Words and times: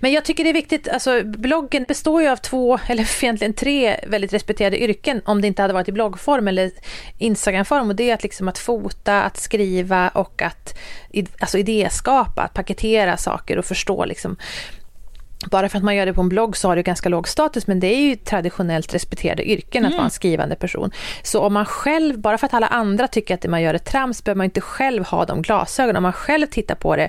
Men 0.00 0.12
jag 0.12 0.24
tycker 0.24 0.44
det 0.44 0.50
är 0.50 0.54
viktigt, 0.54 0.88
alltså 0.88 1.22
bloggen 1.24 1.84
består 1.88 2.22
ju 2.22 2.28
av 2.28 2.36
två, 2.36 2.78
eller 2.88 3.08
egentligen 3.24 3.54
tre 3.54 4.00
väldigt 4.06 4.32
respekterade 4.32 4.82
yrken 4.82 5.22
om 5.24 5.40
det 5.40 5.46
inte 5.46 5.62
hade 5.62 5.74
varit 5.74 5.88
i 5.88 5.92
bloggform 5.92 6.48
eller 6.48 6.70
Instagramform 7.18 7.88
och 7.88 7.96
det 7.96 8.10
är 8.10 8.14
att, 8.14 8.22
liksom 8.22 8.48
att 8.48 8.58
fota, 8.58 9.22
att 9.22 9.36
skriva 9.36 10.08
och 10.08 10.42
att 10.42 10.78
alltså 11.40 11.58
idéskapa, 11.58 12.42
att 12.42 12.54
paketera 12.54 13.16
saker 13.16 13.58
och 13.58 13.64
förstå 13.64 14.04
liksom 14.04 14.36
bara 15.50 15.68
för 15.68 15.78
att 15.78 15.84
man 15.84 15.96
gör 15.96 16.06
det 16.06 16.12
på 16.12 16.20
en 16.20 16.28
blogg 16.28 16.56
så 16.56 16.68
har 16.68 16.76
det 16.76 16.82
ganska 16.82 17.08
låg 17.08 17.28
status, 17.28 17.66
men 17.66 17.80
det 17.80 17.86
är 17.86 18.00
ju 18.00 18.16
traditionellt 18.16 18.94
respekterade 18.94 19.50
yrken 19.50 19.84
att 19.84 19.90
mm. 19.90 19.96
vara 19.96 20.04
en 20.04 20.10
skrivande 20.10 20.56
person. 20.56 20.90
Så 21.22 21.40
om 21.40 21.52
man 21.52 21.64
själv, 21.64 22.18
bara 22.18 22.38
för 22.38 22.46
att 22.46 22.54
alla 22.54 22.66
andra 22.66 23.08
tycker 23.08 23.34
att 23.34 23.40
det 23.40 23.48
man 23.48 23.62
gör 23.62 23.74
är 23.74 23.78
trams, 23.78 24.24
behöver 24.24 24.36
man 24.36 24.44
inte 24.44 24.60
själv 24.60 25.04
ha 25.04 25.24
de 25.24 25.42
glasögonen. 25.42 25.96
Om 25.96 26.02
man 26.02 26.12
själv 26.12 26.46
tittar 26.46 26.74
på 26.74 26.96
det 26.96 27.08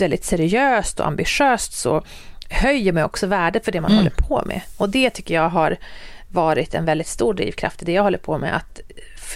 väldigt 0.00 0.24
seriöst 0.24 1.00
och 1.00 1.06
ambitiöst 1.06 1.72
så 1.72 2.04
höjer 2.48 2.92
man 2.92 3.02
också 3.02 3.26
värdet 3.26 3.64
för 3.64 3.72
det 3.72 3.80
man 3.80 3.90
mm. 3.90 3.98
håller 3.98 4.16
på 4.28 4.42
med. 4.46 4.60
Och 4.76 4.88
det 4.88 5.10
tycker 5.10 5.34
jag 5.34 5.48
har 5.48 5.76
varit 6.28 6.74
en 6.74 6.84
väldigt 6.84 7.06
stor 7.06 7.34
drivkraft 7.34 7.82
i 7.82 7.84
det 7.84 7.92
jag 7.92 8.02
håller 8.02 8.18
på 8.18 8.38
med. 8.38 8.56
Att 8.56 8.80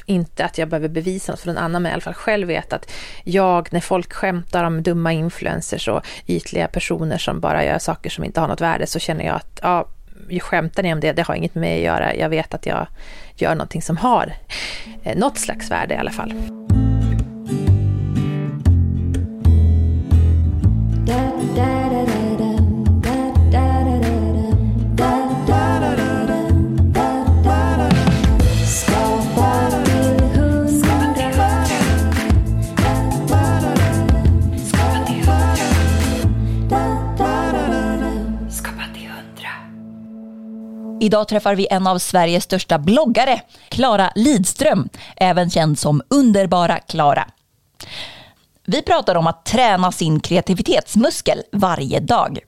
inte 0.06 0.44
att 0.44 0.58
jag 0.58 0.68
behöver 0.68 0.88
bevisa 0.88 1.32
något 1.32 1.40
för 1.40 1.46
någon 1.46 1.58
annan, 1.58 1.82
men 1.82 1.90
i 1.90 1.92
alla 1.92 2.00
fall 2.00 2.14
själv 2.14 2.48
vet 2.48 2.72
att 2.72 2.92
jag, 3.24 3.68
när 3.72 3.80
folk 3.80 4.12
skämtar 4.12 4.64
om 4.64 4.82
dumma 4.82 5.12
influencers 5.12 5.88
och 5.88 6.06
ytliga 6.26 6.68
personer 6.68 7.18
som 7.18 7.40
bara 7.40 7.64
gör 7.64 7.78
saker 7.78 8.10
som 8.10 8.24
inte 8.24 8.40
har 8.40 8.48
något 8.48 8.60
värde, 8.60 8.86
så 8.86 8.98
känner 8.98 9.24
jag 9.24 9.36
att 9.36 9.60
ja, 9.62 9.88
skämtar 10.40 10.82
ni 10.82 10.92
om 10.92 11.00
det, 11.00 11.12
det 11.12 11.22
har 11.22 11.34
inget 11.34 11.54
med 11.54 11.60
mig 11.60 11.76
att 11.76 11.84
göra. 11.84 12.14
Jag 12.14 12.28
vet 12.28 12.54
att 12.54 12.66
jag 12.66 12.86
gör 13.36 13.54
någonting 13.54 13.82
som 13.82 13.96
har 13.96 14.32
eh, 15.02 15.18
något 15.18 15.38
slags 15.38 15.70
värde 15.70 15.94
i 15.94 15.96
alla 15.96 16.10
fall. 16.10 16.67
Idag 41.00 41.28
träffar 41.28 41.54
vi 41.54 41.66
en 41.70 41.86
av 41.86 41.98
Sveriges 41.98 42.44
största 42.44 42.78
bloggare, 42.78 43.40
Klara 43.68 44.12
Lidström, 44.14 44.88
även 45.16 45.50
känd 45.50 45.78
som 45.78 46.02
Underbara 46.10 46.78
Klara. 46.78 47.28
Vi 48.66 48.82
pratar 48.82 49.14
om 49.14 49.26
att 49.26 49.44
träna 49.44 49.92
sin 49.92 50.20
kreativitetsmuskel 50.20 51.42
varje 51.52 52.00
dag. 52.00 52.38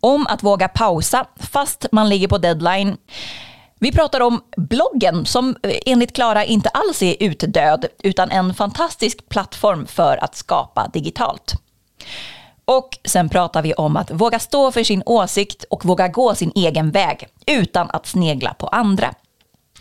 Om 0.00 0.26
att 0.26 0.42
våga 0.42 0.68
pausa 0.68 1.26
fast 1.36 1.86
man 1.92 2.08
ligger 2.08 2.28
på 2.28 2.38
deadline. 2.38 2.96
Vi 3.80 3.92
pratar 3.92 4.20
om 4.20 4.40
bloggen 4.56 5.26
som 5.26 5.56
eh, 5.62 5.78
enligt 5.86 6.14
Klara 6.14 6.44
inte 6.44 6.68
alls 6.68 7.02
är 7.02 7.16
utdöd 7.20 7.86
utan 8.02 8.30
en 8.30 8.54
fantastisk 8.54 9.28
plattform 9.28 9.86
för 9.86 10.24
att 10.24 10.36
skapa 10.36 10.88
digitalt. 10.92 11.54
Och 12.68 12.98
sen 13.04 13.28
pratar 13.28 13.62
vi 13.62 13.74
om 13.74 13.96
att 13.96 14.10
våga 14.10 14.38
stå 14.38 14.72
för 14.72 14.84
sin 14.84 15.02
åsikt 15.06 15.64
och 15.70 15.84
våga 15.84 16.08
gå 16.08 16.34
sin 16.34 16.52
egen 16.54 16.90
väg 16.90 17.28
utan 17.46 17.90
att 17.90 18.06
snegla 18.06 18.54
på 18.54 18.66
andra. 18.66 19.14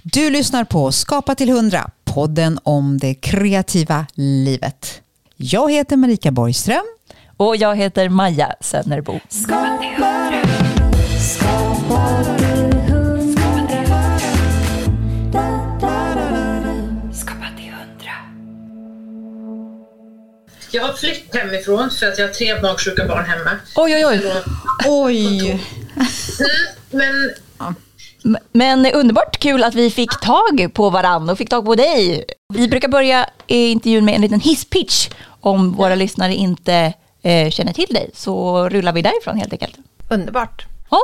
Du 0.04 0.30
lyssnar 0.30 0.64
på 0.64 0.92
Skapa 0.92 1.36
till 1.36 1.50
100, 1.50 1.90
podden 2.04 2.60
om 2.64 2.98
det 2.98 3.14
kreativa 3.14 4.06
livet. 4.14 5.02
Jag 5.36 5.72
heter 5.72 5.98
Marika 5.98 6.32
Borgström. 6.32 6.86
Och 7.38 7.56
jag 7.56 7.76
heter 7.76 8.10
Maja 8.10 8.56
Sönnerbo. 8.62 9.20
Skapa 9.30 9.78
till 9.78 10.04
100. 10.04 10.42
Skapa 11.20 12.37
Jag 20.78 20.84
har 20.84 20.94
flytt 20.94 21.36
hemifrån 21.36 21.90
för 21.92 22.06
att 22.06 22.18
jag 22.18 22.28
har 22.28 22.34
tre 22.34 22.62
magsjuka 22.62 23.06
barn 23.06 23.26
hemma. 23.26 23.52
Oj, 23.76 23.96
oj, 23.96 24.06
oj. 24.06 24.22
oj. 24.86 25.50
Mm, 25.50 25.60
men... 26.92 27.34
Men 28.52 28.86
underbart 28.86 29.40
kul 29.40 29.64
att 29.64 29.76
vi 29.76 29.92
fick 29.92 30.20
tag 30.20 30.70
på 30.74 30.90
varandra 30.90 31.32
och 31.32 31.38
fick 31.38 31.50
tag 31.50 31.66
på 31.66 31.76
dig. 31.76 32.26
Vi 32.54 32.68
brukar 32.68 32.88
börja 32.88 33.30
intervjun 33.48 34.06
med 34.06 34.16
en 34.16 34.22
liten 34.22 34.40
hisspitch 34.40 35.10
om 35.42 35.74
våra 35.74 35.96
lyssnare 35.96 36.34
inte 36.34 36.94
eh, 37.22 37.50
känner 37.50 37.74
till 37.74 37.90
dig. 37.90 38.12
Så 38.14 38.70
rullar 38.70 38.94
vi 38.94 39.02
därifrån 39.02 39.38
helt 39.38 39.54
enkelt. 39.54 39.76
Underbart. 40.10 40.66
Oh. 40.90 41.00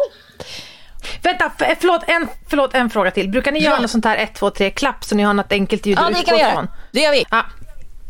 Vänta, 1.22 1.52
förlåt 1.58 2.02
en, 2.08 2.28
förlåt, 2.50 2.74
en 2.74 2.90
fråga 2.90 3.12
till. 3.12 3.30
Brukar 3.30 3.52
ni 3.52 3.60
ja. 3.60 3.70
göra 3.70 3.80
något 3.80 3.92
sånt 3.92 4.06
här 4.06 4.18
1, 4.18 4.36
2, 4.36 4.50
3 4.50 4.70
klapp 4.70 5.04
så 5.04 5.16
ni 5.16 5.24
har 5.24 5.34
något 5.34 5.52
enkelt 5.52 5.86
ljud 5.86 5.98
ja, 5.98 6.06
att 6.06 6.22
utgå 6.22 6.36
ifrån? 6.36 6.68
Det 6.92 7.00
gör 7.00 7.12
vi. 7.12 7.26
Ja. 7.32 7.46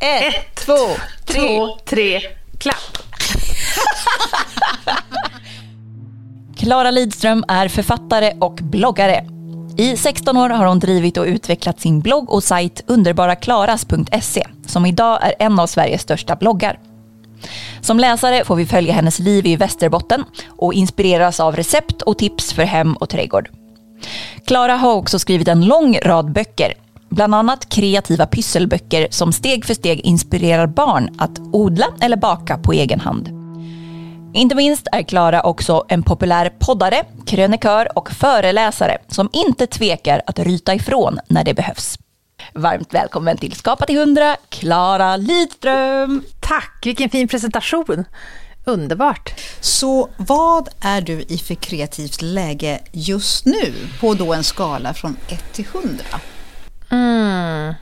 Ett, 0.03 0.35
Ett 0.35 0.65
två, 0.65 0.73
tre, 1.25 1.39
två, 1.39 1.77
tre, 1.85 2.21
klapp. 2.57 2.97
Klara 6.57 6.91
Lidström 6.91 7.45
är 7.47 7.67
författare 7.67 8.33
och 8.39 8.59
bloggare. 8.61 9.25
I 9.77 9.97
16 9.97 10.37
år 10.37 10.49
har 10.49 10.65
hon 10.65 10.79
drivit 10.79 11.17
och 11.17 11.25
utvecklat 11.25 11.81
sin 11.81 12.01
blogg 12.01 12.31
och 12.31 12.43
sajt 12.43 12.83
underbaraklaras.se 12.87 14.47
som 14.67 14.85
idag 14.85 15.19
är 15.23 15.33
en 15.39 15.59
av 15.59 15.67
Sveriges 15.67 16.01
största 16.01 16.35
bloggar. 16.35 16.79
Som 17.81 17.99
läsare 17.99 18.45
får 18.45 18.55
vi 18.55 18.65
följa 18.65 18.93
hennes 18.93 19.19
liv 19.19 19.45
i 19.45 19.55
Västerbotten 19.55 20.23
och 20.47 20.73
inspireras 20.73 21.39
av 21.39 21.55
recept 21.55 22.01
och 22.01 22.17
tips 22.17 22.53
för 22.53 22.63
hem 22.63 22.93
och 22.93 23.09
trädgård. 23.09 23.49
Klara 24.47 24.75
har 24.75 24.93
också 24.93 25.19
skrivit 25.19 25.47
en 25.47 25.65
lång 25.65 25.99
rad 26.03 26.31
böcker 26.31 26.73
Bland 27.13 27.35
annat 27.35 27.69
kreativa 27.69 28.25
pysselböcker 28.25 29.07
som 29.09 29.33
steg 29.33 29.65
för 29.65 29.73
steg 29.73 29.99
inspirerar 29.99 30.67
barn 30.67 31.15
att 31.19 31.39
odla 31.39 31.85
eller 32.01 32.17
baka 32.17 32.57
på 32.57 32.73
egen 32.73 32.99
hand. 32.99 33.29
Inte 34.33 34.55
minst 34.55 34.87
är 34.91 35.03
Klara 35.03 35.41
också 35.41 35.85
en 35.87 36.03
populär 36.03 36.53
poddare, 36.59 37.03
krönikör 37.25 37.97
och 37.97 38.11
föreläsare 38.11 38.97
som 39.07 39.29
inte 39.33 39.67
tvekar 39.67 40.21
att 40.25 40.39
ryta 40.39 40.73
ifrån 40.73 41.19
när 41.27 41.43
det 41.43 41.53
behövs. 41.53 41.97
Varmt 42.53 42.93
välkommen 42.93 43.37
till 43.37 43.53
Skapa 43.55 43.85
till 43.85 43.97
100, 43.97 44.35
Klara 44.49 45.17
Lidström. 45.17 46.23
Tack, 46.39 46.81
vilken 46.85 47.09
fin 47.09 47.27
presentation. 47.27 48.05
Underbart. 48.65 49.33
Så 49.61 50.09
vad 50.17 50.69
är 50.81 51.01
du 51.01 51.21
i 51.21 51.37
för 51.37 51.55
kreativt 51.55 52.21
läge 52.21 52.79
just 52.91 53.45
nu 53.45 53.73
på 53.99 54.13
då 54.13 54.33
en 54.33 54.43
skala 54.43 54.93
från 54.93 55.17
1 55.29 55.53
till 55.53 55.65
100? 55.73 56.03
Mm. 56.93 57.73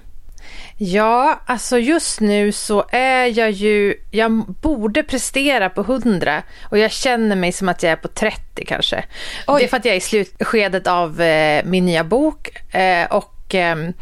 Ja, 0.77 1.41
alltså 1.45 1.77
just 1.77 2.19
nu 2.19 2.51
så 2.51 2.85
är 2.91 3.25
jag 3.39 3.51
ju, 3.51 3.95
jag 4.11 4.31
borde 4.61 5.03
prestera 5.03 5.69
på 5.69 5.81
100 5.81 6.43
och 6.69 6.77
jag 6.77 6.91
känner 6.91 7.35
mig 7.35 7.51
som 7.51 7.69
att 7.69 7.83
jag 7.83 7.91
är 7.91 7.95
på 7.95 8.07
30 8.07 8.65
kanske. 8.65 9.03
Oj. 9.47 9.59
Det 9.59 9.65
är 9.65 9.67
för 9.67 9.77
att 9.77 9.85
jag 9.85 9.93
är 9.93 9.97
i 9.97 10.01
slutskedet 10.01 10.87
av 10.87 11.21
eh, 11.21 11.65
min 11.65 11.85
nya 11.85 12.03
bok 12.03 12.49
eh, 12.75 13.05
och 13.11 13.55
ehm, 13.55 13.93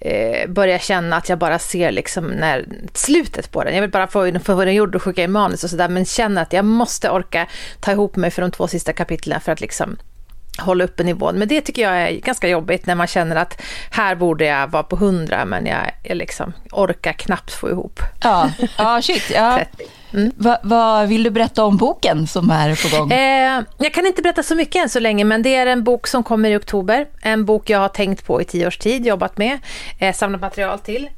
eh, 0.00 0.48
börjar 0.48 0.78
känna 0.78 1.16
att 1.16 1.28
jag 1.28 1.38
bara 1.38 1.58
ser 1.58 1.92
liksom 1.92 2.24
när, 2.26 2.66
slutet 2.94 3.52
på 3.52 3.64
den. 3.64 3.74
Jag 3.74 3.80
vill 3.80 3.90
bara 3.90 4.06
få, 4.06 4.38
få 4.44 4.64
den 4.64 4.74
gjord 4.74 4.94
och 4.94 5.02
skicka 5.02 5.22
i 5.22 5.28
manus 5.28 5.64
och 5.64 5.70
sådär 5.70 5.88
men 5.88 6.04
känner 6.04 6.42
att 6.42 6.52
jag 6.52 6.64
måste 6.64 7.10
orka 7.10 7.46
ta 7.80 7.92
ihop 7.92 8.16
mig 8.16 8.30
för 8.30 8.42
de 8.42 8.50
två 8.50 8.68
sista 8.68 8.92
kapitlen 8.92 9.40
för 9.40 9.52
att 9.52 9.60
liksom 9.60 9.96
hålla 10.60 10.84
uppe 10.84 11.04
nivån. 11.04 11.38
Men 11.38 11.48
det 11.48 11.60
tycker 11.60 11.82
jag 11.82 12.02
är 12.02 12.12
ganska 12.12 12.48
jobbigt 12.48 12.86
när 12.86 12.94
man 12.94 13.06
känner 13.06 13.36
att 13.36 13.62
här 13.90 14.14
borde 14.14 14.44
jag 14.44 14.68
vara 14.68 14.82
på 14.82 14.96
100 14.96 15.44
men 15.44 15.66
jag, 15.66 15.90
jag 16.02 16.16
liksom 16.16 16.52
orkar 16.72 17.12
knappt 17.12 17.52
få 17.52 17.70
ihop. 17.70 18.00
Ja, 18.22 18.50
ja 18.78 19.02
shit. 19.02 19.30
Ja. 19.34 19.60
Mm. 20.12 20.32
Vad 20.36 20.58
va 20.62 21.04
vill 21.04 21.22
du 21.22 21.30
berätta 21.30 21.64
om 21.64 21.76
boken 21.76 22.26
som 22.26 22.50
är 22.50 22.90
på 22.90 22.96
gång? 22.98 23.12
Eh, 23.12 23.62
jag 23.78 23.94
kan 23.94 24.06
inte 24.06 24.22
berätta 24.22 24.42
så 24.42 24.54
mycket 24.54 24.82
än 24.82 24.88
så 24.88 25.00
länge, 25.00 25.24
men 25.24 25.42
det 25.42 25.54
är 25.54 25.66
en 25.66 25.84
bok 25.84 26.06
som 26.06 26.22
kommer 26.22 26.50
i 26.50 26.56
oktober. 26.56 27.06
En 27.22 27.44
bok 27.44 27.70
jag 27.70 27.78
har 27.78 27.88
tänkt 27.88 28.26
på 28.26 28.42
i 28.42 28.44
tio 28.44 28.66
års 28.66 28.78
tid, 28.78 29.06
jobbat 29.06 29.38
med, 29.38 29.58
eh, 29.98 30.14
samlat 30.14 30.40
material 30.40 30.78
till. 30.78 31.08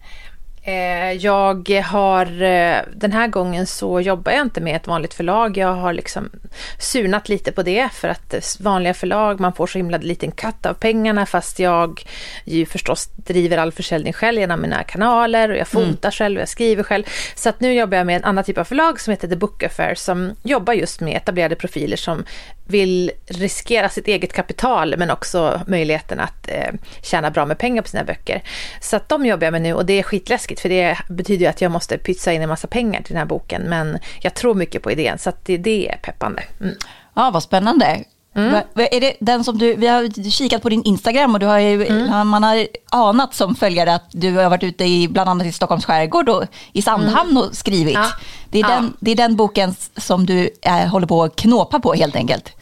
Eh, 0.62 1.12
jag 1.12 1.70
har, 1.70 2.42
eh, 2.42 2.78
den 2.94 3.12
här 3.12 3.26
gången 3.26 3.66
så 3.66 4.00
jobbar 4.00 4.32
jag 4.32 4.40
inte 4.40 4.60
med 4.60 4.76
ett 4.76 4.86
vanligt 4.86 5.14
förlag. 5.14 5.56
Jag 5.56 5.74
har 5.74 5.92
liksom 5.92 6.30
surnat 6.78 7.28
lite 7.28 7.52
på 7.52 7.62
det 7.62 7.88
för 7.92 8.08
att 8.08 8.56
vanliga 8.60 8.94
förlag, 8.94 9.40
man 9.40 9.52
får 9.52 9.66
så 9.66 9.78
himla 9.78 9.98
liten 9.98 10.30
katt 10.30 10.66
av 10.66 10.74
pengarna 10.74 11.26
fast 11.26 11.58
jag 11.58 12.04
ju 12.44 12.66
förstås 12.66 13.08
driver 13.16 13.58
all 13.58 13.72
försäljning 13.72 14.12
själv 14.12 14.38
genom 14.38 14.60
mina 14.60 14.82
kanaler 14.82 15.48
och 15.48 15.56
jag 15.56 15.74
mm. 15.74 15.88
fotar 15.94 16.08
mm. 16.08 16.12
själv 16.12 16.36
och 16.36 16.40
jag 16.40 16.48
skriver 16.48 16.82
själv. 16.82 17.04
Så 17.34 17.48
att 17.48 17.60
nu 17.60 17.74
jobbar 17.74 17.96
jag 17.96 18.06
med 18.06 18.16
en 18.16 18.24
annan 18.24 18.44
typ 18.44 18.58
av 18.58 18.64
förlag 18.64 19.00
som 19.00 19.10
heter 19.10 19.28
The 19.28 19.36
Book 19.36 19.62
Affair 19.62 19.94
som 19.94 20.34
jobbar 20.42 20.72
just 20.72 21.00
med 21.00 21.16
etablerade 21.16 21.54
profiler 21.54 21.96
som 21.96 22.24
vill 22.70 23.10
riskera 23.26 23.88
sitt 23.88 24.08
eget 24.08 24.32
kapital 24.32 24.94
men 24.98 25.10
också 25.10 25.60
möjligheten 25.66 26.20
att 26.20 26.48
eh, 26.48 26.72
tjäna 27.02 27.30
bra 27.30 27.46
med 27.46 27.58
pengar 27.58 27.82
på 27.82 27.88
sina 27.88 28.04
böcker. 28.04 28.42
Så 28.80 28.96
att 28.96 29.08
de 29.08 29.26
jobbar 29.26 29.46
jag 29.46 29.52
med 29.52 29.62
nu 29.62 29.74
och 29.74 29.86
det 29.86 29.98
är 29.98 30.02
skitläskigt 30.02 30.49
läskigt 30.50 30.60
för 30.60 30.68
det 30.68 30.98
betyder 31.08 31.44
ju 31.44 31.50
att 31.50 31.60
jag 31.60 31.72
måste 31.72 31.98
pytsa 31.98 32.32
in 32.32 32.42
en 32.42 32.48
massa 32.48 32.68
pengar 32.68 33.02
till 33.02 33.14
den 33.14 33.18
här 33.18 33.26
boken. 33.26 33.62
Men 33.62 33.98
jag 34.22 34.34
tror 34.34 34.54
mycket 34.54 34.82
på 34.82 34.90
idén 34.90 35.18
så 35.18 35.28
att 35.28 35.44
det, 35.44 35.58
det 35.58 35.88
är 35.88 35.96
peppande. 35.96 36.42
Mm. 36.60 36.74
Ja, 37.14 37.30
vad 37.30 37.42
spännande. 37.42 38.04
Mm. 38.34 38.54
Är 38.74 39.00
det 39.00 39.16
den 39.20 39.44
som 39.44 39.58
du, 39.58 39.74
vi 39.74 39.86
har 39.86 40.30
kikat 40.30 40.62
på 40.62 40.68
din 40.68 40.82
Instagram 40.84 41.34
och 41.34 41.40
du 41.40 41.46
har 41.46 41.58
ju, 41.58 41.86
mm. 41.86 42.28
man 42.28 42.42
har 42.42 42.66
anat 42.90 43.34
som 43.34 43.54
följare 43.54 43.94
att 43.94 44.10
du 44.12 44.36
har 44.36 44.50
varit 44.50 44.62
ute 44.62 44.84
i 44.84 45.08
bland 45.08 45.30
annat 45.30 45.46
i 45.46 45.52
Stockholms 45.52 45.84
skärgård 45.84 46.28
och 46.28 46.44
i 46.72 46.82
Sandhamn 46.82 47.36
och 47.36 47.56
skrivit. 47.56 47.94
Ja. 47.94 48.06
Det, 48.50 48.58
är 48.58 48.62
ja. 48.62 48.68
den, 48.68 48.92
det 49.00 49.10
är 49.10 49.16
den 49.16 49.36
boken 49.36 49.74
som 49.96 50.26
du 50.26 50.50
är, 50.62 50.86
håller 50.86 51.06
på 51.06 51.22
att 51.22 51.36
knåpa 51.36 51.80
på 51.80 51.94
helt 51.94 52.16
enkelt. 52.16 52.52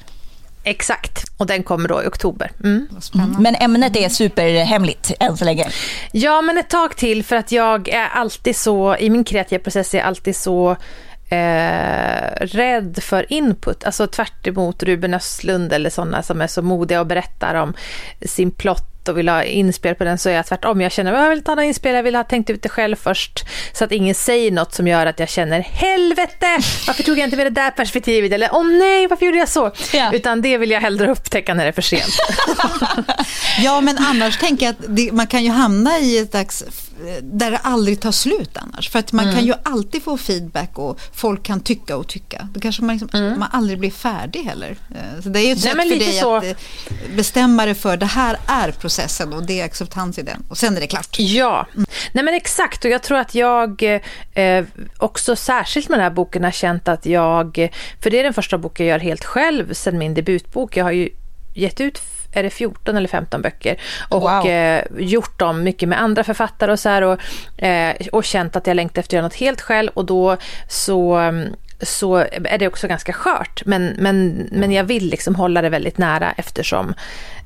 Exakt, 0.65 1.25
och 1.37 1.47
den 1.47 1.63
kommer 1.63 1.89
då 1.89 2.03
i 2.03 2.07
oktober. 2.07 2.51
Mm. 2.65 2.89
Men 3.39 3.55
ämnet 3.55 3.97
är 3.97 4.09
superhemligt 4.09 5.13
än 5.21 5.37
så 5.37 5.45
länge? 5.45 5.69
Ja, 6.13 6.43
men 6.43 6.59
ett 6.59 6.71
tag 6.71 6.97
till 6.97 7.25
för 7.25 7.37
att 7.37 7.53
jag 7.53 7.89
är 7.89 8.09
alltid 8.09 8.57
så, 8.57 8.97
i 8.97 9.11
min 9.11 9.25
kreativa 9.25 9.63
process 9.63 9.95
är 9.95 9.99
jag 9.99 10.07
alltid 10.07 10.37
så 10.37 10.77
eh, 11.29 12.31
rädd 12.41 12.99
för 13.03 13.33
input. 13.33 13.85
Alltså 13.85 14.07
tvärt 14.07 14.47
Ruben 14.83 15.15
Östlund 15.15 15.73
eller 15.73 15.91
sådana 15.91 16.23
som 16.23 16.41
är 16.41 16.47
så 16.47 16.63
modiga 16.63 17.01
och 17.01 17.07
berättar 17.07 17.55
om 17.55 17.75
sin 18.23 18.51
plott 18.51 18.98
och 19.09 19.19
vill 19.19 19.29
ha 19.29 19.43
inspel 19.43 19.95
på 19.95 20.05
den 20.05 20.19
så 20.19 20.29
är 20.29 20.35
jag 20.35 20.47
tvärtom. 20.47 20.81
Jag 20.81 20.93
känner 20.93 21.13
att 21.13 21.23
jag 21.23 21.31
vill 21.31 21.45
ta 21.45 21.55
några 21.55 21.65
inspel, 21.65 21.95
jag 21.95 22.03
vill 22.03 22.17
ha 22.17 22.25
tänkt 22.25 22.51
ut 22.51 22.63
det 22.63 22.69
själv 22.69 22.97
först. 22.97 23.45
Så 23.73 23.85
att 23.85 23.93
ingen 23.93 24.15
säger 24.15 24.51
något 24.51 24.75
som 24.75 24.87
gör 24.87 25.07
att 25.07 25.19
jag 25.19 25.29
känner 25.29 25.61
helvete, 25.61 26.59
varför 26.87 27.03
tog 27.03 27.19
jag 27.19 27.25
inte 27.25 27.37
med 27.37 27.47
det 27.47 27.51
där 27.51 27.71
perspektivet? 27.71 28.33
Eller 28.33 28.49
åh 28.53 28.67
nej, 28.67 29.07
varför 29.07 29.27
gjorde 29.27 29.39
jag 29.39 29.49
så? 29.49 29.73
Ja. 29.93 30.13
Utan 30.13 30.43
det 30.43 30.59
vill 30.59 30.71
jag 30.71 30.81
hellre 30.81 31.11
upptäcka 31.11 31.55
när 31.55 31.65
det 31.65 31.69
är 31.69 31.73
för 31.73 31.83
sent. 31.83 32.19
ja, 33.59 33.81
men 33.81 33.99
annars 33.99 34.39
tänker 34.39 34.67
jag 34.67 34.73
att 34.73 34.97
det, 34.97 35.13
man 35.13 35.27
kan 35.27 35.45
ju 35.45 35.51
hamna 35.51 35.99
i 35.99 36.19
ett 36.19 36.33
dags 36.33 36.65
där 37.23 37.51
det 37.51 37.57
aldrig 37.57 38.01
tar 38.01 38.13
slut 38.13 38.57
annars. 38.57 38.91
För 38.91 38.99
att 38.99 39.13
man 39.13 39.25
mm. 39.25 39.37
kan 39.37 39.47
ju 39.47 39.55
alltid 39.63 40.03
få 40.03 40.19
feedback 40.19 40.79
och 40.79 41.01
folk 41.15 41.43
kan 41.43 41.61
tycka 41.61 41.97
och 41.97 42.09
tycka. 42.09 42.49
Då 42.55 42.61
kanske 42.61 42.83
man, 42.83 42.97
liksom, 42.97 43.21
mm. 43.21 43.39
man 43.39 43.49
aldrig 43.53 43.79
blir 43.79 43.91
färdig 43.91 44.41
heller. 44.41 44.77
Eh, 44.91 45.23
så 45.23 45.29
det 45.29 45.41
är 45.41 45.47
ju 45.47 45.53
ett 45.53 45.61
sätt 45.61 45.73
för 45.73 45.99
dig 45.99 46.13
så... 46.13 46.37
att 46.37 46.45
eh, 46.45 46.53
bestämma 47.17 47.65
dig 47.65 47.75
för 47.75 47.97
det 47.97 48.07
här 48.07 48.39
är 48.47 48.71
processen 48.71 48.98
och 49.33 49.47
det 49.47 49.61
är 49.61 49.65
acceptans 49.65 50.19
i 50.19 50.23
den. 50.23 50.45
Och 50.49 50.59
sen 50.59 50.77
är 50.77 50.81
det 50.81 50.87
klart. 50.87 51.17
Ja, 51.19 51.67
mm. 51.75 51.87
nej 52.13 52.25
men 52.25 52.35
exakt. 52.35 52.85
Och 52.85 52.91
jag 52.91 53.03
tror 53.03 53.19
att 53.19 53.35
jag 53.35 53.83
eh, 54.35 54.65
också 54.99 55.37
särskilt 55.37 55.89
med 55.89 55.99
den 55.99 56.05
här 56.05 56.11
boken 56.11 56.45
har 56.45 56.51
känt 56.51 56.89
att 56.89 57.07
jag, 57.07 57.71
för 58.01 58.11
det 58.11 58.21
är 58.21 58.25
den 58.25 58.35
första 58.35 58.59
boken 58.59 58.87
jag 58.87 58.93
gör 58.93 59.05
helt 59.05 59.25
själv 59.25 59.73
sedan 59.73 59.99
min 59.99 60.15
debutbok. 60.15 60.77
Jag 60.77 60.85
har 60.85 60.93
ju 60.93 61.09
gett 61.55 61.81
ut 61.81 62.03
är 62.33 62.43
det 62.43 62.51
14 62.51 62.97
eller 62.97 63.09
15 63.09 63.43
böcker. 63.43 63.81
Och 64.09 64.21
wow. 64.21 64.47
eh, 64.47 64.85
gjort 64.99 65.39
dem 65.39 65.63
mycket 65.63 65.89
med 65.89 66.03
andra 66.03 66.25
författare 66.25 66.73
och 66.73 66.81
så 66.81 66.89
här 66.89 67.03
och, 67.03 67.21
eh, 67.63 67.97
och 68.13 68.25
känt 68.25 68.57
att 68.57 68.67
jag 68.67 68.75
längtar 68.75 69.01
efter 69.01 69.09
att 69.09 69.13
göra 69.13 69.27
något 69.27 69.35
helt 69.35 69.61
själv 69.61 69.91
och 69.95 70.05
då 70.05 70.37
så 70.69 71.33
så 71.81 72.17
är 72.31 72.59
det 72.59 72.67
också 72.67 72.89
ganska 72.89 73.13
skört. 73.13 73.63
Men, 73.67 73.87
men, 73.99 74.49
men 74.53 74.73
jag 74.73 74.85
vill 74.85 75.11
liksom 75.11 75.35
hålla 75.35 75.63
det 75.63 75.69
väldigt 75.69 75.99
nära 75.99 76.33
eftersom 76.37 76.95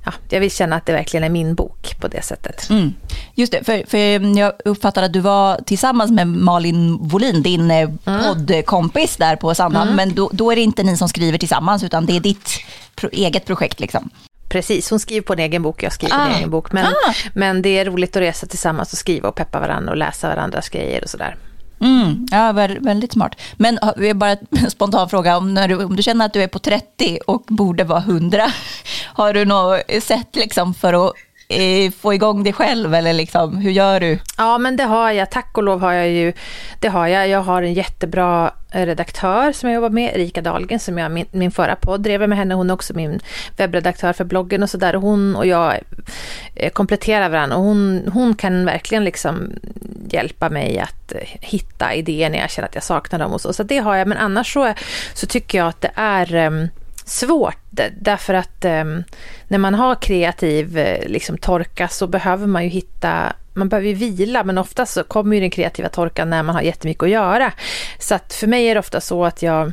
ja, 0.05 0.13
jag 0.29 0.41
vill 0.41 0.51
känna 0.51 0.77
att 0.77 0.87
det 0.87 0.93
verkligen 0.93 1.25
är 1.25 1.29
min 1.29 1.55
bok 1.55 2.01
på 2.01 2.09
det 2.09 2.23
sättet. 2.23 2.71
Mm. 2.71 2.95
Just 3.35 3.53
det, 3.53 3.65
för, 3.65 3.85
för 3.87 3.99
jag 4.39 4.53
uppfattar 4.65 5.03
att 5.03 5.13
du 5.13 5.21
var 5.21 5.61
tillsammans 5.67 6.11
med 6.11 6.29
Malin 6.29 6.99
Wolin, 7.09 7.43
din 7.43 7.71
eh, 7.71 7.91
mm. 8.07 8.23
poddkompis 8.23 9.17
där 9.17 9.37
på 9.37 9.55
Sandhamn, 9.55 9.93
mm. 9.93 9.97
men 9.97 10.15
då, 10.15 10.31
då, 10.33 10.53
är 10.53 10.57
det 10.57 10.63
inte 10.63 10.83
ni 10.83 10.97
som 10.97 11.09
skriver 11.09 11.39
tillsammans 11.39 11.83
utan 11.83 12.07
det 12.07 12.17
är 12.17 12.21
ditt 12.21 12.51
pro 12.95 13.09
eget 13.13 13.45
projekt 13.47 13.81
liksom. 13.81 14.11
Precis, 14.49 14.91
hon 14.91 15.01
skriver 15.01 15.23
på 15.23 15.33
en 15.33 15.39
egen 15.39 15.63
bok, 15.63 15.83
jag 15.83 15.93
skriver 15.93 16.17
ah. 16.17 16.27
en 16.27 16.35
egen 16.35 16.51
bok. 16.51 16.73
Men, 16.73 16.87
ah. 16.87 17.15
men 17.35 17.63
det 17.63 17.79
är 17.79 17.85
roligt 17.85 18.17
att 18.17 18.23
resa 18.23 18.47
tillsammans 18.47 18.93
och 18.93 18.99
skriva 18.99 19.29
och 19.29 19.35
peppa 19.35 19.61
varandra 19.61 19.91
och 19.91 19.97
läsa 19.97 20.29
varandras 20.29 20.69
grejer 20.69 21.03
och 21.03 21.11
sådär. 21.11 21.37
Mm, 21.83 22.27
ja, 22.31 22.53
väldigt 22.81 23.13
smart. 23.13 23.41
Men 23.57 23.79
bara 24.15 24.31
en 24.31 24.71
spontan 24.71 25.09
fråga, 25.09 25.37
om, 25.37 25.55
när 25.55 25.69
du, 25.69 25.85
om 25.85 25.97
du 25.97 26.03
känner 26.03 26.27
att 26.27 26.33
du 26.33 26.43
är 26.43 26.49
på 26.49 26.59
30 26.59 27.19
och 27.27 27.45
borde 27.49 27.85
vara 27.85 28.01
100, 28.01 28.53
har 29.07 29.35
du 29.35 29.45
något 29.45 29.81
sätt 30.03 30.37
liksom 30.37 30.75
för 30.75 31.07
att 31.07 31.13
Eh, 31.53 31.91
få 31.91 32.15
igång 32.15 32.43
det 32.43 32.53
själv 32.53 32.95
eller 32.95 33.13
liksom, 33.13 33.57
hur 33.57 33.71
gör 33.71 34.01
du? 34.01 34.19
Ja 34.39 34.59
men 34.59 34.77
det 34.77 34.85
har 34.85 35.11
jag, 35.11 35.31
tack 35.31 35.59
och 35.59 35.63
lov 35.63 35.81
har 35.81 35.93
jag 35.93 36.11
ju, 36.11 36.33
det 36.81 36.89
har 36.89 37.07
jag. 37.07 37.29
Jag 37.29 37.43
har 37.43 37.63
en 37.63 37.75
jättebra 37.75 38.53
eh, 38.71 38.87
redaktör 38.87 39.53
som 39.53 39.69
jag 39.69 39.75
jobbar 39.75 39.91
med, 39.91 40.15
Erika 40.15 40.43
Dahlgren, 40.43 40.81
som 40.81 40.99
jag 40.99 41.11
min, 41.11 41.27
min 41.31 41.51
förra 41.51 41.77
podd 41.77 42.01
drev 42.01 42.29
med 42.29 42.39
henne. 42.39 42.55
Hon 42.55 42.71
är 42.71 42.75
också 42.75 42.95
min 42.95 43.21
webbredaktör 43.57 44.13
för 44.13 44.25
bloggen 44.25 44.63
och 44.63 44.71
sådär. 44.71 44.95
Hon 44.95 45.37
och 45.37 45.47
jag 45.47 45.79
eh, 46.55 46.71
kompletterar 46.71 47.29
varandra 47.29 47.57
och 47.57 47.63
hon, 47.63 48.11
hon 48.13 48.35
kan 48.35 48.65
verkligen 48.65 49.05
liksom 49.05 49.53
hjälpa 50.11 50.51
mig 50.51 50.79
att 50.79 51.13
hitta 51.41 51.95
idéer 51.95 52.31
när 52.31 52.39
jag 52.39 52.51
känner 52.51 52.69
att 52.69 52.75
jag 52.75 52.85
saknar 52.85 53.19
dem 53.19 53.33
och 53.33 53.41
så. 53.41 53.53
Så 53.53 53.63
det 53.63 53.79
har 53.79 53.97
jag, 53.97 54.09
men 54.09 54.19
annars 54.19 54.53
så, 54.53 54.75
så 55.15 55.27
tycker 55.27 55.59
jag 55.59 55.69
att 55.69 55.81
det 55.81 55.91
är 55.95 56.35
um, 56.35 56.69
svårt 57.05 57.59
därför 58.01 58.35
att 58.35 58.65
um, 58.65 59.05
när 59.49 59.59
man 59.59 59.75
har 59.75 59.95
kreativ 59.95 60.79
eh, 60.79 61.09
liksom, 61.09 61.39
torka 61.39 61.89
så 61.89 62.07
behöver 62.07 62.47
man 62.47 62.65
ju 62.65 62.69
hitta 62.69 63.33
man 63.55 63.69
behöver 63.69 63.89
ju 63.89 63.95
vila 63.95 64.45
men 64.45 64.59
oftast 64.59 64.93
så 64.93 65.05
kommer 65.05 65.37
ju 65.37 65.41
den 65.41 65.51
kreativa 65.51 65.89
torkan 65.89 66.31
när 66.31 66.43
man 66.43 66.55
har 66.55 66.63
jättemycket 66.63 67.03
att 67.03 67.11
göra. 67.11 67.53
Så 67.99 68.15
att 68.15 68.33
för 68.33 68.47
mig 68.47 68.67
är 68.67 68.75
det 68.75 68.79
ofta 68.79 69.01
så 69.01 69.25
att 69.25 69.43
jag 69.43 69.73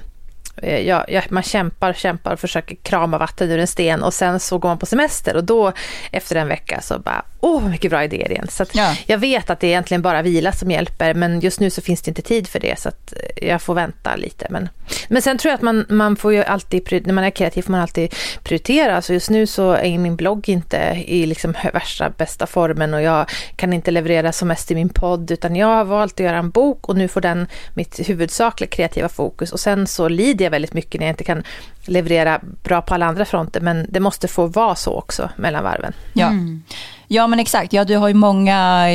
eh, 0.58 0.88
ja, 0.88 1.06
ja, 1.08 1.22
man 1.30 1.44
kämpar 1.44 1.90
och 1.90 1.96
kämpar 1.96 2.34
och 2.34 2.40
försöker 2.40 2.76
krama 2.76 3.18
vatten 3.18 3.52
ur 3.52 3.60
en 3.60 3.68
sten 3.68 4.04
och 4.04 4.14
sen 4.14 4.40
så 4.40 4.58
går 4.58 4.70
man 4.70 4.78
på 4.78 4.86
semester 4.86 5.36
och 5.36 5.44
då 5.44 5.72
efter 6.12 6.36
en 6.36 6.48
vecka 6.48 6.81
så 6.81 7.00
bara, 7.00 7.26
åh 7.40 7.62
vad 7.62 7.72
mycket 7.72 7.92
bra 7.92 8.04
idéer 8.04 8.32
igen. 8.32 8.48
Så 8.50 8.66
ja. 8.74 8.96
jag 9.06 9.18
vet 9.18 9.50
att 9.50 9.60
det 9.60 9.68
är 9.68 9.70
egentligen 9.70 10.02
bara 10.02 10.22
vila 10.22 10.52
som 10.52 10.72
hjälper 10.72 11.14
men 11.14 11.40
just 11.40 11.60
nu 11.60 11.70
så 11.70 11.82
finns 11.82 12.02
det 12.02 12.10
inte 12.10 12.22
tid 12.22 12.48
för 12.48 12.60
det 12.60 12.80
så 12.80 12.90
att 12.90 13.14
jag 13.36 13.62
får 13.62 13.74
vänta 13.74 14.16
lite. 14.16 14.48
Men, 14.50 14.70
men 15.08 15.22
sen 15.22 15.38
tror 15.38 15.50
jag 15.50 15.56
att 15.56 15.62
man, 15.62 15.86
man 15.90 16.16
får 16.16 16.34
ju 16.34 16.44
alltid, 16.44 17.08
när 17.08 17.14
man 17.14 17.24
är 17.24 17.30
kreativ 17.30 17.62
får 17.62 17.72
man 17.72 17.82
alltid 17.82 18.16
prioritera. 18.44 19.02
Så 19.02 19.14
just 19.14 19.30
nu 19.30 19.48
så 19.48 19.72
är 19.72 19.98
min 19.98 20.16
blogg 20.16 20.50
inte 20.50 21.04
i 21.08 21.26
liksom 21.26 21.54
värsta 21.74 22.10
bästa 22.10 22.48
formen 22.48 22.94
och 22.94 23.02
jag 23.02 23.30
kan 23.56 23.74
inte 23.74 23.92
leverera 23.92 24.32
som 24.32 24.48
mest 24.48 24.72
i 24.72 24.76
min 24.76 24.90
podd 24.90 25.32
utan 25.32 25.56
jag 25.56 25.68
har 25.68 25.86
valt 25.86 26.14
att 26.14 26.20
göra 26.20 26.38
en 26.38 26.50
bok 26.50 26.90
och 26.90 26.96
nu 26.96 27.08
får 27.08 27.22
den 27.22 27.48
mitt 27.74 28.10
huvudsakliga 28.10 28.70
kreativa 28.70 29.10
fokus 29.10 29.52
och 29.52 29.60
sen 29.60 29.88
så 29.88 30.08
lider 30.08 30.46
jag 30.46 30.52
väldigt 30.52 30.74
mycket 30.74 31.00
när 31.00 31.08
jag 31.08 31.14
inte 31.14 31.24
kan 31.24 31.44
leverera 31.86 32.40
bra 32.64 32.82
på 32.82 32.94
alla 32.94 33.06
andra 33.06 33.26
fronter. 33.26 33.62
Men 33.62 33.86
det 33.90 34.00
måste 34.00 34.28
få 34.28 34.46
vara 34.46 34.76
så 34.76 34.94
också 34.94 35.30
mellan 35.36 35.64
varven. 35.64 35.94
Ja. 36.14 36.28
Mm. 36.28 36.64
Ja 37.12 37.28
men 37.28 37.40
exakt, 37.40 37.74
ja, 37.74 37.84
du 37.84 37.96
har 37.96 38.08
ju 38.08 38.14
många, 38.14 38.86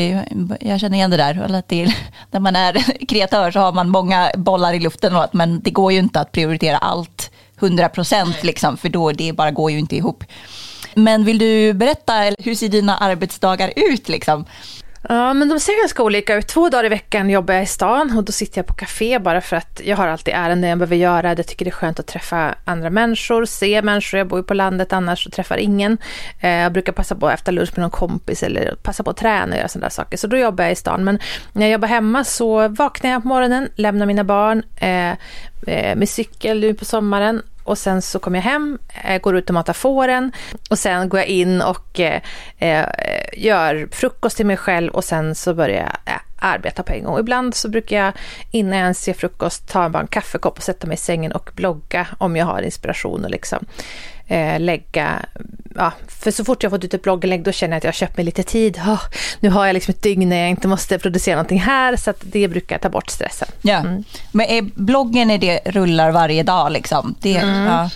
jag 0.61 0.81
känner 0.81 0.96
igen 0.96 1.11
det 1.11 1.16
där, 1.16 1.62
till, 1.62 1.94
när 2.31 2.40
man 2.40 2.56
är 2.56 2.72
kreatör 3.08 3.50
så 3.50 3.58
har 3.61 3.72
man 3.72 3.88
många 3.88 4.31
bollar 4.37 4.72
i 4.72 4.81
luften, 4.81 5.28
men 5.32 5.61
det 5.61 5.70
går 5.70 5.93
ju 5.93 5.99
inte 5.99 6.20
att 6.20 6.32
prioritera 6.32 6.78
allt 6.78 7.31
100 7.61 7.88
procent 7.88 8.44
liksom, 8.44 8.76
för 8.76 8.88
då 8.88 9.12
det 9.12 9.32
bara 9.32 9.50
går 9.50 9.70
ju 9.70 9.78
inte 9.78 9.96
ihop. 9.96 10.24
Men 10.94 11.24
vill 11.24 11.38
du 11.38 11.72
berätta, 11.72 12.15
hur 12.38 12.55
ser 12.55 12.69
dina 12.69 12.96
arbetsdagar 12.96 13.72
ut 13.77 14.08
liksom? 14.08 14.44
Ja, 15.08 15.34
men 15.34 15.49
de 15.49 15.61
ser 15.61 15.82
ganska 15.82 16.03
olika 16.03 16.34
ut. 16.34 16.46
Två 16.46 16.69
dagar 16.69 16.84
i 16.84 16.89
veckan 16.89 17.31
jobbar 17.31 17.55
jag 17.55 17.63
i 17.63 17.67
stan 17.67 18.17
och 18.17 18.25
då 18.25 18.32
sitter 18.32 18.58
jag 18.58 18.67
på 18.67 18.75
café 18.75 19.19
bara 19.19 19.41
för 19.41 19.56
att 19.56 19.81
jag 19.84 19.96
har 19.96 20.08
alltid 20.08 20.34
ärenden 20.34 20.70
jag 20.70 20.79
behöver 20.79 20.96
göra. 20.96 21.34
Jag 21.37 21.46
tycker 21.46 21.65
det 21.65 21.69
är 21.69 21.73
skönt 21.73 22.01
att 22.01 22.06
träffa 22.06 22.55
andra 22.65 22.91
människor, 22.91 23.44
se 23.44 23.82
människor. 23.82 24.19
Jag 24.19 24.27
bor 24.27 24.39
ju 24.39 24.43
på 24.43 24.55
landet 24.55 24.93
annars 24.93 25.27
och 25.27 25.32
träffar 25.32 25.56
ingen. 25.56 25.99
Eh, 26.41 26.51
jag 26.51 26.73
brukar 26.73 26.93
passa 26.93 27.15
på 27.15 27.31
efter 27.31 27.53
lunch 27.53 27.70
med 27.75 27.82
någon 27.82 27.91
kompis 27.91 28.43
eller 28.43 28.75
passa 28.82 29.03
på 29.03 29.11
att 29.11 29.17
träna 29.17 29.53
och 29.53 29.58
göra 29.58 29.69
sådana 29.69 29.87
där 29.87 29.91
saker. 29.91 30.17
Så 30.17 30.27
då 30.27 30.37
jobbar 30.37 30.65
jag 30.65 30.73
i 30.73 30.77
stan. 30.77 31.05
Men 31.05 31.19
när 31.53 31.63
jag 31.67 31.73
jobbar 31.73 31.89
hemma 31.89 32.25
så 32.25 32.69
vaknar 32.69 33.11
jag 33.11 33.23
på 33.23 33.29
morgonen, 33.29 33.69
lämnar 33.75 34.06
mina 34.06 34.25
barn 34.25 34.63
eh, 34.77 35.11
eh, 35.67 35.96
med 35.96 36.08
cykel 36.08 36.61
nu 36.61 36.75
på 36.75 36.84
sommaren 36.84 37.43
och 37.64 37.78
sen 37.78 38.02
så 38.02 38.18
kommer 38.18 38.38
jag 38.38 38.42
hem, 38.42 38.78
eh, 39.04 39.20
går 39.20 39.36
ut 39.36 39.50
och 39.50 39.54
matar 39.54 39.72
fåren 39.72 40.32
och 40.70 40.78
sen 40.78 41.08
går 41.08 41.20
jag 41.20 41.28
in 41.28 41.62
och 41.62 42.00
eh, 42.00 42.20
eh 42.58 42.86
gör 43.36 43.88
frukost 43.92 44.36
till 44.36 44.46
mig 44.46 44.56
själv 44.56 44.92
och 44.92 45.04
sen 45.04 45.34
så 45.34 45.54
börjar 45.54 45.76
jag 45.76 46.14
eh, 46.14 46.20
arbeta 46.36 46.82
på 46.82 46.92
en 46.92 47.04
gång. 47.04 47.18
Ibland 47.18 47.54
så 47.54 47.68
brukar 47.68 47.96
jag 47.96 48.12
innan 48.50 48.78
jag 48.78 48.82
ens 48.82 49.00
ser 49.00 49.14
frukost 49.14 49.68
ta 49.68 49.88
bara 49.88 50.00
en 50.00 50.06
kaffekopp 50.06 50.56
och 50.56 50.62
sätta 50.62 50.86
mig 50.86 50.94
i 50.94 50.98
sängen 50.98 51.32
och 51.32 51.50
blogga 51.54 52.06
om 52.18 52.36
jag 52.36 52.46
har 52.46 52.62
inspiration 52.62 53.24
och 53.24 53.30
liksom 53.30 53.66
eh, 54.34 54.60
lägga, 54.60 55.24
ja, 55.74 55.93
för 56.08 56.31
så 56.31 56.44
fort 56.44 56.62
jag 56.62 56.72
fått 56.72 56.84
ut 56.84 56.94
ett 56.94 57.03
blogginlägg 57.03 57.43
då 57.43 57.53
känner 57.53 57.72
jag 57.72 57.79
att 57.79 57.84
jag 57.84 57.88
har 57.88 57.94
köpt 57.94 58.17
mig 58.17 58.26
lite 58.26 58.43
tid. 58.43 58.76
Oh, 58.79 59.03
nu 59.41 59.50
har 59.50 59.67
jag 59.67 59.74
liksom 59.74 59.93
ett 59.93 60.03
dygn 60.03 60.29
när 60.29 60.36
jag 60.36 60.50
inte 60.50 60.69
måste 60.69 60.98
producera 60.98 61.34
någonting 61.34 61.60
här 61.60 61.96
så 61.96 62.14
det 62.20 62.48
brukar 62.48 62.79
ta 62.79 62.88
bort 62.88 63.10
stressen. 63.10 63.48
Ja, 63.62 63.76
mm. 63.76 64.05
men 64.32 64.46
är 64.46 64.62
bloggen 64.62 65.31
är 65.31 65.38
det 65.38 65.60
rullar 65.64 66.10
varje 66.10 66.43
dag 66.43 66.72
liksom? 66.72 67.14
Det, 67.20 67.36
mm. 67.36 67.64
ja. 67.64 67.91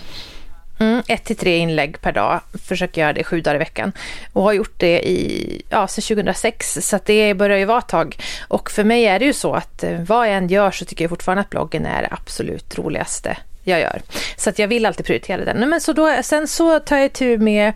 Mm, 0.79 1.03
ett 1.07 1.23
till 1.23 1.35
tre 1.35 1.57
inlägg 1.57 2.01
per 2.01 2.11
dag. 2.11 2.41
Försöker 2.67 3.01
göra 3.01 3.13
det 3.13 3.23
sju 3.23 3.41
dagar 3.41 3.55
i 3.55 3.59
veckan. 3.59 3.91
Och 4.33 4.43
har 4.43 4.53
gjort 4.53 4.73
det 4.77 5.09
i, 5.09 5.61
ja, 5.69 5.87
sedan 5.87 6.17
2006. 6.17 6.77
Så 6.81 6.99
det 7.05 7.33
börjar 7.33 7.57
ju 7.57 7.65
vara 7.65 7.79
ett 7.79 7.87
tag. 7.87 8.17
Och 8.47 8.71
för 8.71 8.83
mig 8.83 9.05
är 9.05 9.19
det 9.19 9.25
ju 9.25 9.33
så 9.33 9.53
att 9.53 9.83
eh, 9.83 9.99
vad 9.99 10.27
jag 10.27 10.35
än 10.35 10.47
gör 10.47 10.71
så 10.71 10.85
tycker 10.85 11.03
jag 11.03 11.09
fortfarande 11.09 11.41
att 11.41 11.49
bloggen 11.49 11.85
är 11.85 12.01
det 12.01 12.07
absolut 12.11 12.77
roligaste 12.77 13.37
jag 13.63 13.79
gör. 13.79 14.01
Så 14.37 14.49
att 14.49 14.59
jag 14.59 14.67
vill 14.67 14.85
alltid 14.85 15.05
prioritera 15.05 15.45
den. 15.45 15.69
Men 15.69 15.81
så 15.81 15.93
då, 15.93 16.19
sen 16.23 16.47
så 16.47 16.79
tar 16.79 16.97
jag 16.97 17.13
tur 17.13 17.37
med 17.37 17.73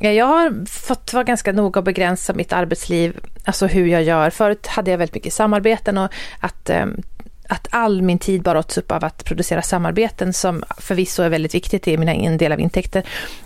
eh, 0.00 0.12
Jag 0.12 0.26
har 0.26 0.66
fått 0.66 1.12
vara 1.12 1.24
ganska 1.24 1.52
noga 1.52 1.80
och 1.80 1.84
begränsa 1.84 2.32
mitt 2.32 2.52
arbetsliv, 2.52 3.16
alltså 3.44 3.66
hur 3.66 3.86
jag 3.86 4.02
gör. 4.02 4.30
Förut 4.30 4.66
hade 4.66 4.90
jag 4.90 4.98
väldigt 4.98 5.14
mycket 5.14 5.32
samarbeten 5.32 5.98
och 5.98 6.12
att, 6.40 6.70
ehm, 6.70 7.02
att 7.48 7.68
all 7.70 8.02
min 8.02 8.18
tid 8.18 8.42
bara 8.42 8.58
åts 8.58 8.78
upp 8.78 8.92
av 8.92 9.04
att 9.04 9.24
producera 9.24 9.62
samarbeten 9.62 10.32
som 10.32 10.64
förvisso 10.78 11.22
är 11.22 11.28
väldigt 11.28 11.54
viktigt, 11.54 11.82
det 11.82 11.94
är 11.94 11.98
mina, 11.98 12.14
en 12.14 12.38
del 12.38 12.52
av 12.52 12.60
intäkter. 12.60 13.02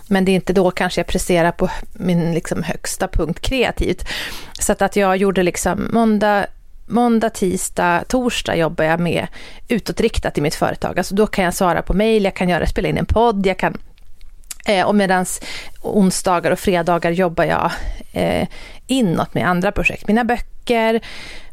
Men 0.07 0.25
det 0.25 0.31
är 0.31 0.35
inte 0.35 0.53
då 0.53 0.71
kanske 0.71 0.99
jag 0.99 1.07
presterar 1.07 1.51
på 1.51 1.69
min 1.93 2.33
liksom 2.33 2.63
högsta 2.63 3.07
punkt 3.07 3.39
kreativt. 3.39 4.07
Så 4.59 4.71
att, 4.71 4.81
att 4.81 4.95
jag 4.95 5.17
gjorde 5.17 5.43
liksom 5.43 5.89
måndag, 5.93 6.45
måndag, 6.85 7.29
tisdag, 7.29 8.03
torsdag 8.07 8.55
jobbar 8.55 8.85
jag 8.85 8.99
med 8.99 9.27
utåtriktat 9.67 10.37
i 10.37 10.41
mitt 10.41 10.55
företag. 10.55 10.97
Alltså 10.97 11.15
då 11.15 11.27
kan 11.27 11.45
jag 11.45 11.53
svara 11.53 11.81
på 11.81 11.93
mejl, 11.93 12.23
jag 12.23 12.35
kan 12.35 12.49
göra, 12.49 12.65
spela 12.65 12.87
in 12.87 12.97
en 12.97 13.05
podd, 13.05 13.45
jag 13.45 13.59
kan 13.59 13.77
Eh, 14.65 14.85
och 14.85 14.95
medan 14.95 15.25
onsdagar 15.81 16.51
och 16.51 16.59
fredagar 16.59 17.11
jobbar 17.11 17.43
jag 17.43 17.71
eh, 18.11 18.47
inåt 18.87 19.33
med 19.33 19.47
andra 19.47 19.71
projekt. 19.71 20.07
Mina 20.07 20.23
böcker, 20.23 21.01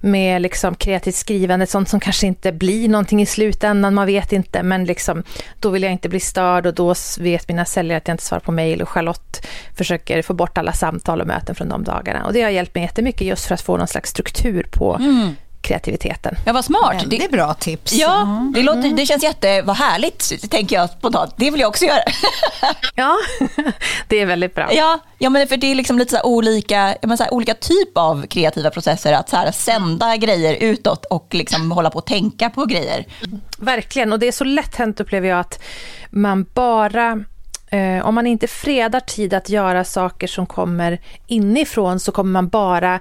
med 0.01 0.43
liksom 0.43 0.75
kreativt 0.75 1.15
skrivande, 1.15 1.67
sånt 1.67 1.89
som 1.89 2.01
kanske 2.01 2.27
inte 2.27 2.53
blir 2.53 2.89
någonting 2.89 3.23
i 3.23 3.27
slutändan, 3.27 3.95
man 3.95 4.07
vet 4.07 4.33
inte. 4.33 4.63
Men 4.63 4.85
liksom, 4.85 5.23
då 5.61 5.71
vill 5.71 5.83
jag 5.83 5.93
inte 5.93 6.09
bli 6.09 6.21
störd 6.21 6.67
och 6.67 6.75
då 6.75 6.95
vet 7.21 7.49
mina 7.49 7.65
säljare 7.65 7.97
att 7.97 8.09
jag 8.09 8.15
inte 8.15 8.25
svarar 8.25 8.41
på 8.41 8.53
mejl 8.53 8.83
och 8.83 8.89
Charlotte 8.89 9.47
försöker 9.77 10.23
få 10.23 10.35
bort 10.35 10.59
alla 10.59 10.73
samtal 10.73 11.21
och 11.21 11.27
möten 11.27 11.55
från 11.55 11.69
de 11.69 11.85
dagarna. 11.85 12.25
Och 12.25 12.33
det 12.33 12.43
har 12.43 12.51
hjälpt 12.51 12.75
mig 12.75 12.85
jättemycket 12.85 13.27
just 13.27 13.45
för 13.45 13.55
att 13.55 13.61
få 13.61 13.77
någon 13.77 13.89
slags 13.89 14.11
struktur 14.11 14.67
på 14.71 14.95
mm 14.95 15.37
kreativiteten. 15.61 16.37
Ja, 16.47 16.53
vad 16.53 16.65
smart. 16.65 16.97
Det, 17.07 17.17
det 17.17 17.25
är 17.25 17.29
bra 17.29 17.55
tips. 17.55 17.93
Ja, 17.93 18.51
det, 18.55 18.63
låter, 18.63 18.97
det 18.97 19.07
känns 19.07 19.23
jätte, 19.23 19.63
vad 19.63 19.77
härligt, 19.77 20.51
tänker 20.51 20.77
jag 20.77 20.91
spontant. 20.91 21.35
Det 21.37 21.51
vill 21.51 21.61
jag 21.61 21.69
också 21.69 21.85
göra. 21.85 22.03
ja, 22.95 23.17
det 24.09 24.21
är 24.21 24.27
väldigt 24.27 24.55
bra. 24.55 24.69
Ja, 24.73 24.99
ja 25.19 25.31
men 25.31 25.49
för 25.49 25.57
det 25.57 25.67
är 25.67 25.75
liksom 25.75 25.99
lite 25.99 26.17
så 26.17 26.23
olika, 26.23 26.97
så 27.03 27.23
här, 27.23 27.35
olika 27.35 27.55
typ 27.55 27.99
av 27.99 28.27
kreativa 28.27 28.71
processer. 28.71 29.13
Att 29.13 29.29
så 29.29 29.37
här, 29.37 29.53
sända 29.53 30.17
grejer 30.17 30.55
utåt 30.55 31.05
och 31.05 31.27
liksom 31.31 31.73
hålla 31.73 31.91
på 31.91 31.99
att 31.99 32.07
tänka 32.07 32.51
på 32.51 32.65
grejer. 32.65 33.07
Verkligen, 33.59 34.13
och 34.13 34.19
det 34.19 34.29
är 34.29 34.33
så 34.33 34.45
lätt 34.45 34.77
hänt 34.77 35.01
upplever 35.01 35.29
jag 35.29 35.41
att 35.41 35.63
man 36.11 36.47
bara 36.55 37.25
eh, 37.71 38.07
om 38.07 38.15
man 38.15 38.27
inte 38.27 38.47
fredar 38.47 39.01
tid 39.01 39.35
att 39.35 39.49
göra 39.49 39.85
saker 39.85 40.27
som 40.27 40.47
kommer 40.47 41.01
inifrån 41.27 42.01
så 42.01 42.13
kommer 42.13 42.33
man 42.33 42.49
bara 42.49 43.01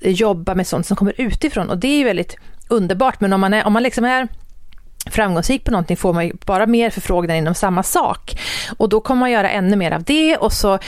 jobba 0.00 0.54
med 0.54 0.66
sånt 0.66 0.86
som 0.86 0.96
kommer 0.96 1.14
utifrån. 1.16 1.70
Och 1.70 1.78
det 1.78 1.88
är 1.88 1.98
ju 1.98 2.04
väldigt 2.04 2.36
underbart. 2.68 3.20
Men 3.20 3.32
om 3.32 3.40
man, 3.40 3.54
är, 3.54 3.66
om 3.66 3.72
man 3.72 3.82
liksom 3.82 4.04
är 4.04 4.28
framgångsrik 5.06 5.64
på 5.64 5.70
någonting 5.70 5.96
får 5.96 6.12
man 6.12 6.26
ju 6.26 6.32
bara 6.46 6.66
mer 6.66 6.90
förfrågningar 6.90 7.36
inom 7.36 7.54
samma 7.54 7.82
sak. 7.82 8.38
Och 8.76 8.88
då 8.88 9.00
kommer 9.00 9.20
man 9.20 9.30
göra 9.30 9.50
ännu 9.50 9.76
mer 9.76 9.90
av 9.90 10.02
det. 10.02 10.36
Och 10.36 10.52
så 10.52 10.78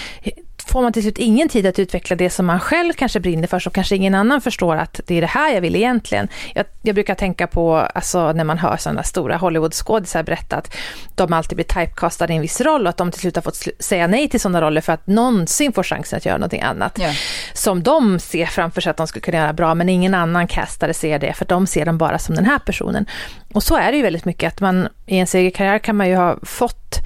får 0.66 0.82
man 0.82 0.92
till 0.92 1.02
slut 1.02 1.18
ingen 1.18 1.48
tid 1.48 1.66
att 1.66 1.78
utveckla 1.78 2.16
det 2.16 2.30
som 2.30 2.46
man 2.46 2.60
själv 2.60 2.92
kanske 2.92 3.20
brinner 3.20 3.46
för, 3.46 3.58
så 3.58 3.70
kanske 3.70 3.96
ingen 3.96 4.14
annan 4.14 4.40
förstår 4.40 4.76
att 4.76 5.00
det 5.06 5.14
är 5.14 5.20
det 5.20 5.26
här 5.26 5.54
jag 5.54 5.60
vill 5.60 5.76
egentligen. 5.76 6.28
Jag, 6.54 6.66
jag 6.82 6.94
brukar 6.94 7.14
tänka 7.14 7.46
på, 7.46 7.76
alltså 7.76 8.32
när 8.32 8.44
man 8.44 8.58
hör 8.58 8.76
sådana 8.76 9.02
stora 9.02 9.36
Hollywoodskådisar 9.36 10.22
berätta 10.22 10.56
att 10.56 10.76
de 11.14 11.32
alltid 11.32 11.56
blir 11.56 11.64
typecastade 11.64 12.32
i 12.32 12.36
en 12.36 12.42
viss 12.42 12.60
roll 12.60 12.82
och 12.82 12.88
att 12.88 12.96
de 12.96 13.10
till 13.10 13.20
slut 13.20 13.36
har 13.36 13.42
fått 13.42 13.68
säga 13.78 14.06
nej 14.06 14.28
till 14.28 14.40
sådana 14.40 14.60
roller 14.60 14.80
för 14.80 14.92
att 14.92 15.06
någonsin 15.06 15.72
få 15.72 15.82
chansen 15.82 16.16
att 16.16 16.26
göra 16.26 16.36
någonting 16.36 16.62
annat. 16.62 16.98
Ja. 17.00 17.12
Som 17.54 17.82
de 17.82 18.18
ser 18.18 18.46
framför 18.46 18.80
sig 18.80 18.90
att 18.90 18.96
de 18.96 19.06
skulle 19.06 19.22
kunna 19.22 19.38
göra 19.38 19.52
bra, 19.52 19.74
men 19.74 19.88
ingen 19.88 20.14
annan 20.14 20.46
castare 20.46 20.94
ser 20.94 21.18
det, 21.18 21.32
för 21.32 21.44
de 21.44 21.66
ser 21.66 21.86
dem 21.86 21.98
bara 21.98 22.18
som 22.18 22.34
den 22.34 22.44
här 22.44 22.58
personen. 22.58 23.06
Och 23.52 23.62
så 23.62 23.76
är 23.76 23.90
det 23.90 23.96
ju 23.96 24.02
väldigt 24.02 24.24
mycket, 24.24 24.52
att 24.52 24.60
man 24.60 24.88
i 25.06 25.18
en 25.18 25.26
egen 25.34 25.50
karriär 25.50 25.78
kan 25.78 25.96
man 25.96 26.08
ju 26.08 26.16
ha 26.16 26.36
fått 26.42 26.98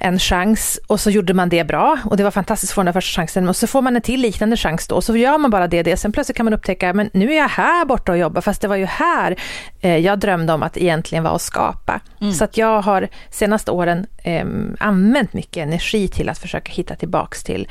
en 0.00 0.18
chans 0.18 0.80
och 0.86 1.00
så 1.00 1.10
gjorde 1.10 1.34
man 1.34 1.48
det 1.48 1.64
bra 1.64 1.98
och 2.04 2.16
det 2.16 2.24
var 2.24 2.30
fantastiskt 2.30 2.70
att 2.70 2.74
få 2.74 2.82
den 2.82 2.92
första 2.92 3.20
chansen 3.20 3.48
och 3.48 3.56
så 3.56 3.66
får 3.66 3.82
man 3.82 3.96
en 3.96 4.02
till 4.02 4.20
liknande 4.20 4.56
chans 4.56 4.86
då 4.88 4.94
och 4.94 5.04
så 5.04 5.16
gör 5.16 5.38
man 5.38 5.50
bara 5.50 5.68
det, 5.68 5.82
det. 5.82 5.96
Sen 5.96 6.12
plötsligt 6.12 6.36
kan 6.36 6.44
man 6.44 6.54
upptäcka, 6.54 6.92
men 6.92 7.10
nu 7.12 7.32
är 7.32 7.36
jag 7.36 7.48
här 7.48 7.84
borta 7.84 8.12
och 8.12 8.18
jobbar 8.18 8.40
fast 8.40 8.60
det 8.60 8.68
var 8.68 8.76
ju 8.76 8.84
här 8.84 9.36
eh, 9.80 9.96
jag 9.96 10.18
drömde 10.18 10.52
om 10.52 10.62
att 10.62 10.76
egentligen 10.76 11.24
vara 11.24 11.34
att 11.34 11.42
skapa. 11.42 12.00
Mm. 12.20 12.32
Så 12.32 12.44
att 12.44 12.56
jag 12.56 12.82
har 12.82 13.08
senaste 13.30 13.70
åren 13.70 14.06
eh, 14.16 14.46
använt 14.78 15.32
mycket 15.32 15.62
energi 15.62 16.08
till 16.08 16.28
att 16.28 16.38
försöka 16.38 16.72
hitta 16.72 16.94
tillbaks 16.96 17.44
till, 17.44 17.68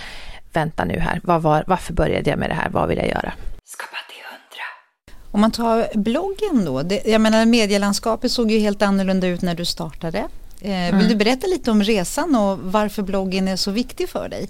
vänta 0.54 0.86
nu 0.86 1.00
här, 1.00 1.22
vad 1.24 1.42
var, 1.42 1.64
varför 1.68 1.94
började 1.94 2.30
jag 2.30 2.40
med 2.40 2.50
det 2.50 2.54
här, 2.54 2.70
vad 2.70 2.88
vill 2.88 2.98
jag 2.98 3.08
göra? 3.08 3.34
Skapa 3.66 3.98
till 4.10 4.24
hundra. 4.32 5.32
Om 5.32 5.42
man 5.42 5.52
tar 5.52 5.98
bloggen 5.98 6.66
då, 6.66 6.82
det, 6.82 7.02
jag 7.06 7.22
menar 7.22 7.46
medielandskapet 7.46 8.32
såg 8.32 8.52
ju 8.52 8.60
helt 8.60 8.82
annorlunda 8.82 9.28
ut 9.28 9.42
när 9.42 9.56
du 9.56 9.66
startade. 9.66 10.24
Eh, 10.66 10.86
vill 10.86 10.94
mm. 10.94 11.08
du 11.08 11.16
berätta 11.16 11.48
lite 11.48 11.72
om 11.72 11.84
resan 11.84 12.36
och 12.36 12.60
varför 12.60 13.04
bloggen 13.04 13.48
är 13.48 13.56
så 13.56 13.72
viktig 13.72 14.10
för 14.10 14.30
dig? 14.30 14.48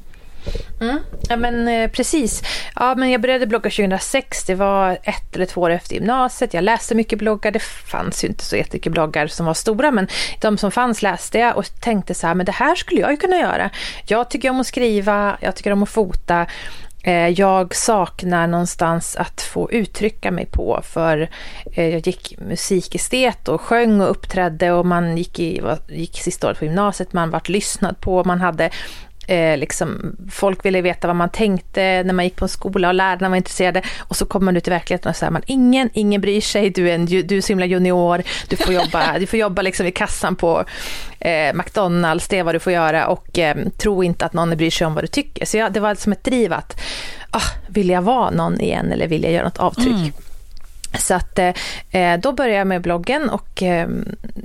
Mm. 0.81 1.00
Ja 1.29 1.38
men 1.38 1.67
eh, 1.67 1.89
precis. 1.89 2.41
Ja 2.75 2.95
men 2.95 3.12
jag 3.12 3.22
började 3.22 3.48
blogga 3.48 3.69
2006, 3.69 4.43
det 4.43 4.55
var 4.55 4.98
ett 5.03 5.36
eller 5.36 5.45
två 5.45 5.62
år 5.62 5.69
efter 5.69 5.95
gymnasiet. 5.95 6.53
Jag 6.53 6.63
läste 6.63 6.95
mycket 6.95 7.19
bloggar, 7.19 7.51
det 7.51 7.62
fanns 7.62 8.24
ju 8.24 8.27
inte 8.27 8.45
så 8.45 8.55
jättemycket 8.55 8.91
bloggar 8.91 9.27
som 9.27 9.45
var 9.45 9.53
stora 9.53 9.91
men 9.91 10.07
de 10.41 10.57
som 10.57 10.72
fanns 10.72 11.01
läste 11.01 11.39
jag 11.39 11.57
och 11.57 11.65
tänkte 11.81 12.13
så 12.13 12.27
här, 12.27 12.36
men 12.36 12.45
det 12.45 12.51
här 12.51 12.75
skulle 12.75 13.01
jag 13.01 13.12
ju 13.12 13.17
kunna 13.17 13.36
göra. 13.36 13.69
Jag 14.07 14.29
tycker 14.29 14.50
om 14.50 14.60
att 14.60 14.67
skriva, 14.67 15.38
jag 15.41 15.55
tycker 15.55 15.72
om 15.72 15.84
att 15.84 15.89
fota 15.89 16.45
Eh, 17.07 17.29
jag 17.29 17.75
saknar 17.75 18.47
någonstans 18.47 19.15
att 19.15 19.41
få 19.41 19.71
uttrycka 19.71 20.31
mig 20.31 20.45
på 20.45 20.79
för 20.83 21.29
eh, 21.71 21.88
jag 21.88 22.07
gick 22.07 22.39
musikestet 22.39 23.47
och 23.47 23.62
sjöng 23.62 24.01
och 24.01 24.09
uppträdde 24.09 24.71
och 24.71 24.85
man 24.85 25.17
gick, 25.17 25.39
i, 25.39 25.62
gick 25.88 26.19
sista 26.19 26.47
året 26.47 26.59
på 26.59 26.65
gymnasiet, 26.65 27.13
man 27.13 27.29
vart 27.29 27.50
lyssnad 27.50 28.00
på, 28.00 28.24
man 28.24 28.41
hade 28.41 28.69
Eh, 29.27 29.58
liksom, 29.58 30.15
folk 30.32 30.65
ville 30.65 30.82
veta 30.82 31.08
vad 31.08 31.15
man 31.15 31.29
tänkte 31.29 32.03
när 32.03 32.13
man 32.13 32.25
gick 32.25 32.36
på 32.36 32.46
en 32.46 32.50
skola 32.50 32.88
och 32.88 32.94
lärarna 32.94 33.29
var 33.29 33.36
intresserade. 33.36 33.82
Och 34.00 34.15
så 34.15 34.25
kommer 34.25 34.46
man 34.46 34.58
ut 34.58 34.67
i 34.67 34.72
verkligheten 34.72 35.10
och 35.10 35.15
säger 35.15 35.32
man 35.32 35.41
ingen, 35.46 35.89
ingen 35.94 36.22
bryr 36.22 36.41
sig, 36.41 36.70
du 36.70 36.89
är, 36.89 36.96
en, 36.96 37.05
du 37.05 37.38
är 37.38 37.41
så 37.41 37.48
himla 37.48 37.65
junior, 37.65 38.24
du 38.50 38.55
får 38.55 38.74
jobba, 38.74 39.20
du 39.20 39.25
får 39.25 39.39
jobba 39.39 39.62
liksom 39.62 39.86
i 39.86 39.91
kassan 39.91 40.36
på 40.36 40.63
eh, 41.20 41.53
McDonalds, 41.53 42.27
det 42.27 42.39
är 42.39 42.44
vad 42.44 42.55
du 42.55 42.60
får 42.60 42.74
göra 42.74 43.08
och 43.08 43.39
eh, 43.39 43.55
tro 43.77 44.03
inte 44.03 44.25
att 44.25 44.34
någon 44.34 44.58
bryr 44.58 44.72
sig 44.72 44.88
om 44.88 44.94
vad 44.94 45.03
du 45.03 45.08
tycker. 45.08 45.46
Så 45.46 45.58
jag, 45.58 45.74
det 45.74 45.79
var 45.79 45.96
som 45.96 46.12
ett 46.12 46.24
driv 46.24 46.53
att, 46.53 46.82
ah, 47.32 47.51
vill 47.67 47.89
jag 47.89 48.01
vara 48.01 48.29
någon 48.29 48.62
igen 48.62 48.91
eller 48.91 49.08
vill 49.08 49.24
jag 49.24 49.32
göra 49.32 49.44
något 49.44 49.60
avtryck? 49.60 49.88
Mm. 49.88 50.12
Så 50.99 51.13
att 51.13 51.39
eh, 51.39 51.53
eh, 51.91 52.19
då 52.19 52.31
började 52.31 52.57
jag 52.57 52.67
med 52.67 52.81
bloggen 52.81 53.29
och 53.29 53.63
eh, 53.63 53.89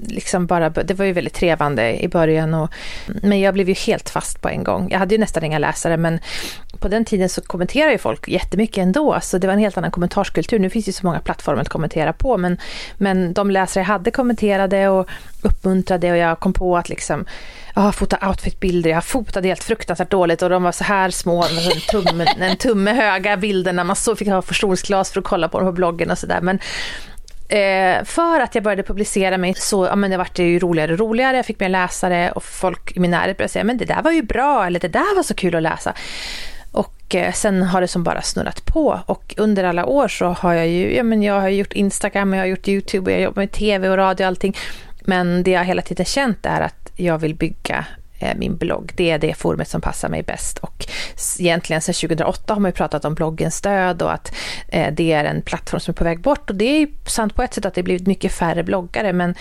liksom 0.08 0.46
bara, 0.46 0.70
det 0.70 0.94
var 0.94 1.04
ju 1.04 1.12
väldigt 1.12 1.34
trevande 1.34 2.04
i 2.04 2.08
början. 2.08 2.54
Och, 2.54 2.70
men 3.06 3.40
jag 3.40 3.54
blev 3.54 3.68
ju 3.68 3.74
helt 3.74 4.10
fast 4.10 4.40
på 4.40 4.48
en 4.48 4.64
gång. 4.64 4.88
Jag 4.90 4.98
hade 4.98 5.14
ju 5.14 5.18
nästan 5.18 5.44
inga 5.44 5.58
läsare 5.58 5.96
men 5.96 6.18
på 6.78 6.88
den 6.88 7.04
tiden 7.04 7.28
så 7.28 7.40
kommenterade 7.40 7.92
ju 7.92 7.98
folk 7.98 8.28
jättemycket 8.28 8.78
ändå. 8.78 9.18
Så 9.22 9.38
det 9.38 9.46
var 9.46 9.54
en 9.54 9.60
helt 9.60 9.78
annan 9.78 9.90
kommentarskultur. 9.90 10.58
Nu 10.58 10.70
finns 10.70 10.84
det 10.84 10.88
ju 10.88 10.92
så 10.92 11.06
många 11.06 11.20
plattformar 11.20 11.62
att 11.62 11.68
kommentera 11.68 12.12
på 12.12 12.36
men, 12.36 12.58
men 12.98 13.32
de 13.32 13.50
läsare 13.50 13.82
jag 13.82 13.86
hade 13.86 14.10
kommenterade 14.10 14.88
och 14.88 15.08
uppmuntrade 15.42 16.10
och 16.10 16.16
jag 16.16 16.40
kom 16.40 16.52
på 16.52 16.76
att 16.76 16.88
liksom 16.88 17.24
jag 17.74 17.82
har 17.82 17.92
fotat 17.92 18.22
outfitbilder, 18.22 18.90
jag 18.90 19.04
fotade 19.04 19.48
helt 19.48 19.64
fruktansvärt 19.64 20.10
dåligt 20.10 20.42
och 20.42 20.50
de 20.50 20.62
var 20.62 20.72
så 20.72 20.84
här 20.84 21.10
små, 21.10 21.44
en 21.44 21.80
tumme, 21.90 22.26
en 22.40 22.56
tumme 22.56 22.92
höga 22.92 23.36
bilderna, 23.36 23.84
man 23.84 23.96
så 23.96 24.16
fick 24.16 24.28
ha 24.28 24.42
förstoringsglas 24.42 25.12
för 25.12 25.20
att 25.20 25.26
kolla 25.26 25.48
på 25.48 25.58
dem 25.58 25.68
på 25.68 25.72
bloggen 25.72 26.10
och 26.10 26.18
sådär. 26.18 26.40
Men 26.40 26.58
eh, 27.48 28.04
för 28.04 28.40
att 28.40 28.54
jag 28.54 28.64
började 28.64 28.82
publicera 28.82 29.38
mig 29.38 29.54
så 29.54 29.86
ja, 29.86 29.96
men 29.96 30.10
det 30.10 30.16
vart 30.16 30.36
det 30.36 30.42
ju 30.42 30.58
roligare 30.58 30.92
och 30.92 30.98
roligare, 30.98 31.36
jag 31.36 31.46
fick 31.46 31.60
mer 31.60 31.68
läsare 31.68 32.32
och 32.32 32.44
folk 32.44 32.96
i 32.96 33.00
min 33.00 33.10
närhet 33.10 33.36
började 33.36 33.52
säga 33.52 33.64
men 33.64 33.78
det 33.78 33.84
där 33.84 34.02
var 34.02 34.10
ju 34.10 34.22
bra 34.22 34.66
eller 34.66 34.80
det 34.80 34.88
där 34.88 35.16
var 35.16 35.22
så 35.22 35.34
kul 35.34 35.54
att 35.54 35.62
läsa. 35.62 35.94
Och 36.72 37.14
eh, 37.14 37.32
sen 37.32 37.62
har 37.62 37.80
det 37.80 37.88
som 37.88 38.04
bara 38.04 38.22
snurrat 38.22 38.66
på 38.66 39.00
och 39.06 39.34
under 39.36 39.64
alla 39.64 39.86
år 39.86 40.08
så 40.08 40.26
har 40.26 40.52
jag 40.52 40.68
ju, 40.68 40.96
ja 40.96 41.02
men 41.02 41.22
jag 41.22 41.40
har 41.40 41.48
gjort 41.48 41.72
Instagram, 41.72 42.34
jag 42.34 42.40
har 42.40 42.46
gjort 42.46 42.68
YouTube 42.68 43.10
och 43.10 43.16
jag 43.16 43.22
jobbar 43.22 43.42
med 43.42 43.52
TV 43.52 43.88
och 43.88 43.96
radio 43.96 44.24
och 44.24 44.28
allting. 44.28 44.56
Men 45.00 45.42
det 45.42 45.50
jag 45.50 45.64
hela 45.64 45.82
tiden 45.82 46.06
känt 46.06 46.46
är 46.46 46.60
att 46.60 46.92
jag 46.96 47.18
vill 47.18 47.34
bygga 47.34 47.86
eh, 48.18 48.36
min 48.36 48.56
blogg. 48.56 48.92
Det 48.96 49.10
är 49.10 49.18
det 49.18 49.34
forumet 49.34 49.68
som 49.68 49.80
passar 49.80 50.08
mig 50.08 50.22
bäst. 50.22 50.58
Och 50.58 50.86
egentligen 51.38 51.82
sedan 51.82 51.94
2008 51.94 52.54
har 52.54 52.60
man 52.60 52.68
ju 52.68 52.74
pratat 52.74 53.04
om 53.04 53.14
bloggens 53.14 53.56
stöd 53.56 54.02
och 54.02 54.12
att 54.12 54.34
eh, 54.68 54.94
det 54.94 55.12
är 55.12 55.24
en 55.24 55.42
plattform 55.42 55.80
som 55.80 55.92
är 55.92 55.96
på 55.96 56.04
väg 56.04 56.20
bort. 56.20 56.50
Och 56.50 56.56
det 56.56 56.64
är 56.64 56.78
ju 56.78 56.88
sant 57.06 57.34
på 57.34 57.42
ett 57.42 57.54
sätt 57.54 57.64
att 57.64 57.74
det 57.74 57.82
blivit 57.82 58.06
mycket 58.06 58.32
färre 58.32 58.62
bloggare, 58.62 59.12
men 59.12 59.34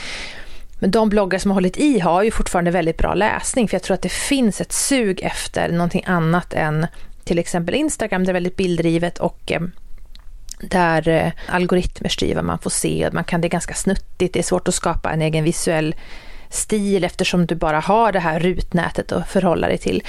men 0.81 0.91
de 0.91 1.09
bloggar 1.09 1.39
som 1.39 1.51
har 1.51 1.55
hållit 1.55 1.77
i 1.77 1.99
har 1.99 2.23
ju 2.23 2.31
fortfarande 2.31 2.71
väldigt 2.71 2.97
bra 2.97 3.13
läsning, 3.13 3.67
för 3.67 3.75
jag 3.75 3.83
tror 3.83 3.93
att 3.93 4.01
det 4.01 4.11
finns 4.11 4.61
ett 4.61 4.71
sug 4.71 5.19
efter 5.23 5.71
någonting 5.71 6.03
annat 6.05 6.53
än 6.53 6.87
till 7.23 7.39
exempel 7.39 7.75
Instagram, 7.75 8.23
det 8.23 8.31
är 8.31 8.33
väldigt 8.33 8.55
bilddrivet 8.55 9.17
och 9.17 9.51
eh, 9.51 9.61
där 10.61 11.33
algoritmer 11.47 12.09
styr 12.09 12.35
vad 12.35 12.43
man 12.43 12.59
får 12.59 12.69
se. 12.69 13.09
Man 13.11 13.23
kan, 13.23 13.41
det 13.41 13.47
är 13.47 13.49
ganska 13.49 13.73
snuttigt, 13.73 14.33
det 14.33 14.39
är 14.39 14.43
svårt 14.43 14.67
att 14.67 14.75
skapa 14.75 15.11
en 15.11 15.21
egen 15.21 15.43
visuell 15.43 15.95
stil 16.49 17.03
eftersom 17.03 17.45
du 17.45 17.55
bara 17.55 17.79
har 17.79 18.11
det 18.11 18.19
här 18.19 18.39
rutnätet 18.39 19.11
att 19.11 19.29
förhålla 19.29 19.67
dig 19.67 19.77
till. 19.77 20.03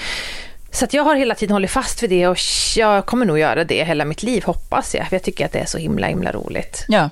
Så 0.72 0.86
jag 0.90 1.04
har 1.04 1.14
hela 1.14 1.34
tiden 1.34 1.52
hållit 1.52 1.70
fast 1.70 2.02
vid 2.02 2.10
det 2.10 2.28
och 2.28 2.38
jag 2.76 3.06
kommer 3.06 3.26
nog 3.26 3.38
göra 3.38 3.64
det 3.64 3.84
hela 3.84 4.04
mitt 4.04 4.22
liv, 4.22 4.44
hoppas 4.44 4.94
jag. 4.94 5.08
För 5.08 5.16
jag 5.16 5.22
tycker 5.22 5.46
att 5.46 5.52
det 5.52 5.58
är 5.58 5.66
så 5.66 5.78
himla, 5.78 6.06
himla 6.06 6.32
roligt. 6.32 6.84
Ja. 6.88 7.10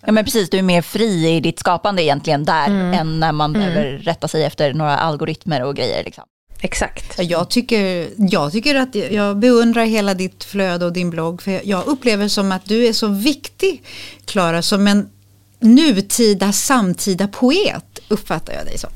Ja 0.00 0.12
men 0.12 0.24
precis, 0.24 0.50
du 0.50 0.58
är 0.58 0.62
mer 0.62 0.82
fri 0.82 1.36
i 1.36 1.40
ditt 1.40 1.58
skapande 1.58 2.02
egentligen 2.02 2.44
där 2.44 2.66
mm. 2.66 2.94
än 2.94 3.20
när 3.20 3.32
man 3.32 3.56
mm. 3.56 3.68
behöver 3.68 3.98
rätta 3.98 4.28
sig 4.28 4.44
efter 4.44 4.74
några 4.74 4.96
algoritmer 4.96 5.62
och 5.62 5.76
grejer. 5.76 6.04
Liksom. 6.04 6.24
Exakt. 6.60 7.18
Jag 7.18 7.50
tycker, 7.50 8.10
jag 8.16 8.52
tycker 8.52 8.74
att 8.74 8.94
jag 8.94 9.38
beundrar 9.38 9.84
hela 9.84 10.14
ditt 10.14 10.44
flöde 10.44 10.84
och 10.84 10.92
din 10.92 11.10
blogg. 11.10 11.42
För 11.42 11.60
jag 11.64 11.86
upplever 11.86 12.28
som 12.28 12.52
att 12.52 12.64
du 12.64 12.86
är 12.86 12.92
så 12.92 13.08
viktig, 13.08 13.82
Klara, 14.24 14.62
som 14.62 14.86
en 14.86 15.08
nutida, 15.60 16.52
samtida 16.52 17.28
poet, 17.28 17.98
uppfattar 18.08 18.52
jag 18.52 18.66
dig 18.66 18.78
som. 18.78 18.90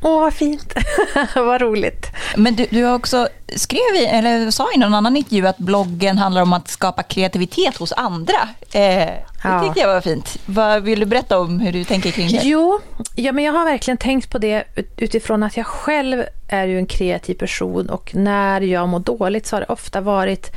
Åh, 0.00 0.20
vad 0.20 0.34
fint. 0.34 0.74
vad 1.34 1.60
roligt. 1.60 2.06
Men 2.36 2.56
du, 2.56 2.66
du 2.70 2.84
har 2.84 2.94
också 2.94 3.28
skrev 3.56 3.94
i, 3.94 4.06
eller 4.06 4.50
sa 4.50 4.68
i 4.74 4.78
någon 4.78 4.94
annan 4.94 5.16
intervju 5.16 5.46
att 5.46 5.58
bloggen 5.58 6.18
handlar 6.18 6.42
om 6.42 6.52
att 6.52 6.68
skapa 6.68 7.02
kreativitet 7.02 7.76
hos 7.76 7.92
andra. 7.92 8.48
Eh, 8.72 8.80
det 8.80 9.24
ja. 9.42 9.62
tyckte 9.64 9.80
jag 9.80 9.88
var 9.88 10.00
fint. 10.00 10.36
Vad 10.46 10.82
vill 10.82 11.00
du 11.00 11.06
berätta 11.06 11.38
om 11.38 11.60
hur 11.60 11.72
du 11.72 11.84
tänker 11.84 12.10
kring 12.10 12.28
det? 12.28 12.40
Jo, 12.42 12.80
ja, 13.14 13.32
men 13.32 13.44
jag 13.44 13.52
har 13.52 13.64
verkligen 13.64 13.98
tänkt 13.98 14.30
på 14.30 14.38
det 14.38 14.64
utifrån 14.96 15.42
att 15.42 15.56
jag 15.56 15.66
själv 15.66 16.24
är 16.48 16.66
ju 16.66 16.78
en 16.78 16.86
kreativ 16.86 17.34
person 17.34 17.90
och 17.90 18.14
när 18.14 18.60
jag 18.60 18.88
mår 18.88 19.00
dåligt 19.00 19.46
så 19.46 19.56
har 19.56 19.60
det 19.60 19.66
ofta 19.66 20.00
varit 20.00 20.52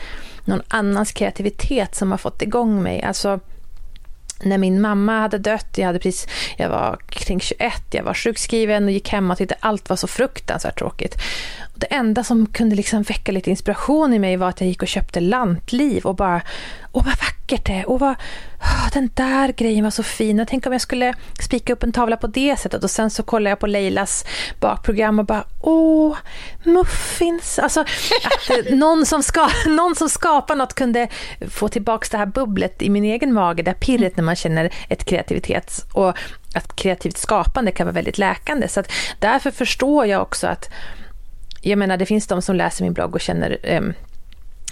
någon 0.45 0.61
annans 0.67 1.11
kreativitet 1.11 1.95
som 1.95 2.11
har 2.11 2.17
fått 2.17 2.41
igång 2.41 2.83
mig. 2.83 3.03
Alltså 3.03 3.39
när 4.43 4.57
min 4.57 4.81
mamma 4.81 5.19
hade 5.19 5.37
dött, 5.37 5.77
jag, 5.77 5.85
hade 5.85 5.99
precis, 5.99 6.27
jag 6.57 6.69
var 6.69 6.99
kring 7.09 7.39
21, 7.39 7.73
jag 7.91 8.03
var 8.03 8.13
sjukskriven 8.13 8.83
och 8.83 8.91
gick 8.91 9.09
hem 9.09 9.31
och 9.31 9.37
tyckte 9.37 9.55
allt 9.59 9.89
var 9.89 9.97
så 9.97 10.07
fruktansvärt 10.07 10.77
tråkigt. 10.77 11.15
Och 11.73 11.79
det 11.79 11.85
enda 11.85 12.23
som 12.23 12.45
kunde 12.45 12.75
liksom 12.75 13.03
väcka 13.03 13.31
lite 13.31 13.49
inspiration 13.49 14.13
i 14.13 14.19
mig 14.19 14.37
var 14.37 14.49
att 14.49 14.61
jag 14.61 14.67
gick 14.67 14.81
och 14.81 14.87
köpte 14.87 15.19
lantliv 15.19 16.05
och 16.05 16.15
bara, 16.15 16.41
åh 16.91 17.05
vad 17.05 17.05
vackert 17.05 17.38
det 17.57 17.73
är, 17.73 17.89
åh 17.89 17.99
vad, 17.99 18.15
oh, 18.59 18.89
den 18.93 19.09
där 19.13 19.51
grejen 19.51 19.83
var 19.83 19.91
så 19.91 20.03
fin. 20.03 20.39
Och 20.39 20.47
tänk 20.47 20.65
om 20.65 20.71
jag 20.71 20.81
skulle 20.81 21.13
spika 21.41 21.73
upp 21.73 21.83
en 21.83 21.91
tavla 21.91 22.17
på 22.17 22.27
det 22.27 22.59
sättet 22.59 22.83
och 22.83 22.91
sen 22.91 23.09
så 23.09 23.23
kollade 23.23 23.49
jag 23.49 23.59
på 23.59 23.67
Leilas 23.67 24.25
bakprogram 24.59 25.19
och 25.19 25.25
bara, 25.25 25.43
åh, 25.61 26.17
muffins. 26.63 27.59
Alltså 27.59 27.81
att 27.81 28.69
någon 28.71 29.05
som, 29.05 29.23
ska, 29.23 29.49
någon 29.67 29.95
som 29.95 30.09
skapar 30.09 30.55
något 30.55 30.73
kunde 30.73 31.07
få 31.49 31.67
tillbaka 31.67 32.07
det 32.11 32.17
här 32.17 32.25
bubblet 32.25 32.81
i 32.81 32.89
min 32.89 33.03
egen 33.03 33.33
mage, 33.33 33.63
det 33.63 33.71
här 33.71 33.77
pirret 33.77 34.17
när 34.17 34.23
man 34.23 34.35
känner 34.35 34.73
ett 34.89 35.03
kreativitets 35.03 35.85
och 35.93 36.17
att 36.55 36.75
kreativt 36.75 37.17
skapande 37.17 37.71
kan 37.71 37.87
vara 37.87 37.93
väldigt 37.93 38.17
läkande. 38.17 38.67
Så 38.67 38.79
att 38.79 38.91
därför 39.19 39.51
förstår 39.51 40.05
jag 40.05 40.21
också 40.21 40.47
att 40.47 40.69
jag 41.61 41.77
menar, 41.77 41.97
det 41.97 42.05
finns 42.05 42.27
de 42.27 42.41
som 42.41 42.55
läser 42.55 42.83
min 42.83 42.93
blogg 42.93 43.15
och 43.15 43.21
känner 43.21 43.57
eh, 43.63 43.81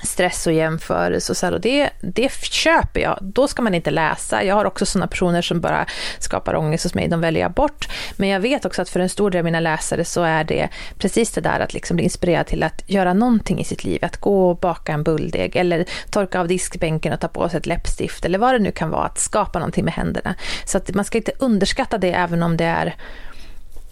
stress 0.04 0.48
och 0.48 0.54
jämförelse 0.54 1.32
och 1.32 1.38
så 1.38 1.46
här, 1.46 1.54
och 1.54 1.62
det, 1.62 1.90
det 2.02 2.32
köper 2.32 3.00
jag. 3.00 3.20
Då 3.22 3.48
ska 3.48 3.62
man 3.62 3.74
inte 3.74 3.92
läsa. 3.92 4.44
Jag 4.44 4.56
har 4.56 4.66
också 4.66 4.86
sådana 4.86 5.08
personer 5.08 5.42
som 5.42 5.62
bara 5.62 5.86
skapar 6.20 6.56
ångest 6.56 6.84
hos 6.84 6.94
mig, 6.94 7.08
de 7.08 7.22
väljer 7.22 7.42
jag 7.42 7.52
bort. 7.52 7.88
Men 8.18 8.30
jag 8.30 8.40
vet 8.40 8.66
också 8.66 8.82
att 8.82 8.90
för 8.90 9.00
en 9.00 9.10
stor 9.10 9.32
del 9.32 9.40
av 9.40 9.46
mina 9.46 9.60
läsare 9.60 10.06
så 10.06 10.24
är 10.24 10.44
det 10.44 10.70
precis 10.98 11.32
det 11.32 11.42
där 11.42 11.60
att 11.60 11.74
liksom 11.74 11.96
bli 11.96 12.04
inspirerad 12.04 12.48
till 12.48 12.64
att 12.64 12.84
göra 12.90 13.14
någonting 13.14 13.60
i 13.60 13.64
sitt 13.64 13.84
liv. 13.84 14.06
Att 14.06 14.18
gå 14.18 14.50
och 14.50 14.58
baka 14.58 14.94
en 14.94 15.04
bulldeg 15.04 15.56
eller 15.56 15.86
torka 16.10 16.40
av 16.40 16.48
diskbänken 16.48 17.14
och 17.14 17.20
ta 17.20 17.28
på 17.28 17.50
sig 17.50 17.58
ett 17.58 17.66
läppstift 17.66 18.26
eller 18.26 18.40
vad 18.40 18.54
det 18.54 18.60
nu 18.60 18.72
kan 18.72 18.90
vara. 18.90 19.06
Att 19.06 19.20
skapa 19.20 19.60
någonting 19.60 19.86
med 19.86 19.94
händerna. 19.94 20.36
Så 20.66 20.78
att 20.78 20.94
man 20.94 21.06
ska 21.06 21.18
inte 21.18 21.32
underskatta 21.40 21.98
det 21.98 22.12
även 22.12 22.44
om 22.44 22.58
det 22.58 22.66
är 22.66 22.96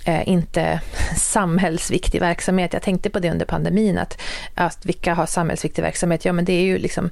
eh, 0.06 0.30
inte 0.30 0.80
samhällsviktig 1.18 2.20
verksamhet. 2.20 2.74
Jag 2.74 2.82
tänkte 2.82 3.10
på 3.10 3.20
det 3.20 3.32
under 3.32 3.46
pandemin, 3.46 3.98
att, 3.98 4.22
att 4.56 4.86
vilka 4.86 5.14
har 5.14 5.26
samhällsviktig 5.26 5.82
verksamhet? 5.82 6.26
Ja, 6.26 6.34
men 6.34 6.46
det 6.46 6.54
är 6.54 6.62
ju 6.62 6.78
liksom 6.78 7.10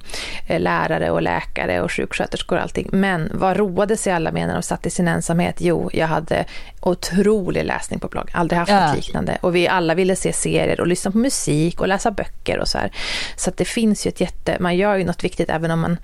eh, 0.48 0.60
lärare 0.60 1.10
och 1.10 1.22
läkare 1.22 1.80
och 1.80 1.92
sjuksköterskor 1.92 2.56
och 2.56 2.62
allting. 2.62 2.88
Men 2.92 3.30
vad 3.34 3.56
roade 3.56 3.96
sig 3.96 4.12
alla 4.12 4.32
med 4.32 4.46
när 4.46 4.54
de 4.54 4.62
satt 4.62 4.86
i 4.86 4.90
sin 4.90 5.08
ensamhet? 5.08 5.56
Jo, 5.58 5.90
jag 5.92 6.06
hade 6.06 6.44
otrolig 6.80 7.64
läsning 7.64 8.00
på 8.00 8.08
blogg, 8.08 8.30
aldrig 8.32 8.58
haft 8.58 8.72
ja. 8.72 8.86
något 8.86 8.96
liknande. 8.96 9.38
Och 9.40 9.54
vi 9.54 9.68
alla 9.68 9.94
ville 9.94 10.16
se 10.16 10.32
serier 10.32 10.80
och 10.80 10.86
lyssna 10.86 11.10
på 11.10 11.18
musik 11.18 11.80
och 11.80 11.88
läsa 11.88 12.10
böcker 12.10 12.58
och 12.58 12.68
så 12.68 12.78
här. 12.78 12.90
Så 13.36 13.50
det 13.56 13.64
finns 13.64 14.06
ju 14.06 14.08
ett 14.08 14.20
jätte, 14.20 14.56
man 14.60 14.76
gör 14.76 14.96
ju 14.96 15.04
något 15.04 15.24
viktigt 15.24 15.50
även 15.50 15.70
om 15.70 15.80
man 15.80 15.98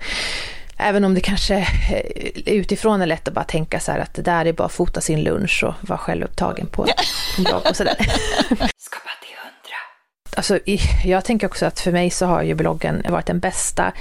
Även 0.81 1.03
om 1.03 1.13
det 1.13 1.21
kanske 1.21 1.55
eh, 1.55 2.53
utifrån 2.53 3.01
är 3.01 3.05
lätt 3.05 3.27
att 3.27 3.33
bara 3.33 3.45
tänka 3.45 3.79
så 3.79 3.91
här 3.91 3.99
att 3.99 4.13
det 4.13 4.21
där 4.21 4.45
är 4.45 4.53
bara 4.53 4.65
att 4.65 4.71
fota 4.71 5.01
sin 5.01 5.23
lunch 5.23 5.63
och 5.63 5.89
vara 5.89 5.99
självupptagen 5.99 6.67
på 6.67 6.87
en 7.37 7.43
blogg 7.43 7.61
och 7.69 7.75
sådär. 7.75 7.95
Skapa 8.77 9.09
till 9.21 9.35
hundra. 9.37 9.77
Alltså, 10.35 10.59
jag 11.05 11.25
tänker 11.25 11.47
också 11.47 11.65
att 11.65 11.79
för 11.79 11.91
mig 11.91 12.09
så 12.09 12.25
har 12.25 12.43
ju 12.43 12.55
bloggen 12.55 13.03
varit 13.09 13.25
den 13.25 13.39
bästa 13.39 13.93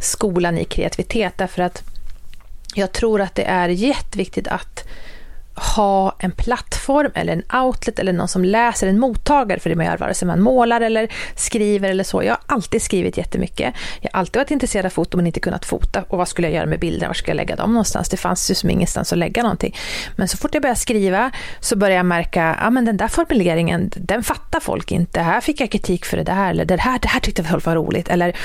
skolan 0.00 0.58
i 0.58 0.64
kreativitet 0.64 1.32
därför 1.36 1.62
att 1.62 1.82
jag 2.74 2.92
tror 2.92 3.20
att 3.20 3.34
det 3.34 3.44
är 3.44 3.68
jätteviktigt 3.68 4.48
att 4.48 4.84
ha 5.54 6.16
en 6.18 6.30
plattform 6.30 7.10
eller 7.14 7.32
en 7.32 7.62
outlet 7.62 7.98
eller 7.98 8.12
någon 8.12 8.28
som 8.28 8.44
läser, 8.44 8.86
en 8.86 8.98
mottagare 8.98 9.60
för 9.60 9.70
det 9.70 9.76
man 9.76 9.86
gör, 9.86 9.96
vare 9.96 10.14
sig 10.14 10.26
man 10.26 10.40
målar 10.40 10.80
eller 10.80 11.08
skriver 11.36 11.90
eller 11.90 12.04
så. 12.04 12.22
Jag 12.22 12.30
har 12.30 12.40
alltid 12.46 12.82
skrivit 12.82 13.16
jättemycket. 13.16 13.74
Jag 14.00 14.10
har 14.12 14.20
alltid 14.20 14.40
varit 14.40 14.50
intresserad 14.50 14.86
av 14.86 14.90
foto 14.90 15.16
men 15.16 15.26
inte 15.26 15.40
kunnat 15.40 15.64
fota. 15.64 16.04
Och 16.08 16.18
vad 16.18 16.28
skulle 16.28 16.48
jag 16.48 16.54
göra 16.54 16.66
med 16.66 16.80
bilderna? 16.80 17.08
Var 17.08 17.14
skulle 17.14 17.30
jag 17.30 17.36
lägga 17.36 17.56
dem 17.56 17.72
någonstans? 17.72 18.08
Det 18.08 18.16
fanns 18.16 18.50
ju 18.50 18.54
som 18.54 18.70
ingenstans 18.70 19.12
att 19.12 19.18
lägga 19.18 19.42
någonting. 19.42 19.76
Men 20.16 20.28
så 20.28 20.36
fort 20.36 20.54
jag 20.54 20.62
började 20.62 20.80
skriva 20.80 21.30
så 21.60 21.76
började 21.76 21.96
jag 21.96 22.06
märka, 22.06 22.58
ja 22.60 22.70
men 22.70 22.84
den 22.84 22.96
där 22.96 23.08
formuleringen, 23.08 23.90
den 23.96 24.22
fattar 24.22 24.60
folk 24.60 24.92
inte. 24.92 25.20
Här 25.20 25.40
fick 25.40 25.60
jag 25.60 25.70
kritik 25.70 26.04
för 26.04 26.16
det 26.16 26.24
där, 26.24 26.50
eller 26.50 26.64
det 26.64 26.80
här, 26.80 26.98
det 26.98 27.08
här 27.08 27.20
tyckte 27.20 27.44
folk 27.44 27.66
var 27.66 27.74
roligt. 27.74 28.08
Eller 28.08 28.36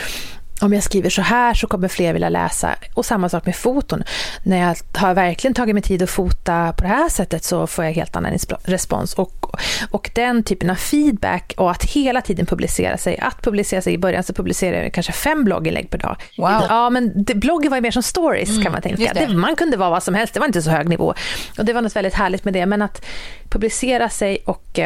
om 0.61 0.73
jag 0.73 0.83
skriver 0.83 1.09
så 1.09 1.21
här 1.21 1.53
så 1.53 1.67
kommer 1.67 1.87
fler 1.87 2.13
vilja 2.13 2.29
läsa. 2.29 2.75
Och 2.93 3.05
samma 3.05 3.29
sak 3.29 3.45
med 3.45 3.55
foton. 3.55 4.03
När 4.43 4.57
jag 4.57 4.75
har 4.99 5.13
verkligen 5.13 5.53
tagit 5.53 5.75
mig 5.75 5.83
tid 5.83 6.03
att 6.03 6.09
fota 6.09 6.73
på 6.73 6.83
det 6.83 6.89
här 6.89 7.09
sättet 7.09 7.43
så 7.43 7.67
får 7.67 7.85
jag 7.85 7.91
helt 7.91 8.15
annan 8.15 8.37
respons. 8.63 9.13
Och, 9.13 9.59
och 9.91 10.11
den 10.15 10.43
typen 10.43 10.69
av 10.69 10.75
feedback 10.75 11.53
och 11.57 11.71
att 11.71 11.83
hela 11.83 12.21
tiden 12.21 12.45
publicera 12.45 12.97
sig. 12.97 13.19
Att 13.19 13.41
publicera 13.41 13.81
sig 13.81 13.93
i 13.93 13.97
början 13.97 14.23
så 14.23 14.33
publicerade 14.33 14.83
jag 14.83 14.93
kanske 14.93 15.11
fem 15.11 15.43
blogginlägg 15.43 15.89
per 15.89 15.97
dag. 15.97 16.15
Wow. 16.37 16.65
Ja, 16.69 16.89
men 16.89 17.23
det, 17.23 17.35
bloggen 17.35 17.69
var 17.69 17.77
ju 17.77 17.81
mer 17.81 17.91
som 17.91 18.03
stories 18.03 18.49
mm, 18.49 18.63
kan 18.63 18.71
man 18.71 18.81
tänka. 18.81 19.13
Det. 19.13 19.25
Det, 19.25 19.33
man 19.33 19.55
kunde 19.55 19.77
vara 19.77 19.89
vad 19.89 20.03
som 20.03 20.13
helst, 20.13 20.33
det 20.33 20.39
var 20.39 20.47
inte 20.47 20.61
så 20.61 20.69
hög 20.69 20.89
nivå. 20.89 21.13
Och 21.57 21.65
det 21.65 21.73
var 21.73 21.81
något 21.81 21.95
väldigt 21.95 22.13
härligt 22.13 22.45
med 22.45 22.53
det. 22.53 22.65
Men 22.65 22.81
att 22.81 23.05
publicera 23.49 24.09
sig 24.09 24.37
och 24.45 24.79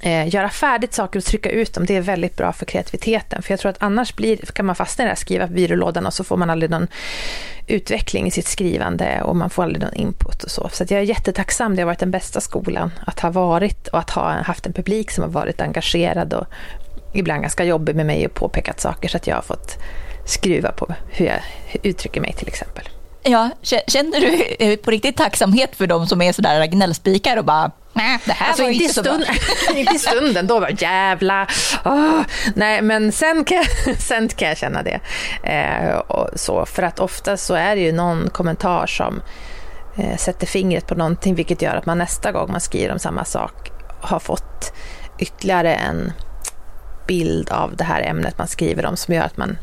eh, 0.00 0.34
göra 0.34 0.48
färdigt 0.48 0.94
saker 0.94 1.18
och 1.18 1.24
trycka 1.24 1.50
ut 1.50 1.74
dem, 1.74 1.86
det 1.86 1.96
är 1.96 2.00
väldigt 2.00 2.36
bra 2.36 2.52
för 2.52 2.66
kreativiteten. 2.66 3.42
För 3.42 3.52
jag 3.52 3.60
tror 3.60 3.70
att 3.70 3.82
annars 3.82 4.14
blir, 4.16 4.36
kan 4.36 4.66
man 4.66 4.76
fastna 4.76 5.04
i 5.04 5.06
det 5.06 5.10
här, 5.10 5.16
skriva 5.16 5.46
på 5.46 5.52
byrålådan 5.52 6.06
och 6.06 6.14
så 6.14 6.24
får 6.24 6.36
man 6.36 6.50
aldrig 6.50 6.70
någon 6.70 6.86
utveckling 7.66 8.26
i 8.26 8.30
sitt 8.30 8.46
skrivande 8.46 9.22
och 9.22 9.36
man 9.36 9.50
får 9.50 9.62
aldrig 9.62 9.82
någon 9.82 9.94
input 9.94 10.44
och 10.44 10.50
så. 10.50 10.68
Så 10.72 10.84
jag 10.88 11.00
är 11.00 11.04
jättetacksam, 11.04 11.76
det 11.76 11.82
har 11.82 11.86
varit 11.86 11.98
den 11.98 12.10
bästa 12.10 12.40
skolan 12.40 12.90
att 13.06 13.20
ha 13.20 13.30
varit 13.30 13.88
och 13.88 13.98
att 13.98 14.10
ha 14.10 14.30
haft 14.30 14.66
en 14.66 14.72
publik 14.72 15.10
som 15.10 15.24
har 15.24 15.30
varit 15.30 15.60
engagerad 15.60 16.34
och 16.34 16.46
ibland 17.14 17.42
ganska 17.42 17.64
jobbig 17.64 17.96
med 17.96 18.06
mig 18.06 18.26
och 18.26 18.34
påpekat 18.34 18.80
saker 18.80 19.08
så 19.08 19.16
att 19.16 19.26
jag 19.26 19.34
har 19.34 19.42
fått 19.42 19.78
skruva 20.26 20.72
på 20.72 20.94
hur 21.10 21.26
jag 21.26 21.40
uttrycker 21.82 22.20
mig 22.20 22.32
till 22.32 22.48
exempel. 22.48 22.88
Ja, 23.22 23.50
känner 23.62 24.20
du 24.20 24.56
eh, 24.58 24.76
på 24.76 24.90
riktigt 24.90 25.16
tacksamhet 25.16 25.76
för 25.76 25.86
de 25.86 26.06
som 26.06 26.22
är 26.22 26.32
sådär 26.32 26.66
gnällspikar 26.66 27.36
och 27.36 27.44
bara 27.44 27.70
Nej, 27.92 28.18
det 28.24 28.32
här 28.32 28.48
alltså, 28.48 28.62
var 28.62 28.70
inte, 28.70 28.82
inte 28.84 28.94
så 28.94 29.02
stund, 29.02 29.24
bra. 29.24 29.76
inte 29.76 29.94
i 29.94 29.98
stunden, 29.98 30.46
då 30.46 30.60
var 30.60 30.82
jävla... 30.82 31.46
Oh. 31.84 32.20
Nej, 32.54 32.82
men 32.82 33.12
sen 33.12 33.44
kan, 33.44 33.64
sen 33.98 34.28
kan 34.28 34.48
jag 34.48 34.58
känna 34.58 34.82
det. 34.82 35.00
Eh, 35.42 36.00
så, 36.34 36.66
för 36.66 36.82
att 36.82 37.00
ofta 37.00 37.36
så 37.36 37.54
är 37.54 37.76
det 37.76 37.82
ju 37.82 37.92
någon 37.92 38.30
kommentar 38.30 38.86
som 38.86 39.22
eh, 39.96 40.16
sätter 40.16 40.46
fingret 40.46 40.86
på 40.86 40.94
någonting, 40.94 41.34
vilket 41.34 41.62
gör 41.62 41.76
att 41.76 41.86
man 41.86 41.98
nästa 41.98 42.32
gång 42.32 42.52
man 42.52 42.60
skriver 42.60 42.92
om 42.92 42.98
samma 42.98 43.24
sak 43.24 43.70
har 44.00 44.18
fått 44.18 44.72
ytterligare 45.18 45.74
en 45.74 46.12
bild 47.06 47.50
av 47.50 47.76
det 47.76 47.84
här 47.84 48.02
ämnet 48.02 48.38
man 48.38 48.48
skriver 48.48 48.86
om 48.86 48.96
som 48.96 49.14
gör 49.14 49.22
att 49.22 49.36
man, 49.36 49.58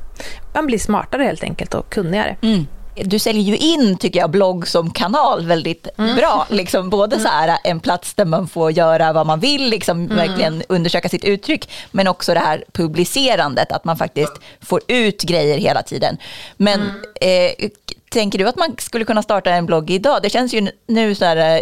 man 0.54 0.66
blir 0.66 0.80
smartare 0.80 1.24
helt 1.24 1.44
enkelt 1.44 1.74
och 1.74 1.90
kunnigare. 1.90 2.36
Mm 2.42 2.66
du 2.96 3.20
säljer 3.20 3.44
ju 3.44 3.58
in, 3.58 3.98
tycker 3.98 4.20
jag, 4.20 4.30
blogg 4.30 4.68
som 4.68 4.92
kanal 4.92 5.46
väldigt 5.46 5.88
mm. 5.98 6.16
bra. 6.16 6.48
Liksom, 6.50 6.90
både 6.90 7.16
mm. 7.16 7.28
så 7.28 7.32
här, 7.32 7.58
en 7.64 7.80
plats 7.80 8.14
där 8.14 8.26
man 8.26 8.48
får 8.48 8.72
göra 8.72 9.14
vad 9.14 9.28
man 9.28 9.40
vill, 9.40 9.70
liksom, 9.70 10.06
mm. 10.06 10.18
verkligen 10.18 10.64
undersöka 10.70 11.10
sitt 11.10 11.24
uttryck, 11.24 11.70
men 11.92 12.08
också 12.08 12.34
det 12.34 12.40
här 12.40 12.64
publicerandet, 12.72 13.72
att 13.72 13.86
man 13.86 13.98
faktiskt 13.98 14.34
får 14.62 14.82
ut 14.88 15.24
grejer 15.24 15.58
hela 15.58 15.84
tiden. 15.84 16.18
Men 16.58 16.82
mm. 16.82 17.52
eh, 17.62 17.70
tänker 18.10 18.40
du 18.40 18.48
att 18.48 18.56
man 18.58 18.76
skulle 18.78 19.06
kunna 19.06 19.24
starta 19.24 19.50
en 19.52 19.66
blogg 19.66 19.90
idag? 19.90 20.20
Det 20.22 20.30
känns 20.30 20.54
ju 20.54 20.68
nu 20.88 21.16
så 21.16 21.26
här, 21.26 21.56
eh, 21.56 21.62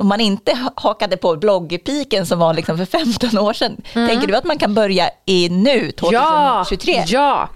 om 0.00 0.08
man 0.08 0.20
inte 0.20 0.58
hakade 0.74 1.16
på 1.16 1.36
bloggpiken 1.36 2.26
som 2.26 2.38
var 2.38 2.54
liksom 2.54 2.78
för 2.78 2.84
15 2.84 3.38
år 3.38 3.52
sedan, 3.52 3.76
mm. 3.92 4.08
tänker 4.08 4.26
du 4.26 4.34
att 4.34 4.44
man 4.44 4.58
kan 4.58 4.74
börja 4.74 5.10
i 5.26 5.48
nu, 5.48 5.90
2023? 5.90 6.92
Ja, 6.92 7.04
ja. 7.06 7.48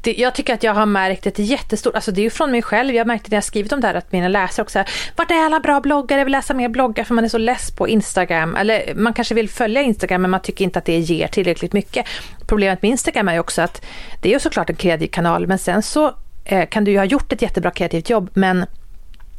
Det, 0.00 0.14
jag 0.14 0.34
tycker 0.34 0.54
att 0.54 0.62
jag 0.62 0.74
har 0.74 0.86
märkt 0.86 1.26
ett 1.26 1.38
jättestort, 1.38 1.94
alltså 1.94 2.12
det 2.12 2.20
är 2.20 2.22
ju 2.22 2.30
från 2.30 2.50
mig 2.50 2.62
själv, 2.62 2.94
jag 2.94 3.06
märkte 3.06 3.30
när 3.30 3.36
jag 3.36 3.44
skrivit 3.44 3.72
om 3.72 3.80
det 3.80 3.86
här 3.86 3.94
att 3.94 4.12
mina 4.12 4.28
läsare 4.28 4.62
också 4.62 4.78
är, 4.78 4.90
vart 5.16 5.30
är 5.30 5.44
alla 5.44 5.60
bra 5.60 5.80
bloggar, 5.80 6.18
jag 6.18 6.24
vill 6.24 6.32
läsa 6.32 6.54
mer 6.54 6.68
bloggar 6.68 7.04
för 7.04 7.14
man 7.14 7.24
är 7.24 7.28
så 7.28 7.38
less 7.38 7.70
på 7.70 7.88
Instagram, 7.88 8.56
eller 8.56 8.94
man 8.94 9.12
kanske 9.12 9.34
vill 9.34 9.48
följa 9.48 9.82
Instagram 9.82 10.22
men 10.22 10.30
man 10.30 10.40
tycker 10.42 10.64
inte 10.64 10.78
att 10.78 10.84
det 10.84 10.98
ger 10.98 11.28
tillräckligt 11.28 11.72
mycket. 11.72 12.06
Problemet 12.46 12.82
med 12.82 12.90
Instagram 12.90 13.28
är 13.28 13.32
ju 13.32 13.40
också 13.40 13.62
att 13.62 13.84
det 14.22 14.28
är 14.28 14.32
ju 14.32 14.40
såklart 14.40 14.70
en 14.70 14.76
kreativ 14.76 15.08
kanal 15.08 15.46
men 15.46 15.58
sen 15.58 15.82
så 15.82 16.14
eh, 16.44 16.68
kan 16.68 16.84
du 16.84 16.90
ju 16.90 16.98
ha 16.98 17.04
gjort 17.04 17.32
ett 17.32 17.42
jättebra 17.42 17.70
kreativt 17.70 18.10
jobb 18.10 18.30
men 18.34 18.66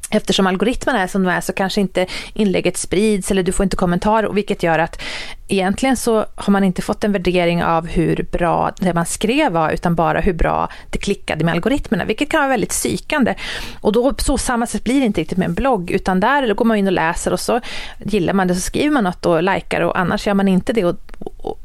Eftersom 0.10 0.48
algoritmerna 0.48 1.02
är 1.02 1.08
som 1.08 1.24
de 1.24 1.30
är 1.30 1.42
så 1.42 1.54
kanske 1.54 1.82
inte 1.82 2.06
inlägget 2.34 2.78
sprids 2.78 3.32
eller 3.32 3.44
du 3.44 3.52
får 3.52 3.64
inte 3.64 3.76
kommentarer, 3.76 4.30
vilket 4.30 4.64
gör 4.64 4.80
att 4.80 5.02
egentligen 5.48 5.98
så 5.98 6.26
har 6.36 6.52
man 6.52 6.64
inte 6.64 6.82
fått 6.82 7.04
en 7.04 7.12
värdering 7.12 7.64
av 7.64 7.88
hur 7.88 8.28
bra 8.32 8.72
det 8.80 8.94
man 8.94 9.06
skrev 9.06 9.52
var, 9.52 9.70
utan 9.72 9.96
bara 9.96 10.20
hur 10.20 10.34
bra 10.34 10.70
det 10.90 10.98
klickade 10.98 11.46
med 11.46 11.54
algoritmerna, 11.54 12.06
vilket 12.06 12.30
kan 12.30 12.40
vara 12.40 12.50
väldigt 12.50 12.70
psykande. 12.70 13.36
Och 13.82 13.92
då 13.92 14.14
på 14.14 14.38
samma 14.38 14.68
sätt 14.68 14.84
blir 14.84 15.00
det 15.00 15.06
inte 15.06 15.22
riktigt 15.22 15.38
med 15.38 15.46
en 15.46 15.54
blogg, 15.54 15.92
utan 15.92 16.20
där 16.20 16.54
går 16.54 16.66
man 16.66 16.78
in 16.78 16.88
och 16.88 16.94
läser 16.94 17.34
och 17.34 17.40
så 17.40 17.60
gillar 18.04 18.34
man 18.34 18.48
det, 18.48 18.56
så 18.56 18.62
skriver 18.62 18.90
man 18.92 19.04
något 19.04 19.26
och 19.26 19.44
likar 19.44 19.82
och 19.82 20.00
annars 20.00 20.28
gör 20.28 20.34
man 20.34 20.48
inte 20.48 20.74
det 20.74 20.86
och, 20.86 20.96
och 21.15 21.15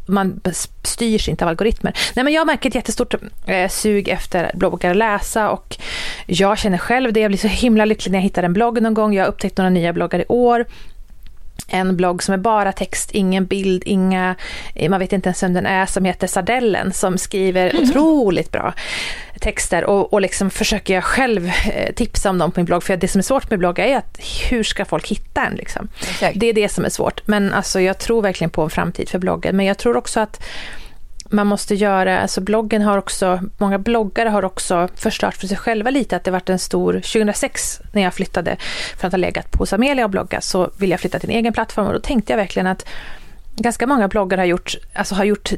man 0.06 0.40
styrs 0.82 1.28
inte 1.28 1.44
av 1.44 1.48
algoritmer. 1.48 1.98
Nej, 2.16 2.24
men 2.24 2.32
jag 2.32 2.46
märker 2.46 2.68
ett 2.68 2.74
jättestort 2.74 3.14
eh, 3.46 3.68
sug 3.68 4.08
efter 4.08 4.50
bloggar 4.54 4.90
att 4.90 4.96
läsa 4.96 5.50
och 5.50 5.76
jag 6.26 6.58
känner 6.58 6.78
själv 6.78 7.12
det. 7.12 7.20
Jag 7.20 7.30
blir 7.30 7.38
så 7.38 7.48
himla 7.48 7.84
lycklig 7.84 8.12
när 8.12 8.18
jag 8.18 8.24
hittar 8.24 8.42
en 8.42 8.52
blogg 8.52 8.82
någon 8.82 8.94
gång. 8.94 9.14
Jag 9.14 9.24
har 9.24 9.28
upptäckt 9.28 9.58
några 9.58 9.70
nya 9.70 9.92
bloggar 9.92 10.18
i 10.18 10.24
år 10.28 10.66
en 11.68 11.96
blogg 11.96 12.22
som 12.22 12.34
är 12.34 12.38
bara 12.38 12.72
text, 12.72 13.10
ingen 13.10 13.46
bild, 13.46 13.82
inga, 13.86 14.34
man 14.88 15.00
vet 15.00 15.12
inte 15.12 15.28
ens 15.28 15.42
vem 15.42 15.52
den 15.52 15.66
är, 15.66 15.86
som 15.86 16.04
heter 16.04 16.26
Sardellen, 16.26 16.92
som 16.92 17.18
skriver 17.18 17.70
mm. 17.70 17.82
otroligt 17.82 18.52
bra 18.52 18.74
texter 19.40 19.84
och, 19.84 20.12
och 20.12 20.20
liksom 20.20 20.50
försöker 20.50 20.94
jag 20.94 21.04
själv 21.04 21.50
eh, 21.74 21.94
tipsa 21.94 22.30
om 22.30 22.38
dem 22.38 22.52
på 22.52 22.60
min 22.60 22.64
blogg, 22.64 22.82
för 22.82 22.96
det 22.96 23.08
som 23.08 23.18
är 23.18 23.22
svårt 23.22 23.50
med 23.50 23.58
bloggar 23.58 23.84
är 23.84 23.96
att 23.96 24.20
hur 24.50 24.62
ska 24.62 24.84
folk 24.84 25.08
hitta 25.08 25.46
en? 25.46 25.54
Liksom? 25.54 25.88
Det 26.34 26.46
är 26.46 26.52
det 26.52 26.68
som 26.68 26.84
är 26.84 26.88
svårt, 26.88 27.26
men 27.26 27.52
alltså, 27.52 27.80
jag 27.80 27.98
tror 27.98 28.22
verkligen 28.22 28.50
på 28.50 28.62
en 28.62 28.70
framtid 28.70 29.08
för 29.08 29.18
bloggen, 29.18 29.56
men 29.56 29.66
jag 29.66 29.78
tror 29.78 29.96
också 29.96 30.20
att 30.20 30.42
man 31.30 31.46
måste 31.46 31.74
göra, 31.74 32.20
alltså 32.20 32.40
bloggen 32.40 32.82
har 32.82 32.98
också, 32.98 33.40
många 33.58 33.78
bloggare 33.78 34.28
har 34.28 34.44
också 34.44 34.88
förstört 34.96 35.34
för 35.34 35.46
sig 35.46 35.56
själva 35.56 35.90
lite. 35.90 36.16
Att 36.16 36.24
det 36.24 36.30
varit 36.30 36.48
en 36.48 36.58
stor, 36.58 36.92
2006 36.92 37.80
när 37.92 38.02
jag 38.02 38.14
flyttade 38.14 38.56
från 38.96 39.08
att 39.08 39.12
ha 39.12 39.18
legat 39.18 39.50
på 39.50 39.66
Amelia 39.72 40.04
och 40.04 40.10
blogga 40.10 40.40
så 40.40 40.70
ville 40.76 40.92
jag 40.92 41.00
flytta 41.00 41.18
till 41.18 41.30
en 41.30 41.36
egen 41.36 41.52
plattform. 41.52 41.86
Och 41.86 41.92
då 41.92 42.00
tänkte 42.00 42.32
jag 42.32 42.36
verkligen 42.36 42.66
att 42.66 42.88
ganska 43.62 43.86
många 43.86 44.08
bloggare 44.08 44.40
har 44.40 44.46
gjort, 44.46 44.74
alltså 44.94 45.14
har 45.14 45.24
gjort, 45.24 45.50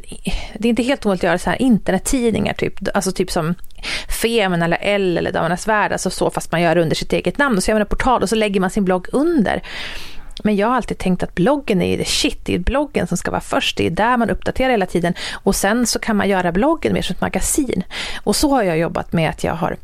det 0.59 0.69
är 0.69 0.71
inte 0.71 0.83
helt 0.83 1.07
ovanligt 1.07 1.25
att 1.25 1.29
göra 1.29 1.39
så 1.39 1.51
här 1.51 1.63
internettidningar 1.63 2.55
typ, 2.55 2.75
alltså 2.95 3.13
typ 3.13 3.31
som 3.31 3.55
Femen 4.23 4.63
eller 4.63 4.79
L 4.81 5.19
eller 5.19 5.33
Damernas 5.33 5.69
Värld, 5.69 5.93
alltså 5.93 6.11
så 6.11 6.31
fast 6.31 6.53
man 6.53 6.63
gör 6.63 6.77
under 6.77 6.97
sitt 6.97 7.13
eget 7.13 7.39
namn 7.39 7.57
och 7.57 7.63
så 7.63 7.71
gör 7.71 7.75
man 7.75 7.81
en 7.83 7.87
portal 7.87 8.23
och 8.23 8.29
så 8.29 8.35
lägger 8.35 8.61
man 8.61 8.71
sin 8.71 8.85
blogg 8.85 9.07
under. 9.13 9.63
Men 10.45 10.57
jag 10.57 10.69
har 10.69 10.77
alltid 10.77 10.99
tänkt 10.99 11.23
att 11.23 11.35
bloggen 11.35 11.83
är 11.83 11.99
det 11.99 12.09
shit, 12.09 12.39
det 12.45 12.55
är 12.55 12.59
bloggen 12.59 13.07
som 13.07 13.17
ska 13.17 13.31
vara 13.31 13.41
först, 13.41 13.77
det 13.77 13.87
är 13.87 13.91
där 13.91 14.17
man 14.17 14.31
uppdaterar 14.31 14.71
hela 14.71 14.87
tiden 14.87 15.15
och 15.33 15.57
sen 15.57 15.87
så 15.87 15.99
kan 15.99 16.17
man 16.17 16.29
göra 16.29 16.53
bloggen 16.53 16.93
mer 16.93 17.03
som 17.03 17.15
ett 17.15 17.21
magasin. 17.21 17.85
Och 18.23 18.37
så 18.37 18.51
har 18.51 18.63
jag 18.63 18.79
jobbat 18.79 19.13
med 19.13 19.31
att 19.31 19.45
jag 19.45 19.55
har 19.55 19.77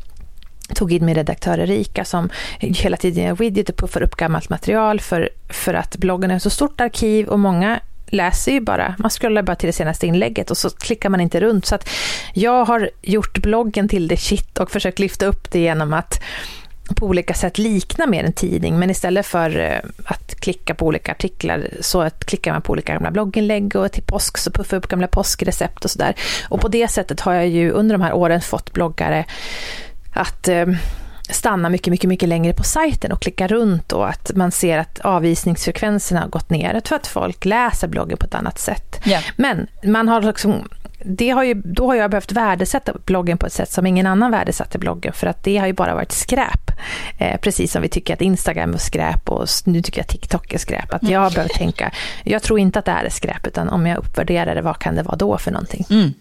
tog 0.74 0.92
in 0.92 1.04
min 1.04 1.14
redaktör 1.14 1.58
Erika 1.58 2.04
som 2.04 2.30
hela 2.58 2.96
tiden 2.96 3.24
gör 3.24 3.34
widget 3.34 3.66
typ, 3.66 3.74
och 3.74 3.80
puffar 3.80 4.02
upp 4.02 4.16
gammalt 4.16 4.48
material 4.48 5.00
för, 5.00 5.28
för 5.48 5.74
att 5.74 5.96
bloggen 5.96 6.30
är 6.30 6.36
ett 6.36 6.42
så 6.42 6.50
stort 6.50 6.80
arkiv 6.80 7.28
och 7.28 7.38
många 7.38 7.80
läser 8.08 8.52
ju 8.52 8.60
bara, 8.60 8.94
man 8.98 9.10
scrollar 9.10 9.42
bara 9.42 9.56
till 9.56 9.66
det 9.66 9.72
senaste 9.72 10.06
inlägget 10.06 10.50
och 10.50 10.56
så 10.56 10.70
klickar 10.70 11.08
man 11.08 11.20
inte 11.20 11.40
runt. 11.40 11.66
Så 11.66 11.74
att 11.74 11.88
jag 12.32 12.64
har 12.64 12.90
gjort 13.02 13.38
bloggen 13.38 13.88
till 13.88 14.08
det 14.08 14.16
shit 14.16 14.58
och 14.58 14.70
försökt 14.70 14.98
lyfta 14.98 15.26
upp 15.26 15.50
det 15.50 15.58
genom 15.58 15.92
att 15.92 16.22
på 16.96 17.06
olika 17.06 17.34
sätt 17.34 17.58
likna 17.58 18.06
mer 18.06 18.24
en 18.24 18.32
tidning, 18.32 18.78
men 18.78 18.90
istället 18.90 19.26
för 19.26 19.58
eh, 19.58 19.78
att 20.04 20.34
klicka 20.34 20.74
på 20.74 20.86
olika 20.86 21.12
artiklar 21.12 21.68
så 21.80 22.00
att 22.00 22.24
klickar 22.24 22.52
man 22.52 22.62
på 22.62 22.72
olika 22.72 22.92
gamla 22.92 23.10
blogginlägg 23.10 23.76
och 23.76 23.92
till 23.92 24.02
påsk 24.02 24.38
så 24.38 24.50
puffar 24.50 24.76
jag 24.76 24.84
upp 24.84 24.90
gamla 24.90 25.06
påskrecept 25.06 25.84
och 25.84 25.90
sådär. 25.90 26.14
Och 26.48 26.60
på 26.60 26.68
det 26.68 26.88
sättet 26.88 27.20
har 27.20 27.32
jag 27.32 27.48
ju 27.48 27.70
under 27.70 27.94
de 27.94 28.02
här 28.02 28.12
åren 28.12 28.40
fått 28.40 28.72
bloggare 28.72 29.24
att 30.12 30.48
eh, 30.48 30.66
stanna 31.30 31.68
mycket, 31.68 31.90
mycket, 31.90 32.08
mycket 32.08 32.28
längre 32.28 32.52
på 32.52 32.64
sajten 32.64 33.12
och 33.12 33.22
klicka 33.22 33.46
runt 33.46 33.92
och 33.92 34.08
att 34.08 34.30
man 34.34 34.50
ser 34.50 34.78
att 34.78 35.00
avvisningsfrekvenserna 35.00 36.20
har 36.20 36.28
gått 36.28 36.50
ner. 36.50 36.80
Tror 36.80 36.96
att 36.96 37.06
folk 37.06 37.44
läser 37.44 37.88
bloggen 37.88 38.18
på 38.18 38.26
ett 38.26 38.34
annat 38.34 38.58
sätt. 38.58 39.00
Yeah. 39.06 39.24
Men 39.36 39.66
man 39.82 40.08
har 40.08 40.22
liksom 40.22 40.68
det 41.04 41.30
har 41.30 41.44
ju, 41.44 41.54
då 41.54 41.86
har 41.86 41.94
jag 41.94 42.10
behövt 42.10 42.32
värdesätta 42.32 42.92
bloggen 43.04 43.38
på 43.38 43.46
ett 43.46 43.52
sätt 43.52 43.72
som 43.72 43.86
ingen 43.86 44.06
annan 44.06 44.30
värdesatte 44.30 44.78
bloggen 44.78 45.12
för 45.12 45.26
att 45.26 45.44
det 45.44 45.56
har 45.56 45.66
ju 45.66 45.72
bara 45.72 45.94
varit 45.94 46.12
skräp. 46.12 46.70
Eh, 47.18 47.40
precis 47.40 47.72
som 47.72 47.82
vi 47.82 47.88
tycker 47.88 48.14
att 48.14 48.20
Instagram 48.20 48.74
är 48.74 48.78
skräp 48.78 49.28
och 49.28 49.48
nu 49.64 49.82
tycker 49.82 50.00
jag 50.00 50.08
TikTok 50.08 50.54
är 50.54 50.58
skräp. 50.58 50.94
Att 50.94 51.08
jag 51.08 51.20
har 51.20 51.30
behövt 51.30 51.54
tänka, 51.54 51.92
jag 52.24 52.42
tror 52.42 52.58
inte 52.58 52.78
att 52.78 52.84
det 52.84 52.92
här 52.92 53.04
är 53.04 53.10
skräp 53.10 53.46
utan 53.46 53.68
om 53.68 53.86
jag 53.86 53.98
uppvärderar 53.98 54.54
det, 54.54 54.62
vad 54.62 54.78
kan 54.78 54.94
det 54.94 55.02
vara 55.02 55.16
då 55.16 55.38
för 55.38 55.50
någonting? 55.50 55.86
Mm. 55.90 56.14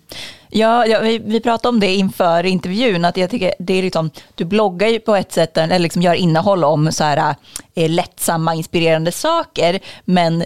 Ja, 0.50 0.86
ja 0.86 1.00
vi, 1.00 1.18
vi, 1.18 1.40
pratade 1.40 1.70
om 1.70 1.80
det 1.80 1.96
inför 1.96 2.46
intervjun, 2.46 3.06
att 3.06 3.18
jag 3.18 3.30
tycker 3.30 3.54
det 3.60 3.74
är 3.74 3.84
liksom, 3.84 4.12
du 4.36 4.46
bloggar 4.46 4.88
ju 4.88 5.00
på 5.00 5.16
ett 5.16 5.32
sätt, 5.32 5.58
eller 5.58 5.80
liksom 5.80 6.02
gör 6.02 6.14
innehåll 6.14 6.64
om 6.64 6.92
så 6.92 7.04
här, 7.04 7.36
eh, 7.76 7.90
lättsamma, 7.90 8.56
inspirerande 8.56 9.12
saker, 9.12 9.80
men 10.06 10.44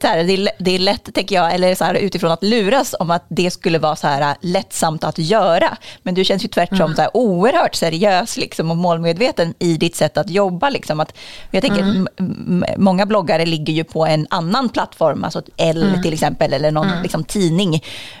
det, 0.00 0.06
här, 0.06 0.24
det, 0.24 0.32
är, 0.32 0.50
det 0.58 0.74
är 0.74 0.78
lätt, 0.78 1.14
tänker 1.14 1.34
jag, 1.34 1.54
eller 1.54 1.74
så 1.74 1.84
här, 1.84 1.94
utifrån 1.94 2.30
att 2.30 2.42
luras 2.42 2.94
om 2.98 3.10
att 3.10 3.24
det 3.28 3.50
skulle 3.50 3.78
vara 3.78 3.96
så 3.96 4.06
här 4.06 4.20
äh, 4.20 4.36
lättsamt 4.40 5.04
att 5.04 5.18
göra. 5.18 5.76
Men 6.02 6.14
du 6.14 6.24
känns 6.24 6.44
ju 6.44 6.48
tvärtom 6.48 6.80
mm. 6.80 6.94
så 6.94 7.02
här, 7.02 7.10
oerhört 7.16 7.74
seriös 7.74 8.36
liksom, 8.36 8.70
och 8.70 8.76
målmedveten 8.76 9.54
i 9.58 9.76
ditt 9.76 9.96
sätt 9.96 10.18
att 10.18 10.30
jobba. 10.30 10.70
Liksom. 10.70 11.00
Att, 11.00 11.16
jag 11.50 11.62
tänker, 11.62 11.80
mm. 11.80 12.64
många 12.76 13.06
bloggare 13.06 13.46
ligger 13.46 13.72
ju 13.72 13.84
på 13.84 14.06
en 14.06 14.26
annan 14.30 14.68
plattform, 14.68 15.24
alltså 15.24 15.42
L 15.56 15.82
mm. 15.82 16.02
till 16.02 16.12
exempel, 16.12 16.52
eller 16.52 16.70
någon 16.70 16.88
mm. 16.88 17.02
liksom, 17.02 17.24
tidning. 17.24 17.74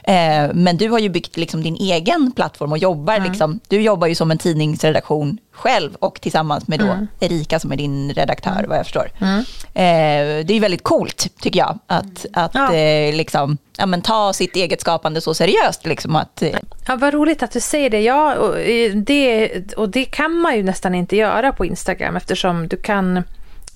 Eh, 0.04 0.50
men 0.54 0.76
du 0.76 0.88
har 0.88 0.98
ju 0.98 1.08
byggt 1.08 1.36
liksom, 1.36 1.62
din 1.62 1.76
egen 1.76 2.32
plattform 2.32 2.72
och 2.72 2.78
jobbar, 2.78 3.14
mm. 3.14 3.28
liksom, 3.28 3.60
du 3.68 3.80
jobbar 3.80 4.06
ju 4.06 4.14
som 4.14 4.30
en 4.30 4.38
tidningsredaktion 4.38 5.38
själv 5.54 5.94
och 5.94 6.20
tillsammans 6.20 6.68
med 6.68 6.78
då 6.78 6.84
mm. 6.84 7.06
Erika 7.20 7.58
som 7.58 7.72
är 7.72 7.76
din 7.76 8.12
redaktör 8.12 8.50
mm. 8.50 8.68
vad 8.68 8.78
jag 8.78 8.86
förstår. 8.86 9.10
Mm. 9.20 9.38
Eh, 9.74 10.46
det 10.46 10.54
är 10.54 10.60
väldigt 10.60 10.82
coolt 10.82 11.28
tycker 11.40 11.58
jag 11.60 11.78
att, 11.86 12.26
att 12.32 12.54
ja. 12.54 12.74
eh, 12.74 13.14
liksom, 13.16 13.58
ja, 13.78 13.86
men 13.86 14.02
ta 14.02 14.32
sitt 14.32 14.56
eget 14.56 14.80
skapande 14.80 15.20
så 15.20 15.34
seriöst. 15.34 15.86
Liksom, 15.86 16.16
att, 16.16 16.42
eh. 16.42 16.58
Ja, 16.86 16.96
vad 16.96 17.14
roligt 17.14 17.42
att 17.42 17.52
du 17.52 17.60
säger 17.60 17.90
det. 17.90 18.00
Ja, 18.00 18.34
och 18.34 18.60
eh, 18.60 18.92
det. 18.94 19.74
Och 19.76 19.88
det 19.88 20.04
kan 20.04 20.32
man 20.32 20.56
ju 20.56 20.62
nästan 20.62 20.94
inte 20.94 21.16
göra 21.16 21.52
på 21.52 21.64
Instagram 21.64 22.16
eftersom 22.16 22.68
du 22.68 22.76
kan 22.76 23.22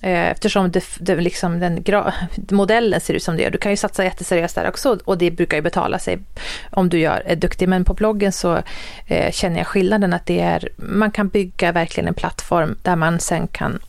Eh, 0.01 0.29
eftersom 0.29 0.71
det, 0.71 0.83
det 0.99 1.15
liksom 1.15 1.59
den 1.59 1.83
modellen 2.49 3.01
ser 3.01 3.13
ut 3.13 3.23
som 3.23 3.37
det 3.37 3.43
gör. 3.43 3.51
Du 3.51 3.57
kan 3.57 3.71
ju 3.71 3.77
satsa 3.77 4.03
jätteseriöst 4.03 4.55
där 4.55 4.67
också 4.67 4.97
och 5.05 5.17
det 5.17 5.31
brukar 5.31 5.57
ju 5.57 5.61
betala 5.61 5.99
sig 5.99 6.19
om 6.69 6.89
du 6.89 6.99
gör, 6.99 7.23
är 7.25 7.35
duktig. 7.35 7.69
Men 7.69 7.85
på 7.85 7.93
bloggen 7.93 8.31
så 8.31 8.61
eh, 9.07 9.31
känner 9.31 9.57
jag 9.57 9.67
skillnaden 9.67 10.13
att 10.13 10.25
det 10.25 10.39
är, 10.39 10.69
man 10.75 11.11
kan 11.11 11.27
bygga 11.27 11.71
verkligen 11.71 12.07
en 12.07 12.13
plattform 12.13 12.75
där 12.81 12.95
man 12.95 13.19
sen 13.19 13.47
kan 13.47 13.79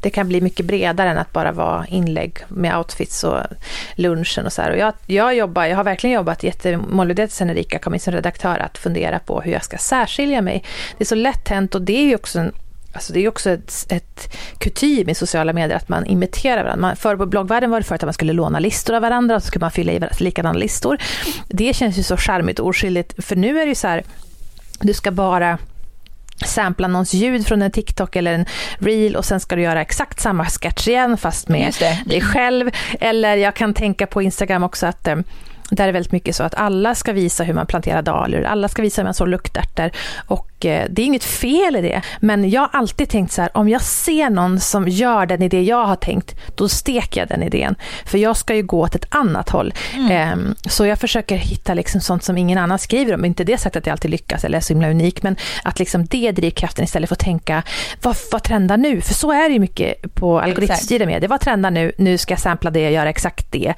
det 0.00 0.10
kan 0.10 0.28
bli 0.28 0.40
mycket 0.40 0.66
bredare 0.66 1.10
än 1.10 1.18
att 1.18 1.32
bara 1.32 1.52
vara 1.52 1.86
inlägg 1.86 2.38
med 2.48 2.76
outfits 2.76 3.24
och 3.24 3.38
lunchen 3.94 4.46
och 4.46 4.52
så 4.52 4.62
här. 4.62 4.70
Och 4.70 4.78
jag, 4.78 4.94
jag, 5.06 5.36
jobbar, 5.36 5.64
jag 5.64 5.76
har 5.76 5.84
verkligen 5.84 6.14
jobbat 6.14 6.42
jättemålmedvetet 6.42 7.34
sen 7.34 7.50
Erika 7.50 7.78
kom 7.78 7.94
in 7.94 8.00
som 8.00 8.12
redaktör 8.12 8.58
att 8.58 8.78
fundera 8.78 9.18
på 9.18 9.40
hur 9.40 9.52
jag 9.52 9.64
ska 9.64 9.78
särskilja 9.78 10.42
mig. 10.42 10.64
Det 10.98 11.04
är 11.04 11.06
så 11.06 11.14
lätt 11.14 11.48
hänt 11.48 11.74
och 11.74 11.82
det 11.82 11.96
är 11.96 12.06
ju 12.06 12.14
också 12.14 12.38
en 12.38 12.52
Alltså 12.92 13.12
det 13.12 13.20
är 13.20 13.28
också 13.28 13.50
ett, 13.50 13.86
ett 13.88 14.36
kutym 14.58 15.08
i 15.08 15.14
sociala 15.14 15.52
medier 15.52 15.76
att 15.76 15.88
man 15.88 16.06
imiterar 16.06 16.64
varandra. 16.64 16.80
Man, 16.80 16.96
för 16.96 17.16
på 17.16 17.26
bloggvärlden 17.26 17.70
var 17.70 17.80
det 17.80 17.84
förut 17.84 18.02
att 18.02 18.06
man 18.06 18.14
skulle 18.14 18.32
låna 18.32 18.58
listor 18.58 18.94
av 18.94 19.02
varandra 19.02 19.36
och 19.36 19.42
så 19.42 19.46
skulle 19.46 19.64
man 19.64 19.70
fylla 19.70 19.92
i 19.92 20.00
likadana 20.18 20.58
listor. 20.58 20.98
Det 21.48 21.76
känns 21.76 21.98
ju 21.98 22.02
så 22.02 22.16
charmigt 22.16 22.58
och 22.58 22.68
oskyldigt 22.68 23.24
för 23.24 23.36
nu 23.36 23.60
är 23.60 23.66
det 23.66 23.68
ju 23.68 23.74
så 23.74 23.88
här, 23.88 24.02
du 24.80 24.94
ska 24.94 25.10
bara 25.10 25.58
sampla 26.46 26.88
någons 26.88 27.14
ljud 27.14 27.46
från 27.46 27.62
en 27.62 27.70
TikTok 27.70 28.16
eller 28.16 28.32
en 28.32 28.46
reel 28.78 29.16
och 29.16 29.24
sen 29.24 29.40
ska 29.40 29.56
du 29.56 29.62
göra 29.62 29.80
exakt 29.80 30.20
samma 30.20 30.46
sketch 30.46 30.88
igen 30.88 31.16
fast 31.16 31.48
med 31.48 31.74
dig 32.06 32.20
själv. 32.20 32.70
Eller 33.00 33.36
jag 33.36 33.54
kan 33.54 33.74
tänka 33.74 34.06
på 34.06 34.22
Instagram 34.22 34.62
också 34.62 34.86
att 34.86 35.08
eh, 35.08 35.16
där 35.70 35.88
är 35.88 35.92
väldigt 35.92 36.12
mycket 36.12 36.36
så 36.36 36.42
att 36.42 36.54
alla 36.54 36.94
ska 36.94 37.12
visa 37.12 37.44
hur 37.44 37.54
man 37.54 37.66
planterar 37.66 38.02
dahlior, 38.02 38.44
alla 38.44 38.68
ska 38.68 38.82
visa 38.82 39.02
hur 39.02 39.04
man 39.04 39.14
sår 39.14 39.26
luktärtor 39.26 39.90
och 40.26 40.66
eh, 40.66 40.86
det 40.90 41.02
är 41.02 41.06
inget 41.06 41.24
fel 41.24 41.76
i 41.76 41.80
det. 41.80 42.02
Men 42.20 42.50
jag 42.50 42.60
har 42.60 42.70
alltid 42.72 43.08
tänkt 43.08 43.32
så 43.32 43.42
här, 43.42 43.56
om 43.56 43.68
jag 43.68 43.82
ser 43.82 44.30
någon 44.30 44.60
som 44.60 44.88
gör 44.88 45.26
den 45.26 45.42
idé 45.42 45.62
jag 45.62 45.84
har 45.84 45.96
tänkt, 45.96 46.34
då 46.54 46.68
steker 46.68 47.20
jag 47.20 47.28
den 47.28 47.42
idén. 47.42 47.74
För 48.04 48.18
jag 48.18 48.36
ska 48.36 48.54
ju 48.54 48.62
gå 48.62 48.80
åt 48.80 48.94
ett 48.94 49.06
annat 49.08 49.48
håll. 49.48 49.74
Mm. 49.94 50.10
Ehm, 50.10 50.54
så 50.68 50.86
jag 50.86 50.98
försöker 50.98 51.36
hitta 51.36 51.74
liksom 51.74 52.00
sånt 52.00 52.24
som 52.24 52.38
ingen 52.38 52.58
annan 52.58 52.78
skriver 52.78 53.14
om. 53.14 53.24
Inte 53.24 53.44
det 53.44 53.58
sagt 53.58 53.76
att 53.76 53.86
jag 53.86 53.92
alltid 53.92 54.10
lyckas 54.10 54.44
eller 54.44 54.58
är 54.58 54.62
så 54.62 54.72
himla 54.72 54.90
unik, 54.90 55.22
men 55.22 55.36
att 55.64 55.78
liksom 55.78 56.04
det 56.06 56.28
är 56.28 56.32
drivkraften 56.32 56.84
istället 56.84 57.08
för 57.08 57.14
att 57.14 57.20
tänka, 57.20 57.62
vad, 58.02 58.16
vad 58.32 58.42
trendar 58.42 58.76
nu? 58.76 59.00
För 59.00 59.14
så 59.14 59.32
är 59.32 59.48
det 59.48 59.52
ju 59.52 59.58
mycket 59.58 60.14
på 60.14 60.40
algoritmstyrda 60.40 61.06
medier. 61.06 61.28
Vad 61.28 61.40
trendar 61.40 61.70
nu? 61.70 61.92
Nu 61.98 62.18
ska 62.18 62.32
jag 62.32 62.40
sampla 62.40 62.70
det 62.70 62.86
och 62.86 62.92
göra 62.92 63.08
exakt 63.08 63.52
det. 63.52 63.74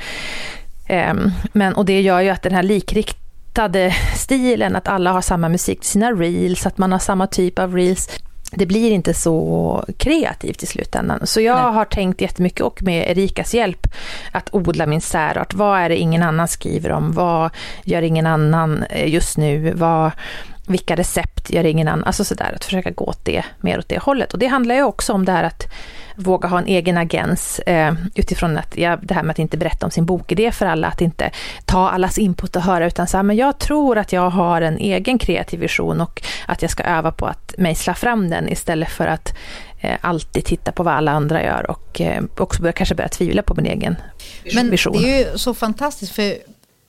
Ehm, 0.93 1.31
men, 1.53 1.75
och 1.75 1.85
det 1.85 2.01
gör 2.01 2.21
ju 2.21 2.29
att 2.29 2.43
den 2.43 2.55
här 2.55 2.63
likriktade 2.63 3.95
stilen, 4.17 4.77
att 4.77 4.89
alla 4.89 5.13
har 5.13 5.21
samma 5.21 5.49
musik 5.49 5.81
till 5.81 5.89
sina 5.89 6.13
reels, 6.13 6.67
att 6.67 6.79
man 6.79 6.93
har 6.93 6.99
samma 6.99 7.27
typ 7.27 7.59
av 7.59 7.75
reels. 7.75 8.09
det 8.51 8.67
blir 8.67 8.91
inte 8.91 9.15
så 9.15 9.85
kreativt 9.97 10.63
i 10.63 10.67
slutändan. 10.67 11.27
Så 11.27 11.41
jag 11.41 11.63
Nej. 11.63 11.73
har 11.73 11.85
tänkt 11.85 12.21
jättemycket 12.21 12.61
och 12.61 12.83
med 12.83 13.11
Erikas 13.11 13.55
hjälp 13.55 13.87
att 14.33 14.55
odla 14.55 14.87
min 14.87 15.01
särart. 15.01 15.55
Vad 15.55 15.79
är 15.79 15.89
det 15.89 15.97
ingen 15.97 16.23
annan 16.23 16.49
skriver 16.49 16.93
om? 16.93 17.13
Vad 17.13 17.51
gör 17.85 18.03
ingen 18.03 18.27
annan 18.27 18.83
eh, 18.83 19.09
just 19.09 19.37
nu? 19.39 19.73
Vad, 19.73 20.11
vilka 20.67 20.97
recept 20.97 21.51
gör 21.51 21.65
ingen 21.65 21.89
annan? 21.89 22.05
Alltså 22.05 22.25
sådär, 22.25 22.53
att 22.57 22.65
försöka 22.65 22.91
gå 22.91 23.05
åt 23.05 23.25
det, 23.25 23.45
mer 23.61 23.79
åt 23.79 23.89
det 23.89 23.99
hållet. 23.99 24.33
Och 24.33 24.39
det 24.39 24.47
handlar 24.47 24.75
ju 24.75 24.83
också 24.83 25.13
om 25.13 25.25
det 25.25 25.33
här 25.33 25.45
att 25.45 25.73
våga 26.17 26.49
ha 26.49 26.59
en 26.59 26.67
egen 26.67 26.99
agens 26.99 27.59
eh, 27.59 27.95
utifrån 28.15 28.59
att, 28.59 28.77
ja, 28.77 28.99
det 29.03 29.15
här 29.15 29.23
med 29.23 29.31
att 29.31 29.39
inte 29.39 29.57
berätta 29.57 29.87
om 29.87 29.91
sin 29.91 30.07
bokidé 30.07 30.53
för 30.53 30.67
alla, 30.67 30.87
att 30.87 31.01
inte 31.01 31.31
ta 31.65 31.89
allas 31.91 32.19
input 32.19 32.57
och 32.57 32.63
höra, 32.63 32.87
utan 32.87 33.07
så 33.07 33.17
här, 33.17 33.23
men 33.23 33.37
jag 33.37 33.59
tror 33.59 33.99
att 33.99 34.13
jag 34.13 34.31
har 34.31 34.63
en 34.63 34.79
egen 34.79 35.19
kreativ 35.19 35.61
vision 35.61 36.01
och 36.01 36.23
att 36.47 36.63
jag 36.63 36.71
ska 36.71 36.83
öva 36.83 37.13
på 37.13 37.27
att 37.27 37.55
mejsla 37.59 37.95
fram 37.95 38.31
den 38.31 38.49
istället 38.49 38.89
för 38.89 39.07
att 39.07 39.35
eh, 39.81 39.97
alltid 40.01 40.45
titta 40.45 40.73
på 40.73 40.83
vad 40.83 40.95
alla 40.95 41.13
andra 41.13 41.43
gör 41.43 41.71
och 41.71 42.01
eh, 42.01 42.23
också 42.39 42.63
börja, 42.63 42.73
kanske 42.73 42.95
börja 42.95 43.09
tvivla 43.09 43.43
på 43.43 43.55
min 43.55 43.67
egen 43.67 43.97
men 44.55 44.71
vision. 44.71 44.93
Men 44.93 45.03
det 45.03 45.23
är 45.23 45.33
ju 45.33 45.39
så 45.39 45.55
fantastiskt, 45.55 46.13
för 46.13 46.35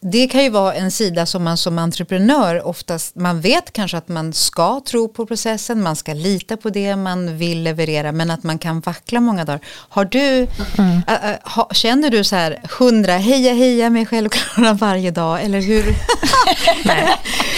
det 0.04 0.28
kan 0.28 0.44
ju 0.44 0.50
vara 0.50 0.74
en 0.74 0.92
sida 0.92 1.26
som 1.26 1.44
man 1.44 1.58
som 1.58 1.78
entreprenör 1.78 2.68
oftast, 2.68 3.16
man 3.16 3.42
vet 3.42 3.74
kanske 3.74 3.98
att 3.98 4.08
man 4.08 4.34
ska 4.34 4.82
tro 4.88 5.08
på 5.08 5.26
processen, 5.26 5.84
man 5.84 5.96
ska 5.96 6.13
lita 6.13 6.58
på 6.58 6.70
det 6.70 6.96
man 6.96 7.38
vill 7.38 7.63
leverera, 7.63 8.12
men 8.12 8.32
att 8.32 8.44
man 8.44 8.58
kan 8.58 8.80
vackla 8.80 9.20
många 9.20 9.46
dagar. 9.46 9.60
Har 9.89 10.06
du, 10.06 10.48
mm. 10.78 11.02
äh, 11.08 11.32
äh, 11.32 11.36
ha, 11.44 11.70
känner 11.74 12.10
du 12.10 12.24
så 12.24 12.36
här, 12.36 12.60
hundra, 12.80 13.13
heja 13.13 13.54
heja 13.54 13.89
mig 13.89 14.06
självklara 14.06 14.74
varje 14.74 15.12
dag, 15.12 15.44
eller 15.44 15.62
hur? 15.62 15.86
nej. 16.86 17.08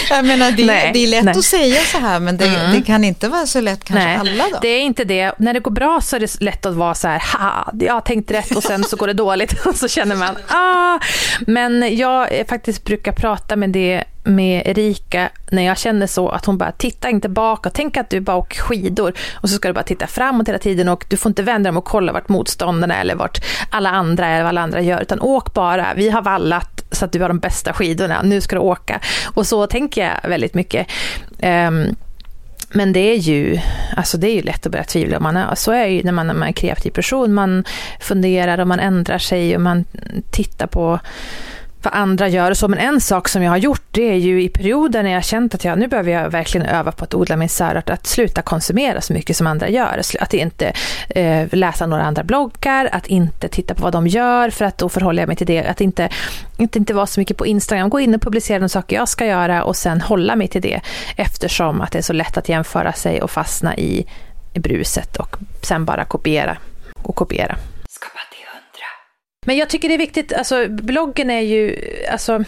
Jag 0.10 0.24
menar, 0.24 0.50
det, 0.50 0.66
nej, 0.66 0.90
det 0.92 1.04
är 1.04 1.06
lätt 1.06 1.24
nej. 1.24 1.38
att 1.38 1.44
säga 1.44 1.80
så 1.80 1.98
här, 1.98 2.20
men 2.20 2.36
det, 2.36 2.46
mm. 2.46 2.72
det, 2.72 2.82
kan 2.82 3.04
inte 3.04 3.28
vara 3.28 3.46
så 3.46 3.60
lätt 3.60 3.84
kanske 3.84 4.04
nej, 4.04 4.16
alla 4.16 4.44
dagar. 4.44 4.58
Det 4.62 4.68
är 4.68 4.80
inte 4.80 5.04
det. 5.04 5.32
När 5.38 5.54
det 5.54 5.60
går 5.60 5.70
bra 5.70 6.00
så 6.00 6.16
är 6.16 6.20
det 6.20 6.40
lätt 6.40 6.66
att 6.66 6.74
vara 6.74 6.94
så 6.94 7.08
här, 7.08 7.22
ha, 7.38 7.72
jag 7.80 7.94
har 7.94 8.00
tänkt 8.00 8.30
rätt 8.30 8.56
och 8.56 8.62
sen 8.62 8.84
så 8.84 8.96
går 8.96 9.06
det 9.06 9.12
dåligt 9.12 9.52
och 9.66 9.76
så 9.76 9.88
känner 9.88 10.16
man, 10.16 10.36
ah. 10.48 10.98
Men 11.46 11.96
jag 11.96 12.35
Eh, 12.36 12.46
faktiskt 12.46 12.84
brukar 12.84 13.12
prata 13.12 13.56
med 13.56 13.70
det 13.70 14.04
med 14.24 14.62
Erika 14.66 15.30
när 15.50 15.62
jag 15.62 15.78
känner 15.78 16.06
så 16.06 16.28
att 16.28 16.44
hon 16.44 16.58
bara 16.58 16.72
titta 16.72 17.10
inte 17.10 17.28
bakåt, 17.28 17.74
tänk 17.74 17.96
att 17.96 18.10
du 18.10 18.20
bara 18.20 18.36
åker 18.36 18.60
skidor 18.60 19.12
och 19.34 19.50
så 19.50 19.56
ska 19.56 19.68
du 19.68 19.74
bara 19.74 19.84
titta 19.84 20.06
framåt 20.06 20.48
hela 20.48 20.58
tiden 20.58 20.88
och 20.88 21.04
du 21.08 21.16
får 21.16 21.30
inte 21.30 21.42
vända 21.42 21.70
dig 21.70 21.78
och 21.78 21.84
kolla 21.84 22.12
vart 22.12 22.28
motståndarna 22.28 23.00
eller 23.00 23.14
vart 23.14 23.44
alla 23.70 23.90
andra 23.90 24.26
är, 24.26 24.42
vad 24.42 24.48
alla 24.48 24.60
andra 24.60 24.80
gör, 24.80 25.02
utan 25.02 25.20
åk 25.20 25.54
bara, 25.54 25.94
vi 25.96 26.10
har 26.10 26.22
vallat 26.22 26.84
så 26.90 27.04
att 27.04 27.12
du 27.12 27.20
har 27.20 27.28
de 27.28 27.38
bästa 27.38 27.72
skidorna, 27.72 28.22
nu 28.22 28.40
ska 28.40 28.56
du 28.56 28.62
åka. 28.62 29.00
Och 29.24 29.46
så 29.46 29.66
tänker 29.66 30.04
jag 30.04 30.28
väldigt 30.30 30.54
mycket. 30.54 30.86
Um, 31.42 31.96
men 32.70 32.92
det 32.92 33.00
är 33.00 33.16
ju, 33.16 33.60
alltså 33.96 34.18
det 34.18 34.30
är 34.30 34.34
ju 34.34 34.42
lätt 34.42 34.66
att 34.66 34.72
börja 34.72 34.84
tvivla. 34.84 35.20
Man 35.20 35.36
är, 35.36 35.54
så 35.54 35.72
är 35.72 35.84
det 35.84 35.92
ju 35.92 36.02
när 36.02 36.12
man, 36.12 36.26
när 36.26 36.34
man 36.34 36.42
är 36.42 36.46
en 36.46 36.52
kreativ 36.52 36.90
person. 36.90 37.34
Man 37.34 37.64
funderar 38.00 38.58
och 38.58 38.68
man 38.68 38.80
ändrar 38.80 39.18
sig 39.18 39.56
och 39.56 39.62
man 39.62 39.84
tittar 40.30 40.66
på 40.66 41.00
vad 41.86 42.00
andra 42.00 42.28
gör 42.28 42.50
och 42.50 42.56
så. 42.56 42.68
Men 42.68 42.78
en 42.78 43.00
sak 43.00 43.28
som 43.28 43.42
jag 43.42 43.50
har 43.50 43.56
gjort 43.56 43.82
det 43.90 44.10
är 44.10 44.16
ju 44.16 44.42
i 44.42 44.48
perioder 44.48 45.02
när 45.02 45.10
jag 45.10 45.16
har 45.16 45.22
känt 45.22 45.54
att 45.54 45.64
jag, 45.64 45.78
nu 45.78 45.88
behöver 45.88 46.12
jag 46.12 46.30
verkligen 46.30 46.66
öva 46.66 46.92
på 46.92 47.04
att 47.04 47.14
odla 47.14 47.36
min 47.36 47.48
särart, 47.48 47.90
att 47.90 48.06
sluta 48.06 48.42
konsumera 48.42 49.00
så 49.00 49.12
mycket 49.12 49.36
som 49.36 49.46
andra 49.46 49.68
gör. 49.68 50.00
Att 50.20 50.34
inte 50.34 50.72
eh, 51.08 51.46
läsa 51.52 51.86
några 51.86 52.02
andra 52.02 52.24
bloggar, 52.24 52.88
att 52.92 53.06
inte 53.06 53.48
titta 53.48 53.74
på 53.74 53.82
vad 53.82 53.92
de 53.92 54.06
gör 54.06 54.50
för 54.50 54.64
att 54.64 54.78
då 54.78 54.88
förhåller 54.88 55.22
jag 55.22 55.26
mig 55.26 55.36
till 55.36 55.46
det. 55.46 55.64
Att 55.64 55.80
inte, 55.80 56.08
inte, 56.56 56.78
inte 56.78 56.94
vara 56.94 57.06
så 57.06 57.20
mycket 57.20 57.36
på 57.36 57.46
Instagram, 57.46 57.90
gå 57.90 58.00
in 58.00 58.14
och 58.14 58.22
publicera 58.22 58.58
de 58.58 58.68
saker 58.68 58.96
jag 58.96 59.08
ska 59.08 59.26
göra 59.26 59.64
och 59.64 59.76
sen 59.76 60.00
hålla 60.00 60.36
mig 60.36 60.48
till 60.48 60.62
det. 60.62 60.80
Eftersom 61.16 61.80
att 61.80 61.92
det 61.92 61.98
är 61.98 62.02
så 62.02 62.12
lätt 62.12 62.36
att 62.36 62.48
jämföra 62.48 62.92
sig 62.92 63.22
och 63.22 63.30
fastna 63.30 63.76
i, 63.76 64.06
i 64.52 64.58
bruset 64.58 65.16
och 65.16 65.36
sen 65.62 65.84
bara 65.84 66.04
kopiera 66.04 66.56
och 67.02 67.16
kopiera. 67.16 67.56
Men 69.46 69.56
jag 69.56 69.68
tycker 69.68 69.88
det 69.88 69.94
är 69.94 69.98
viktigt, 69.98 70.32
alltså 70.32 70.68
bloggen 70.68 71.30
är 71.30 71.40
ju, 71.40 71.80
alltså 72.10 72.44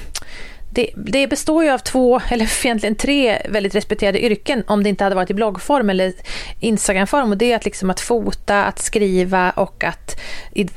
det, 0.70 0.90
det, 0.96 1.26
består 1.26 1.64
ju 1.64 1.70
av 1.70 1.78
två, 1.78 2.20
eller 2.30 2.66
egentligen 2.66 2.94
tre 2.94 3.42
väldigt 3.48 3.74
respekterade 3.74 4.24
yrken 4.24 4.64
om 4.66 4.82
det 4.82 4.88
inte 4.88 5.04
hade 5.04 5.16
varit 5.16 5.30
i 5.30 5.34
bloggform 5.34 5.90
eller 5.90 6.12
Instagramform. 6.60 7.30
Och 7.30 7.38
det 7.38 7.52
är 7.52 7.56
att, 7.56 7.64
liksom 7.64 7.90
att 7.90 8.00
fota, 8.00 8.64
att 8.64 8.78
skriva 8.78 9.50
och 9.50 9.84
att 9.84 10.20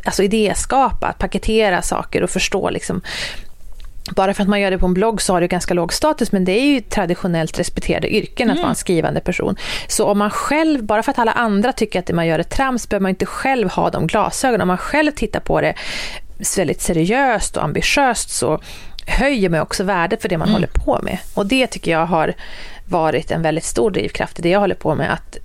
alltså 0.03 0.23
idéskapa, 0.23 1.07
att 1.07 1.17
paketera 1.17 1.81
saker 1.81 2.23
och 2.23 2.29
förstå 2.29 2.69
liksom 2.69 3.01
bara 4.09 4.33
för 4.33 4.43
att 4.43 4.49
man 4.49 4.61
gör 4.61 4.71
det 4.71 4.77
på 4.77 4.85
en 4.85 4.93
blogg 4.93 5.21
så 5.21 5.33
har 5.33 5.41
det 5.41 5.47
ganska 5.47 5.73
låg 5.73 5.93
status, 5.93 6.31
men 6.31 6.45
det 6.45 6.51
är 6.51 6.65
ju 6.65 6.81
traditionellt 6.81 7.59
respekterade 7.59 8.15
yrken 8.15 8.49
att 8.49 8.55
mm. 8.55 8.61
vara 8.61 8.69
en 8.69 8.75
skrivande 8.75 9.19
person. 9.19 9.55
Så 9.87 10.05
om 10.05 10.17
man 10.17 10.29
själv, 10.29 10.83
bara 10.83 11.03
för 11.03 11.11
att 11.11 11.19
alla 11.19 11.31
andra 11.31 11.73
tycker 11.73 11.99
att 11.99 12.11
man 12.11 12.27
gör 12.27 12.39
ett 12.39 12.49
trams, 12.49 12.89
behöver 12.89 13.01
man 13.01 13.09
inte 13.09 13.25
själv 13.25 13.69
ha 13.69 13.89
de 13.89 14.07
glasögonen. 14.07 14.61
Om 14.61 14.67
man 14.67 14.77
själv 14.77 15.11
tittar 15.11 15.39
på 15.39 15.61
det 15.61 15.73
väldigt 16.57 16.81
seriöst 16.81 17.57
och 17.57 17.63
ambitiöst 17.63 18.29
så 18.29 18.61
höjer 19.05 19.49
man 19.49 19.59
också 19.59 19.83
värdet 19.83 20.21
för 20.21 20.29
det 20.29 20.37
man 20.37 20.47
mm. 20.47 20.53
håller 20.53 20.69
på 20.85 20.99
med. 21.03 21.17
Och 21.33 21.45
det 21.45 21.67
tycker 21.67 21.91
jag 21.91 22.05
har 22.05 22.33
varit 22.91 23.31
en 23.31 23.41
väldigt 23.41 23.63
stor 23.63 23.91
drivkraft 23.91 24.39
i 24.39 24.41
det 24.41 24.49
jag 24.49 24.59
håller 24.59 24.75
på 24.75 24.95
med. 24.95 25.13
Att, 25.13 25.37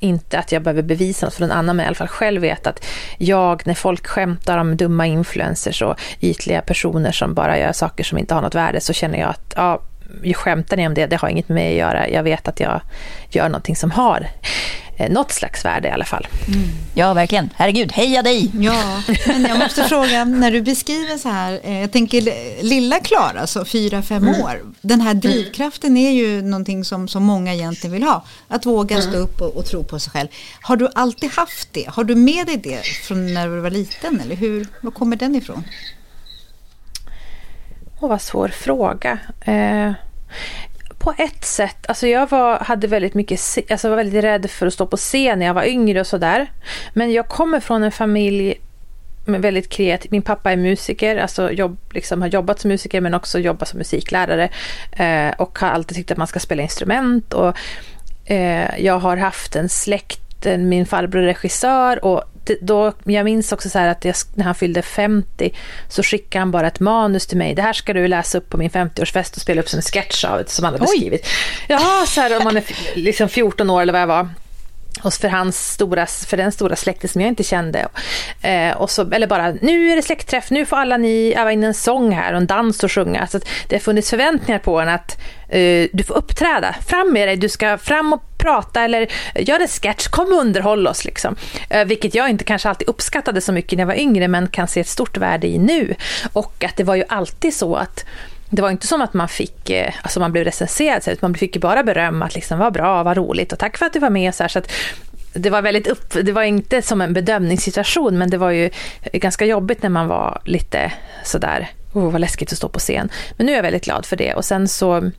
inte 0.00 0.38
att 0.38 0.52
jag 0.52 0.62
behöver 0.62 0.82
bevisa 0.82 1.26
något 1.26 1.34
för 1.34 1.40
någon 1.40 1.50
annan, 1.50 1.76
men 1.76 1.84
i 1.84 1.86
alla 1.86 1.94
fall 1.94 2.08
själv 2.08 2.40
vet 2.40 2.66
att 2.66 2.84
jag, 3.18 3.66
när 3.66 3.74
folk 3.74 4.06
skämtar 4.06 4.58
om 4.58 4.76
dumma 4.76 5.06
influencers 5.06 5.82
och 5.82 6.00
ytliga 6.20 6.62
personer 6.62 7.12
som 7.12 7.34
bara 7.34 7.58
gör 7.58 7.72
saker 7.72 8.04
som 8.04 8.18
inte 8.18 8.34
har 8.34 8.42
något 8.42 8.54
värde, 8.54 8.80
så 8.80 8.92
känner 8.92 9.18
jag 9.18 9.30
att 9.30 9.54
ja, 9.56 9.82
skämtar 10.34 10.76
ni 10.76 10.86
om 10.86 10.94
det, 10.94 11.06
det 11.06 11.16
har 11.16 11.28
inget 11.28 11.48
med 11.48 11.54
mig 11.54 11.70
att 11.70 11.78
göra. 11.78 12.08
Jag 12.08 12.22
vet 12.22 12.48
att 12.48 12.60
jag 12.60 12.80
gör 13.30 13.48
någonting 13.48 13.76
som 13.76 13.90
har 13.90 14.28
Eh, 14.96 15.10
något 15.10 15.32
slags 15.32 15.64
värde 15.64 15.88
i 15.88 15.90
alla 15.90 16.04
fall. 16.04 16.26
Mm. 16.48 16.68
Ja, 16.94 17.14
verkligen. 17.14 17.50
Herregud, 17.56 17.92
heja 17.92 18.22
dig! 18.22 18.50
Ja, 18.60 19.02
men 19.26 19.42
jag 19.42 19.58
måste 19.58 19.84
fråga, 19.88 20.24
när 20.24 20.50
du 20.50 20.62
beskriver 20.62 21.18
så 21.18 21.28
här, 21.28 21.60
eh, 21.64 21.80
jag 21.80 21.92
tänker 21.92 22.22
lilla 22.62 22.98
Klara, 22.98 23.40
alltså 23.40 23.64
fyra, 23.64 24.02
fem 24.02 24.28
mm. 24.28 24.40
år. 24.42 24.60
Den 24.80 25.00
här 25.00 25.14
drivkraften 25.14 25.96
är 25.96 26.10
ju 26.10 26.42
någonting 26.42 26.84
som, 26.84 27.08
som 27.08 27.22
många 27.22 27.54
egentligen 27.54 27.92
vill 27.92 28.02
ha. 28.02 28.24
Att 28.48 28.66
våga 28.66 29.02
stå 29.02 29.16
upp 29.16 29.40
och, 29.40 29.56
och, 29.56 29.66
tro 29.66 29.84
på 29.84 29.98
sig 29.98 30.10
själv. 30.10 30.28
Har 30.60 30.76
du 30.76 30.88
alltid 30.94 31.30
haft 31.30 31.68
det? 31.72 31.88
Har 31.88 32.04
du 32.04 32.14
med 32.14 32.46
dig 32.46 32.56
det 32.56 32.82
från 32.82 33.34
när 33.34 33.48
du 33.48 33.60
var 33.60 33.70
liten? 33.70 34.20
Eller 34.20 34.36
hur, 34.36 34.66
var 34.80 34.90
kommer 34.90 35.16
den 35.16 35.34
ifrån? 35.36 35.64
Åh, 38.02 38.08
vad 38.08 38.20
svår 38.20 38.48
fråga. 38.48 39.18
Eh, 39.40 39.92
på 40.98 41.14
ett 41.18 41.44
sätt. 41.44 41.86
Alltså 41.86 42.06
jag 42.06 42.30
var, 42.30 42.58
hade 42.58 42.86
väldigt 42.86 43.14
mycket, 43.14 43.40
alltså 43.70 43.88
var 43.88 43.96
väldigt 43.96 44.24
rädd 44.24 44.50
för 44.50 44.66
att 44.66 44.72
stå 44.72 44.86
på 44.86 44.96
scen 44.96 45.38
när 45.38 45.46
jag 45.46 45.54
var 45.54 45.64
yngre 45.64 46.00
och 46.00 46.06
sådär. 46.06 46.52
Men 46.92 47.12
jag 47.12 47.28
kommer 47.28 47.60
från 47.60 47.82
en 47.82 47.92
familj 47.92 48.60
med 49.24 49.42
väldigt 49.42 49.68
kreativ. 49.68 50.10
Min 50.12 50.22
pappa 50.22 50.52
är 50.52 50.56
musiker, 50.56 51.16
alltså 51.16 51.52
jobb, 51.52 51.78
liksom 51.90 52.22
har 52.22 52.28
jobbat 52.28 52.60
som 52.60 52.68
musiker 52.68 53.00
men 53.00 53.14
också 53.14 53.38
jobbat 53.38 53.68
som 53.68 53.78
musiklärare. 53.78 54.48
Eh, 54.92 55.34
och 55.38 55.58
har 55.58 55.68
alltid 55.68 55.96
tyckt 55.96 56.10
att 56.10 56.18
man 56.18 56.26
ska 56.26 56.40
spela 56.40 56.62
instrument. 56.62 57.32
Och, 57.32 57.56
eh, 58.24 58.78
jag 58.78 58.98
har 58.98 59.16
haft 59.16 59.56
en 59.56 59.68
släkt, 59.68 60.46
min 60.58 60.86
farbror 60.86 61.22
är 61.22 61.26
regissör 61.26 62.04
och 62.04 62.24
då, 62.60 62.92
jag 63.04 63.24
minns 63.24 63.52
också 63.52 63.70
så 63.70 63.78
att 63.78 64.04
jag, 64.04 64.14
när 64.34 64.44
han 64.44 64.54
fyllde 64.54 64.82
50 64.82 65.54
så 65.88 66.02
skickade 66.02 66.40
han 66.40 66.50
bara 66.50 66.66
ett 66.66 66.80
manus 66.80 67.26
till 67.26 67.38
mig. 67.38 67.54
Det 67.54 67.62
här 67.62 67.72
ska 67.72 67.92
du 67.92 68.08
läsa 68.08 68.38
upp 68.38 68.50
på 68.50 68.56
min 68.56 68.70
50-årsfest 68.70 69.34
och 69.34 69.42
spela 69.42 69.60
upp 69.60 69.68
som 69.68 69.78
en 69.78 69.82
sketch 69.82 70.24
av 70.24 70.44
som 70.46 70.64
han 70.64 70.74
hade 70.74 70.84
Oj. 70.84 70.96
skrivit. 70.96 71.26
Ja, 71.68 72.04
så 72.06 72.20
här 72.20 72.38
om 72.38 72.44
man 72.44 72.56
är 72.56 72.64
liksom 72.94 73.28
14 73.28 73.70
år 73.70 73.82
eller 73.82 73.92
vad 73.92 74.02
jag 74.02 74.06
var. 74.06 74.28
Och 75.02 75.14
för, 75.14 75.28
hans 75.28 75.72
stora, 75.72 76.06
för 76.06 76.36
den 76.36 76.52
stora 76.52 76.76
släkten 76.76 77.10
som 77.10 77.20
jag 77.20 77.28
inte 77.28 77.42
kände. 77.42 77.88
Eh, 78.42 78.76
och 78.76 78.90
så, 78.90 79.10
eller 79.10 79.26
bara, 79.26 79.52
nu 79.60 79.90
är 79.90 79.96
det 79.96 80.02
släktträff, 80.02 80.50
nu 80.50 80.66
får 80.66 80.76
alla 80.76 80.96
ni 80.96 81.34
öva 81.36 81.52
in 81.52 81.64
en 81.64 81.74
sång 81.74 82.12
här 82.12 82.32
och 82.32 82.36
en 82.36 82.46
dans 82.46 82.84
och 82.84 82.92
sjunga. 82.92 83.20
Alltså 83.20 83.40
det 83.68 83.74
har 83.76 83.80
funnits 83.80 84.10
förväntningar 84.10 84.58
på 84.58 84.80
en 84.80 84.88
att 84.88 85.18
eh, 85.48 85.86
du 85.92 86.04
får 86.06 86.14
uppträda, 86.14 86.74
fram 86.86 87.12
med 87.12 87.28
dig, 87.28 87.36
du 87.36 87.48
ska 87.48 87.78
fram 87.78 88.12
och 88.12 88.22
prata 88.42 88.82
eller 88.82 89.06
gör 89.34 89.60
en 89.60 89.68
sketch, 89.68 90.08
kom 90.08 90.26
och 90.26 90.40
underhåll 90.40 90.86
oss. 90.86 91.04
Liksom. 91.04 91.36
Eh, 91.70 91.84
vilket 91.84 92.14
jag 92.14 92.30
inte 92.30 92.44
kanske 92.44 92.68
alltid 92.68 92.88
uppskattade 92.88 93.40
så 93.40 93.52
mycket 93.52 93.76
när 93.76 93.82
jag 93.82 93.86
var 93.86 94.00
yngre, 94.00 94.28
men 94.28 94.48
kan 94.48 94.68
se 94.68 94.80
ett 94.80 94.88
stort 94.88 95.16
värde 95.16 95.46
i 95.46 95.58
nu. 95.58 95.94
Och 96.32 96.64
att 96.64 96.76
det 96.76 96.84
var 96.84 96.94
ju 96.94 97.04
alltid 97.08 97.54
så 97.54 97.74
att 97.74 98.04
det 98.50 98.62
var 98.62 98.70
inte 98.70 98.86
som 98.86 99.02
att 99.02 99.14
man 99.14 99.28
fick, 99.28 99.70
eh, 99.70 99.92
alltså 100.02 100.20
man 100.20 100.32
blev 100.32 100.44
recenserad, 100.44 101.02
utan 101.08 101.30
man 101.30 101.34
fick 101.34 101.56
ju 101.56 101.60
bara 101.60 101.82
beröm 101.82 102.22
att 102.22 102.34
liksom, 102.34 102.58
vad 102.58 102.72
bra, 102.72 103.02
vad 103.02 103.16
roligt 103.16 103.52
och 103.52 103.58
tack 103.58 103.78
för 103.78 103.86
att 103.86 103.92
du 103.92 103.98
var 103.98 104.10
med. 104.10 104.34
Så, 104.34 104.42
här, 104.42 104.48
så 104.48 104.58
att 104.58 104.72
det 105.34 105.50
var 105.50 105.62
väldigt 105.62 105.86
upp, 105.86 106.12
det 106.22 106.32
var 106.32 106.42
inte 106.42 106.82
som 106.82 107.00
en 107.00 107.12
bedömningssituation, 107.12 108.18
men 108.18 108.30
det 108.30 108.38
var 108.38 108.50
ju 108.50 108.70
ganska 109.12 109.44
jobbigt 109.44 109.82
när 109.82 109.90
man 109.90 110.08
var 110.08 110.42
lite 110.44 110.92
sådär, 111.24 111.70
oh, 111.92 112.10
vad 112.10 112.20
läskigt 112.20 112.52
att 112.52 112.58
stå 112.58 112.68
på 112.68 112.78
scen. 112.78 113.10
Men 113.36 113.46
nu 113.46 113.52
är 113.52 113.56
jag 113.56 113.62
väldigt 113.62 113.84
glad 113.84 114.06
för 114.06 114.16
det. 114.16 114.34
Och 114.34 114.44
sen 114.44 114.68
så 114.68 115.10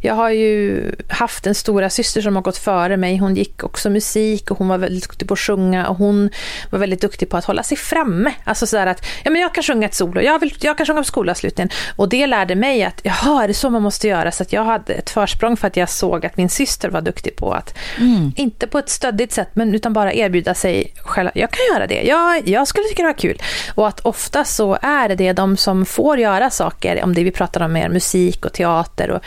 jag 0.00 0.14
har 0.14 0.30
ju 0.30 0.84
haft 1.08 1.46
en 1.46 1.54
stora 1.54 1.90
syster 1.90 2.20
som 2.20 2.36
har 2.36 2.42
gått 2.42 2.58
före 2.58 2.96
mig. 2.96 3.16
Hon 3.16 3.34
gick 3.34 3.64
också 3.64 3.90
musik 3.90 4.50
och 4.50 4.58
hon 4.58 4.68
var 4.68 4.78
väldigt 4.78 5.02
duktig 5.02 5.28
på 5.28 5.34
att 5.34 5.40
sjunga 5.40 5.88
och 5.88 5.96
hon 5.96 6.30
var 6.70 6.78
väldigt 6.78 7.00
duktig 7.00 7.28
på 7.28 7.36
att 7.36 7.44
hålla 7.44 7.62
sig 7.62 7.76
framme. 7.76 8.32
Alltså 8.44 8.66
sådär 8.66 8.86
att, 8.86 9.06
ja 9.24 9.30
men 9.30 9.42
jag 9.42 9.54
kan 9.54 9.62
sjunga 9.62 9.86
ett 9.86 9.94
solo, 9.94 10.20
jag, 10.20 10.38
vill, 10.38 10.54
jag 10.60 10.76
kan 10.76 10.86
sjunga 10.86 11.00
på 11.00 11.04
skolavslutningen. 11.04 11.70
Och 11.96 12.08
det 12.08 12.26
lärde 12.26 12.54
mig 12.54 12.84
att, 12.84 13.00
jaha, 13.02 13.44
är 13.44 13.48
det 13.48 13.54
så 13.54 13.70
man 13.70 13.82
måste 13.82 14.08
göra? 14.08 14.32
Så 14.32 14.42
att 14.42 14.52
jag 14.52 14.64
hade 14.64 14.92
ett 14.92 15.10
försprång 15.10 15.56
för 15.56 15.66
att 15.66 15.76
jag 15.76 15.88
såg 15.88 16.26
att 16.26 16.36
min 16.36 16.48
syster 16.48 16.90
var 16.90 17.00
duktig 17.00 17.36
på 17.36 17.52
att, 17.52 17.74
mm. 17.98 18.32
inte 18.36 18.66
på 18.66 18.78
ett 18.78 18.88
stöddigt 18.88 19.32
sätt, 19.32 19.48
men 19.52 19.74
utan 19.74 19.92
bara 19.92 20.12
erbjuda 20.12 20.54
sig 20.54 20.94
själv. 20.96 21.30
Jag 21.34 21.50
kan 21.50 21.60
göra 21.74 21.86
det, 21.86 22.02
jag, 22.02 22.48
jag 22.48 22.68
skulle 22.68 22.88
tycka 22.88 23.02
det 23.02 23.08
var 23.08 23.18
kul. 23.18 23.42
Och 23.74 23.88
att 23.88 24.00
ofta 24.00 24.44
så 24.44 24.78
är 24.82 25.08
det 25.08 25.32
de 25.32 25.56
som 25.56 25.86
får 25.86 26.18
göra 26.18 26.50
saker, 26.50 27.04
om 27.04 27.14
det 27.14 27.24
vi 27.24 27.30
pratar 27.30 27.60
om 27.60 27.72
mer 27.72 27.88
musik 27.88 28.44
och 28.44 28.52
teater 28.52 29.10
och 29.10 29.22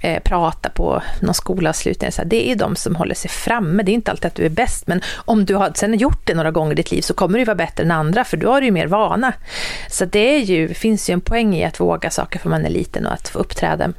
eh, 0.00 0.22
prata 0.22 0.68
på 0.68 1.02
någon 1.20 1.34
skolavslutning, 1.34 2.12
så 2.12 2.22
det 2.24 2.50
är 2.50 2.56
de 2.56 2.76
som 2.76 2.96
håller 2.96 3.14
sig 3.14 3.30
framme. 3.30 3.82
Det 3.82 3.92
är 3.92 3.94
inte 3.94 4.10
alltid 4.10 4.26
att 4.26 4.34
du 4.34 4.44
är 4.44 4.50
bäst, 4.50 4.86
men 4.86 5.00
om 5.14 5.44
du 5.44 5.54
har 5.54 5.72
sen 5.74 5.98
gjort 5.98 6.26
det 6.26 6.34
några 6.34 6.50
gånger 6.50 6.72
i 6.72 6.74
ditt 6.74 6.90
liv 6.90 7.02
så 7.02 7.14
kommer 7.14 7.38
du 7.38 7.44
vara 7.44 7.54
bättre 7.54 7.84
än 7.84 7.90
andra, 7.90 8.24
för 8.24 8.36
du 8.36 8.46
har 8.46 8.62
ju 8.62 8.70
mer 8.70 8.86
vana. 8.86 9.32
Så 9.90 10.04
det 10.04 10.34
är 10.34 10.38
ju, 10.38 10.74
finns 10.74 11.10
ju 11.10 11.12
en 11.12 11.20
poäng 11.20 11.56
i 11.56 11.64
att 11.64 11.80
våga 11.80 12.10
saker 12.10 12.38
för 12.38 12.48
man 12.48 12.66
är 12.66 12.70
liten 12.70 13.06
och 13.06 13.12
att 13.12 13.28
få 13.28 13.38
uppträda 13.38 13.92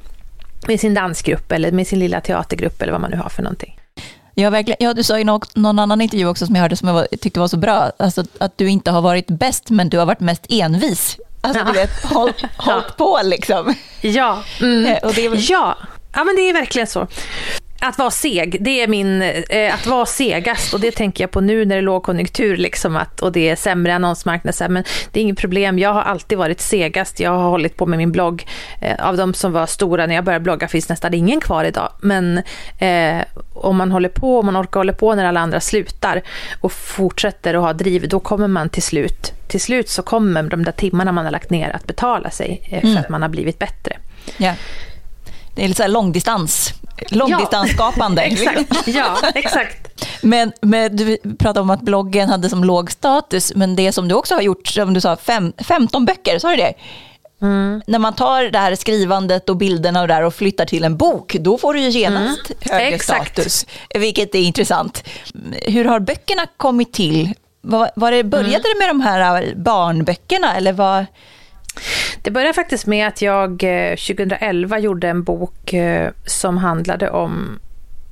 med 0.68 0.80
sin 0.80 0.94
dansgrupp 0.94 1.52
eller 1.52 1.72
med 1.72 1.88
sin 1.88 2.00
lilla 2.00 2.22
teatergrupp 2.22 2.82
eller 2.82 2.92
vad 2.92 3.02
man 3.02 3.12
nu 3.12 3.18
har 3.18 3.30
för 3.30 3.44
någonting. 3.44 3.78
Ja, 4.36 4.50
verkligen. 4.50 4.78
ja, 4.80 4.94
du 4.94 5.04
sa 5.04 5.20
i 5.20 5.24
någon, 5.24 5.42
någon 5.56 5.80
annan 5.80 6.02
intervju 6.02 6.28
också 6.28 6.46
som 6.46 6.56
jag 6.56 6.62
hörde 6.62 6.76
som 6.76 6.88
jag 6.88 6.96
var, 6.96 7.08
tyckte 7.22 7.40
var 7.40 7.48
så 7.48 7.58
bra, 7.58 7.92
alltså 7.98 8.24
att 8.38 8.58
du 8.58 8.70
inte 8.70 8.92
har 8.92 9.02
varit 9.02 9.28
bäst 9.28 9.70
men 9.70 9.90
du 9.90 9.98
har 9.98 10.06
varit 10.06 10.20
mest 10.20 10.46
envis. 10.50 11.18
Alltså 11.42 11.64
ja. 11.64 11.66
du 11.66 11.80
vet, 11.80 12.04
håll, 12.04 12.34
på 12.98 13.20
liksom. 13.24 13.76
Ja. 14.02 14.44
Mm. 14.62 14.86
Eh, 14.86 14.98
och 15.04 15.14
det 15.14 15.26
är... 15.26 15.52
ja. 15.52 15.78
Ja, 16.14 16.24
men 16.24 16.36
det 16.36 16.50
är 16.50 16.54
verkligen 16.54 16.88
så. 16.88 17.08
Att 17.84 17.98
vara 17.98 18.12
seg, 18.12 18.58
det 18.60 18.82
är 18.82 18.88
min, 18.88 19.22
eh, 19.22 19.74
att 19.74 19.88
vara 19.88 20.06
segast 20.06 20.74
och 20.74 20.80
det 20.80 20.92
tänker 20.92 21.24
jag 21.24 21.32
på 21.32 21.42
nu 21.42 21.66
när 21.66 21.76
det 21.76 21.80
är 21.80 21.82
lågkonjunktur 21.82 22.58
liksom 22.58 22.96
att, 22.96 23.22
och 23.22 23.32
det 23.32 23.50
är 23.50 23.56
sämre 23.56 23.96
annonsmarknad. 23.96 24.56
Så 24.56 24.64
här, 24.64 24.70
men 24.70 24.84
det 25.12 25.20
är 25.20 25.22
inget 25.22 25.38
problem, 25.38 25.80
jag 25.80 25.94
har 25.94 26.02
alltid 26.02 26.38
varit 26.38 26.62
segast. 26.62 27.20
Jag 27.20 27.32
har 27.32 27.50
hållit 27.50 27.78
på 27.78 27.86
med 27.86 27.98
min 27.98 28.12
blogg. 28.12 28.46
Eh, 28.82 29.08
av 29.08 29.18
de 29.18 29.34
som 29.34 29.52
var 29.52 29.66
stora 29.66 30.06
när 30.06 30.16
jag 30.16 30.24
började 30.24 30.44
blogga 30.44 30.68
finns 30.68 30.90
nästan 30.90 31.14
ingen 31.14 31.40
kvar 31.40 31.64
idag. 31.64 31.90
Men 32.02 32.42
eh, 32.78 33.22
om 33.54 33.78
man 33.78 33.92
håller 33.92 34.10
på, 34.10 34.40
om 34.40 34.46
man 34.46 34.58
orkar 34.58 34.80
hålla 34.80 34.94
på 34.94 35.16
när 35.16 35.26
alla 35.26 35.40
andra 35.40 35.60
slutar 35.60 36.22
och 36.60 36.72
fortsätter 36.72 37.54
att 37.54 37.62
ha 37.62 37.74
driv, 37.74 38.08
då 38.10 38.20
kommer 38.20 38.48
man 38.48 38.70
till 38.70 38.84
slut, 38.84 39.34
till 39.48 39.62
slut 39.62 39.90
så 39.90 40.02
kommer 40.02 40.44
de 40.44 40.64
där 40.64 40.72
timmarna 40.72 41.12
man 41.12 41.26
har 41.26 41.32
lagt 41.32 41.50
ner 41.50 41.70
att 41.70 41.88
betala 41.88 42.30
sig 42.30 42.62
eh, 42.70 42.82
för 42.82 42.88
mm. 42.88 42.98
att 42.98 43.10
man 43.10 43.22
har 43.22 43.30
blivit 43.30 43.60
bättre. 43.60 43.98
Ja. 44.38 44.54
Det 45.62 45.66
är 45.66 45.68
lite 45.68 45.78
så 45.78 45.84
här 45.84 45.90
långdistans 45.90 46.74
långdistansskapande. 47.10 48.28
Ja, 48.28 48.52
exakt. 48.52 48.88
Ja, 48.88 49.18
exakt. 49.36 50.06
Men, 50.22 50.52
men, 50.62 50.96
du 50.96 51.18
pratade 51.18 51.60
om 51.60 51.70
att 51.70 51.82
bloggen 51.82 52.30
hade 52.30 52.50
som 52.50 52.64
låg 52.64 52.92
status, 52.92 53.52
men 53.56 53.76
det 53.76 53.92
som 53.92 54.08
du 54.08 54.16
också 54.16 54.36
har 54.36 54.42
gjort, 54.42 54.68
som 54.68 54.94
du 54.94 55.02
sa, 55.02 55.16
fem, 55.16 55.54
15 55.58 56.06
böcker, 56.06 56.40
sa 56.40 56.50
du 56.50 56.56
det? 56.56 56.74
Mm. 57.42 57.82
När 57.88 58.00
man 58.00 58.14
tar 58.14 58.44
det 58.44 58.60
här 58.60 58.76
skrivandet 58.76 59.50
och 59.50 59.58
bilderna 59.58 60.02
och, 60.02 60.08
där 60.08 60.24
och 60.24 60.34
flyttar 60.34 60.66
till 60.66 60.84
en 60.84 60.98
bok, 60.98 61.36
då 61.40 61.58
får 61.58 61.74
du 61.74 61.80
ju 61.80 61.90
genast 61.90 62.50
mm. 62.50 62.80
högre 62.80 62.96
Exakt. 62.96 63.32
status, 63.34 63.66
vilket 63.96 64.36
är 64.36 64.40
intressant. 64.40 65.04
Hur 65.66 65.86
har 65.86 66.00
böckerna 66.00 66.46
kommit 66.58 66.94
till? 66.94 67.34
Var, 67.62 67.92
var 67.96 68.12
det, 68.12 68.24
började 68.24 68.50
mm. 68.50 68.62
det 68.64 68.80
med 68.80 68.90
de 68.90 69.02
här 69.02 69.54
barnböckerna 69.56 70.56
eller 70.56 70.74
vad? 70.74 71.06
Det 72.22 72.32
började 72.32 72.54
faktiskt 72.54 72.86
med 72.86 73.08
att 73.08 73.22
jag 73.22 73.64
eh, 73.64 73.96
2011 73.96 74.80
gjorde 74.80 75.10
en 75.10 75.24
bok 75.24 75.74
eh, 75.74 76.12
som 76.26 76.58
handlade 76.58 77.10
om 77.10 77.60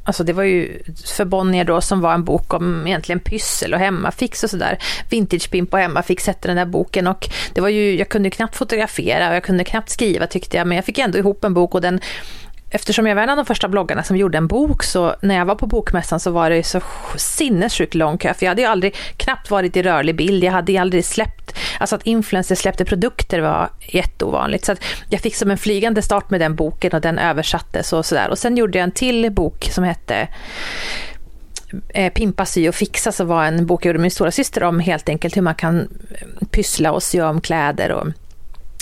Alltså 0.04 0.24
det 0.24 0.34
var 0.34 0.44
ju 0.44 0.82
för 1.18 1.26
Bonnier 1.26 1.64
då 1.64 1.82
som 1.82 2.02
var 2.02 2.14
en 2.14 2.24
bok 2.24 2.54
om 2.54 2.88
egentligen 2.88 3.20
pyssel 3.20 3.74
och 3.74 3.80
hemmafix 3.80 4.44
och 4.44 4.50
sådär. 4.50 4.78
Vintagepimp 5.10 5.74
och 5.74 5.80
hemmafix 5.80 6.28
hette 6.28 6.48
den 6.48 6.58
där 6.58 6.66
boken 6.66 7.08
och 7.08 7.30
det 7.54 7.62
var 7.62 7.70
ju, 7.70 7.98
jag 7.98 8.10
kunde 8.10 8.30
knappt 8.30 8.56
fotografera 8.56 9.30
och 9.30 9.36
jag 9.36 9.44
kunde 9.44 9.64
knappt 9.64 9.90
skriva 9.90 10.28
tyckte 10.28 10.58
jag 10.58 10.68
men 10.68 10.76
jag 10.76 10.86
fick 10.86 10.98
ändå 10.98 11.18
ihop 11.18 11.44
en 11.44 11.54
bok 11.54 11.76
och 11.76 11.82
den 11.82 12.00
eftersom 12.70 13.08
jag 13.08 13.16
var 13.16 13.24
en 13.24 13.30
av 13.30 13.38
de 13.38 13.46
första 13.46 13.68
bloggarna 13.68 14.04
som 14.04 14.18
gjorde 14.18 14.38
en 14.38 14.48
bok 14.48 14.84
så 14.84 15.16
när 15.22 15.36
jag 15.36 15.46
var 15.46 15.56
på 15.56 15.68
bokmässan 15.68 16.20
så 16.20 16.32
var 16.32 16.50
det 16.50 16.64
så 16.64 16.82
sinnessjukt 17.16 17.96
lång 17.96 18.18
kö 18.18 18.34
för 18.34 18.46
jag 18.46 18.52
hade 18.52 18.62
ju 18.62 18.68
aldrig 18.68 18.96
knappt 19.18 19.52
varit 19.52 19.78
i 19.78 19.82
rörlig 19.82 20.16
bild, 20.16 20.44
jag 20.44 20.52
hade 20.52 20.72
ju 20.72 20.78
aldrig 20.78 21.06
släppt, 21.06 21.58
alltså 21.80 21.96
att 21.96 22.04
influencers 22.04 22.60
släppte 22.60 22.86
produkter 22.86 23.40
var 23.40 23.70
jätteovanligt. 23.80 24.66
Så 24.66 24.72
att 24.72 24.84
jag 25.10 25.22
fick 25.22 25.36
som 25.36 25.52
en 25.52 25.58
flygande 25.58 26.02
start 26.02 26.30
med 26.30 26.40
den 26.40 26.56
boken 26.56 26.92
och 26.92 27.02
den 27.02 27.20
översattes 27.20 27.94
och 27.94 28.06
sådär. 28.06 28.30
Och 28.30 28.38
sen 28.38 28.58
gjorde 28.58 28.78
jag 28.78 28.84
en 28.84 28.92
till 28.92 29.32
bok 29.32 29.70
som 29.72 29.84
hette 29.84 30.28
eh, 31.90 32.14
Pimpa, 32.14 32.46
sy 32.46 32.70
och 32.70 32.76
fixa 32.76 33.12
så 33.12 33.24
var 33.24 33.46
en 33.46 33.66
bok 33.66 33.86
jag 33.86 33.90
gjorde 33.90 34.00
med 34.00 34.04
min 34.04 34.12
stora 34.12 34.32
syster 34.32 34.64
om 34.64 34.80
helt 34.80 35.10
enkelt 35.10 35.38
hur 35.38 35.42
man 35.42 35.56
kan 35.56 35.80
eh, 35.80 36.48
pyssla 36.52 36.92
och 36.92 37.04
sy 37.04 37.22
om 37.22 37.42
kläder 37.42 37.92
och 37.92 38.08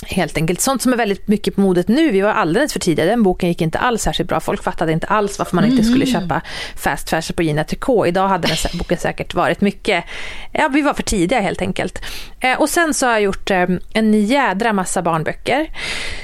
Helt 0.06 0.38
enkelt. 0.38 0.62
Sånt 0.62 0.82
som 0.82 0.94
är 0.94 0.98
väldigt 0.98 1.28
mycket 1.28 1.56
på 1.56 1.62
modet 1.62 1.88
nu. 1.88 2.12
Vi 2.12 2.22
var 2.22 2.30
alldeles 2.30 2.74
för 2.74 2.80
tidiga. 2.80 3.06
Den 3.06 3.24
boken 3.24 3.50
gick 3.50 3.62
inte 3.62 3.80
alls 3.80 4.02
särskilt 4.02 4.30
bra. 4.30 4.40
Folk 4.40 4.64
fattade 4.64 4.92
inte 4.92 5.08
alls 5.08 5.40
varför 5.40 5.56
man 5.56 5.66
inte 5.66 5.84
skulle 5.84 6.06
mm. 6.06 6.22
köpa 6.22 6.42
fast 6.76 7.10
fashion 7.10 7.36
på 7.36 7.44
Gina 7.44 7.64
Tricot. 7.64 8.08
Idag 8.08 8.28
hade 8.28 8.48
den 8.48 8.58
boken 8.78 8.98
säkert 8.98 9.34
varit 9.34 9.62
mycket... 9.62 10.04
Ja, 10.52 10.68
vi 10.74 10.82
var 10.82 10.94
för 10.94 11.04
tidiga 11.04 11.40
helt 11.40 11.62
enkelt. 11.62 12.02
Eh, 12.40 12.60
och 12.62 12.70
sen 12.70 12.94
så 12.94 13.06
har 13.06 13.14
jag 13.14 13.22
gjort 13.22 13.52
eh, 13.52 13.66
en 13.94 14.26
jädra 14.26 14.74
massa 14.74 15.02
barnböcker 15.02 15.72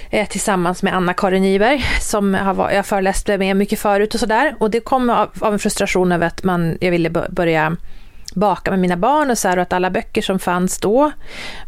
eh, 0.10 0.28
tillsammans 0.28 0.84
med 0.84 0.96
Anna-Karin 0.96 1.42
Nyberg 1.42 1.86
som 2.02 2.34
har, 2.34 2.72
jag 2.72 2.86
föreläst 2.86 3.28
med 3.28 3.58
mycket 3.58 3.80
förut 3.80 4.14
och 4.14 4.20
sådär. 4.20 4.56
Och 4.60 4.72
det 4.72 4.80
kom 4.80 5.10
av, 5.10 5.30
av 5.40 5.54
en 5.54 5.60
frustration 5.60 6.12
över 6.12 6.28
att 6.28 6.44
man, 6.44 6.78
jag 6.82 6.92
ville 6.92 7.10
börja 7.10 7.78
baka 8.36 8.72
med 8.72 8.80
mina 8.80 8.98
barn 8.98 9.32
och 9.32 9.38
så 9.38 9.48
här, 9.48 9.58
och 9.58 9.62
att 9.62 9.74
alla 9.74 9.90
böcker 9.90 10.22
som 10.22 10.40
fanns 10.40 10.78
då 10.78 11.12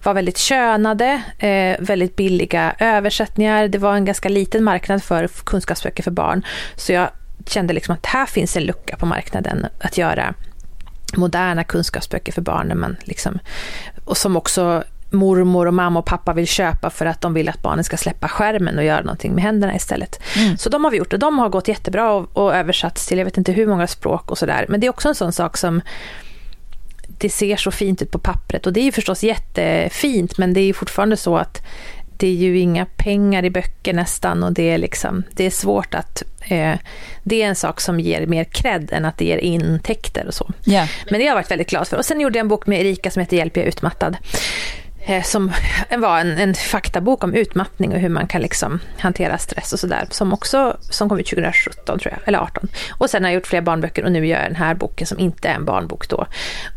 var 0.04 0.14
väldigt 0.14 0.38
könade, 0.38 1.22
eh, 1.40 1.76
väldigt 1.80 2.16
billiga 2.16 2.76
översättningar. 2.80 3.68
Det 3.68 3.78
var 3.78 3.96
en 3.96 4.06
ganska 4.06 4.30
liten 4.30 4.64
marknad 4.64 5.04
för 5.04 5.28
kunskapsböcker 5.28 6.04
för 6.04 6.12
barn. 6.12 6.46
Så 6.76 6.92
jag 6.92 7.10
kände 7.48 7.74
liksom 7.74 7.94
att 7.94 8.06
här 8.06 8.26
finns 8.26 8.58
en 8.58 8.64
lucka 8.64 8.98
på 8.98 9.06
marknaden 9.06 9.66
att 9.80 9.98
göra 9.98 10.34
moderna 11.18 11.64
kunskapsböcker 11.64 12.32
för 12.32 12.42
barn. 12.42 12.80
Man 12.80 12.96
liksom, 13.04 13.40
och 14.06 14.18
som 14.18 14.36
också 14.36 14.84
mormor 15.12 15.66
och 15.66 15.74
mamma 15.74 16.00
och 16.00 16.06
pappa 16.06 16.34
vill 16.34 16.48
köpa 16.48 16.90
för 16.90 17.06
att 17.06 17.22
de 17.22 17.34
vill 17.34 17.50
att 17.50 17.62
barnen 17.62 17.84
ska 17.84 17.98
släppa 17.98 18.28
skärmen 18.28 18.78
och 18.78 18.84
göra 18.84 19.02
någonting 19.02 19.36
med 19.36 19.44
händerna 19.44 19.76
istället. 19.76 20.20
Mm. 20.36 20.58
Så 20.58 20.70
de 20.70 20.84
har 20.84 20.92
vi 20.92 20.98
gjort 20.98 21.14
och 21.14 21.20
de 21.20 21.40
har 21.40 21.50
gått 21.50 21.68
jättebra 21.68 22.12
och, 22.12 22.38
och 22.38 22.56
översatts 22.56 23.08
till 23.08 23.18
jag 23.18 23.26
vet 23.26 23.38
inte 23.38 23.52
hur 23.52 23.68
många 23.68 23.88
språk 23.88 24.32
och 24.32 24.38
sådär. 24.38 24.66
Men 24.70 24.80
det 24.80 24.88
är 24.88 24.90
också 24.90 25.10
en 25.10 25.16
sån 25.16 25.32
sak 25.32 25.58
som 25.58 25.82
det 27.26 27.30
ser 27.30 27.56
så 27.56 27.72
fint 27.72 28.02
ut 28.02 28.12
på 28.12 28.20
pappret 28.20 28.66
och 28.66 28.74
det 28.74 28.80
är 28.80 28.84
ju 28.84 28.92
förstås 28.92 29.24
jättefint 29.24 30.38
men 30.38 30.54
det 30.54 30.60
är 30.60 30.66
ju 30.66 30.74
fortfarande 30.74 31.18
så 31.18 31.38
att 31.38 31.62
det 32.18 32.28
är 32.28 32.34
ju 32.34 32.60
inga 32.60 32.86
pengar 32.86 33.46
i 33.46 33.50
böcker 33.50 33.94
nästan 33.94 34.44
och 34.44 34.54
det 34.54 34.70
är, 34.70 34.78
liksom, 34.78 35.24
det 35.32 35.46
är 35.46 35.50
svårt 35.50 35.94
att... 35.94 36.24
Eh, 36.42 36.76
det 37.24 37.42
är 37.42 37.48
en 37.48 37.56
sak 37.56 37.82
som 37.82 38.00
ger 38.00 38.28
mer 38.28 38.44
cred 38.44 38.90
än 38.92 39.06
att 39.06 39.18
det 39.18 39.26
ger 39.26 39.38
intäkter 39.38 40.28
och 40.28 40.34
så. 40.34 40.52
Yeah. 40.66 40.90
Men 41.10 41.20
det 41.20 41.26
har 41.26 41.30
jag 41.30 41.36
varit 41.36 41.52
väldigt 41.52 41.70
glad 41.70 41.88
för. 41.88 41.98
Och 41.98 42.06
sen 42.06 42.22
gjorde 42.22 42.38
jag 42.38 42.44
en 42.44 42.48
bok 42.48 42.68
med 42.68 42.82
Erika 42.82 43.12
som 43.12 43.20
heter 43.20 43.38
Hjälp, 43.38 43.58
jag 43.58 43.64
är 43.64 43.68
utmattad. 43.68 44.18
Eh, 45.06 45.24
som 45.24 45.52
var 45.98 46.20
en, 46.20 46.38
en 46.38 46.54
faktabok 46.54 47.24
om 47.24 47.34
utmattning 47.34 47.94
och 47.94 48.00
hur 48.00 48.10
man 48.10 48.28
kan 48.28 48.42
liksom 48.42 48.80
hantera 49.00 49.38
stress 49.38 49.74
och 49.74 49.80
sådär. 49.80 50.08
Som 50.10 50.34
också 50.34 50.78
som 50.82 51.10
kom 51.10 51.20
ut 51.20 51.30
2017 51.30 52.00
tror 52.00 52.14
jag, 52.14 52.28
eller 52.28 52.40
18. 52.40 52.68
Och 52.92 53.10
sen 53.10 53.24
har 53.24 53.32
jag 53.32 53.36
gjort 53.36 53.48
fler 53.48 53.62
barnböcker 53.62 54.04
och 54.04 54.12
nu 54.12 54.28
gör 54.28 54.40
jag 54.40 54.50
den 54.50 54.56
här 54.56 54.76
boken 54.76 55.08
som 55.08 55.20
inte 55.20 55.48
är 55.48 55.54
en 55.54 55.66
barnbok 55.66 56.10
då. 56.10 56.26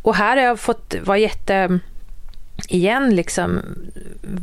Och 0.02 0.14
här 0.14 0.36
har 0.36 0.44
jag 0.44 0.60
fått 0.60 0.94
vara 1.02 1.18
jätte 1.18 1.78
igen 2.68 3.16
liksom 3.16 3.60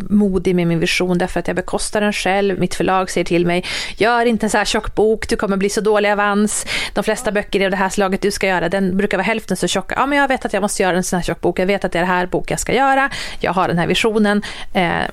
modig 0.10 0.56
med 0.56 0.67
min 0.67 0.80
vision 0.80 1.17
därför 1.17 1.39
att 1.39 1.47
jag 1.47 1.56
bekostar 1.56 2.01
den 2.01 2.13
själv. 2.13 2.60
Mitt 2.60 2.75
förlag 2.75 3.10
säger 3.10 3.25
till 3.25 3.45
mig, 3.45 3.65
gör 3.97 4.25
inte 4.25 4.45
en 4.45 4.49
så 4.49 4.58
här 4.58 4.65
tjock 4.65 4.95
bok, 4.95 5.30
du 5.30 5.36
kommer 5.36 5.58
bli 5.58 5.69
så 5.69 5.82
dålig 5.82 6.10
avans. 6.10 6.65
De 6.93 7.04
flesta 7.04 7.32
böcker 7.32 7.62
i 7.62 7.69
det 7.69 7.75
här 7.75 7.89
slaget 7.89 8.21
du 8.21 8.32
ska 8.32 8.47
göra, 8.47 8.69
den 8.69 8.97
brukar 8.97 9.17
vara 9.17 9.25
hälften 9.25 9.58
så 9.58 9.67
tjocka. 9.67 9.95
Ja, 9.97 10.06
men 10.06 10.17
jag 10.17 10.28
vet 10.28 10.45
att 10.45 10.54
jag 10.54 10.62
måste 10.62 10.84
göra 10.84 10.97
en 10.97 11.04
sån 11.04 11.17
här 11.17 11.23
tjock 11.23 11.41
bok, 11.41 11.60
jag 11.60 11.65
vet 11.65 11.86
att 11.86 11.91
det 11.91 11.99
är 11.99 12.04
det 12.04 12.08
här 12.08 12.25
bok 12.25 12.51
jag 12.51 12.60
ska 12.60 12.73
göra, 12.73 13.10
jag 13.39 13.54
har 13.54 13.67
den 13.67 13.78
här 13.78 13.88
visionen. 13.88 14.41
Eh, 14.73 15.06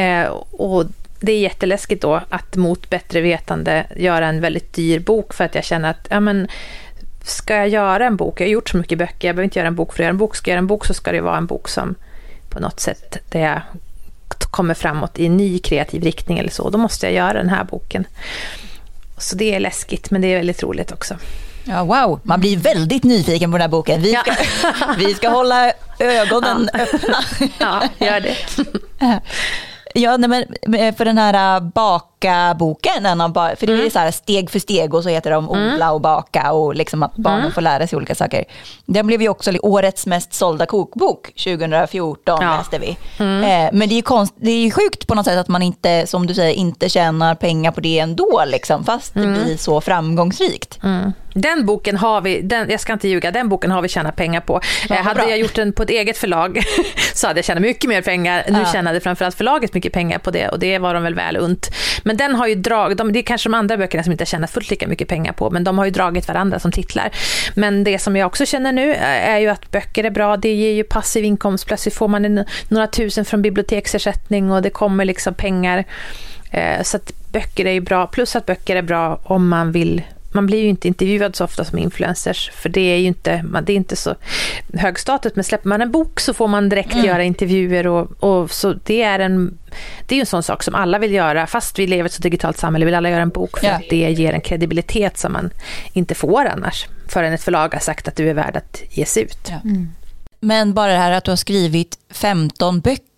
eh, 0.00 0.28
och 0.50 0.84
det 1.20 1.32
är 1.32 1.38
jätteläskigt 1.38 2.02
då 2.02 2.20
att 2.28 2.56
mot 2.56 2.90
bättre 2.90 3.20
vetande 3.20 3.86
göra 3.96 4.26
en 4.26 4.40
väldigt 4.40 4.72
dyr 4.72 5.00
bok 5.00 5.34
för 5.34 5.44
att 5.44 5.54
jag 5.54 5.64
känner 5.64 5.90
att 5.90 6.06
ja, 6.10 6.20
men, 6.20 6.48
ska 7.22 7.54
jag 7.56 7.68
göra 7.68 8.06
en 8.06 8.16
bok, 8.16 8.40
jag 8.40 8.46
har 8.46 8.50
gjort 8.50 8.68
så 8.68 8.76
mycket 8.76 8.98
böcker, 8.98 9.28
jag 9.28 9.36
behöver 9.36 9.44
inte 9.44 9.58
göra 9.58 9.68
en 9.68 9.74
bok 9.74 9.92
för 9.92 10.02
att 10.02 10.04
göra 10.04 10.10
en 10.10 10.16
bok, 10.16 10.36
ska 10.36 10.50
jag 10.50 10.54
göra 10.54 10.58
en 10.58 10.66
bok 10.66 10.86
så 10.86 10.94
ska 10.94 11.12
det 11.12 11.20
vara 11.20 11.36
en 11.36 11.46
bok 11.46 11.68
som 11.68 11.94
på 12.50 12.60
något 12.60 12.80
sätt 12.80 13.16
där 13.28 13.40
jag 13.40 13.62
kommer 14.50 14.74
framåt 14.74 15.18
i 15.18 15.26
en 15.26 15.36
ny 15.36 15.58
kreativ 15.58 16.02
riktning 16.02 16.38
eller 16.38 16.50
så, 16.50 16.70
då 16.70 16.78
måste 16.78 17.06
jag 17.06 17.14
göra 17.14 17.32
den 17.32 17.48
här 17.48 17.64
boken. 17.64 18.06
Så 19.18 19.36
det 19.36 19.54
är 19.54 19.60
läskigt, 19.60 20.10
men 20.10 20.20
det 20.20 20.28
är 20.28 20.36
väldigt 20.36 20.62
roligt 20.62 20.92
också. 20.92 21.16
Ja, 21.64 21.84
wow, 21.84 22.20
man 22.22 22.40
blir 22.40 22.56
väldigt 22.56 23.04
nyfiken 23.04 23.50
på 23.50 23.58
den 23.58 23.62
här 23.62 23.68
boken. 23.68 24.02
Vi 24.02 24.12
ska, 24.12 24.32
ja. 24.62 24.94
vi 24.98 25.14
ska 25.14 25.28
hålla 25.28 25.72
ögonen 25.98 26.70
ja. 26.72 26.80
öppna. 26.80 27.18
Ja, 27.58 27.82
gör 27.98 28.20
det. 28.20 28.36
Ja, 29.94 30.16
nej, 30.16 30.46
men 30.66 30.94
för 30.94 31.04
den 31.04 31.18
här 31.18 31.56
äh, 31.56 31.62
baka-boken, 31.62 33.02
för 33.02 33.66
det 33.66 33.72
är 33.72 33.78
mm. 33.78 33.90
så 33.90 33.98
här 33.98 34.10
steg 34.10 34.50
för 34.50 34.58
steg 34.58 34.94
och 34.94 35.02
så 35.02 35.08
heter 35.08 35.30
de 35.30 35.48
mm. 35.48 35.74
odla 35.74 35.92
och 35.92 36.00
baka 36.00 36.52
och 36.52 36.74
liksom 36.74 37.02
att 37.02 37.16
barnen 37.16 37.40
mm. 37.40 37.52
får 37.52 37.60
lära 37.60 37.86
sig 37.86 37.96
olika 37.96 38.14
saker. 38.14 38.44
Den 38.86 39.06
blev 39.06 39.22
ju 39.22 39.28
också 39.28 39.52
årets 39.62 40.06
mest 40.06 40.34
sålda 40.34 40.66
kokbok 40.66 41.32
2014 41.44 42.38
ja. 42.42 42.56
läste 42.56 42.78
vi. 42.78 42.96
Mm. 43.18 43.42
Eh, 43.44 43.70
men 43.78 43.88
det 43.88 43.94
är 43.94 43.96
ju 43.96 44.02
konst, 44.02 44.34
det 44.36 44.50
är 44.50 44.70
sjukt 44.70 45.06
på 45.06 45.14
något 45.14 45.24
sätt 45.24 45.38
att 45.38 45.48
man 45.48 45.62
inte, 45.62 46.06
som 46.06 46.26
du 46.26 46.34
säger, 46.34 46.54
inte 46.54 46.88
tjänar 46.88 47.34
pengar 47.34 47.72
på 47.72 47.80
det 47.80 47.98
ändå, 47.98 48.42
liksom, 48.46 48.84
fast 48.84 49.14
det 49.14 49.20
mm. 49.20 49.42
blir 49.42 49.56
så 49.56 49.80
framgångsrikt. 49.80 50.78
Mm. 50.82 51.12
Den 51.34 51.66
boken 51.66 51.96
har 51.96 52.20
vi, 52.20 52.40
den, 52.40 52.70
jag 52.70 52.80
ska 52.80 52.92
inte 52.92 53.08
ljuga, 53.08 53.30
den 53.30 53.48
boken 53.48 53.70
har 53.70 53.82
vi 53.82 53.88
tjänat 53.88 54.16
pengar 54.16 54.40
på. 54.40 54.60
Ja, 54.88 54.96
eh, 54.96 55.02
hade 55.02 55.20
bra. 55.20 55.30
jag 55.30 55.38
gjort 55.38 55.54
den 55.54 55.72
på 55.72 55.82
ett 55.82 55.90
eget 55.90 56.18
förlag 56.18 56.62
så 57.14 57.26
hade 57.26 57.38
jag 57.38 57.44
tjänat 57.44 57.62
mycket 57.62 57.88
mer 57.88 58.02
pengar. 58.02 58.44
Nu 58.48 58.58
ja. 58.58 58.72
tjänade 58.72 59.00
framförallt 59.00 59.36
förlaget 59.36 59.74
mycket 59.74 59.92
pengar 59.92 60.18
på 60.18 60.30
det 60.30 60.48
och 60.48 60.58
det 60.58 60.78
var 60.78 60.94
de 60.94 61.02
väl 61.02 61.14
väl 61.14 61.36
unt. 61.36 61.70
Men 62.02 62.16
den 62.16 62.34
har 62.34 62.46
ju 62.46 62.54
dragit, 62.54 62.98
de, 62.98 63.12
det 63.12 63.18
är 63.18 63.22
kanske 63.22 63.48
de 63.48 63.54
andra 63.54 63.76
böckerna 63.76 64.02
som 64.02 64.12
inte 64.12 64.26
tjänat 64.26 64.50
fullt 64.50 64.70
lika 64.70 64.88
mycket 64.88 65.08
pengar 65.08 65.32
på, 65.32 65.50
men 65.50 65.64
de 65.64 65.78
har 65.78 65.84
ju 65.84 65.90
dragit 65.90 66.28
varandra 66.28 66.58
som 66.58 66.72
titlar. 66.72 67.10
Men 67.54 67.84
det 67.84 67.98
som 67.98 68.16
jag 68.16 68.26
också 68.26 68.46
känner 68.46 68.72
nu 68.72 68.94
är 68.94 69.38
ju 69.38 69.48
att 69.48 69.70
böcker 69.70 70.04
är 70.04 70.10
bra, 70.10 70.36
det 70.36 70.54
ger 70.54 70.72
ju 70.72 70.84
passiv 70.84 71.24
inkomst, 71.24 71.66
plötsligt 71.66 71.94
får 71.94 72.08
man 72.08 72.24
en, 72.24 72.44
några 72.68 72.86
tusen 72.86 73.24
från 73.24 73.42
biblioteksersättning 73.42 74.52
och 74.52 74.62
det 74.62 74.70
kommer 74.70 75.04
liksom 75.04 75.34
pengar. 75.34 75.84
Eh, 76.50 76.82
så 76.82 76.96
att 76.96 77.12
böcker 77.32 77.66
är 77.66 77.72
ju 77.72 77.80
bra, 77.80 78.06
plus 78.06 78.36
att 78.36 78.46
böcker 78.46 78.76
är 78.76 78.82
bra 78.82 79.20
om 79.24 79.48
man 79.48 79.72
vill 79.72 80.02
man 80.32 80.46
blir 80.46 80.62
ju 80.62 80.68
inte 80.68 80.88
intervjuad 80.88 81.36
så 81.36 81.44
ofta 81.44 81.64
som 81.64 81.78
influencers, 81.78 82.50
för 82.54 82.68
det 82.68 82.80
är 82.80 82.96
ju 82.96 83.06
inte, 83.06 83.44
det 83.62 83.72
är 83.72 83.76
inte 83.76 83.96
så 83.96 84.14
högstatus. 84.74 85.32
Men 85.34 85.44
släpper 85.44 85.68
man 85.68 85.82
en 85.82 85.90
bok 85.90 86.20
så 86.20 86.34
får 86.34 86.48
man 86.48 86.68
direkt 86.68 86.92
mm. 86.92 87.06
göra 87.06 87.24
intervjuer 87.24 87.86
och, 87.86 88.24
och, 88.24 88.50
så 88.50 88.72
det 88.72 89.02
är 89.02 89.18
en 89.18 89.58
det 90.06 90.14
är 90.14 90.16
ju 90.16 90.20
en 90.20 90.26
sån 90.26 90.42
sak 90.42 90.62
som 90.62 90.74
alla 90.74 90.98
vill 90.98 91.12
göra, 91.12 91.46
fast 91.46 91.78
vi 91.78 91.86
lever 91.86 92.02
i 92.02 92.06
ett 92.06 92.12
så 92.12 92.22
digitalt 92.22 92.58
samhälle 92.58 92.84
vill 92.84 92.94
alla 92.94 93.10
göra 93.10 93.22
en 93.22 93.28
bok 93.28 93.58
för 93.58 93.66
ja. 93.66 93.72
att 93.72 93.88
det 93.90 94.10
ger 94.10 94.32
en 94.32 94.40
kredibilitet 94.40 95.18
som 95.18 95.32
man 95.32 95.50
inte 95.92 96.14
får 96.14 96.46
annars, 96.46 96.86
förrän 97.08 97.32
ett 97.32 97.42
förlag 97.42 97.74
har 97.74 97.80
sagt 97.80 98.08
att 98.08 98.16
du 98.16 98.30
är 98.30 98.34
värd 98.34 98.56
att 98.56 98.82
ges 98.90 99.16
ut. 99.16 99.48
Ja. 99.48 99.60
Mm. 99.64 99.88
Men 100.40 100.74
bara 100.74 100.92
det 100.92 100.98
här 100.98 101.12
att 101.12 101.24
du 101.24 101.30
har 101.30 101.36
skrivit 101.36 101.98
15 102.10 102.80
böcker 102.80 103.09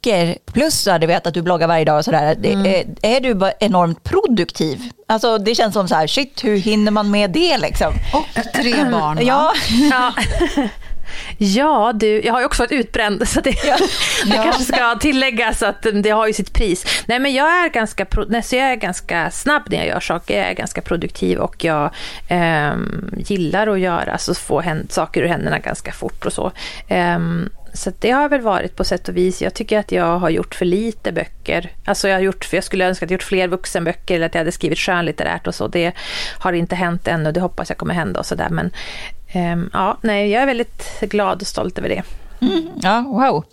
plus 0.53 0.86
att 0.86 1.00
du 1.00 1.07
vet 1.07 1.26
att 1.26 1.34
du 1.34 1.42
bloggar 1.42 1.68
varje 1.68 1.84
dag 1.84 1.98
och 1.98 2.05
sådär. 2.05 2.36
Mm. 2.44 2.66
Är, 2.66 2.84
är, 3.03 3.20
du 3.20 3.34
bara 3.34 3.53
enormt 3.61 4.05
produktiv? 4.05 4.80
Alltså 5.07 5.38
det 5.38 5.55
känns 5.55 5.74
som 5.74 5.88
så 5.88 5.94
här, 5.94 6.07
shit 6.07 6.44
hur 6.44 6.57
hinner 6.57 6.90
man 6.90 7.11
med 7.11 7.30
det 7.30 7.59
liksom? 7.59 7.92
Och 8.12 8.44
tre 8.55 8.74
barn 8.84 9.16
va? 9.16 9.22
Ja. 9.22 9.53
ja. 9.90 10.14
Ja, 11.38 11.92
du, 11.94 12.20
jag 12.20 12.32
har 12.32 12.40
ju 12.40 12.46
också 12.46 12.62
varit 12.62 12.72
utbränd 12.72 13.28
så 13.28 13.40
det, 13.40 13.64
ja. 13.64 13.76
det 14.24 14.36
ja. 14.36 14.42
kanske 14.42 14.64
ska 14.64 14.94
tilläggas 14.94 15.62
att 15.62 15.86
det 16.03 16.11
har 16.11 16.26
ju 16.26 16.32
sitt 16.32 16.53
pris. 16.53 17.05
Nej 17.07 17.18
men 17.18 17.34
jag 17.34 17.64
är 17.64 17.68
ganska, 17.68 18.07
nej, 18.28 18.42
så 18.42 18.57
jag 18.57 18.70
är 18.70 18.76
ganska 18.76 19.30
snabb 19.30 19.62
när 19.70 19.78
jag 19.78 19.86
gör 19.86 20.00
saker, 20.00 20.38
jag 20.38 20.48
är 20.48 20.55
ganska 20.55 20.80
produktiv 20.80 21.38
och 21.38 21.64
jag 21.64 21.90
eh, 22.28 22.74
gillar 23.16 23.66
att 23.66 23.80
göra, 23.80 24.12
alltså 24.12 24.34
få 24.34 24.61
händ, 24.61 24.92
saker 24.92 25.22
ur 25.22 25.28
händerna 25.28 25.59
ganska 25.59 25.92
fort 25.92 26.26
och 26.26 26.32
så. 26.32 26.53
Eh, 26.88 27.18
så 27.75 27.93
det 27.99 28.11
har 28.11 28.29
väl 28.29 28.41
varit 28.41 28.77
på 28.77 28.85
sätt 28.85 29.09
och 29.09 29.16
vis. 29.16 29.43
Jag 29.43 29.55
tycker 29.55 29.79
att 29.79 29.93
jag 29.93 30.18
har 30.18 30.31
gjort 30.31 30.55
för 30.55 30.64
lite 30.64 31.12
böcker. 31.12 31.73
Alltså 31.85 32.09
jag, 32.09 32.16
har 32.16 32.20
gjort, 32.20 32.53
jag 32.53 32.64
skulle 32.64 32.89
önska 32.89 33.05
att 33.05 33.11
jag 33.11 33.16
gjort 33.16 33.23
fler 33.23 33.49
vuxenböcker 33.49 34.14
eller 34.14 34.27
att 34.27 34.35
jag 34.35 34.41
hade 34.41 34.53
skrivit 34.53 34.79
skönlitterärt 34.79 35.47
och 35.47 35.55
så. 35.55 35.68
Det 35.68 35.93
har 36.39 36.53
inte 36.53 36.75
hänt 36.75 37.09
ännu. 37.09 37.33
Det 37.33 37.41
hoppas 37.41 37.68
jag 37.68 37.79
kommer 37.79 37.95
hända 37.95 38.20
och 38.20 38.27
sådär. 38.27 38.49
Men 38.51 38.70
um, 39.35 39.70
ja, 39.73 39.99
nej, 40.03 40.31
jag 40.31 40.43
är 40.43 40.47
väldigt 40.47 41.01
glad 41.01 41.41
och 41.41 41.47
stolt 41.47 41.79
över 41.79 41.89
det. 41.89 42.03
Mm, 42.41 42.68
ja, 42.83 43.01
wow. 43.01 43.45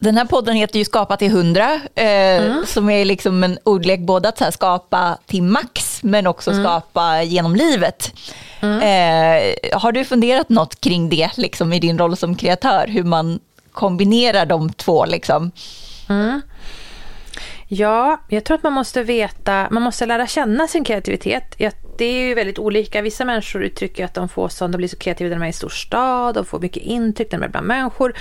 Den 0.00 0.16
här 0.16 0.24
podden 0.24 0.56
heter 0.56 0.78
ju 0.78 0.84
Skapa 0.84 1.16
till 1.16 1.28
100, 1.28 1.80
eh, 1.94 2.04
mm. 2.04 2.64
som 2.66 2.90
är 2.90 3.04
liksom 3.04 3.44
en 3.44 3.58
ordlek 3.64 4.00
både 4.00 4.28
att 4.28 4.40
här, 4.40 4.50
skapa 4.50 5.18
till 5.26 5.42
max, 5.42 5.87
men 6.02 6.26
också 6.26 6.50
mm. 6.50 6.64
skapa 6.64 7.22
genom 7.22 7.56
livet. 7.56 8.12
Mm. 8.60 8.78
Eh, 8.78 9.78
har 9.78 9.92
du 9.92 10.04
funderat 10.04 10.48
något 10.48 10.80
kring 10.80 11.08
det 11.08 11.30
liksom, 11.36 11.72
i 11.72 11.80
din 11.80 11.98
roll 11.98 12.16
som 12.16 12.34
kreatör, 12.34 12.86
hur 12.86 13.04
man 13.04 13.40
kombinerar 13.72 14.46
de 14.46 14.72
två? 14.72 15.04
Liksom? 15.04 15.50
Mm. 16.08 16.40
Ja, 17.70 18.20
jag 18.28 18.44
tror 18.44 18.54
att 18.54 18.62
man 18.62 18.72
måste 18.72 19.02
veta, 19.02 19.68
man 19.70 19.82
måste 19.82 20.06
lära 20.06 20.26
känna 20.26 20.68
sin 20.68 20.84
kreativitet. 20.84 21.56
Det 21.98 22.04
är 22.04 22.26
ju 22.28 22.34
väldigt 22.34 22.58
olika. 22.58 23.02
Vissa 23.02 23.24
människor 23.24 23.62
uttrycker 23.62 24.04
att 24.04 24.14
de 24.14 24.28
får 24.28 24.48
sån, 24.48 24.72
de 24.72 24.76
blir 24.76 24.88
så 24.88 24.96
kreativa 24.96 25.28
när 25.28 25.36
de 25.36 25.42
är 25.42 25.46
i 25.46 25.48
en 25.48 25.52
stor 25.52 25.68
stad, 25.68 26.34
de 26.34 26.44
får 26.44 26.60
mycket 26.60 26.82
intryck 26.82 27.32
när 27.32 27.38
de 27.38 27.44
är 27.44 27.48
bland 27.48 27.66
människor. 27.66 28.14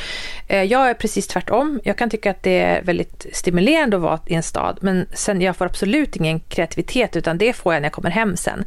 Eh, 0.48 0.64
jag 0.64 0.90
är 0.90 0.94
precis 0.94 1.28
tvärtom. 1.28 1.80
Jag 1.84 1.98
kan 1.98 2.10
tycka 2.10 2.32
att 2.32 2.44
det 2.44 2.60
är 2.60 2.82
väldigt 2.82 3.26
stimulerande 3.34 3.98
att 3.98 4.04
vara 4.04 4.20
i 4.26 4.34
en 4.34 4.44
stad, 4.44 4.78
men 4.82 5.06
sen 5.14 5.42
jag 5.42 5.56
får 5.56 5.66
absolut 5.66 6.16
ingen 6.16 6.40
kreativitet, 6.40 7.16
utan 7.16 7.38
det 7.38 7.54
får 7.54 7.74
jag 7.74 7.82
när 7.82 7.86
jag 7.86 7.94
kommer 7.94 8.10
hem 8.10 8.38
sen 8.38 8.66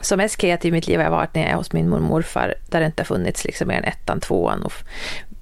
som 0.00 0.16
mest 0.16 0.36
kreativ 0.36 0.68
i 0.68 0.72
mitt 0.72 0.86
liv 0.86 0.98
har 0.98 1.04
jag 1.04 1.10
varit 1.10 1.34
när 1.34 1.42
jag 1.42 1.50
är 1.50 1.56
hos 1.56 1.72
min 1.72 1.88
mormor 1.88 2.04
och 2.04 2.10
morfar, 2.10 2.54
där 2.70 2.80
det 2.80 2.86
inte 2.86 3.02
har 3.02 3.06
funnits 3.06 3.44
liksom 3.44 3.68
mer 3.68 3.76
än 3.76 3.84
ettan, 3.84 4.20
tvåan 4.20 4.62
och 4.62 4.72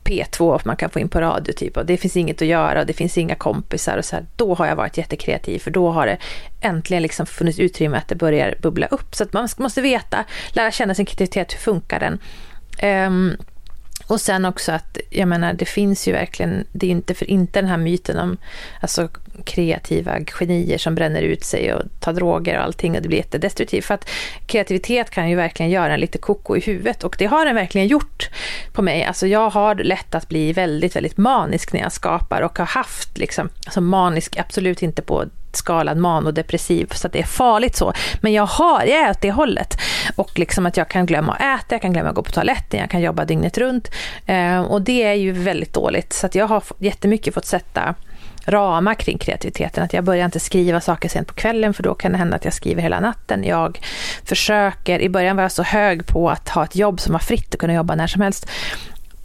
P2 0.05 0.61
man 0.65 0.77
kan 0.77 0.91
få 0.91 1.01
in 1.01 1.09
på 1.09 1.21
radio 1.21 1.53
typ 1.53 1.77
och 1.77 1.87
det 1.87 1.97
finns 1.97 2.17
inget 2.17 2.43
att 2.43 2.49
göra 2.49 2.81
och 2.81 2.87
det 2.87 2.93
finns 2.93 3.19
inga 3.19 3.35
kompisar 3.35 3.99
och 3.99 4.05
så 4.05 4.17
här, 4.17 4.27
då 4.37 4.55
har 4.55 4.67
jag 4.67 4.77
varit 4.77 4.99
jättekreativ 4.99 5.59
för 5.59 5.71
då 5.71 5.91
har 5.91 6.07
det 6.07 6.19
äntligen 6.61 7.03
liksom 7.03 7.27
funnits 7.27 7.59
utrymme 7.59 7.97
att 7.97 8.09
det 8.09 8.15
börjar 8.15 8.55
bubbla 8.63 8.87
upp. 8.87 9.15
Så 9.15 9.25
att 9.25 9.33
man 9.33 9.49
måste 9.57 9.81
veta, 9.81 10.25
lära 10.53 10.71
känna 10.71 10.95
sin 10.95 11.07
kreativitet, 11.07 11.53
hur 11.53 11.59
funkar 11.59 12.01
den? 12.01 12.19
Um, 13.07 13.37
och 14.07 14.21
sen 14.21 14.45
också 14.45 14.73
att, 14.73 14.99
jag 15.11 15.29
menar, 15.29 15.53
det 15.53 15.65
finns 15.65 16.09
ju 16.09 16.13
verkligen, 16.13 16.65
det 16.73 16.87
är 16.87 16.91
inte 16.91 17.15
för 17.15 17.31
inte 17.31 17.61
den 17.61 17.69
här 17.69 17.77
myten 17.77 18.19
om 18.19 18.37
alltså, 18.81 19.09
kreativa 19.45 20.19
genier 20.39 20.79
som 20.79 20.95
bränner 20.95 21.23
ut 21.23 21.45
sig 21.45 21.75
och 21.75 21.83
tar 22.01 22.13
droger 22.13 22.59
och 22.59 22.65
allting 22.65 22.97
och 22.97 23.03
det 23.03 23.09
blir 23.09 23.19
jättedestruktivt. 23.19 23.85
För 23.85 23.95
att 23.95 24.09
kreativitet 24.47 25.11
kan 25.11 25.31
ju 25.31 25.37
verkligen 25.37 25.71
göra 25.71 25.95
en 25.95 26.01
lite 26.01 26.19
koko 26.19 26.57
i 26.57 26.61
huvudet 26.61 27.05
och 27.05 27.17
det 27.19 27.27
har 27.27 27.47
den 27.47 27.55
verkligen 27.55 27.87
gjort 27.87 28.31
på 28.73 28.83
mig. 28.83 29.05
Alltså 29.05 29.27
jag 29.27 29.51
har 29.51 29.75
lätt 29.75 30.15
att 30.15 30.29
bli 30.29 30.53
väldigt, 30.53 30.97
väldigt 30.97 31.17
manisk 31.17 31.73
när 31.73 31.81
jag 31.81 31.93
skapar 31.93 32.43
och 32.43 32.59
har 32.59 32.67
haft 32.67 33.19
liksom, 33.19 33.49
alltså 33.65 33.81
manisk, 33.81 34.37
absolut 34.37 34.83
inte 34.83 35.03
på 35.03 35.25
skalan 35.57 36.01
manodepressiv 36.01 36.89
så 36.93 37.07
att 37.07 37.13
det 37.13 37.19
är 37.19 37.27
farligt 37.27 37.77
så. 37.77 37.93
Men 38.21 38.33
jag, 38.33 38.47
har, 38.47 38.83
jag 38.85 38.99
är 38.99 39.11
åt 39.11 39.21
det 39.21 39.31
hållet. 39.33 39.79
Och 40.17 40.39
liksom 40.39 40.67
att 40.67 40.77
jag 40.77 40.89
kan 40.89 41.07
glömma 41.07 41.33
att 41.33 41.61
äta, 41.61 41.75
jag 41.75 41.83
kan 41.83 41.93
glömma 41.93 42.09
att 42.09 42.15
gå 42.15 42.23
på 42.23 42.33
toaletten, 42.33 42.81
jag 42.81 42.91
kan 42.91 43.01
jobba 43.01 43.25
dygnet 43.25 43.59
runt. 43.59 43.91
Eh, 44.27 44.61
och 44.61 44.83
det 44.83 45.03
är 45.03 45.15
ju 45.15 45.33
väldigt 45.33 45.73
dåligt. 45.73 46.13
Så 46.13 46.27
att 46.27 46.35
jag 46.35 46.47
har 46.47 46.63
jättemycket 46.79 47.35
fått 47.35 47.47
sätta 47.47 47.95
ramar 48.45 48.95
kring 48.95 49.19
kreativiteten. 49.19 49.85
Att 49.85 49.93
jag 49.93 50.05
börjar 50.05 50.25
inte 50.25 50.41
skriva 50.41 50.81
saker 50.81 51.09
sent 51.09 51.29
på 51.29 51.35
kvällen 51.35 51.75
för 51.75 51.83
då 51.83 51.95
kan 51.95 52.13
det 52.13 52.19
hända 52.19 52.37
att 52.37 52.45
jag 52.45 52.55
skriver 52.55 52.83
hela 52.83 53.01
natten. 53.01 53.45
Jag 53.45 53.81
försöker, 54.25 55.01
i 55.01 55.09
början 55.09 55.37
var 55.37 55.43
jag 55.43 55.53
så 55.53 55.63
hög 55.63 56.07
på 56.07 56.31
att 56.31 56.49
ha 56.49 56.65
ett 56.65 56.77
jobb 56.77 57.01
som 57.01 57.13
var 57.13 57.21
fritt 57.21 57.55
och 57.55 57.61
kunna 57.61 57.75
jobba 57.75 57.95
när 57.95 58.07
som 58.07 58.23
helst. 58.23 58.49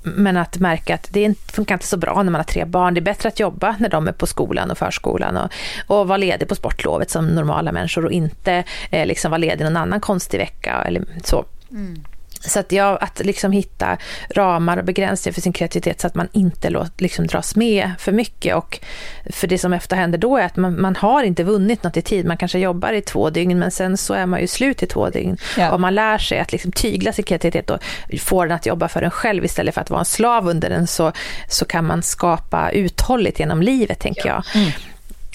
Men 0.03 0.37
att 0.37 0.57
märka 0.57 0.95
att 0.95 1.07
det 1.11 1.33
funkar 1.51 1.75
inte 1.75 1.87
så 1.87 1.97
bra 1.97 2.23
när 2.23 2.31
man 2.31 2.39
har 2.39 2.43
tre 2.43 2.65
barn. 2.65 2.93
Det 2.93 2.99
är 2.99 3.01
bättre 3.01 3.29
att 3.29 3.39
jobba 3.39 3.75
när 3.79 3.89
de 3.89 4.07
är 4.07 4.11
på 4.11 4.27
skolan 4.27 4.71
och 4.71 4.77
förskolan 4.77 5.37
och, 5.37 5.51
och 5.87 6.07
vara 6.07 6.17
ledig 6.17 6.47
på 6.47 6.55
sportlovet 6.55 7.09
som 7.09 7.27
normala 7.27 7.71
människor 7.71 8.05
och 8.05 8.11
inte 8.11 8.63
eh, 8.89 9.05
liksom 9.05 9.31
vara 9.31 9.37
ledig 9.37 9.63
någon 9.63 9.77
annan 9.77 10.01
konstig 10.01 10.37
vecka 10.37 10.83
eller 10.85 11.03
så. 11.23 11.45
Mm. 11.71 12.03
Så 12.41 12.59
att, 12.59 12.71
jag, 12.71 12.97
att 13.01 13.25
liksom 13.25 13.51
hitta 13.51 13.97
ramar 14.35 14.77
och 14.77 14.85
begränsningar 14.85 15.33
för 15.33 15.41
sin 15.41 15.53
kreativitet 15.53 16.01
så 16.01 16.07
att 16.07 16.15
man 16.15 16.27
inte 16.31 16.69
låt, 16.69 17.01
liksom 17.01 17.27
dras 17.27 17.55
med 17.55 17.91
för 17.99 18.11
mycket. 18.11 18.55
Och 18.55 18.79
för 19.29 19.47
det 19.47 19.57
som 19.57 19.73
efter 19.73 19.95
händer 19.95 20.17
då 20.17 20.37
är 20.37 20.45
att 20.45 20.55
man, 20.55 20.81
man 20.81 20.95
har 20.95 21.23
inte 21.23 21.43
vunnit 21.43 21.83
något 21.83 21.97
i 21.97 22.01
tid. 22.01 22.25
Man 22.25 22.37
kanske 22.37 22.59
jobbar 22.59 22.93
i 22.93 23.01
två 23.01 23.29
dygn 23.29 23.59
men 23.59 23.71
sen 23.71 23.97
så 23.97 24.13
är 24.13 24.25
man 24.25 24.41
ju 24.41 24.47
slut 24.47 24.83
i 24.83 24.85
två 24.85 25.09
dygn. 25.09 25.37
Ja. 25.57 25.71
Och 25.71 25.81
man 25.81 25.95
lär 25.95 26.17
sig 26.17 26.39
att 26.39 26.51
liksom 26.51 26.71
tygla 26.71 27.13
sin 27.13 27.25
kreativitet 27.25 27.69
och 27.69 27.79
få 28.19 28.43
den 28.43 28.51
att 28.55 28.65
jobba 28.65 28.87
för 28.87 29.01
en 29.01 29.11
själv 29.11 29.45
istället 29.45 29.73
för 29.73 29.81
att 29.81 29.89
vara 29.89 29.99
en 29.99 30.05
slav 30.05 30.47
under 30.47 30.69
den 30.69 30.87
så, 30.87 31.11
så 31.49 31.65
kan 31.65 31.85
man 31.85 32.03
skapa 32.03 32.69
uthålligt 32.71 33.39
genom 33.39 33.61
livet 33.61 33.99
tänker 33.99 34.27
jag. 34.27 34.43
Mm. 34.55 34.71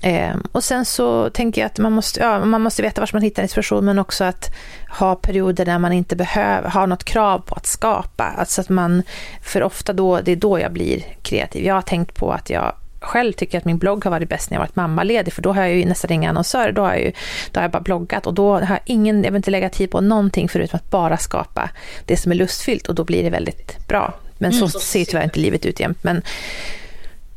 Eh, 0.02 0.36
och 0.52 0.64
sen 0.64 0.84
så 0.84 1.30
tänker 1.30 1.60
jag 1.60 1.66
att 1.66 1.78
man 1.78 1.92
måste, 1.92 2.20
ja, 2.20 2.44
man 2.44 2.62
måste 2.62 2.82
veta 2.82 3.00
var 3.00 3.10
man 3.12 3.22
hittar 3.22 3.42
inspiration 3.42 3.84
men 3.84 3.98
också 3.98 4.24
att 4.24 4.54
ha 4.98 5.14
perioder 5.14 5.64
där 5.64 5.78
man 5.78 5.92
inte 5.92 6.16
behöver 6.16 6.70
ha 6.70 6.86
något 6.86 7.04
krav 7.04 7.38
på 7.38 7.54
att 7.54 7.66
skapa. 7.66 8.24
Alltså 8.24 8.60
att 8.60 8.68
man, 8.68 9.02
för 9.42 9.62
ofta 9.62 9.92
då, 9.92 10.20
det 10.20 10.32
är 10.32 10.36
då 10.36 10.60
jag 10.60 10.72
blir 10.72 11.04
kreativ. 11.22 11.64
Jag 11.64 11.74
har 11.74 11.82
tänkt 11.82 12.14
på 12.14 12.32
att 12.32 12.50
jag 12.50 12.74
själv 13.00 13.32
tycker 13.32 13.58
att 13.58 13.64
min 13.64 13.78
blogg 13.78 14.04
har 14.04 14.10
varit 14.10 14.28
bäst 14.28 14.50
när 14.50 14.56
jag 14.56 14.60
varit 14.60 14.76
mammaledig 14.76 15.32
för 15.32 15.42
då 15.42 15.52
har 15.52 15.62
jag 15.62 15.76
ju 15.76 15.84
nästan 15.84 16.10
inga 16.10 16.30
annonsörer, 16.30 16.72
då 16.72 16.82
har 16.82 16.90
jag, 16.90 17.00
ju, 17.00 17.12
då 17.50 17.60
har 17.60 17.64
jag 17.64 17.70
bara 17.70 17.82
bloggat 17.82 18.26
och 18.26 18.34
då 18.34 18.52
har 18.52 18.74
jag 18.74 18.80
ingen, 18.84 19.24
jag 19.24 19.30
vill 19.30 19.36
inte 19.36 19.50
lägga 19.50 19.68
tid 19.68 19.90
på 19.90 20.00
någonting 20.00 20.48
förutom 20.48 20.76
att 20.76 20.90
bara 20.90 21.16
skapa 21.16 21.70
det 22.06 22.16
som 22.16 22.32
är 22.32 22.36
lustfyllt 22.36 22.88
och 22.88 22.94
då 22.94 23.04
blir 23.04 23.22
det 23.22 23.30
väldigt 23.30 23.88
bra. 23.88 24.14
Men 24.38 24.52
så 24.52 24.64
mm. 24.64 24.70
ser 24.70 25.04
tyvärr 25.04 25.24
inte 25.24 25.40
livet 25.40 25.66
ut 25.66 25.80
jämt 25.80 26.04
men, 26.04 26.22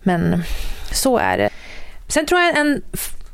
men 0.04 0.44
så 0.92 1.18
är 1.18 1.38
det. 1.38 1.50
Sen 2.08 2.26
tror 2.26 2.42
jag 2.42 2.58
en 2.58 2.82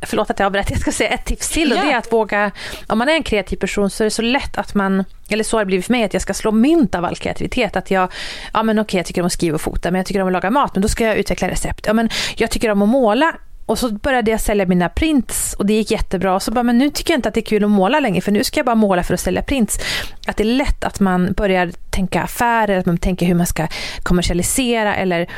Förlåt 0.03 0.30
att 0.30 0.39
jag 0.39 0.45
avbröt, 0.45 0.69
jag 0.69 0.80
ska 0.80 0.91
säga 0.91 1.09
ett 1.09 1.26
tips 1.26 1.49
till 1.49 1.72
och 1.72 1.78
det 1.78 1.91
är 1.91 1.97
att 1.97 2.13
våga, 2.13 2.51
om 2.88 2.97
man 2.97 3.09
är 3.09 3.13
en 3.13 3.24
kreativ 3.24 3.57
person 3.57 3.89
så 3.89 4.03
är 4.03 4.05
det 4.05 4.11
så 4.11 4.22
lätt 4.22 4.57
att 4.57 4.76
man, 4.76 5.03
eller 5.30 5.43
så 5.43 5.57
har 5.57 5.61
det 5.61 5.65
blivit 5.65 5.86
för 5.86 5.93
mig, 5.93 6.03
att 6.03 6.13
jag 6.13 6.22
ska 6.22 6.34
slå 6.34 6.51
mynt 6.51 6.95
av 6.95 7.05
all 7.05 7.15
kreativitet. 7.15 7.76
Att 7.76 7.91
jag, 7.91 8.11
ja 8.53 8.63
men 8.63 8.80
okej 8.80 8.97
jag 8.97 9.05
tycker 9.05 9.22
om 9.22 9.26
att 9.28 9.34
skriva 9.34 9.55
och 9.55 9.61
fota 9.61 9.91
men 9.91 9.99
jag 9.99 10.05
tycker 10.05 10.22
om 10.22 10.28
att 10.28 10.34
laga 10.34 10.49
mat 10.49 10.76
men 10.76 10.82
då 10.82 10.88
ska 10.88 11.05
jag 11.05 11.17
utveckla 11.17 11.49
recept. 11.49 11.86
Ja 11.88 11.93
men 11.93 12.09
jag 12.36 12.51
tycker 12.51 12.72
om 12.72 12.82
att 12.82 12.89
måla 12.89 13.36
och 13.65 13.80
så 13.80 13.91
började 13.91 14.32
jag 14.32 14.41
sälja 14.41 14.65
mina 14.65 14.89
prints 14.89 15.53
och 15.53 15.65
det 15.65 15.74
gick 15.74 15.91
jättebra. 15.91 16.39
Så 16.39 16.51
bara, 16.51 16.63
men 16.63 16.78
nu 16.78 16.89
tycker 16.89 17.13
jag 17.13 17.17
inte 17.17 17.30
att 17.30 17.36
det 17.36 17.39
är 17.39 17.45
kul 17.45 17.63
att 17.63 17.69
måla 17.69 17.99
längre 17.99 18.22
för 18.22 18.32
nu 18.32 18.43
ska 18.43 18.59
jag 18.59 18.65
bara 18.65 18.76
måla 18.76 19.03
för 19.03 19.13
att 19.13 19.19
sälja 19.19 19.41
prints. 19.41 19.80
Att 20.28 20.38
det 20.38 20.43
är 20.43 20.45
lätt 20.45 20.84
att 20.84 20.99
man 20.99 21.34
börjar 21.34 21.72
tänka 21.89 22.22
affärer, 22.22 22.78
att 22.78 22.86
man 22.86 22.97
tänker 22.97 23.26
hur 23.26 23.36
man 23.36 23.47
ska 23.47 23.67
kommersialisera 24.03 24.95
eller 24.95 25.30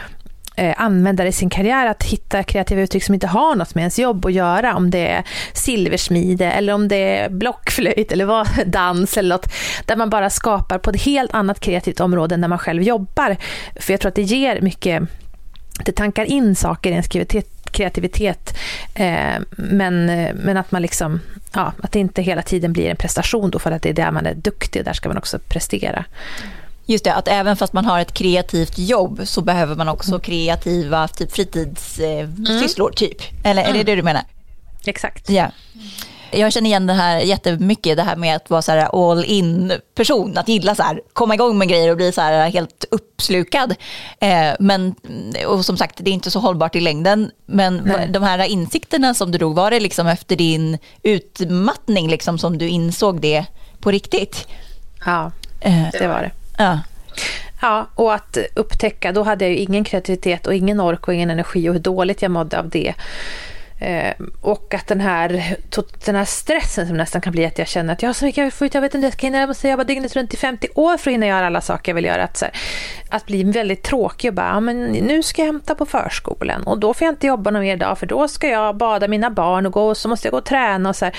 Eh, 0.55 0.73
användare 0.77 1.27
i 1.27 1.31
sin 1.31 1.49
karriär 1.49 1.87
att 1.87 2.03
hitta 2.03 2.43
kreativa 2.43 2.81
uttryck 2.81 3.03
som 3.03 3.13
inte 3.13 3.27
har 3.27 3.55
något 3.55 3.75
med 3.75 3.81
ens 3.81 3.99
jobb 3.99 4.25
att 4.25 4.33
göra. 4.33 4.75
Om 4.75 4.89
det 4.89 5.07
är 5.07 5.23
silversmide 5.53 6.51
eller 6.51 6.73
om 6.73 6.87
det 6.87 6.95
är 6.95 7.29
blockflöjt 7.29 8.11
eller 8.11 8.25
vad, 8.25 8.47
dans 8.65 9.17
eller 9.17 9.35
något. 9.35 9.53
Där 9.85 9.95
man 9.95 10.09
bara 10.09 10.29
skapar 10.29 10.77
på 10.77 10.89
ett 10.89 11.01
helt 11.01 11.33
annat 11.33 11.59
kreativt 11.59 11.99
område 11.99 12.35
än 12.35 12.41
när 12.41 12.47
man 12.47 12.59
själv 12.59 12.83
jobbar. 12.83 13.37
För 13.75 13.93
jag 13.93 13.99
tror 13.99 14.09
att 14.09 14.15
det 14.15 14.21
ger 14.21 14.61
mycket, 14.61 15.03
det 15.85 15.91
tankar 15.91 16.25
in 16.25 16.55
saker 16.55 16.89
i 16.89 16.93
ens 16.93 17.07
kreativitet. 17.71 18.57
Eh, 18.95 19.35
men, 19.49 20.05
men 20.35 20.57
att 20.57 20.71
man 20.71 20.81
liksom, 20.81 21.19
ja, 21.53 21.73
att 21.83 21.91
det 21.91 21.99
inte 21.99 22.21
hela 22.21 22.41
tiden 22.41 22.73
blir 22.73 22.89
en 22.89 22.95
prestation 22.95 23.51
då 23.51 23.59
för 23.59 23.71
att 23.71 23.81
det 23.81 23.89
är 23.89 23.93
där 23.93 24.11
man 24.11 24.25
är 24.25 24.33
duktig 24.33 24.79
och 24.79 24.85
där 24.85 24.93
ska 24.93 25.09
man 25.09 25.17
också 25.17 25.39
prestera. 25.39 26.05
Just 26.85 27.03
det, 27.03 27.13
att 27.13 27.27
även 27.27 27.57
fast 27.57 27.73
man 27.73 27.85
har 27.85 27.99
ett 27.99 28.13
kreativt 28.13 28.77
jobb 28.77 29.21
så 29.23 29.41
behöver 29.41 29.75
man 29.75 29.89
också 29.89 30.11
mm. 30.11 30.21
kreativa 30.21 31.07
typ 31.07 31.31
fritidssysslor 31.31 32.87
mm. 32.87 32.95
typ. 32.95 33.21
Eller 33.43 33.61
är 33.61 33.65
det 33.65 33.73
mm. 33.73 33.85
det 33.85 33.95
du 33.95 34.03
menar? 34.03 34.23
Exakt. 34.85 35.29
Ja. 35.29 35.51
Jag 36.31 36.53
känner 36.53 36.69
igen 36.69 36.87
det 36.87 36.93
här 36.93 37.19
jättemycket, 37.19 37.97
det 37.97 38.03
här 38.03 38.15
med 38.15 38.35
att 38.35 38.49
vara 38.49 38.61
så 38.61 38.71
här 38.71 39.11
all 39.11 39.25
in 39.25 39.73
person, 39.95 40.37
att 40.37 40.47
gilla 40.47 40.75
så 40.75 40.83
här, 40.83 41.01
komma 41.13 41.33
igång 41.33 41.57
med 41.57 41.69
grejer 41.69 41.91
och 41.91 41.97
bli 41.97 42.11
så 42.11 42.21
här 42.21 42.49
helt 42.49 42.85
uppslukad. 42.91 43.75
Eh, 44.19 44.53
men, 44.59 44.95
och 45.47 45.65
som 45.65 45.77
sagt, 45.77 45.97
det 45.97 46.09
är 46.09 46.13
inte 46.13 46.31
så 46.31 46.39
hållbart 46.39 46.75
i 46.75 46.79
längden. 46.79 47.31
Men 47.45 47.81
Nej. 47.85 48.07
de 48.07 48.23
här 48.23 48.39
insikterna 48.43 49.13
som 49.13 49.31
du 49.31 49.37
drog, 49.37 49.55
var 49.55 49.71
det 49.71 49.79
liksom 49.79 50.07
efter 50.07 50.35
din 50.35 50.77
utmattning 51.03 52.09
liksom 52.09 52.39
som 52.39 52.57
du 52.57 52.67
insåg 52.67 53.21
det 53.21 53.45
på 53.79 53.91
riktigt? 53.91 54.47
Ja, 55.05 55.31
eh, 55.61 55.87
det 55.91 56.07
var 56.07 56.21
det. 56.21 56.31
Ja. 56.63 56.79
Ja, 57.61 57.87
och 57.95 58.13
att 58.13 58.37
upptäcka, 58.55 59.11
då 59.11 59.23
hade 59.23 59.45
jag 59.45 59.51
ju 59.51 59.57
ingen 59.57 59.83
kreativitet 59.83 60.47
och 60.47 60.53
ingen 60.53 60.79
ork 60.79 61.07
och 61.07 61.13
ingen 61.13 61.29
energi 61.29 61.69
och 61.69 61.73
hur 61.73 61.79
dåligt 61.79 62.21
jag 62.21 62.31
mådde 62.31 62.59
av 62.59 62.69
det. 62.69 62.93
Eh, 63.79 64.13
och 64.41 64.73
att 64.73 64.87
den 64.87 65.01
här, 65.01 65.57
den 66.05 66.15
här 66.15 66.25
stressen 66.25 66.87
som 66.87 66.97
nästan 66.97 67.21
kan 67.21 67.31
bli 67.31 67.45
att 67.45 67.59
jag 67.59 67.67
känner 67.67 67.93
att 67.93 68.01
jag 68.01 68.09
har 68.09 68.13
så 68.13 68.25
mycket 68.25 68.37
jag 68.37 68.45
vill 68.45 68.53
få 68.53 68.65
ut, 68.65 68.73
jag 68.73 68.81
vet 68.81 68.95
inte, 68.95 69.05
jag 69.05 69.13
ska 69.13 69.27
hinna, 69.27 69.39
jag 69.39 69.47
måste 69.47 69.69
jobba 69.69 69.83
dygnet 69.83 70.15
runt 70.15 70.33
i 70.33 70.37
50 70.37 70.67
år 70.75 70.97
för 70.97 71.11
att 71.11 71.13
hinna 71.13 71.27
göra 71.27 71.47
alla 71.47 71.61
saker 71.61 71.91
jag 71.91 71.95
vill 71.95 72.05
göra. 72.05 72.23
Att, 72.23 72.37
så 72.37 72.45
här, 72.45 72.53
att 73.09 73.25
bli 73.25 73.43
väldigt 73.43 73.83
tråkig 73.83 74.29
och 74.29 74.35
bara, 74.35 74.47
ja, 74.47 74.59
men 74.59 74.83
nu 74.91 75.23
ska 75.23 75.41
jag 75.41 75.47
hämta 75.47 75.75
på 75.75 75.85
förskolan 75.85 76.63
och 76.63 76.79
då 76.79 76.93
får 76.93 77.05
jag 77.05 77.11
inte 77.11 77.27
jobba 77.27 77.51
någon 77.51 77.61
mer 77.61 77.77
dag 77.77 77.97
för 77.97 78.05
då 78.05 78.27
ska 78.27 78.47
jag 78.47 78.77
bada 78.77 79.07
mina 79.07 79.29
barn 79.29 79.65
och 79.65 79.71
gå 79.71 79.87
och 79.87 79.97
så 79.97 80.09
måste 80.09 80.27
jag 80.27 80.31
gå 80.31 80.37
och 80.37 80.45
träna 80.45 80.89
och 80.89 80.95
så 80.95 81.05
här 81.05 81.15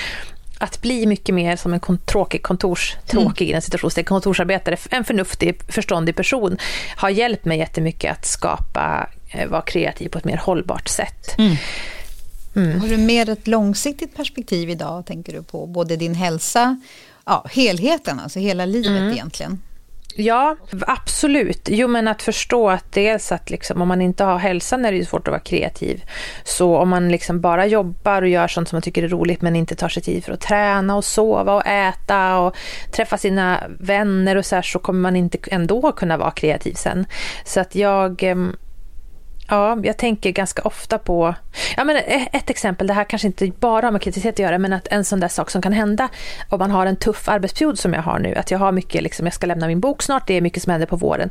att 0.59 0.83
bli 0.83 1.07
mycket 1.07 1.35
mer 1.35 1.57
som 1.57 1.75
en 1.75 1.81
tråkig 2.05 2.43
kontors, 2.43 2.97
tråkig 3.07 3.51
mm. 3.51 3.63
situationssteg, 3.63 4.07
kontorsarbetare, 4.07 4.77
en 4.91 5.05
förnuftig, 5.05 5.61
förståndig 5.69 6.17
person, 6.17 6.59
har 6.97 7.11
hjälpt 7.11 7.45
mig 7.45 7.59
jättemycket 7.59 8.13
att 8.13 8.27
skapa, 8.27 9.09
eh, 9.31 9.49
vara 9.49 9.63
kreativ 9.63 10.09
på 10.09 10.19
ett 10.19 10.25
mer 10.25 10.37
hållbart 10.37 10.89
sätt. 10.89 11.39
Mm. 11.39 11.57
Mm. 12.57 12.81
Har 12.81 12.89
du 12.89 12.97
mer 12.97 13.29
ett 13.29 13.47
långsiktigt 13.47 14.17
perspektiv 14.17 14.71
idag, 14.71 15.07
tänker 15.07 15.33
du 15.33 15.43
på 15.43 15.67
både 15.67 15.97
din 15.97 16.15
hälsa, 16.15 16.81
ja, 17.25 17.47
helheten, 17.51 18.21
alltså 18.21 18.39
hela 18.39 18.67
livet 18.67 19.01
mm. 19.01 19.13
egentligen? 19.13 19.61
Ja, 20.17 20.57
absolut. 20.87 21.69
Jo, 21.71 21.89
men 21.89 22.09
att 22.09 22.23
förstå 22.23 22.71
att 22.71 22.93
dels 22.93 23.33
att 23.33 23.51
liksom, 23.51 23.83
om 23.83 23.89
man 23.89 24.01
inte 24.01 24.25
har 24.25 24.39
hälsan 24.39 24.85
är 24.85 24.93
det 24.93 25.05
svårt 25.05 25.29
att 25.29 25.33
vara 25.33 25.41
kreativ. 25.41 26.05
Så 26.45 26.77
om 26.77 26.89
man 26.89 27.09
liksom 27.09 27.41
bara 27.41 27.67
jobbar 27.67 28.23
och 28.23 28.29
gör 28.29 28.49
sånt 28.49 28.69
som 28.69 28.77
man 28.77 28.83
tycker 28.83 29.03
är 29.03 29.09
roligt 29.09 29.43
men 29.43 29.57
inte 29.57 29.75
tar 29.75 29.89
sig 29.89 30.03
tid 30.03 30.25
för 30.25 30.33
att 30.33 30.41
träna 30.41 30.97
och 30.97 31.05
sova 31.05 31.55
och 31.55 31.67
äta 31.67 32.39
och 32.39 32.57
träffa 32.91 33.19
sina 33.19 33.63
vänner 33.79 34.37
och 34.37 34.47
så 34.47 34.55
här, 34.55 34.63
så 34.63 34.79
kommer 34.79 35.01
man 35.01 35.17
inte 35.17 35.39
ändå 35.51 35.93
kunna 35.93 36.17
vara 36.17 36.31
kreativ 36.31 36.75
sen. 36.75 37.07
Så 37.45 37.61
att 37.61 37.75
jag 37.75 38.23
ehm, 38.23 38.57
Ja, 39.49 39.79
jag 39.83 39.97
tänker 39.97 40.31
ganska 40.31 40.63
ofta 40.63 40.99
på... 40.99 41.35
Ja, 41.77 41.85
men 41.85 41.97
e-, 41.97 42.29
ett 42.33 42.51
exempel, 42.51 42.87
det 42.87 42.93
här 42.93 43.05
kanske 43.05 43.27
inte 43.27 43.51
bara 43.61 43.87
har 43.87 43.93
med 43.93 44.03
kreativitet 44.03 44.35
att 44.35 44.39
göra, 44.39 44.59
men 44.59 44.73
att 44.73 44.89
en 44.89 45.05
sån 45.05 45.21
där 45.21 45.29
sak 45.29 45.51
som 45.51 45.63
kan 45.63 45.73
hända 45.73 46.09
om 46.49 46.59
man 46.59 46.71
har 46.71 46.87
en 46.87 46.97
tuff 46.97 47.29
arbetsperiod 47.29 47.79
som 47.79 47.93
jag 47.93 48.03
har 48.03 48.19
nu, 48.19 48.35
att 48.35 48.51
jag 48.51 48.59
har 48.59 48.73
mycket, 48.73 49.03
liksom, 49.03 49.27
jag 49.27 49.35
ska 49.35 49.47
lämna 49.47 49.67
min 49.67 49.81
bok 49.81 50.03
snart, 50.03 50.27
det 50.27 50.35
är 50.35 50.41
mycket 50.41 50.63
som 50.63 50.71
händer 50.71 50.87
på 50.87 50.97
våren, 50.97 51.31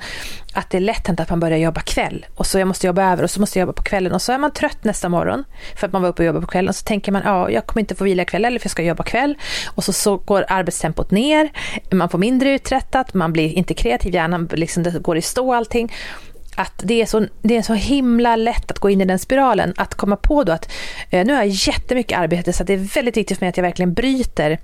att 0.53 0.70
det 0.70 0.78
är 0.78 0.82
lätt 0.82 1.07
hänt 1.07 1.20
att 1.20 1.30
man 1.30 1.39
börjar 1.39 1.57
jobba 1.57 1.82
kväll 1.82 2.26
och 2.36 2.45
så 2.45 2.59
jag 2.59 2.68
måste 2.68 2.88
jobba 2.88 3.11
över 3.11 3.24
och 3.24 3.32
så 3.32 3.39
måste 3.39 3.59
jag 3.59 3.66
jobba 3.68 3.74
på 3.74 3.84
kvällen 3.84 4.14
och 4.14 4.22
så 4.22 4.32
är 4.32 4.38
man 4.38 4.51
trött 4.51 4.84
nästa 4.84 5.09
morgon 5.09 5.43
för 5.76 5.88
att 5.88 5.93
man 5.93 6.01
var 6.01 6.09
uppe 6.09 6.22
och 6.22 6.26
jobbade 6.26 6.45
på 6.45 6.51
kvällen 6.51 6.70
och 6.70 6.76
så 6.76 6.84
tänker 6.84 7.11
man, 7.11 7.22
ja, 7.26 7.49
jag 7.49 7.66
kommer 7.66 7.82
inte 7.82 7.95
få 7.95 8.03
vila 8.03 8.26
kväll 8.26 8.45
eller 8.45 8.59
för 8.59 8.66
jag 8.66 8.72
ska 8.72 8.84
jobba 8.84 9.03
kväll 9.03 9.38
och 9.76 9.84
så, 9.84 9.93
så 9.93 10.18
går 10.18 10.45
arbetstempot 10.47 11.11
ner, 11.11 11.49
man 11.91 12.09
får 12.09 12.18
mindre 12.18 12.53
uträttat, 12.53 13.14
man 13.14 13.34
blir 13.34 13.49
inte 13.53 13.74
kreativ, 13.74 14.14
hjärnan 14.14 14.49
liksom, 14.51 14.84
det 14.84 14.99
går 14.99 15.18
i 15.18 15.22
stå 15.22 15.53
allting 15.53 15.91
att 16.56 16.82
det 16.84 17.01
är, 17.01 17.06
så, 17.06 17.26
det 17.41 17.58
är 17.58 17.62
så 17.62 17.74
himla 17.74 18.36
lätt 18.36 18.72
att 18.72 18.80
gå 18.80 18.89
in 18.89 19.01
i 19.01 19.06
den 19.06 19.20
spiralen. 19.20 19.74
Att 19.78 19.95
komma 19.95 20.16
på 20.16 20.43
då 20.43 20.51
att 20.51 20.72
eh, 21.10 21.26
nu 21.26 21.34
har 21.34 21.39
jag 21.39 21.49
jättemycket 21.49 22.20
arbete 22.20 22.54
så 22.54 22.64
det 22.64 22.74
är 22.74 22.78
väldigt 22.78 23.18
viktigt 23.18 23.38
för 23.38 23.45
mig 23.45 23.49
att 23.49 23.58
jag 23.58 23.64
verkligen 23.64 23.93
bryter 23.93 24.60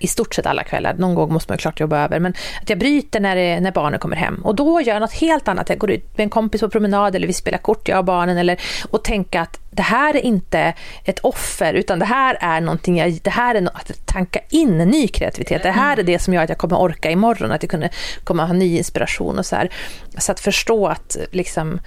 i 0.00 0.06
stort 0.06 0.34
sett 0.34 0.46
alla 0.46 0.64
kvällar. 0.64 0.94
Någon 0.94 1.14
gång 1.14 1.32
måste 1.32 1.52
man 1.52 1.58
klart 1.58 1.80
jobba 1.80 2.04
över. 2.04 2.20
Men 2.20 2.34
att 2.62 2.70
jag 2.70 2.78
bryter 2.78 3.20
när, 3.20 3.36
det, 3.36 3.60
när 3.60 3.72
barnen 3.72 4.00
kommer 4.00 4.16
hem. 4.16 4.40
Och 4.44 4.54
då 4.54 4.80
gör 4.80 4.92
jag 4.92 5.00
något 5.00 5.12
helt 5.12 5.48
annat. 5.48 5.68
Jag 5.68 5.78
går 5.78 5.90
ut 5.90 6.18
med 6.18 6.24
en 6.24 6.30
kompis 6.30 6.60
på 6.60 6.68
promenad 6.68 7.16
eller 7.16 7.26
vi 7.26 7.32
spelar 7.32 7.58
kort, 7.58 7.88
jag 7.88 7.98
och 7.98 8.04
barnen. 8.04 8.38
Eller, 8.38 8.60
och 8.90 9.04
tänka 9.04 9.40
att 9.40 9.60
det 9.70 9.82
här 9.82 10.16
är 10.16 10.20
inte 10.20 10.74
ett 11.04 11.18
offer 11.18 11.74
utan 11.74 11.98
det 11.98 12.04
här 12.04 12.38
är 12.40 12.60
någonting, 12.60 12.98
jag, 12.98 13.18
det 13.22 13.30
här 13.30 13.54
är 13.54 13.66
att 13.66 14.06
tanka 14.06 14.40
in 14.50 14.78
ny 14.78 15.08
kreativitet. 15.08 15.62
Det 15.62 15.70
här 15.70 15.96
är 15.96 16.02
det 16.02 16.18
som 16.18 16.34
gör 16.34 16.42
att 16.42 16.48
jag 16.48 16.58
kommer 16.58 16.80
orka 16.80 17.10
imorgon, 17.10 17.52
att 17.52 17.62
jag 17.62 17.70
kommer, 17.70 17.90
kommer 18.24 18.46
ha 18.46 18.52
ny 18.52 18.78
inspiration 18.78 19.38
och 19.38 19.46
så 19.46 19.56
här. 19.56 19.70
Så 20.18 20.32
att 20.32 20.40
förstå 20.40 20.86
att 20.86 21.16
liksom, 21.30 21.80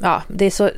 ja, 0.00 0.22
det 0.28 0.44
är 0.44 0.50
så 0.50 0.70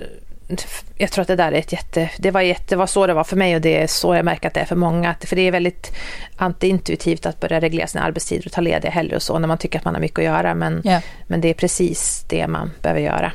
jag 0.97 1.11
tror 1.11 1.23
att 1.23 1.29
det 1.29 1.37
där 1.37 1.53
är 1.53 1.59
ett 1.59 1.73
jätte... 1.73 2.11
Det 2.19 2.31
var, 2.31 2.41
jätte, 2.41 2.65
det 2.69 2.77
var 2.77 2.87
så 2.87 3.07
det 3.07 3.15
var 3.15 3.25
för 3.25 3.37
mig 3.37 3.55
och 3.55 3.61
det 3.61 3.83
är 3.83 3.87
så 3.87 4.15
jag 4.15 4.25
märker 4.25 4.49
att 4.49 4.55
det 4.55 4.61
är 4.61 4.65
för 4.65 4.77
många. 4.77 5.15
För 5.21 5.37
det 5.37 5.43
är 5.43 5.53
väldigt 5.53 5.93
antiintuitivt 6.37 7.27
att 7.27 7.41
börja 7.41 7.61
reglera 7.61 7.87
sina 7.87 8.05
arbetstider 8.05 8.47
och 8.47 8.53
ta 8.53 8.61
lediga 8.61 8.91
helger 8.91 9.17
och 9.17 9.23
så 9.23 9.39
när 9.39 9.49
man 9.49 9.59
tycker 9.59 9.79
att 9.79 9.85
man 9.85 9.95
har 9.95 10.01
mycket 10.01 10.19
att 10.19 10.25
göra. 10.25 10.55
Men, 10.55 10.83
yeah. 10.85 11.03
men 11.27 11.41
det 11.41 11.49
är 11.49 11.55
precis 11.55 12.25
det 12.29 12.47
man 12.47 12.71
behöver 12.83 13.01
göra. 13.01 13.33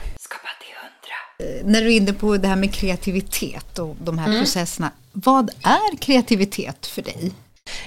Eh, 1.39 1.66
när 1.66 1.82
du 1.82 1.88
är 1.88 1.97
inne 1.97 2.14
på 2.14 2.38
det 2.38 2.47
här 2.47 2.55
med 2.55 2.74
kreativitet 2.74 3.80
och 3.80 3.95
de 3.99 4.18
här 4.18 4.28
mm. 4.28 4.39
processerna. 4.39 4.91
Vad 5.12 5.49
är 5.49 5.97
kreativitet 5.97 6.86
för 6.86 7.01
dig? 7.01 7.32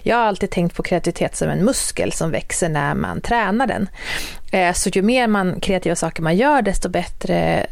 Jag 0.03 0.16
har 0.16 0.25
alltid 0.25 0.51
tänkt 0.51 0.77
på 0.77 0.83
kreativitet 0.83 1.37
som 1.37 1.49
en 1.49 1.64
muskel 1.64 2.12
som 2.12 2.31
växer 2.31 2.68
när 2.68 2.95
man 2.95 3.20
tränar 3.20 3.66
den. 3.66 3.89
Eh, 4.53 4.73
så 4.73 4.89
ju 4.89 5.03
mer 5.03 5.27
man 5.27 5.61
kreativa 5.61 5.97
saker 5.97 6.23
man 6.23 6.37
gör, 6.37 6.62
desto 6.62 6.89
bättre 6.89 7.66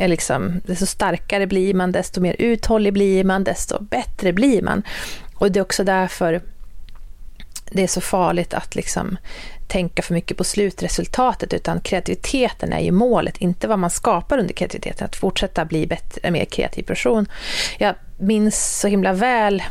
är 0.00 0.08
liksom, 0.08 0.60
desto 0.66 0.86
starkare 0.86 1.46
blir 1.46 1.74
man, 1.74 1.92
desto 1.92 2.20
mer 2.20 2.36
uthållig 2.38 2.92
blir 2.92 3.24
man, 3.24 3.44
desto 3.44 3.82
bättre 3.82 4.32
blir 4.32 4.62
man. 4.62 4.82
Och 5.34 5.52
det 5.52 5.58
är 5.58 5.62
också 5.62 5.84
därför 5.84 6.40
det 7.70 7.82
är 7.82 7.86
så 7.86 8.00
farligt 8.00 8.54
att 8.54 8.74
liksom 8.74 9.16
tänka 9.66 10.02
för 10.02 10.14
mycket 10.14 10.36
på 10.36 10.44
slutresultatet, 10.44 11.52
utan 11.52 11.80
kreativiteten 11.80 12.72
är 12.72 12.80
ju 12.80 12.90
målet, 12.90 13.36
inte 13.36 13.68
vad 13.68 13.78
man 13.78 13.90
skapar 13.90 14.38
under 14.38 14.54
kreativiteten. 14.54 15.04
Att 15.04 15.16
fortsätta 15.16 15.64
bli 15.64 15.86
bättre, 15.86 16.20
en 16.22 16.32
mer 16.32 16.44
kreativ 16.44 16.82
person. 16.82 17.26
Jag 17.78 17.94
minns 18.18 18.80
så 18.80 18.88
himla 18.88 19.12
väl 19.12 19.62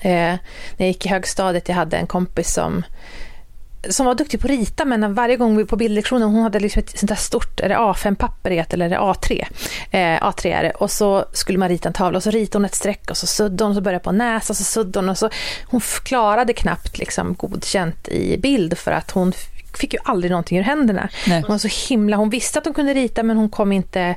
eh, 0.00 0.10
när 0.10 0.38
jag 0.76 0.88
gick 0.88 1.06
i 1.06 1.08
högstadiet, 1.08 1.68
jag 1.68 1.76
hade 1.76 1.96
en 1.96 2.06
kompis 2.06 2.52
som 2.52 2.84
som 3.90 4.06
var 4.06 4.14
duktig 4.14 4.40
på 4.40 4.46
att 4.46 4.50
rita, 4.50 4.84
men 4.84 5.14
varje 5.14 5.36
gång 5.36 5.56
vi 5.56 5.64
på 5.64 5.76
bildlektionen, 5.76 6.28
hon 6.28 6.42
hade 6.42 6.60
liksom 6.60 6.80
ett 6.80 6.98
sånt 6.98 7.08
där 7.08 7.16
stort, 7.16 7.60
är 7.60 7.68
det 7.68 7.74
A5-papper 7.74 8.66
eller 8.70 8.86
är 8.86 8.90
det 8.90 8.98
A3? 8.98 9.46
Eh, 9.90 9.98
A3 9.98 10.58
är 10.58 10.62
det. 10.62 10.70
Och 10.70 10.90
så 10.90 11.24
skulle 11.32 11.58
man 11.58 11.68
rita 11.68 11.88
en 11.88 11.92
tavla 11.92 12.16
och 12.16 12.22
så 12.22 12.30
ritade 12.30 12.58
hon 12.58 12.64
ett 12.64 12.74
streck 12.74 13.10
och 13.10 13.16
så 13.16 13.26
suddade 13.26 13.64
hon 13.64 13.70
och 13.70 13.76
så 13.76 13.80
började 13.80 14.04
på 14.04 14.12
näsa 14.12 14.52
och 14.52 14.56
så 14.56 14.64
suddade 14.64 14.98
hon 14.98 15.08
och 15.08 15.18
så 15.18 15.30
hon 15.66 15.80
klarade 15.80 16.52
knappt 16.52 16.98
liksom 16.98 17.34
godkänt 17.34 18.08
i 18.08 18.38
bild 18.38 18.78
för 18.78 18.92
att 18.92 19.10
hon 19.10 19.32
fick 19.76 19.92
ju 19.92 19.98
aldrig 20.04 20.30
någonting 20.30 20.58
ur 20.58 20.62
händerna. 20.62 21.08
Nej. 21.26 21.40
Hon 21.40 21.50
var 21.50 21.58
så 21.58 21.88
himla, 21.88 22.16
hon 22.16 22.30
visste 22.30 22.58
att 22.58 22.64
hon 22.64 22.74
kunde 22.74 22.94
rita 22.94 23.22
men 23.22 23.36
hon 23.36 23.50
kom 23.50 23.72
inte 23.72 24.14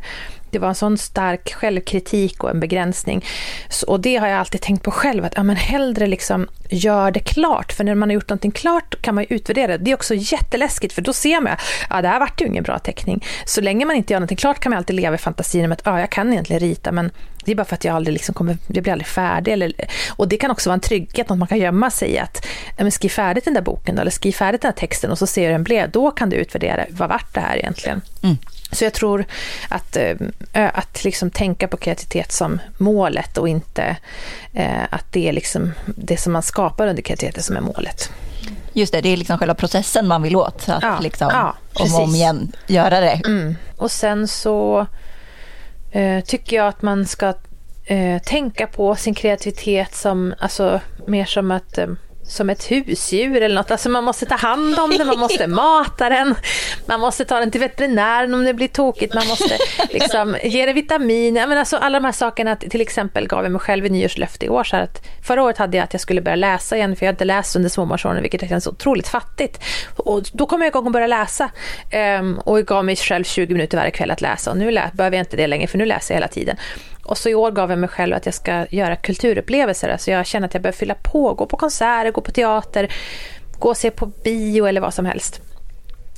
det 0.51 0.59
var 0.59 0.69
en 0.69 0.75
sån 0.75 0.97
stark 0.97 1.53
självkritik 1.53 2.43
och 2.43 2.49
en 2.49 2.59
begränsning. 2.59 3.25
Så, 3.69 3.87
och 3.87 3.99
det 3.99 4.15
har 4.15 4.27
jag 4.27 4.39
alltid 4.39 4.61
tänkt 4.61 4.83
på 4.83 4.91
själv, 4.91 5.25
att 5.25 5.33
ja, 5.35 5.43
men 5.43 5.55
hellre 5.55 6.07
liksom 6.07 6.47
gör 6.69 7.11
det 7.11 7.19
klart. 7.19 7.73
För 7.73 7.83
när 7.83 7.95
man 7.95 8.09
har 8.09 8.13
gjort 8.13 8.29
någonting 8.29 8.51
klart 8.51 9.01
kan 9.01 9.15
man 9.15 9.25
ju 9.29 9.35
utvärdera 9.35 9.67
det. 9.67 9.83
Det 9.83 9.91
är 9.91 9.95
också 9.95 10.15
jätteläskigt, 10.15 10.93
för 10.93 11.01
då 11.01 11.13
ser 11.13 11.41
man 11.41 11.53
att 11.53 11.59
ja, 11.89 12.01
det 12.01 12.07
här 12.07 12.19
vart 12.19 12.41
ju 12.41 12.45
ingen 12.45 12.63
bra 12.63 12.79
teckning. 12.79 13.25
Så 13.45 13.61
länge 13.61 13.85
man 13.85 13.95
inte 13.95 14.13
gör 14.13 14.19
någonting 14.19 14.37
klart 14.37 14.59
kan 14.59 14.69
man 14.69 14.77
alltid 14.77 14.95
leva 14.95 15.15
i 15.15 15.17
fantasin 15.17 15.65
om 15.65 15.71
att 15.71 15.81
ja, 15.85 15.99
jag 15.99 16.09
kan 16.09 16.33
egentligen 16.33 16.59
rita, 16.59 16.91
men 16.91 17.11
det 17.45 17.51
är 17.51 17.55
bara 17.55 17.65
för 17.65 17.75
att 17.75 17.83
jag 17.83 17.95
aldrig 17.95 18.13
liksom 18.13 18.35
kommer, 18.35 18.57
jag 18.67 18.83
blir 18.83 18.93
aldrig 18.93 19.07
färdig. 19.07 19.51
Eller, 19.51 19.73
och 20.09 20.27
det 20.27 20.37
kan 20.37 20.51
också 20.51 20.69
vara 20.69 20.73
en 20.73 20.79
trygghet, 20.79 21.29
något 21.29 21.37
man 21.37 21.47
kan 21.47 21.57
gömma 21.57 21.91
sig 21.91 22.09
i. 22.09 22.19
Att 22.19 22.45
ja, 22.77 22.83
men 22.83 22.91
skriv 22.91 23.09
färdigt 23.09 23.45
den 23.45 23.53
där 23.53 23.61
boken 23.61 23.95
då, 23.95 24.01
eller 24.01 24.11
skriv 24.11 24.31
färdigt 24.31 24.61
den 24.61 24.71
här 24.71 24.77
texten 24.77 25.11
och 25.11 25.17
så 25.17 25.27
ser 25.27 25.45
hur 25.45 25.51
den 25.51 25.63
blev. 25.63 25.91
Då 25.91 26.11
kan 26.11 26.29
du 26.29 26.35
utvärdera, 26.35 26.85
vad 26.89 27.09
vart 27.09 27.33
det 27.33 27.39
här 27.39 27.57
egentligen? 27.57 28.01
Mm. 28.23 28.37
Så 28.71 28.83
jag 28.83 28.93
tror 28.93 29.25
att, 29.69 29.97
att 30.53 31.03
liksom 31.03 31.31
tänka 31.31 31.67
på 31.67 31.77
kreativitet 31.77 32.31
som 32.31 32.59
målet 32.77 33.37
och 33.37 33.49
inte 33.49 33.97
att 34.89 35.05
det 35.11 35.29
är 35.29 35.33
liksom 35.33 35.73
det 35.85 36.17
som 36.17 36.33
man 36.33 36.41
skapar 36.41 36.87
under 36.87 37.01
kreativitet 37.01 37.45
som 37.45 37.57
är 37.57 37.61
målet. 37.61 38.11
Just 38.73 38.93
det, 38.93 39.01
det 39.01 39.09
är 39.09 39.17
liksom 39.17 39.37
själva 39.37 39.55
processen 39.55 40.07
man 40.07 40.21
vill 40.21 40.35
åt. 40.35 40.69
Att 40.69 40.83
ja, 40.83 40.99
liksom, 40.99 41.29
ja, 41.33 41.55
om 41.73 41.95
och 41.95 42.01
om 42.01 42.15
igen 42.15 42.51
göra 42.67 42.99
det. 42.99 43.21
Mm. 43.25 43.55
Och 43.77 43.91
sen 43.91 44.27
så 44.27 44.87
eh, 45.91 46.23
tycker 46.23 46.55
jag 46.55 46.67
att 46.67 46.81
man 46.81 47.05
ska 47.05 47.33
eh, 47.85 48.21
tänka 48.21 48.67
på 48.67 48.95
sin 48.95 49.13
kreativitet 49.13 49.95
som, 49.95 50.33
alltså 50.39 50.81
mer 51.07 51.25
som 51.25 51.51
att 51.51 51.77
eh, 51.77 51.87
som 52.29 52.49
ett 52.49 52.71
husdjur 52.71 53.41
eller 53.41 53.55
något. 53.55 53.71
Alltså 53.71 53.89
man 53.89 54.03
måste 54.03 54.25
ta 54.25 54.35
hand 54.35 54.79
om 54.79 54.89
den, 54.89 55.07
man 55.07 55.19
måste 55.19 55.47
mata 55.63 56.09
den, 56.09 56.35
man 56.85 56.99
måste 56.99 57.25
ta 57.25 57.39
den 57.39 57.51
till 57.51 57.61
veterinären 57.61 58.33
om 58.33 58.43
det 58.43 58.53
blir 58.53 58.67
tokigt, 58.67 59.13
man 59.13 59.27
måste 59.27 59.57
liksom 59.89 60.37
ge 60.43 60.65
det 60.65 60.73
vitaminer. 60.73 61.47
Men 61.47 61.57
alltså 61.57 61.77
alla 61.77 61.99
de 61.99 62.05
här 62.05 62.11
sakerna, 62.11 62.55
till 62.55 62.81
exempel 62.81 63.27
gav 63.27 63.43
jag 63.43 63.51
mig 63.51 63.61
själv 63.61 63.85
en 63.85 63.91
nyårslöfte 63.91 64.45
i 64.45 64.49
år. 64.49 64.63
Så 64.63 64.75
att 64.75 65.05
förra 65.23 65.43
året 65.43 65.57
hade 65.57 65.77
jag 65.77 65.83
att 65.83 65.93
jag 65.93 66.01
skulle 66.01 66.21
börja 66.21 66.35
läsa 66.35 66.77
igen, 66.77 66.95
för 66.95 67.05
jag 67.05 67.13
hade 67.13 67.25
läst 67.25 67.55
under 67.55 67.69
småbarnsåren, 67.69 68.21
vilket 68.21 68.49
känns 68.49 68.67
otroligt 68.67 69.07
fattigt. 69.07 69.59
Och 69.95 70.23
då 70.33 70.45
kom 70.45 70.61
jag 70.61 70.67
igång 70.67 70.85
och 70.85 70.91
började 70.91 71.09
läsa. 71.09 71.49
Um, 72.19 72.39
och 72.39 72.59
gav 72.65 72.85
mig 72.85 72.95
själv 72.95 73.23
20 73.23 73.53
minuter 73.53 73.77
varje 73.77 73.91
kväll 73.91 74.11
att 74.11 74.21
läsa. 74.21 74.51
Och 74.51 74.57
nu 74.57 74.71
lä 74.71 74.91
behöver 74.93 75.17
jag 75.17 75.21
inte 75.21 75.37
det 75.37 75.47
längre, 75.47 75.67
för 75.67 75.77
nu 75.77 75.85
läser 75.85 76.13
jag 76.13 76.17
hela 76.17 76.27
tiden. 76.27 76.57
Och 77.09 77.17
så 77.17 77.29
i 77.29 77.35
år 77.35 77.51
gav 77.51 77.69
jag 77.69 77.79
mig 77.79 77.89
själv 77.89 78.15
att 78.15 78.25
jag 78.25 78.35
ska 78.35 78.65
göra 78.69 78.95
kulturupplevelser. 78.95 79.89
Alltså 79.89 80.11
jag 80.11 80.25
känner 80.25 80.47
att 80.47 80.53
jag 80.53 80.63
behöver 80.63 80.77
fylla 80.77 80.95
på, 80.95 81.33
gå 81.33 81.45
på 81.45 81.57
konserter, 81.57 82.11
gå 82.11 82.21
på 82.21 82.31
teater, 82.31 82.93
gå 83.59 83.69
och 83.69 83.77
se 83.77 83.91
på 83.91 84.05
bio 84.05 84.65
eller 84.65 84.81
vad 84.81 84.93
som 84.93 85.05
helst. 85.05 85.41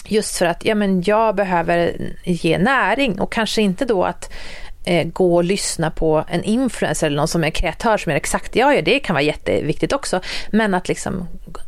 Just 0.06 0.38
för 0.38 0.46
att 0.46 0.66
ja, 0.66 0.76
men 0.76 1.04
jag 1.06 1.36
behöver 1.36 1.96
ge 2.24 2.58
näring 2.58 3.22
och 3.22 3.32
kanske 3.32 3.62
inte 3.62 3.86
då 3.86 4.04
att 4.04 4.34
eh, 4.86 5.08
gå 5.08 5.36
och 5.36 5.44
lyssna 5.44 5.92
på 5.92 6.26
en 6.28 6.44
influencer 6.44 7.08
eller 7.08 7.18
någon 7.18 7.28
som 7.28 7.44
är 7.44 7.50
kreatör 7.50 7.98
som 7.98 8.12
är 8.12 8.16
exakt 8.16 8.56
jag 8.56 8.76
gör. 8.76 8.82
Det 8.82 9.00
kan 9.00 9.14
vara 9.14 9.24
jätteviktigt 9.24 9.94
också. 9.94 10.22
Men 10.52 10.74
att 10.74 10.88
liksom 10.88 11.28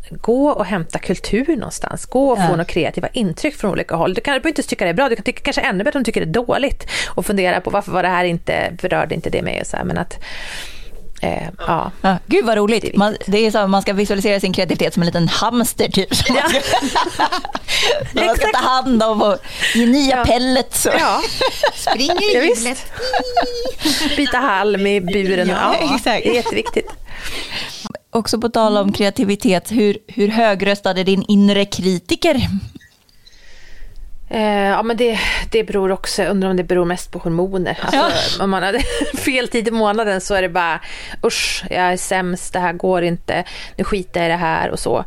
gå 0.09 0.49
och 0.49 0.66
hämta 0.66 0.99
kultur 0.99 1.55
någonstans. 1.55 2.05
Gå 2.05 2.32
och 2.32 2.38
få 2.38 2.43
ja. 2.43 2.49
några 2.49 2.66
kreativa 2.66 3.07
intryck 3.07 3.55
från 3.55 3.72
olika 3.72 3.95
håll. 3.95 4.14
Du 4.14 4.22
kan 4.22 4.47
inte 4.47 4.64
tycka 4.64 4.86
det 4.86 4.89
är 4.91 4.93
bra, 4.93 5.09
du 5.09 5.16
kan 5.16 5.24
tycka 5.24 5.41
kanske 5.43 5.61
ännu 5.61 5.84
bättre 5.84 5.97
om 5.97 6.03
du 6.03 6.05
tycker 6.05 6.26
det 6.26 6.39
är 6.39 6.45
dåligt. 6.45 6.88
Och 7.09 7.26
fundera 7.26 7.61
på 7.61 7.70
varför 7.70 7.91
var 7.91 8.03
det 8.03 8.09
här 8.09 8.26
inte, 8.26 8.78
berörde 8.82 9.16
inte 9.16 9.30
det 9.30 9.41
mig 9.41 9.61
och 9.61 9.68
så 9.68 9.78
här, 9.78 9.84
Men 9.84 9.97
att 9.97 10.20
Eh, 11.24 11.49
ja. 11.57 11.91
Ja, 12.01 12.17
gud 12.26 12.45
vad 12.45 12.57
roligt. 12.57 12.82
Det 12.82 12.93
är, 12.93 12.97
man, 12.97 13.17
det 13.26 13.38
är 13.38 13.51
så, 13.51 13.67
man 13.67 13.82
ska 13.82 13.93
visualisera 13.93 14.39
sin 14.39 14.53
kreativitet 14.53 14.93
som 14.93 15.03
en 15.03 15.05
liten 15.05 15.28
hamster 15.28 15.89
typ. 15.89 16.09
Ja. 16.28 16.34
Man, 16.43 16.61
ska, 18.13 18.26
man 18.26 18.36
ska 18.36 18.47
ta 18.47 18.57
hand 18.57 19.03
om 19.03 19.21
och 19.21 19.38
ge 19.76 19.86
nya 19.86 20.17
ja. 20.17 20.26
pellets. 20.26 20.86
Och. 20.86 20.93
Ja. 20.99 21.21
Springer 21.74 22.24
i 22.24 22.55
hjulet. 22.55 22.91
Byta 24.17 24.38
halm 24.38 24.88
i 24.88 25.01
buren. 25.01 25.49
Ja, 25.49 25.76
ja, 25.82 25.95
exakt. 25.95 26.24
Det 26.24 26.30
är 26.30 26.34
jätteviktigt. 26.34 26.91
Också 28.09 28.41
på 28.41 28.49
tal 28.49 28.78
om 28.78 28.93
kreativitet, 28.93 29.71
hur, 29.71 29.97
hur 30.07 30.28
högröstade 30.28 31.03
din 31.03 31.26
inre 31.28 31.65
kritiker? 31.65 32.47
Eh, 34.34 34.69
ja, 34.69 34.84
men 34.84 34.97
det, 34.97 35.19
det 35.51 35.63
beror 35.63 35.91
också, 35.91 36.23
undrar 36.23 36.49
om 36.49 36.57
det 36.57 36.63
beror 36.63 36.86
mest 36.86 37.11
på 37.11 37.19
hormoner. 37.19 37.79
Alltså, 37.81 37.97
ja. 37.97 38.43
Om 38.43 38.49
man 38.49 38.63
hade 38.63 38.79
fel 39.17 39.47
tid 39.47 39.67
i 39.67 39.71
månaden 39.71 40.21
så 40.21 40.34
är 40.36 40.41
det 40.41 40.49
bara 40.49 40.79
usch, 41.23 41.65
jag 41.69 41.79
är 41.79 41.97
sämst, 41.97 42.53
det 42.53 42.59
här 42.59 42.73
går 42.73 43.03
inte, 43.03 43.43
nu 43.75 43.84
skiter 43.84 44.19
jag 44.19 44.27
i 44.27 44.31
det 44.31 44.38
här 44.38 44.69
och 44.69 44.79
så. 44.79 45.05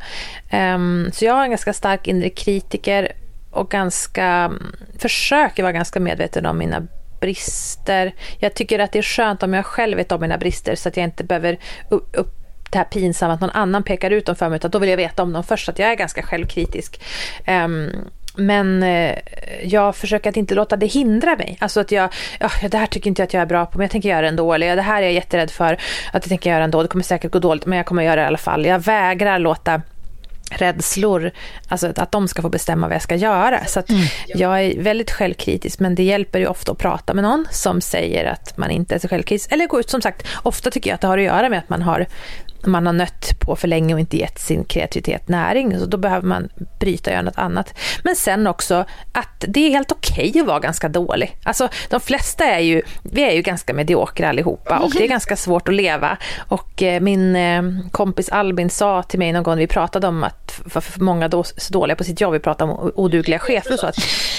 Um, 0.52 1.10
så 1.12 1.24
jag 1.24 1.34
har 1.34 1.44
en 1.44 1.50
ganska 1.50 1.72
stark 1.72 2.08
inre 2.08 2.30
kritiker 2.30 3.12
och 3.50 3.70
ganska, 3.70 4.52
försöker 4.98 5.62
vara 5.62 5.72
ganska 5.72 6.00
medveten 6.00 6.46
om 6.46 6.58
mina 6.58 6.86
brister. 7.20 8.14
Jag 8.38 8.54
tycker 8.54 8.78
att 8.78 8.92
det 8.92 8.98
är 8.98 9.02
skönt 9.02 9.42
om 9.42 9.54
jag 9.54 9.66
själv 9.66 9.96
vet 9.96 10.12
om 10.12 10.20
mina 10.20 10.38
brister 10.38 10.74
så 10.74 10.88
att 10.88 10.96
jag 10.96 11.04
inte 11.04 11.24
behöver 11.24 11.58
upp, 11.90 12.08
upp 12.12 12.34
det 12.70 12.78
här 12.78 12.84
pinsamma 12.84 13.34
att 13.34 13.40
någon 13.40 13.50
annan 13.50 13.82
pekar 13.82 14.10
ut 14.10 14.26
dem 14.26 14.36
för 14.36 14.48
mig, 14.48 14.56
utan 14.56 14.70
då 14.70 14.78
vill 14.78 14.90
jag 14.90 14.96
veta 14.96 15.22
om 15.22 15.32
dem 15.32 15.44
först, 15.44 15.64
så 15.64 15.70
att 15.70 15.78
jag 15.78 15.90
är 15.90 15.94
ganska 15.94 16.22
självkritisk. 16.22 17.00
Um, 17.46 17.90
men 18.36 18.82
eh, 18.82 19.18
jag 19.62 19.96
försöker 19.96 20.30
att 20.30 20.36
inte 20.36 20.54
låta 20.54 20.76
det 20.76 20.86
hindra 20.86 21.36
mig. 21.36 21.56
Alltså 21.60 21.80
att 21.80 21.92
jag, 21.92 22.14
ja, 22.40 22.50
det 22.70 22.78
här 22.78 22.86
tycker 22.86 23.08
inte 23.08 23.22
jag 23.22 23.26
att 23.26 23.34
jag 23.34 23.42
är 23.42 23.46
bra 23.46 23.66
på, 23.66 23.78
men 23.78 23.84
jag 23.84 23.90
tänker 23.90 24.08
göra 24.08 24.20
det 24.20 24.28
ändå. 24.28 24.52
Eller 24.52 24.76
det 24.76 24.82
här 24.82 25.02
är 25.02 25.06
jag 25.06 25.12
jätterädd 25.12 25.50
för 25.50 25.72
att 25.74 25.80
jag 26.12 26.22
tänker 26.22 26.50
göra 26.50 26.64
ändå. 26.64 26.82
Det 26.82 26.88
kommer 26.88 27.04
säkert 27.04 27.32
gå 27.32 27.38
dåligt, 27.38 27.66
men 27.66 27.76
jag 27.76 27.86
kommer 27.86 28.02
göra 28.02 28.16
det 28.16 28.22
i 28.22 28.26
alla 28.26 28.38
fall. 28.38 28.66
Jag 28.66 28.78
vägrar 28.78 29.38
låta 29.38 29.82
rädslor, 30.50 31.30
alltså 31.68 31.92
att 31.96 32.12
de 32.12 32.28
ska 32.28 32.42
få 32.42 32.48
bestämma 32.48 32.86
vad 32.86 32.94
jag 32.94 33.02
ska 33.02 33.16
göra. 33.16 33.64
Så 33.64 33.82
mm. 33.88 34.02
jag 34.26 34.62
är 34.64 34.82
väldigt 34.82 35.10
självkritisk, 35.10 35.80
men 35.80 35.94
det 35.94 36.02
hjälper 36.02 36.38
ju 36.38 36.46
ofta 36.46 36.72
att 36.72 36.78
prata 36.78 37.14
med 37.14 37.24
någon 37.24 37.46
som 37.50 37.80
säger 37.80 38.24
att 38.24 38.56
man 38.56 38.70
inte 38.70 38.94
är 38.94 38.98
så 38.98 39.08
självkritisk. 39.08 39.52
Eller 39.52 39.66
gå 39.66 39.80
ut, 39.80 39.90
som 39.90 40.02
sagt, 40.02 40.26
ofta 40.42 40.70
tycker 40.70 40.90
jag 40.90 40.94
att 40.94 41.00
det 41.00 41.06
har 41.06 41.18
att 41.18 41.24
göra 41.24 41.48
med 41.48 41.58
att 41.58 41.68
man 41.68 41.82
har 41.82 42.06
man 42.64 42.86
har 42.86 42.92
nött 42.92 43.40
på 43.40 43.56
för 43.56 43.68
länge 43.68 43.94
och 43.94 44.00
inte 44.00 44.16
gett 44.16 44.38
sin 44.38 44.64
kreativitet 44.64 45.28
näring. 45.28 45.78
Så 45.78 45.86
då 45.86 45.96
behöver 45.96 46.28
man 46.28 46.48
bryta 46.80 47.10
och 47.10 47.14
göra 47.14 47.22
något 47.22 47.38
annat. 47.38 47.74
Men 48.04 48.16
sen 48.16 48.46
också 48.46 48.84
att 49.12 49.44
det 49.48 49.60
är 49.60 49.70
helt 49.70 49.92
okej 49.92 50.28
okay 50.30 50.40
att 50.40 50.46
vara 50.46 50.60
ganska 50.60 50.88
dålig. 50.88 51.36
Alltså 51.42 51.68
de 51.90 52.00
flesta 52.00 52.44
är 52.44 52.60
ju, 52.60 52.82
vi 53.02 53.22
är 53.22 53.32
ju 53.32 53.42
ganska 53.42 53.74
mediokra 53.74 54.28
allihopa 54.28 54.78
och 54.78 54.90
det 54.90 55.04
är 55.04 55.08
ganska 55.08 55.36
svårt 55.36 55.68
att 55.68 55.74
leva. 55.74 56.16
Och 56.48 56.82
eh, 56.82 57.00
min 57.00 57.36
eh, 57.36 57.62
kompis 57.90 58.28
Albin 58.28 58.70
sa 58.70 59.02
till 59.02 59.18
mig 59.18 59.32
någon 59.32 59.42
gång, 59.42 59.58
vi 59.58 59.66
pratade 59.66 60.06
om 60.06 60.24
att 60.24 60.60
varför 60.74 61.00
många 61.00 61.28
då 61.28 61.44
så 61.44 61.72
dåliga 61.72 61.96
på 61.96 62.04
sitt 62.04 62.20
jobb, 62.20 62.32
vi 62.32 62.38
pratade 62.38 62.72
om 62.72 62.92
odugliga 62.94 63.38
chefer 63.38 63.72
och 63.72 63.78
så 63.78 63.86
att 63.86 63.96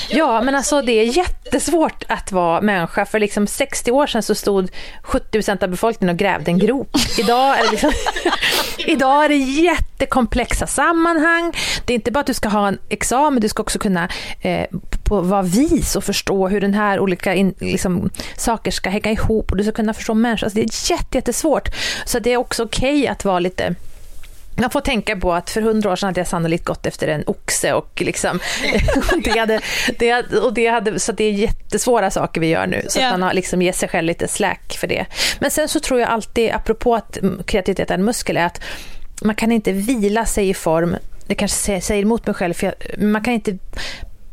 ja 0.10 0.42
men 0.42 0.56
alltså 0.56 0.82
det 0.82 0.92
är 0.92 1.04
jättesvårt 1.04 2.04
att 2.08 2.32
vara 2.32 2.62
människa. 2.62 3.06
För 3.06 3.20
liksom 3.20 3.48
60 3.48 3.92
år 3.92 4.08
sedan 4.08 4.24
så 4.24 4.36
stod 4.36 4.70
70% 5.04 5.64
av 5.64 5.70
befolkningen 5.70 6.16
och 6.16 6.20
grävde 6.20 6.52
en 6.52 6.60
grop. 6.60 6.90
Idag 7.20 7.60
är 7.60 7.64
det 7.64 7.72
liksom 7.72 7.92
Idag 8.78 9.26
är 9.26 9.30
det 9.30 9.36
jättekomplexa 9.36 10.68
sammanhang. 10.68 11.54
Det 11.86 11.94
är 11.94 11.96
inte 11.96 12.12
bara 12.12 12.20
att 12.20 12.28
du 12.28 12.34
ska 12.34 12.50
ha 12.50 12.68
en 12.68 12.78
examen, 12.90 13.42
du 13.42 13.50
ska 13.50 13.64
också 13.64 13.80
kunna 13.80 14.10
eh, 14.42 14.66
vara 15.10 15.42
vis 15.42 15.96
och 15.96 16.04
förstå 16.04 16.48
hur 16.48 16.62
den 16.62 16.74
här 16.74 17.00
olika 17.00 17.34
in, 17.34 17.54
liksom, 17.60 18.10
saker 18.38 18.72
ska 18.72 18.90
hänga 18.90 19.12
ihop 19.12 19.52
och 19.52 19.58
du 19.58 19.64
ska 19.64 19.72
kunna 19.72 19.94
förstå 19.94 20.14
människor. 20.14 20.46
Alltså, 20.46 20.60
det 20.60 20.66
är 20.66 20.92
jätte, 20.92 21.18
jättesvårt. 21.18 21.70
Så 22.06 22.20
det 22.20 22.34
är 22.34 22.38
också 22.38 22.64
okej 22.64 23.00
okay 23.00 23.08
att 23.08 23.26
vara 23.26 23.40
lite 23.40 23.76
jag 24.64 24.72
får 24.72 24.82
tänka 24.82 25.16
på 25.16 25.34
att 25.34 25.50
för 25.50 25.62
hundra 25.62 25.92
år 25.92 25.96
sedan 25.96 26.08
hade 26.08 26.20
jag 26.20 26.28
sannolikt 26.28 26.66
gått 26.66 26.86
efter 26.86 27.08
en 27.08 27.24
oxe 27.28 27.74
och 27.74 28.02
liksom, 28.02 28.40
det 29.24 29.40
hade, 29.40 29.62
det, 30.00 30.34
och 30.38 30.54
det 30.54 30.68
hade, 30.68 31.00
så 31.00 31.12
det 31.12 31.24
är 31.24 31.32
jättesvåra 31.32 32.12
saker 32.12 32.42
vi 32.42 32.48
gör 32.48 32.68
nu. 32.68 32.86
Så 32.88 33.00
yeah. 33.00 33.14
att 33.14 33.20
man 33.20 33.28
har 33.28 33.34
liksom 33.34 33.62
ger 33.62 33.72
sig 33.72 33.90
själv 33.90 34.06
lite 34.06 34.28
slack 34.28 34.78
för 34.80 34.88
det. 34.88 35.06
Men 35.40 35.52
sen 35.52 35.68
så 35.68 35.80
tror 35.80 36.00
jag 36.00 36.10
alltid, 36.10 36.52
apropå 36.52 36.96
att 36.96 37.18
kreativitet 37.46 37.92
är 37.92 37.96
en 37.96 38.06
muskel, 38.06 38.38
är 38.38 38.46
att 38.46 38.62
man 39.22 39.36
kan 39.36 39.52
inte 39.52 39.72
vila 39.72 40.26
sig 40.26 40.50
i 40.50 40.54
form 40.54 40.96
det 41.28 41.36
kanske 41.36 41.82
säger 41.82 42.02
emot 42.02 42.26
mig 42.26 42.36
själv, 42.36 42.54
för 42.54 42.68
jag, 42.68 43.04
man 43.04 43.24
kan 43.24 43.34
inte 43.34 43.58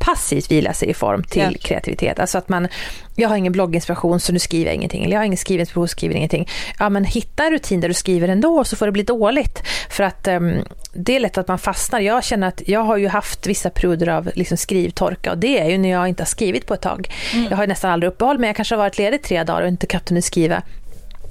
passivt 0.05 0.51
vila 0.51 0.73
sig 0.73 0.89
i 0.89 0.93
form 0.93 1.23
till 1.23 1.41
ja. 1.41 1.59
kreativitet. 1.61 2.19
Alltså 2.19 2.37
att 2.37 2.49
man, 2.49 2.67
jag 3.15 3.29
har 3.29 3.37
ingen 3.37 3.53
blogginspiration 3.53 4.19
så 4.19 4.33
nu 4.33 4.39
skriver 4.39 4.65
jag 4.65 4.75
ingenting. 4.75 5.03
Eller 5.03 5.13
jag 5.13 5.19
har 5.19 5.25
ingen 5.25 5.37
skrivinspiration 5.37 5.87
skriver 5.87 6.15
ingenting. 6.15 6.49
Ja 6.79 6.89
men 6.89 7.05
hitta 7.05 7.45
en 7.45 7.51
rutin 7.51 7.81
där 7.81 7.87
du 7.87 7.93
skriver 7.93 8.27
ändå 8.27 8.63
så 8.63 8.75
får 8.75 8.85
det 8.85 8.91
bli 8.91 9.03
dåligt. 9.03 9.63
För 9.89 10.03
att 10.03 10.27
um, 10.27 10.53
det 10.93 11.15
är 11.15 11.19
lätt 11.19 11.37
att 11.37 11.47
man 11.47 11.59
fastnar. 11.59 11.99
Jag 11.99 12.23
känner 12.23 12.47
att 12.47 12.61
jag 12.65 12.79
har 12.79 12.97
ju 12.97 13.07
haft 13.07 13.47
vissa 13.47 13.69
perioder 13.69 14.07
av 14.07 14.31
liksom 14.35 14.57
skrivtorka 14.57 15.31
och 15.31 15.37
det 15.37 15.59
är 15.59 15.69
ju 15.69 15.77
när 15.77 15.89
jag 15.89 16.07
inte 16.07 16.23
har 16.23 16.27
skrivit 16.27 16.67
på 16.67 16.73
ett 16.73 16.81
tag. 16.81 17.09
Mm. 17.33 17.47
Jag 17.49 17.57
har 17.57 17.67
nästan 17.67 17.91
aldrig 17.91 18.11
uppehåll 18.11 18.37
men 18.37 18.47
jag 18.47 18.55
kanske 18.55 18.75
har 18.75 18.79
varit 18.83 18.97
ledig 18.97 19.23
tre 19.23 19.43
dagar 19.43 19.61
och 19.61 19.67
inte 19.67 19.87
kunnat 19.87 20.25
skriva 20.25 20.61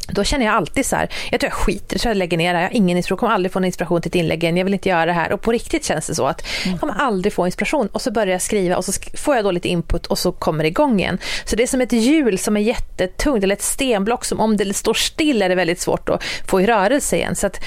då 0.09 0.24
känner 0.24 0.46
jag 0.46 0.55
alltid 0.55 0.86
så 0.86 0.96
här, 0.96 1.09
jag 1.30 1.40
tror 1.40 1.50
jag 1.50 1.59
skiter 1.59 1.94
jag 1.94 2.00
tror 2.00 2.11
jag 2.11 2.16
lägger 2.16 2.36
ner 2.36 2.52
det 2.52 2.59
här. 2.59 2.64
Jag 2.64 2.70
har 2.70 2.76
ingen 2.76 2.96
inspiration, 2.96 3.18
kommer 3.18 3.34
aldrig 3.34 3.52
få 3.52 3.59
någon 3.59 3.64
inspiration 3.64 4.02
till 4.02 4.09
ett 4.09 4.14
inlägg 4.14 4.42
igen, 4.42 4.57
jag 4.57 4.64
vill 4.64 4.74
inte 4.74 4.88
göra 4.88 5.07
det 5.07 5.12
här. 5.12 5.32
Och 5.32 5.42
på 5.42 5.52
riktigt 5.52 5.84
känns 5.84 6.07
det 6.07 6.14
så 6.14 6.26
att 6.26 6.46
jag 6.66 6.80
kommer 6.80 6.94
aldrig 6.94 7.32
få 7.32 7.46
inspiration. 7.46 7.86
Och 7.86 8.02
så 8.02 8.11
börjar 8.11 8.32
jag 8.32 8.42
skriva 8.42 8.76
och 8.76 8.84
så 8.84 8.92
får 9.14 9.36
jag 9.36 9.44
då 9.44 9.50
lite 9.50 9.68
input 9.68 10.07
och 10.07 10.18
så 10.18 10.32
kommer 10.32 10.64
det 10.64 10.68
igång 10.68 11.00
igen. 11.00 11.18
Så 11.44 11.57
det 11.57 11.62
är 11.62 11.66
som 11.66 11.80
ett 11.80 11.92
hjul 11.92 12.38
som 12.38 12.57
är 12.57 12.61
jättetungt, 12.61 13.44
eller 13.44 13.55
ett 13.55 13.62
stenblock 13.62 14.24
som 14.24 14.40
om 14.40 14.57
det 14.57 14.74
står 14.74 14.94
still 14.94 15.42
är 15.42 15.48
det 15.48 15.55
väldigt 15.55 15.80
svårt 15.80 16.09
att 16.09 16.24
få 16.46 16.61
i 16.61 16.66
rörelse 16.66 17.16
igen. 17.16 17.34
Så 17.34 17.46
att, 17.46 17.61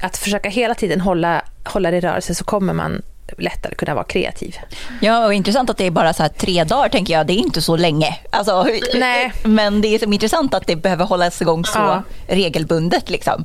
att 0.00 0.16
försöka 0.16 0.48
hela 0.48 0.74
tiden 0.74 1.00
hålla, 1.00 1.44
hålla 1.64 1.90
det 1.90 1.96
i 1.96 2.00
rörelse 2.00 2.34
så 2.34 2.44
kommer 2.44 2.72
man 2.72 3.02
lättare 3.38 3.74
kunna 3.74 3.94
vara 3.94 4.04
kreativ. 4.04 4.56
Ja, 5.00 5.26
och 5.26 5.34
intressant 5.34 5.70
att 5.70 5.76
det 5.76 5.84
är 5.84 5.90
bara 5.90 6.12
så 6.12 6.28
tre 6.28 6.64
dagar 6.64 6.88
tänker 6.88 7.14
jag. 7.14 7.26
Det 7.26 7.32
är 7.32 7.38
inte 7.38 7.62
så 7.62 7.76
länge. 7.76 8.18
Alltså, 8.30 8.66
Nej. 8.94 9.32
Men 9.44 9.80
det 9.80 9.88
är 9.88 9.98
som 9.98 10.12
intressant 10.12 10.54
att 10.54 10.66
det 10.66 10.76
behöver 10.76 11.04
hållas 11.04 11.42
igång 11.42 11.64
så 11.64 11.78
ja. 11.78 12.02
regelbundet. 12.26 13.10
Liksom. 13.10 13.44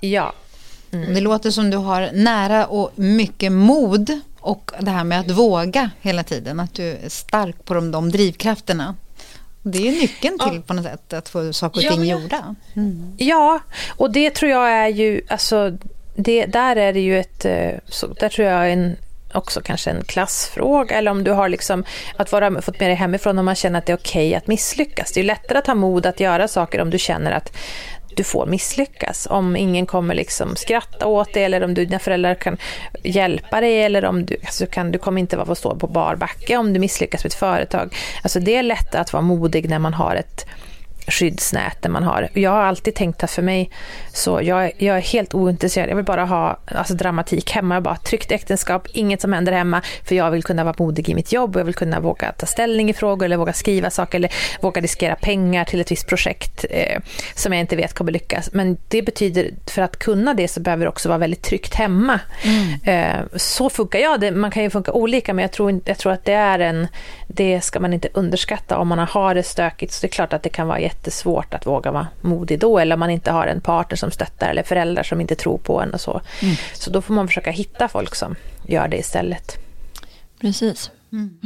Ja. 0.00 0.32
Mm. 0.92 1.14
Det 1.14 1.20
låter 1.20 1.50
som 1.50 1.70
du 1.70 1.76
har 1.76 2.10
nära 2.12 2.66
och 2.66 2.90
mycket 2.94 3.52
mod 3.52 4.20
och 4.40 4.72
det 4.80 4.90
här 4.90 5.04
med 5.04 5.20
att 5.20 5.30
våga 5.30 5.90
hela 6.00 6.22
tiden. 6.22 6.60
Att 6.60 6.74
du 6.74 6.88
är 6.88 7.08
stark 7.08 7.64
på 7.64 7.74
de, 7.74 7.90
de 7.90 8.10
drivkrafterna. 8.10 8.94
Det 9.62 9.88
är 9.88 9.92
nyckeln 9.92 10.38
till 10.38 10.56
ja. 10.56 10.62
på 10.66 10.74
något 10.74 10.84
sätt 10.84 11.12
att 11.12 11.28
få 11.28 11.52
saker 11.52 11.86
och 11.86 11.92
ting 11.92 12.04
ja, 12.04 12.18
gjorda. 12.18 12.54
Mm. 12.76 13.14
Ja, 13.18 13.60
och 13.88 14.10
det 14.10 14.30
tror 14.30 14.50
jag 14.50 14.70
är 14.70 14.88
ju, 14.88 15.22
alltså 15.28 15.76
det, 16.14 16.46
där 16.46 16.76
är 16.76 16.92
det 16.92 17.00
ju 17.00 17.20
ett, 17.20 17.44
eh, 17.44 17.70
så, 17.86 18.06
där 18.06 18.28
tror 18.28 18.48
jag 18.48 18.72
en 18.72 18.96
också 19.34 19.60
kanske 19.60 19.90
en 19.90 20.04
klassfråga 20.04 20.96
eller 20.96 21.10
om 21.10 21.24
du 21.24 21.30
har 21.30 21.48
liksom 21.48 21.84
att 22.16 22.32
vara, 22.32 22.62
fått 22.62 22.80
med 22.80 22.88
dig 22.88 22.96
hemifrån 22.96 23.38
och 23.38 23.44
man 23.44 23.54
känner 23.54 23.78
att 23.78 23.86
det 23.86 23.92
är 23.92 23.96
okej 23.96 24.28
okay 24.28 24.34
att 24.34 24.46
misslyckas. 24.46 25.12
Det 25.12 25.20
är 25.20 25.24
lättare 25.24 25.58
att 25.58 25.66
ha 25.66 25.74
mod 25.74 26.06
att 26.06 26.20
göra 26.20 26.48
saker 26.48 26.80
om 26.80 26.90
du 26.90 26.98
känner 26.98 27.32
att 27.32 27.56
du 28.16 28.24
får 28.24 28.46
misslyckas. 28.46 29.26
Om 29.30 29.56
ingen 29.56 29.86
kommer 29.86 30.14
liksom 30.14 30.56
skratta 30.56 31.06
åt 31.06 31.34
dig 31.34 31.44
eller 31.44 31.64
om 31.64 31.74
du, 31.74 31.84
dina 31.84 31.98
föräldrar 31.98 32.34
kan 32.34 32.56
hjälpa 33.04 33.60
dig 33.60 33.82
eller 33.82 34.04
om 34.04 34.26
du, 34.26 34.36
alltså 34.44 34.66
kan, 34.66 34.92
du 34.92 34.98
kommer 34.98 35.20
inte 35.20 35.36
vara 35.36 35.54
stå 35.54 35.76
på 35.76 35.86
bar 35.86 36.16
backe 36.16 36.56
om 36.56 36.72
du 36.72 36.80
misslyckas 36.80 37.24
med 37.24 37.30
ett 37.30 37.38
företag. 37.38 37.96
Alltså 38.22 38.40
det 38.40 38.56
är 38.56 38.62
lättare 38.62 39.00
att 39.00 39.12
vara 39.12 39.22
modig 39.22 39.68
när 39.68 39.78
man 39.78 39.94
har 39.94 40.14
ett 40.14 40.46
skyddsnäten 41.06 41.92
man 41.92 42.02
har. 42.02 42.28
Jag 42.32 42.50
har 42.50 42.62
alltid 42.62 42.94
tänkt 42.94 43.24
att 43.24 43.30
för 43.30 43.42
mig, 43.42 43.70
så 44.12 44.40
jag, 44.42 44.72
jag 44.78 44.96
är 44.96 45.00
helt 45.00 45.34
ointresserad. 45.34 45.90
Jag 45.90 45.96
vill 45.96 46.04
bara 46.04 46.24
ha 46.24 46.58
alltså, 46.66 46.94
dramatik 46.94 47.50
hemma. 47.50 47.74
Jag 47.74 47.82
bara 47.82 47.96
tryggt 47.96 48.32
äktenskap, 48.32 48.88
inget 48.92 49.20
som 49.20 49.32
händer 49.32 49.52
hemma. 49.52 49.82
För 50.04 50.14
jag 50.14 50.30
vill 50.30 50.42
kunna 50.42 50.64
vara 50.64 50.74
modig 50.78 51.08
i 51.08 51.14
mitt 51.14 51.32
jobb 51.32 51.56
och 51.56 51.60
jag 51.60 51.64
vill 51.64 51.74
kunna 51.74 52.00
våga 52.00 52.32
ta 52.32 52.46
ställning 52.46 52.90
i 52.90 52.92
frågor 52.92 53.24
eller 53.24 53.36
våga 53.36 53.52
skriva 53.52 53.90
saker 53.90 54.18
eller 54.18 54.32
våga 54.60 54.80
riskera 54.80 55.14
pengar 55.14 55.64
till 55.64 55.80
ett 55.80 55.90
visst 55.90 56.08
projekt 56.08 56.64
eh, 56.70 57.00
som 57.34 57.52
jag 57.52 57.60
inte 57.60 57.76
vet 57.76 57.94
kommer 57.94 58.12
lyckas. 58.12 58.52
Men 58.52 58.76
det 58.88 59.02
betyder, 59.02 59.50
för 59.66 59.82
att 59.82 59.98
kunna 59.98 60.34
det 60.34 60.48
så 60.48 60.60
behöver 60.60 60.84
det 60.84 60.88
också 60.88 61.08
vara 61.08 61.18
väldigt 61.18 61.42
tryggt 61.42 61.74
hemma. 61.74 62.20
Mm. 62.42 63.20
Eh, 63.20 63.26
så 63.36 63.70
funkar 63.70 63.98
jag. 63.98 64.20
Det, 64.20 64.30
man 64.30 64.50
kan 64.50 64.62
ju 64.62 64.70
funka 64.70 64.92
olika 64.92 65.34
men 65.34 65.42
jag 65.42 65.52
tror, 65.52 65.80
jag 65.84 65.98
tror 65.98 66.12
att 66.12 66.24
det 66.24 66.32
är 66.32 66.58
en, 66.58 66.88
det 67.28 67.60
ska 67.60 67.80
man 67.80 67.92
inte 67.92 68.08
underskatta 68.14 68.78
om 68.78 68.88
man 68.88 68.98
har 68.98 69.34
det 69.34 69.42
stökigt. 69.42 69.92
Så 69.92 70.00
det 70.00 70.06
är 70.06 70.12
klart 70.12 70.32
att 70.32 70.42
det 70.42 70.48
kan 70.48 70.66
vara 70.66 70.78
jättesvårt 71.00 71.54
att 71.54 71.66
våga 71.66 71.90
vara 71.90 72.06
modig 72.20 72.60
då 72.60 72.78
eller 72.78 72.96
om 72.96 73.00
man 73.00 73.10
inte 73.10 73.30
har 73.30 73.46
en 73.46 73.60
partner 73.60 73.96
som 73.96 74.10
stöttar 74.10 74.50
eller 74.50 74.62
föräldrar 74.62 75.02
som 75.02 75.20
inte 75.20 75.34
tror 75.34 75.58
på 75.58 75.80
en 75.80 75.94
och 75.94 76.00
så. 76.00 76.20
Mm. 76.42 76.56
Så 76.74 76.90
då 76.90 77.02
får 77.02 77.14
man 77.14 77.28
försöka 77.28 77.50
hitta 77.50 77.88
folk 77.88 78.14
som 78.14 78.34
gör 78.66 78.88
det 78.88 78.96
istället. 78.96 79.56
Precis. 80.40 80.90
Mm. 81.12 81.40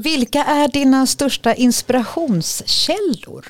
Vilka 0.00 0.44
är 0.44 0.68
dina 0.68 1.06
största 1.06 1.54
inspirationskällor? 1.54 3.46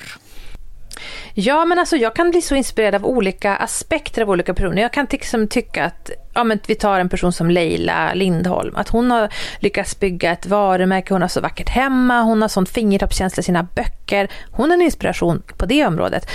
Ja, 1.33 1.65
men 1.65 1.79
alltså 1.79 1.97
jag 1.97 2.15
kan 2.15 2.31
bli 2.31 2.41
så 2.41 2.55
inspirerad 2.55 2.95
av 2.95 3.05
olika 3.05 3.55
aspekter 3.55 4.21
av 4.21 4.29
olika 4.29 4.53
personer. 4.53 4.81
Jag 4.81 4.93
kan 4.93 5.07
liksom 5.11 5.47
tycka 5.47 5.85
att, 5.85 6.11
ja 6.33 6.43
men 6.43 6.59
vi 6.67 6.75
tar 6.75 6.99
en 6.99 7.09
person 7.09 7.33
som 7.33 7.49
Leila 7.49 8.13
Lindholm, 8.13 8.75
att 8.75 8.89
hon 8.89 9.11
har 9.11 9.33
lyckats 9.59 9.99
bygga 9.99 10.31
ett 10.31 10.45
varumärke, 10.45 11.13
hon 11.13 11.21
har 11.21 11.29
så 11.29 11.41
vackert 11.41 11.69
hemma, 11.69 12.21
hon 12.21 12.41
har 12.41 12.49
sån 12.49 12.65
fingertoppskänsla 12.65 13.41
i 13.41 13.43
sina 13.43 13.63
böcker. 13.63 14.27
Hon 14.51 14.71
är 14.71 14.73
en 14.73 14.81
inspiration 14.81 15.43
på 15.57 15.65
det 15.65 15.85
området. 15.85 16.25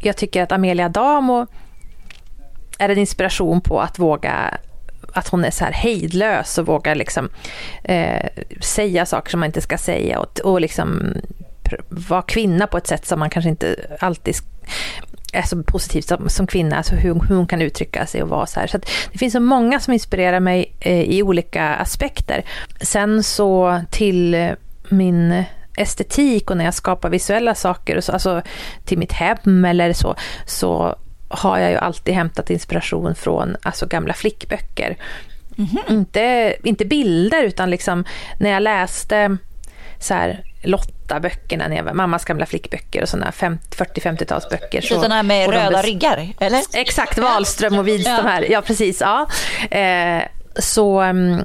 Jag 0.00 0.16
tycker 0.16 0.42
att 0.42 0.52
Amelia 0.52 0.88
Damo 0.88 1.46
är 2.78 2.88
en 2.88 2.98
inspiration 2.98 3.60
på 3.60 3.80
att 3.80 3.98
våga 3.98 4.58
att 5.12 5.28
hon 5.28 5.44
är 5.44 5.50
så 5.50 5.64
här 5.64 5.72
hejdlös 5.72 6.58
och 6.58 6.66
vågar 6.66 6.94
liksom, 6.94 7.28
eh, 7.84 8.28
säga 8.60 9.06
saker 9.06 9.30
som 9.30 9.40
man 9.40 9.46
inte 9.46 9.60
ska 9.60 9.78
säga 9.78 10.20
och, 10.20 10.40
och 10.40 10.60
liksom 10.60 11.14
vara 11.88 12.22
kvinna 12.22 12.66
på 12.66 12.78
ett 12.78 12.86
sätt 12.86 13.06
som 13.06 13.18
man 13.18 13.30
kanske 13.30 13.48
inte 13.48 13.96
alltid 14.00 14.34
är 15.32 15.42
så 15.42 15.62
positivt 15.62 16.08
som, 16.08 16.28
som 16.28 16.46
kvinna, 16.46 16.76
alltså 16.76 16.94
hur, 16.94 17.14
hur 17.28 17.36
hon 17.36 17.46
kan 17.46 17.62
uttrycka 17.62 18.06
sig 18.06 18.22
och 18.22 18.28
vara 18.28 18.46
så 18.46 18.60
här. 18.60 18.66
Så 18.66 18.78
det 19.12 19.18
finns 19.18 19.32
så 19.32 19.40
många 19.40 19.80
som 19.80 19.92
inspirerar 19.92 20.40
mig 20.40 20.74
eh, 20.80 21.02
i 21.02 21.22
olika 21.22 21.64
aspekter. 21.64 22.44
Sen 22.80 23.22
så 23.22 23.80
till 23.90 24.52
min 24.88 25.44
estetik 25.76 26.50
och 26.50 26.56
när 26.56 26.64
jag 26.64 26.74
skapar 26.74 27.10
visuella 27.10 27.54
saker, 27.54 27.96
och 27.96 28.04
så, 28.04 28.12
alltså 28.12 28.42
till 28.84 28.98
mitt 28.98 29.12
hem 29.12 29.64
eller 29.64 29.92
så, 29.92 30.14
så 30.46 30.96
har 31.28 31.58
jag 31.58 31.70
ju 31.70 31.76
alltid 31.76 32.14
hämtat 32.14 32.50
inspiration 32.50 33.14
från 33.14 33.56
alltså 33.62 33.86
gamla 33.86 34.14
flickböcker. 34.14 34.96
Mm 35.58 35.70
-hmm. 35.70 35.92
inte, 35.92 36.56
inte 36.64 36.84
bilder 36.84 37.42
utan 37.42 37.70
liksom 37.70 38.04
när 38.38 38.50
jag 38.50 38.62
läste 38.62 39.36
så 39.98 40.14
här, 40.14 40.44
Lotta-böckerna, 40.62 41.68
när 41.68 41.76
jag 41.76 41.84
var, 41.84 41.92
mammas 41.92 42.24
gamla 42.24 42.46
flickböcker 42.46 43.02
och 43.02 43.08
sådana 43.08 43.30
40-50-talsböcker. 43.30 44.80
Så, 44.80 44.94
sådana 44.94 45.22
med 45.22 45.50
röda 45.50 45.82
ryggar, 45.82 46.28
eller? 46.40 46.62
Exakt, 46.74 47.18
Wahlström 47.18 47.78
och 47.78 47.88
Widström 47.88 48.16
ja. 48.16 48.22
här. 48.22 48.50
Ja, 48.50 48.62
precis. 48.62 49.00
Ja. 49.00 49.26
Eh, 49.78 50.22
så 50.58 51.00
mm, 51.00 51.40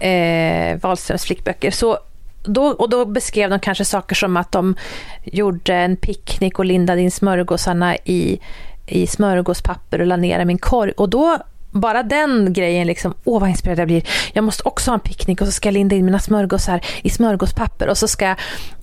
eh, 0.00 0.80
Wahlströms 0.80 1.24
flickböcker. 1.24 1.70
Så 1.70 1.98
då, 2.44 2.66
och 2.66 2.90
då 2.90 3.04
beskrev 3.04 3.50
de 3.50 3.60
kanske 3.60 3.84
saker 3.84 4.14
som 4.14 4.36
att 4.36 4.52
de 4.52 4.76
gjorde 5.24 5.74
en 5.74 5.96
picknick 5.96 6.58
och 6.58 6.64
lindade 6.64 7.00
in 7.00 7.10
smörgåsarna 7.10 7.96
i, 7.96 8.40
i 8.86 9.06
smörgåspapper 9.06 10.00
och 10.00 10.06
la 10.06 10.16
ner 10.16 10.40
i 10.40 10.44
min 10.44 10.58
korg. 10.58 10.92
Och 10.92 11.08
då 11.08 11.38
bara 11.70 12.02
den 12.02 12.52
grejen, 12.52 12.86
liksom, 12.86 13.14
åh 13.24 13.40
vad 13.40 13.48
inspirerad 13.48 13.78
jag 13.78 13.88
blir. 13.88 14.02
Jag 14.32 14.44
måste 14.44 14.62
också 14.62 14.90
ha 14.90 14.94
en 14.94 15.00
picknick 15.00 15.40
och 15.40 15.46
så 15.46 15.52
ska 15.52 15.68
jag 15.68 15.72
linda 15.72 15.96
in 15.96 16.04
mina 16.04 16.18
smörgåsar 16.18 16.80
i 17.02 17.10
smörgåspapper 17.10 17.88
och 17.88 17.98
så 17.98 18.08
ska, 18.08 18.34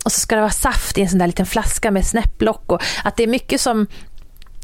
och 0.06 0.12
så 0.12 0.20
ska 0.20 0.36
det 0.36 0.42
vara 0.42 0.52
saft 0.52 0.98
i 0.98 1.02
en 1.02 1.10
sån 1.10 1.20
där 1.20 1.28
liten 1.28 1.46
flaska 1.46 1.92
med 1.92 2.06
snäpplock. 2.06 2.72
Och 2.72 2.82
att 3.04 3.18
det 3.18 3.24
är 3.24 3.28
mycket 3.28 3.62
som 3.62 3.88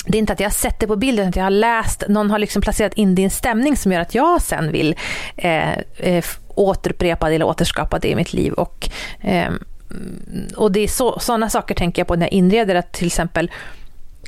det 0.05 0.17
är 0.17 0.19
inte 0.19 0.33
att 0.33 0.39
jag 0.39 0.49
har 0.49 0.53
sett 0.53 0.79
det 0.79 0.87
på 0.87 0.95
bilden, 0.95 1.23
utan 1.23 1.29
att 1.29 1.35
jag 1.35 1.43
har 1.43 1.49
läst, 1.49 2.03
någon 2.07 2.31
har 2.31 2.39
liksom 2.39 2.61
placerat 2.61 2.93
in 2.93 3.15
det 3.15 3.21
i 3.21 3.25
en 3.25 3.31
stämning 3.31 3.77
som 3.77 3.91
gör 3.91 3.99
att 3.99 4.15
jag 4.15 4.41
sen 4.41 4.71
vill 4.71 4.95
eh, 5.37 5.71
eh, 5.97 6.25
återupprepa 6.47 7.29
det 7.29 7.35
eller 7.35 7.45
återskapa 7.45 7.99
det 7.99 8.07
i 8.07 8.15
mitt 8.15 8.33
liv. 8.33 8.53
Och, 8.53 8.89
eh, 9.21 9.51
och 10.55 10.71
det 10.71 10.79
är 10.79 11.19
sådana 11.19 11.49
saker 11.49 11.75
tänker 11.75 11.99
jag 11.99 12.07
på 12.07 12.15
när 12.15 12.25
jag 12.25 12.33
inreder, 12.33 12.75
att 12.75 12.91
till 12.91 13.07
exempel 13.07 13.51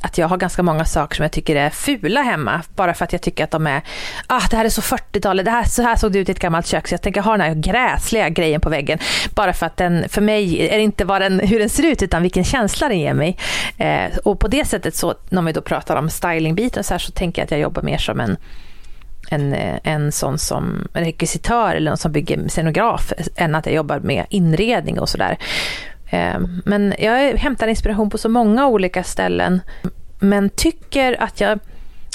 att 0.03 0.17
jag 0.17 0.27
har 0.27 0.37
ganska 0.37 0.63
många 0.63 0.85
saker 0.85 1.15
som 1.15 1.23
jag 1.23 1.31
tycker 1.31 1.55
är 1.55 1.69
fula 1.69 2.21
hemma. 2.21 2.61
Bara 2.75 2.93
för 2.93 3.05
att 3.05 3.11
jag 3.11 3.21
tycker 3.21 3.43
att 3.43 3.51
de 3.51 3.67
är, 3.67 3.81
ah 4.27 4.41
det 4.49 4.57
här 4.57 4.65
är 4.65 4.69
så 4.69 4.81
40-talet, 4.81 5.47
här, 5.47 5.63
så 5.63 5.81
här 5.81 5.95
såg 5.95 6.11
det 6.11 6.19
ut 6.19 6.29
i 6.29 6.31
ett 6.31 6.39
gammalt 6.39 6.67
kök. 6.67 6.87
Så 6.87 6.93
jag 6.93 7.01
tänker 7.01 7.21
ha 7.21 7.31
den 7.31 7.41
här 7.41 7.53
gräsliga 7.53 8.29
grejen 8.29 8.61
på 8.61 8.69
väggen. 8.69 8.99
Bara 9.35 9.53
för 9.53 9.65
att 9.65 9.77
den, 9.77 10.09
för 10.09 10.21
mig 10.21 10.67
är 10.67 10.77
det 10.77 10.83
inte 10.83 11.05
vad 11.05 11.21
den, 11.21 11.39
hur 11.39 11.59
den 11.59 11.69
ser 11.69 11.85
ut 11.85 12.03
utan 12.03 12.21
vilken 12.21 12.43
känsla 12.43 12.89
den 12.89 12.99
ger 12.99 13.13
mig. 13.13 13.37
Eh, 13.77 14.17
och 14.23 14.39
på 14.39 14.47
det 14.47 14.65
sättet 14.65 14.95
så, 14.95 15.15
när 15.29 15.41
vi 15.41 15.51
då 15.51 15.61
pratar 15.61 15.95
om 15.95 16.09
stylingbiten 16.09 16.83
så 16.83 16.93
här 16.93 16.99
så 16.99 17.11
tänker 17.11 17.41
jag 17.41 17.45
att 17.45 17.51
jag 17.51 17.59
jobbar 17.59 17.81
mer 17.81 17.97
som 17.97 18.19
en 18.19 18.37
en, 19.29 19.53
en 19.83 20.11
sån 20.11 20.37
som 20.37 20.87
rekvisitör 20.93 21.75
eller 21.75 21.91
någon 21.91 21.97
som 21.97 22.11
bygger 22.11 22.47
scenograf 22.47 23.13
än 23.35 23.55
att 23.55 23.65
jag 23.65 23.75
jobbar 23.75 23.99
med 23.99 24.25
inredning 24.29 24.99
och 24.99 25.09
sådär. 25.09 25.37
Eh, 26.13 26.39
men 26.65 26.93
jag 26.99 27.33
hämtar 27.37 27.67
inspiration 27.67 28.09
på 28.09 28.17
så 28.17 28.29
många 28.29 28.67
olika 28.67 29.03
ställen. 29.03 29.61
Men 30.19 30.49
tycker 30.49 31.23
att 31.23 31.41
jag 31.41 31.59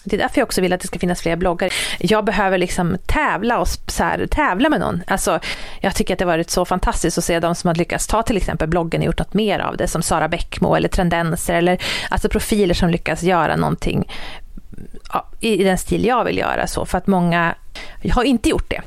det 0.05 0.17
är 0.17 0.19
därför 0.19 0.41
jag 0.41 0.47
också 0.47 0.61
vill 0.61 0.73
att 0.73 0.81
det 0.81 0.87
ska 0.87 0.99
finnas 0.99 1.23
fler 1.23 1.37
bloggar. 1.37 1.73
Jag 1.99 2.25
behöver 2.25 2.59
liksom 2.59 2.97
tävla, 3.07 3.59
och 3.59 3.69
så 3.69 4.05
här, 4.05 4.27
tävla 4.27 4.69
med 4.69 4.81
någon. 4.81 5.03
Alltså, 5.07 5.41
jag 5.81 5.95
tycker 5.95 6.15
att 6.15 6.19
det 6.19 6.25
har 6.25 6.33
varit 6.33 6.51
så 6.51 6.65
fantastiskt 6.65 7.19
att 7.19 7.25
se 7.25 7.41
de 7.41 7.55
som 7.55 7.69
har 7.69 7.75
lyckats 7.75 8.07
ta 8.07 8.23
till 8.23 8.37
exempel 8.37 8.69
bloggen 8.69 9.01
och 9.01 9.07
gjort 9.07 9.19
något 9.19 9.35
mer 9.35 9.59
av 9.59 9.77
det, 9.77 9.89
som 9.89 10.03
Sara 10.03 10.29
Bäckmo 10.29 10.75
eller 10.75 10.89
Trendenser, 10.89 11.55
eller 11.55 11.79
alltså 12.11 12.29
profiler 12.29 12.75
som 12.75 12.91
lyckas 12.91 13.23
göra 13.23 13.57
någonting 13.57 14.09
i 15.41 15.65
den 15.65 15.79
stil 15.79 16.05
jag 16.05 16.25
vill 16.25 16.39
göra. 16.39 16.67
så 16.67 16.85
För 16.85 16.99
att 16.99 17.07
många 17.07 17.55
har 18.13 18.25
inte 18.25 18.49
gjort 18.49 18.71
det. 18.71 18.83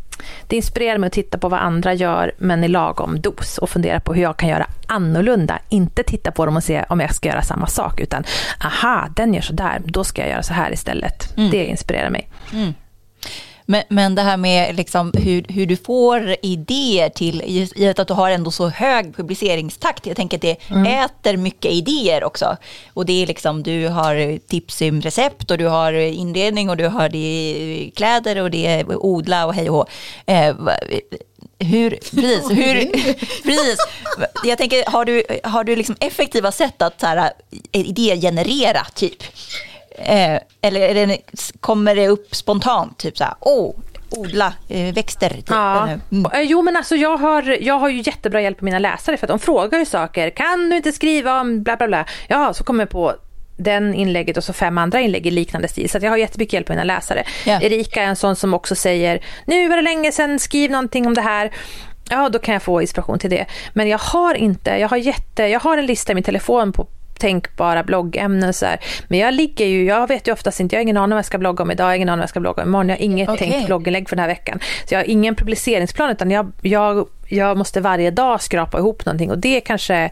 Det 0.48 0.56
inspirerar 0.56 0.98
mig 0.98 1.08
att 1.08 1.14
titta 1.14 1.38
på 1.38 1.50
vad 1.50 1.60
andra 1.60 1.94
gör, 1.94 2.32
men 2.38 2.64
i 2.64 2.68
lagom 2.68 3.22
dos 3.22 3.58
och 3.58 3.70
fundera 3.70 4.00
på 4.00 4.14
hur 4.14 4.22
jag 4.22 4.38
kan 4.38 4.50
göra 4.50 4.68
annorlunda. 4.88 5.60
Inte 5.70 6.04
titta 6.04 6.32
på 6.32 6.46
dem 6.46 6.56
och 6.56 6.64
se 6.64 6.86
om 6.90 7.00
jag 7.00 7.16
ska 7.16 7.30
göra 7.30 7.42
samma 7.42 7.68
sak, 7.68 8.00
utan 8.00 8.24
aha, 8.64 9.08
den 9.16 9.34
gör 9.34 9.42
så 9.42 9.54
där, 9.54 9.82
då 9.86 10.04
ska 10.04 10.22
jag 10.22 10.30
göra 10.30 10.44
så 10.44 10.54
här 10.54 10.74
istället. 10.74 11.38
Mm. 11.38 11.52
Det 11.52 11.66
inspirerar 11.66 12.10
mig. 12.10 12.30
Mm. 12.54 12.74
Men, 13.72 13.84
men 13.88 14.16
det 14.16 14.22
här 14.22 14.38
med 14.38 14.76
liksom 14.76 15.14
hur, 15.18 15.46
hur 15.50 15.66
du 15.66 15.78
får 15.78 16.36
idéer 16.42 17.10
till, 17.10 17.42
i 17.76 17.94
att 17.98 18.08
du 18.08 18.14
har 18.14 18.32
ändå 18.32 18.52
så 18.52 18.68
hög 18.68 19.16
publiceringstakt. 19.16 20.06
Jag 20.06 20.16
tänker 20.16 20.38
att 20.38 20.42
det 20.42 20.58
mm. 20.70 20.86
äter 20.86 21.38
mycket 21.38 21.72
idéer 21.72 22.24
också. 22.24 22.58
Och 22.94 23.06
det 23.06 23.24
är 23.24 23.28
liksom, 23.28 23.64
du 23.64 23.88
har 23.88 24.38
tips 24.48 24.82
om 24.82 25.02
recept 25.02 25.52
och 25.52 25.58
du 25.58 25.68
har 25.68 25.94
inredning 25.94 26.70
och 26.70 26.78
du 26.78 26.88
har 26.88 27.10
det 27.10 27.92
kläder 27.96 28.42
och 28.42 28.52
det 28.52 28.68
är 28.68 29.06
odla 29.06 29.46
och 29.46 29.54
hej 29.54 29.70
och 29.70 29.76
hå. 29.76 29.86
Eh, 30.26 30.56
hur, 31.60 31.90
precis, 31.90 32.52
hur, 32.52 32.92
precis. 33.44 33.78
Jag 34.44 34.58
tänker, 34.58 34.92
har 34.92 35.06
du, 35.06 35.24
har 35.44 35.64
du 35.64 35.76
liksom 35.76 35.96
effektiva 36.00 36.52
sätt 36.52 36.82
att 36.82 37.00
så 37.00 37.06
här, 37.06 37.32
idégenerera 37.72 38.86
typ? 38.94 39.24
Eh, 40.06 40.40
eller 40.62 40.94
det, 40.94 41.18
kommer 41.60 41.96
det 41.96 42.08
upp 42.08 42.36
spontant? 42.36 42.98
Typ 42.98 43.18
så 43.18 43.24
här, 43.24 43.34
oh, 43.40 43.76
odla 44.12 44.54
eh, 44.70 44.94
växter. 44.94 45.30
Typ. 45.30 45.50
Ja. 45.50 45.90
Mm. 46.12 46.32
Eh, 46.34 46.42
jo 46.42 46.62
men 46.62 46.78
alltså 46.78 46.96
jag 46.96 47.18
har, 47.18 47.58
jag 47.62 47.80
har 47.80 47.90
ju 47.90 48.02
jättebra 48.06 48.42
hjälp 48.42 48.58
av 48.58 48.64
mina 48.64 48.80
läsare 48.80 49.18
för 49.18 49.28
att 49.28 49.30
de 49.30 49.40
frågar 49.40 49.80
ju 49.80 49.86
saker. 49.86 50.30
Kan 50.30 50.70
du 50.70 50.76
inte 50.76 50.92
skriva 50.92 51.42
om 51.42 51.64
bla 51.64 51.78
bla 51.78 51.88
bla? 51.88 52.06
Ja, 52.28 52.54
så 52.54 52.64
kommer 52.64 52.82
jag 52.82 52.90
på 52.90 53.14
den 53.58 53.94
inlägget 53.94 54.38
och 54.38 54.44
så 54.44 54.54
fem 54.54 54.78
andra 54.78 55.00
inlägg 55.00 55.28
i 55.28 55.32
liknande 55.32 55.68
stil. 55.68 55.90
Så 55.90 55.98
jag 56.02 56.10
har 56.10 56.18
jättemycket 56.18 56.54
hjälp 56.54 56.70
av 56.70 56.76
mina 56.76 56.84
läsare. 56.84 57.24
Yeah. 57.46 57.64
Erika 57.64 58.04
är 58.04 58.08
en 58.08 58.16
sån 58.16 58.36
som 58.36 58.54
också 58.54 58.76
säger, 58.76 59.24
nu 59.46 59.70
var 59.70 59.76
det 59.76 59.82
länge 59.82 60.12
sedan, 60.12 60.40
skriv 60.40 60.72
någonting 60.72 61.08
om 61.08 61.14
det 61.14 61.22
här. 61.22 61.52
Ja, 62.10 62.30
då 62.30 62.40
kan 62.40 62.54
jag 62.54 62.64
få 62.64 62.82
inspiration 62.82 63.20
till 63.20 63.30
det. 63.30 63.46
Men 63.74 63.88
jag 63.88 63.98
har 63.98 64.36
inte, 64.36 64.70
jag 64.70 64.90
har 64.90 64.98
jätte, 64.98 65.44
jag 65.44 65.60
har 65.60 65.78
en 65.78 65.86
lista 65.86 66.12
i 66.12 66.16
min 66.16 66.24
telefon 66.24 66.74
på 66.74 66.88
tänkbara 67.22 67.84
bloggämnen. 67.84 68.54
Så 68.54 68.66
här. 68.66 68.80
Men 69.08 69.20
jag 69.20 69.34
ligger 69.34 69.66
ju, 69.66 69.86
jag 69.86 70.08
vet 70.08 70.28
ju 70.28 70.32
oftast 70.32 70.60
inte, 70.60 70.76
jag 70.76 70.80
har 70.80 70.84
ingen 70.84 70.98
aning 70.98 71.04
om 71.04 71.10
vad 71.10 71.18
jag 71.18 71.26
ska 71.26 71.38
blogga 71.38 71.64
om 71.64 71.72
idag, 71.72 71.86
jag 71.86 71.90
har 71.90 71.96
ingen 71.96 72.10
aning 72.10 72.14
om 72.14 72.20
vad 72.20 72.24
jag 72.24 72.30
ska 72.30 72.40
blogga 72.40 72.64
om 72.64 72.70
imorgon, 72.70 72.90
jag 72.90 72.96
har 72.96 73.04
inget 73.04 73.30
Okej. 73.30 73.52
tänkt 73.52 73.66
blogginlägg 73.66 74.10
för 74.10 74.16
den 74.16 74.24
här 74.24 74.30
veckan. 74.30 74.60
Så 74.86 74.94
jag 74.94 75.00
har 75.00 75.10
ingen 75.10 75.36
publiceringsplan 75.36 76.10
utan 76.10 76.32
jag, 76.32 76.52
jag, 76.62 77.08
jag 77.28 77.58
måste 77.58 77.82
varje 77.82 78.12
dag 78.12 78.42
skrapa 78.42 78.80
ihop 78.80 79.06
någonting 79.06 79.32
och 79.32 79.38
det 79.38 79.62
kanske 79.62 80.10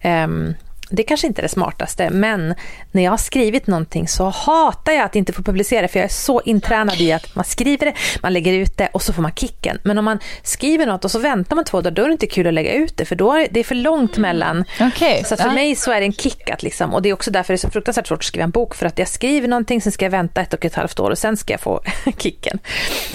ehm, 0.00 0.54
det 0.92 1.02
kanske 1.02 1.26
inte 1.26 1.40
är 1.40 1.42
det 1.42 1.48
smartaste, 1.48 2.10
men 2.10 2.54
när 2.92 3.02
jag 3.04 3.10
har 3.10 3.18
skrivit 3.18 3.66
någonting 3.66 4.08
så 4.08 4.28
hatar 4.28 4.92
jag 4.92 5.02
att 5.04 5.16
inte 5.16 5.32
få 5.32 5.42
publicera 5.42 5.88
för 5.88 5.98
jag 5.98 6.04
är 6.04 6.08
så 6.12 6.40
intränad 6.40 7.00
i 7.00 7.12
att 7.12 7.34
man 7.34 7.44
skriver 7.44 7.86
det, 7.86 7.92
man 8.22 8.32
lägger 8.32 8.52
ut 8.52 8.76
det 8.76 8.88
och 8.92 9.02
så 9.02 9.12
får 9.12 9.22
man 9.22 9.32
kicken. 9.34 9.78
Men 9.84 9.98
om 9.98 10.04
man 10.04 10.18
skriver 10.42 10.86
något 10.86 11.04
och 11.04 11.10
så 11.10 11.18
väntar 11.18 11.56
man 11.56 11.64
två 11.64 11.80
dagar, 11.80 11.94
då 11.94 12.02
är 12.02 12.06
det 12.06 12.12
inte 12.12 12.26
kul 12.26 12.46
att 12.46 12.54
lägga 12.54 12.72
ut 12.72 12.96
det 12.96 13.04
för 13.04 13.16
då 13.16 13.32
är 13.32 13.48
det 13.50 13.64
för 13.64 13.74
långt 13.74 14.16
mellan. 14.16 14.64
Okej. 14.80 15.24
Så 15.24 15.36
för 15.36 15.44
Ja. 15.44 15.52
mig 15.52 15.76
så 15.76 15.92
är 15.92 16.00
det 16.00 16.06
en 16.06 16.12
kick 16.12 16.50
att 16.50 16.62
liksom, 16.62 16.94
och 16.94 17.02
det 17.02 17.08
är 17.08 17.12
också 17.12 17.30
därför 17.30 17.52
det 17.52 17.56
är 17.56 17.58
så 17.58 17.70
fruktansvärt 17.70 18.06
svårt 18.06 18.18
att 18.18 18.24
skriva 18.24 18.44
en 18.44 18.50
bok 18.50 18.74
för 18.74 18.86
att 18.86 18.98
jag 18.98 19.08
skriver 19.08 19.48
någonting, 19.48 19.80
sen 19.82 19.92
ska 19.92 20.04
jag 20.04 20.10
vänta 20.10 20.40
ett 20.40 20.54
och 20.54 20.64
ett 20.64 20.74
halvt 20.74 21.00
år 21.00 21.10
och 21.10 21.18
sen 21.18 21.36
ska 21.36 21.52
jag 21.52 21.60
få 21.60 21.80
kicken. 22.18 22.58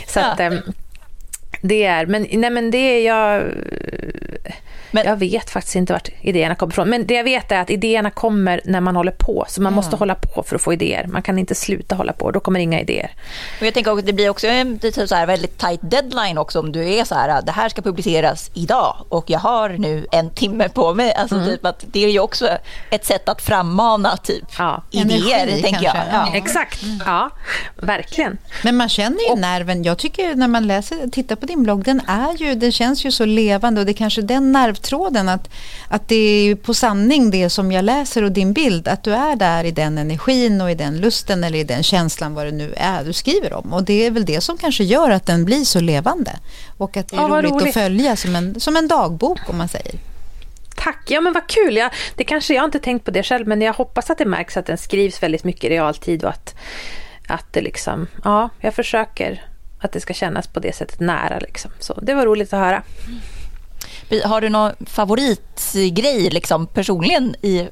Så 0.07 0.19
Ja. 0.19 0.25
att 0.25 0.39
ehm, 0.39 0.57
det 1.61 1.83
är, 1.83 2.05
men, 2.05 2.27
nej 2.31 2.49
men 2.49 2.71
det 2.71 2.77
är 2.77 3.05
jag, 3.07 3.43
Men- 4.91 5.05
jag 5.05 5.15
vet 5.17 5.49
faktiskt 5.49 5.75
inte 5.75 5.93
vart 5.93 6.09
idéerna 6.21 6.55
kommer 6.55 6.73
ifrån. 6.73 6.89
Men 6.89 7.05
det 7.07 7.13
jag 7.13 7.23
vet 7.23 7.51
är 7.51 7.59
att 7.61 7.69
idéerna 7.69 8.11
kommer 8.11 8.61
när 8.65 8.81
man 8.81 8.95
håller 8.95 9.11
på. 9.11 9.45
Så 9.47 9.61
man 9.61 9.73
måste 9.73 9.95
hålla 9.95 10.15
på 10.15 10.43
för 10.43 10.55
att 10.55 10.61
få 10.61 10.73
idéer. 10.73 11.07
Man 11.07 11.21
kan 11.21 11.39
inte 11.39 11.55
sluta 11.55 11.95
hålla 11.95 12.13
på, 12.13 12.31
då 12.31 12.39
kommer 12.39 12.59
inga 12.59 12.79
idéer. 12.81 13.11
Och 13.59 13.65
jag 13.65 13.73
tänker 13.73 13.91
också 13.91 14.05
det 14.05 14.13
blir 14.13 14.29
också 14.29 14.47
en 14.47 14.77
det 14.77 14.87
är 14.87 14.91
typ 14.91 15.09
så 15.09 15.15
här 15.15 15.25
väldigt 15.27 15.57
tight 15.57 15.79
deadline 15.83 16.37
också 16.37 16.59
om 16.59 16.71
du 16.71 16.93
är 16.93 17.03
så 17.03 17.15
här, 17.15 17.41
det 17.41 17.51
här 17.51 17.69
ska 17.69 17.81
publiceras 17.81 18.51
idag 18.53 19.05
och 19.09 19.29
jag 19.29 19.39
har 19.39 19.69
nu 19.69 20.07
en 20.11 20.29
timme 20.29 20.69
på 20.69 20.93
mig. 20.93 21.13
Alltså 21.13 21.35
Mm. 21.35 21.47
typ 21.47 21.65
att 21.65 21.83
det 21.87 22.03
är 22.05 22.09
ju 22.09 22.19
också 22.19 22.49
ett 22.89 23.05
sätt 23.05 23.29
att 23.29 23.41
frammana 23.41 24.17
typ 24.17 24.45
Ja. 24.57 24.83
idéer, 24.91 25.37
Energi 25.43 25.61
tänker 25.61 25.83
jag. 25.83 25.93
kanske, 25.93 26.11
Ja. 26.15 26.27
ja. 26.31 26.37
Exakt, 26.37 26.79
ja, 27.05 27.29
verkligen. 27.75 28.37
Men 28.63 28.75
man 28.77 28.89
känner 28.89 29.29
ju 29.29 29.35
nerven. 29.41 29.83
Jag 29.83 29.97
tycker 29.97 30.35
när 30.35 30.47
man 30.47 30.67
läser, 30.67 31.07
tittar 31.09 31.35
på 31.35 31.45
din 31.47 31.63
blogg, 31.63 31.83
den, 31.83 32.01
är 32.07 32.37
ju, 32.37 32.55
den 32.55 32.71
känns 32.71 33.05
ju 33.05 33.11
så 33.11 33.25
levande 33.25 33.81
och 33.81 33.85
det 33.85 33.91
är 33.91 33.93
kanske 33.93 34.21
den 34.21 34.51
nervtråden 34.51 35.29
att, 35.29 35.49
att 35.87 36.07
det 36.07 36.15
är 36.15 36.55
på 36.55 36.73
sanning 36.73 37.29
det 37.31 37.49
som 37.49 37.71
jag 37.71 37.85
läser 37.85 38.23
och 38.23 38.31
din 38.31 38.53
bild, 38.53 38.87
att 38.87 39.03
du 39.03 39.13
är 39.13 39.35
där 39.35 39.63
i 39.63 39.71
den 39.71 39.97
energin 39.97 40.61
och 40.61 40.71
i 40.71 40.75
den 40.75 40.97
lusten 40.97 41.43
eller 41.43 41.59
i 41.59 41.63
den 41.63 41.83
känslan 41.83 42.33
vad 42.33 42.45
det 42.45 42.51
nu 42.51 42.73
är 42.77 43.03
du 43.03 43.13
skriver 43.13 43.53
om. 43.53 43.73
Och 43.73 43.83
det 43.83 44.05
är 44.05 44.11
väl 44.11 44.25
det 44.25 44.41
som 44.41 44.57
kanske 44.57 44.83
gör 44.83 45.09
att 45.09 45.25
den 45.25 45.45
blir 45.45 45.63
så 45.65 45.79
levande. 45.79 46.31
Och 46.77 46.97
att 46.97 47.07
det 47.07 47.15
är 47.15 47.21
Ja, 47.21 47.27
roligt, 47.27 47.51
roligt. 47.51 47.67
att 47.67 47.73
följa 47.73 48.15
som 48.15 48.35
en, 48.35 48.59
som 48.59 48.75
en 48.75 48.87
dagbok 48.87 49.39
om 49.49 49.57
man 49.57 49.67
säger. 49.67 49.95
Tack, 50.75 51.03
ja 51.07 51.21
men 51.21 51.33
vad 51.33 51.47
kul. 51.47 51.75
Jag, 51.77 51.91
det 52.15 52.23
kanske, 52.23 52.53
jag 52.53 52.61
har 52.61 52.65
inte 52.65 52.79
tänkt 52.79 53.05
på 53.05 53.11
det 53.11 53.23
själv, 53.23 53.47
men 53.47 53.61
jag 53.61 53.73
hoppas 53.73 54.09
att 54.09 54.17
det 54.17 54.25
märks 54.25 54.57
att 54.57 54.65
den 54.65 54.77
skrivs 54.77 55.23
väldigt 55.23 55.43
mycket 55.43 55.63
i 55.63 55.69
realtid 55.69 56.23
och 56.23 56.29
att, 56.29 56.55
att 57.27 57.53
det 57.53 57.61
liksom, 57.61 58.07
ja, 58.23 58.49
jag 58.59 58.73
försöker 58.73 59.45
att 59.79 59.91
det 59.91 59.99
ska 59.99 60.13
kännas 60.13 60.47
på 60.47 60.59
det 60.59 60.75
sättet 60.75 60.99
nära 60.99 61.39
liksom. 61.39 61.71
Så 61.79 61.99
det 62.01 62.13
var 62.13 62.25
roligt 62.25 62.53
att 62.53 62.59
höra. 62.59 62.83
Har 64.23 64.41
du 64.41 64.49
någon 64.49 64.71
favoritgrej 64.85 66.29
liksom, 66.29 66.67
personligen 66.67 67.35
i, 67.41 67.67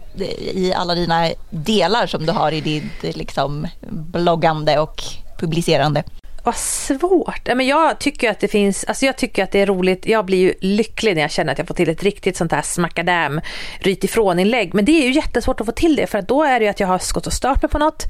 i 0.54 0.74
alla 0.74 0.96
dina 0.96 1.30
delar 1.50 2.08
som 2.08 2.26
du 2.26 2.32
har 2.32 2.52
i 2.52 2.62
ditt 2.62 3.16
liksom, 3.18 3.68
bloggande 3.90 4.80
och 4.80 5.04
publicerande? 5.40 6.04
Vad 6.46 6.56
svårt. 6.56 7.48
Men 7.56 7.68
jag 7.68 8.00
tycker 8.00 8.30
att 8.32 8.40
det 8.40 8.48
finns, 8.48 8.84
alltså 8.84 9.06
jag 9.06 9.18
tycker 9.18 9.44
att 9.44 9.52
det 9.52 9.60
är 9.60 9.66
roligt. 9.66 10.06
Jag 10.06 10.26
blir 10.26 10.38
ju 10.38 10.54
lycklig 10.62 11.16
när 11.16 11.22
jag 11.22 11.32
känner 11.32 11.52
att 11.52 11.58
jag 11.58 11.68
får 11.68 11.76
till 11.76 11.90
ett 11.90 12.04
riktigt 12.04 12.38
sånt 12.38 12.52
här 12.52 12.62
smackadam, 12.62 13.42
ryt 13.80 14.04
ifrån-inlägg. 14.04 14.74
Men 14.74 14.86
det 14.86 14.92
är 14.92 15.06
ju 15.08 15.12
jättesvårt 15.14 15.60
att 15.60 15.66
få 15.66 15.72
till 15.72 15.96
det 15.96 16.08
för 16.08 16.18
att 16.18 16.28
då 16.28 16.44
är 16.44 16.60
det 16.60 16.66
ju 16.66 16.70
att 16.72 16.80
jag 16.80 16.88
har 16.88 17.14
gått 17.14 17.28
och 17.28 17.34
stört 17.34 17.62
mig 17.62 17.70
på 17.72 17.78
något. 17.78 18.04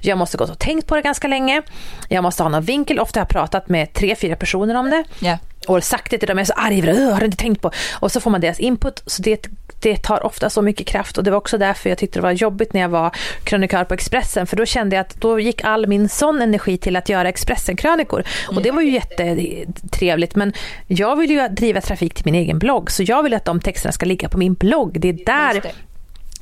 Jag 0.00 0.18
måste 0.18 0.36
gått 0.36 0.50
och 0.50 0.58
tänkt 0.58 0.86
på 0.86 0.94
det 0.96 1.02
ganska 1.02 1.28
länge. 1.28 1.62
Jag 2.08 2.22
måste 2.22 2.42
ha 2.42 2.50
någon 2.50 2.62
vinkel. 2.64 2.98
Ofta 2.98 3.20
har 3.20 3.22
jag 3.22 3.28
pratat 3.28 3.68
med 3.68 3.92
tre, 3.92 4.16
fyra 4.16 4.36
personer 4.36 4.74
om 4.74 4.90
det. 4.90 5.04
Ja. 5.20 5.38
Och 5.66 5.84
sagt 5.84 6.10
det 6.10 6.18
till 6.18 6.28
dem, 6.28 6.38
jag 6.38 6.42
är 6.42 6.46
så 6.46 6.52
arg 6.52 6.80
det, 6.80 6.92
"Åh, 6.92 7.12
har 7.12 7.20
du 7.20 7.26
inte 7.26 7.38
tänkt 7.38 7.62
på? 7.62 7.70
Och 7.92 8.12
så 8.12 8.20
får 8.20 8.30
man 8.30 8.40
deras 8.40 8.60
input. 8.60 9.02
Så 9.06 9.22
det, 9.22 9.48
det 9.82 9.96
tar 9.96 10.26
ofta 10.26 10.50
så 10.50 10.62
mycket 10.62 10.86
kraft 10.86 11.18
och 11.18 11.24
det 11.24 11.30
var 11.30 11.38
också 11.38 11.58
därför 11.58 11.88
jag 11.88 11.98
tyckte 11.98 12.18
det 12.18 12.22
var 12.22 12.30
jobbigt 12.30 12.72
när 12.72 12.80
jag 12.80 12.88
var 12.88 13.10
krönikör 13.44 13.84
på 13.84 13.94
Expressen. 13.94 14.46
För 14.46 14.56
då 14.56 14.66
kände 14.66 14.96
jag 14.96 15.00
att 15.00 15.20
då 15.20 15.40
gick 15.40 15.64
all 15.64 15.86
min 15.86 16.08
sån 16.08 16.42
energi 16.42 16.78
till 16.78 16.96
att 16.96 17.08
göra 17.08 17.28
Expressen-krönikor. 17.28 18.24
Och 18.48 18.62
det 18.62 18.70
var 18.70 18.82
ju 18.82 18.90
jättetrevligt. 18.90 20.34
Men 20.34 20.52
jag 20.86 21.16
vill 21.16 21.30
ju 21.30 21.48
driva 21.48 21.80
trafik 21.80 22.14
till 22.14 22.24
min 22.24 22.34
egen 22.34 22.58
blogg. 22.58 22.90
Så 22.90 23.02
jag 23.02 23.22
vill 23.22 23.34
att 23.34 23.44
de 23.44 23.60
texterna 23.60 23.92
ska 23.92 24.06
ligga 24.06 24.28
på 24.28 24.38
min 24.38 24.54
blogg. 24.54 25.00
Det 25.00 25.08
är 25.08 25.12
där 25.12 25.60
det. 25.60 25.72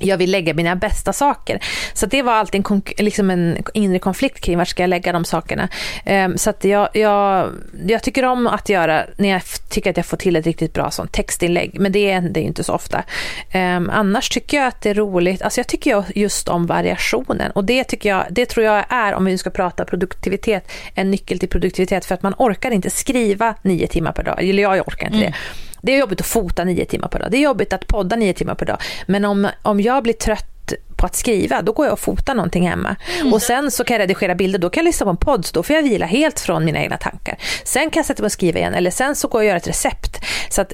Jag 0.01 0.17
vill 0.17 0.31
lägga 0.31 0.53
mina 0.53 0.75
bästa 0.75 1.13
saker. 1.13 1.59
Så 1.93 2.05
det 2.05 2.21
var 2.21 2.33
alltid 2.33 2.65
en, 2.69 2.81
liksom 2.97 3.29
en 3.29 3.63
inre 3.73 3.99
konflikt 3.99 4.39
kring 4.41 4.57
var 4.57 4.65
ska 4.65 4.83
jag 4.83 4.89
lägga 4.89 5.11
de 5.11 5.25
sakerna. 5.25 5.69
Ehm, 6.05 6.37
så 6.37 6.49
att 6.49 6.63
jag, 6.63 6.89
jag, 6.93 7.49
jag 7.87 8.03
tycker 8.03 8.25
om 8.25 8.47
att 8.47 8.69
göra, 8.69 9.05
när 9.17 9.29
jag 9.29 9.41
tycker 9.69 9.89
att 9.89 9.97
jag 9.97 10.05
får 10.05 10.17
till 10.17 10.35
ett 10.35 10.45
riktigt 10.45 10.73
bra 10.73 10.91
sånt 10.91 11.11
textinlägg, 11.11 11.79
men 11.79 11.91
det 11.91 12.11
är 12.11 12.21
ju 12.21 12.41
inte 12.41 12.63
så 12.63 12.73
ofta. 12.73 13.03
Ehm, 13.51 13.89
annars 13.89 14.29
tycker 14.29 14.57
jag 14.57 14.67
att 14.67 14.81
det 14.81 14.89
är 14.89 14.93
roligt, 14.93 15.41
alltså 15.41 15.59
jag 15.59 15.67
tycker 15.67 15.91
ju 15.91 16.21
just 16.21 16.49
om 16.49 16.65
variationen 16.65 17.51
och 17.51 17.65
det 17.65 17.83
tycker 17.83 18.09
jag, 18.09 18.25
det 18.29 18.45
tror 18.45 18.65
jag 18.65 18.85
är, 18.89 19.13
om 19.13 19.25
vi 19.25 19.37
ska 19.37 19.49
prata 19.49 19.85
produktivitet, 19.85 20.71
en 20.95 21.11
nyckel 21.11 21.39
till 21.39 21.49
produktivitet 21.49 22.05
för 22.05 22.15
att 22.15 22.23
man 22.23 22.33
orkar 22.37 22.71
inte 22.71 22.89
skriva 22.89 23.55
nio 23.61 23.87
timmar 23.87 24.11
per 24.11 24.23
dag, 24.23 24.43
eller 24.43 24.63
jag 24.63 24.87
orkar 24.87 25.07
inte 25.07 25.19
det. 25.19 25.33
Det 25.81 25.91
är 25.91 25.99
jobbigt 25.99 26.21
att 26.21 26.27
fota 26.27 26.63
nio 26.63 26.85
timmar 26.85 27.07
per 27.07 27.19
dag. 27.19 27.31
Det 27.31 27.37
är 27.37 27.41
jobbigt 27.41 27.73
att 27.73 27.87
podda 27.87 28.15
nio 28.15 28.33
timmar 28.33 28.55
per 28.55 28.65
dag. 28.65 28.77
Men 29.05 29.25
om, 29.25 29.47
om 29.61 29.81
jag 29.81 30.03
blir 30.03 30.13
trött 30.13 30.73
på 30.95 31.05
att 31.05 31.15
skriva, 31.15 31.61
då 31.61 31.71
går 31.71 31.85
jag 31.85 31.93
och 31.93 31.99
fotar 31.99 32.35
någonting 32.35 32.67
hemma. 32.69 32.95
Och 33.33 33.41
sen 33.41 33.71
så 33.71 33.83
kan 33.83 33.93
jag 33.93 34.01
redigera 34.01 34.35
bilder, 34.35 34.59
då 34.59 34.69
kan 34.69 34.81
jag 34.81 34.85
lyssna 34.85 35.05
på 35.05 35.09
en 35.09 35.17
podd, 35.17 35.47
då 35.53 35.63
får 35.63 35.75
jag 35.75 35.83
vila 35.83 36.05
helt 36.05 36.39
från 36.39 36.65
mina 36.65 36.79
egna 36.79 36.97
tankar. 36.97 37.37
Sen 37.63 37.89
kan 37.89 37.99
jag 37.99 38.05
sätta 38.05 38.21
mig 38.21 38.25
och 38.25 38.31
skriva 38.31 38.59
igen, 38.59 38.73
eller 38.73 38.91
sen 38.91 39.15
så 39.15 39.27
går 39.27 39.41
jag 39.41 39.45
och 39.45 39.49
gör 39.49 39.57
ett 39.57 39.67
recept. 39.67 40.17
Så 40.49 40.61
att 40.61 40.73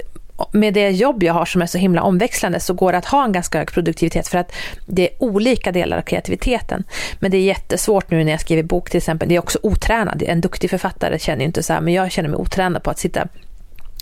med 0.51 0.73
det 0.73 0.89
jobb 0.89 1.23
jag 1.23 1.33
har 1.33 1.45
som 1.45 1.61
är 1.61 1.65
så 1.65 1.77
himla 1.77 2.01
omväxlande 2.01 2.59
så 2.59 2.73
går 2.73 2.91
det 2.91 2.97
att 2.97 3.05
ha 3.05 3.25
en 3.25 3.31
ganska 3.31 3.57
hög 3.57 3.71
produktivitet 3.71 4.27
för 4.27 4.37
att 4.37 4.51
det 4.85 5.09
är 5.09 5.23
olika 5.23 5.71
delar 5.71 5.97
av 5.97 6.01
kreativiteten. 6.01 6.83
Men 7.19 7.31
det 7.31 7.37
är 7.37 7.41
jättesvårt 7.41 8.11
nu 8.11 8.23
när 8.23 8.31
jag 8.31 8.41
skriver 8.41 8.63
bok 8.63 8.89
till 8.89 8.97
exempel. 8.97 9.29
Det 9.29 9.35
är 9.35 9.39
också 9.39 9.59
otränad. 9.63 10.23
En 10.27 10.41
duktig 10.41 10.69
författare 10.69 11.19
känner 11.19 11.39
ju 11.39 11.45
inte 11.45 11.63
så 11.63 11.73
här, 11.73 11.81
men 11.81 11.93
jag 11.93 12.11
känner 12.11 12.29
mig 12.29 12.37
otränad 12.37 12.83
på 12.83 12.89
att 12.89 12.99
sitta 12.99 13.27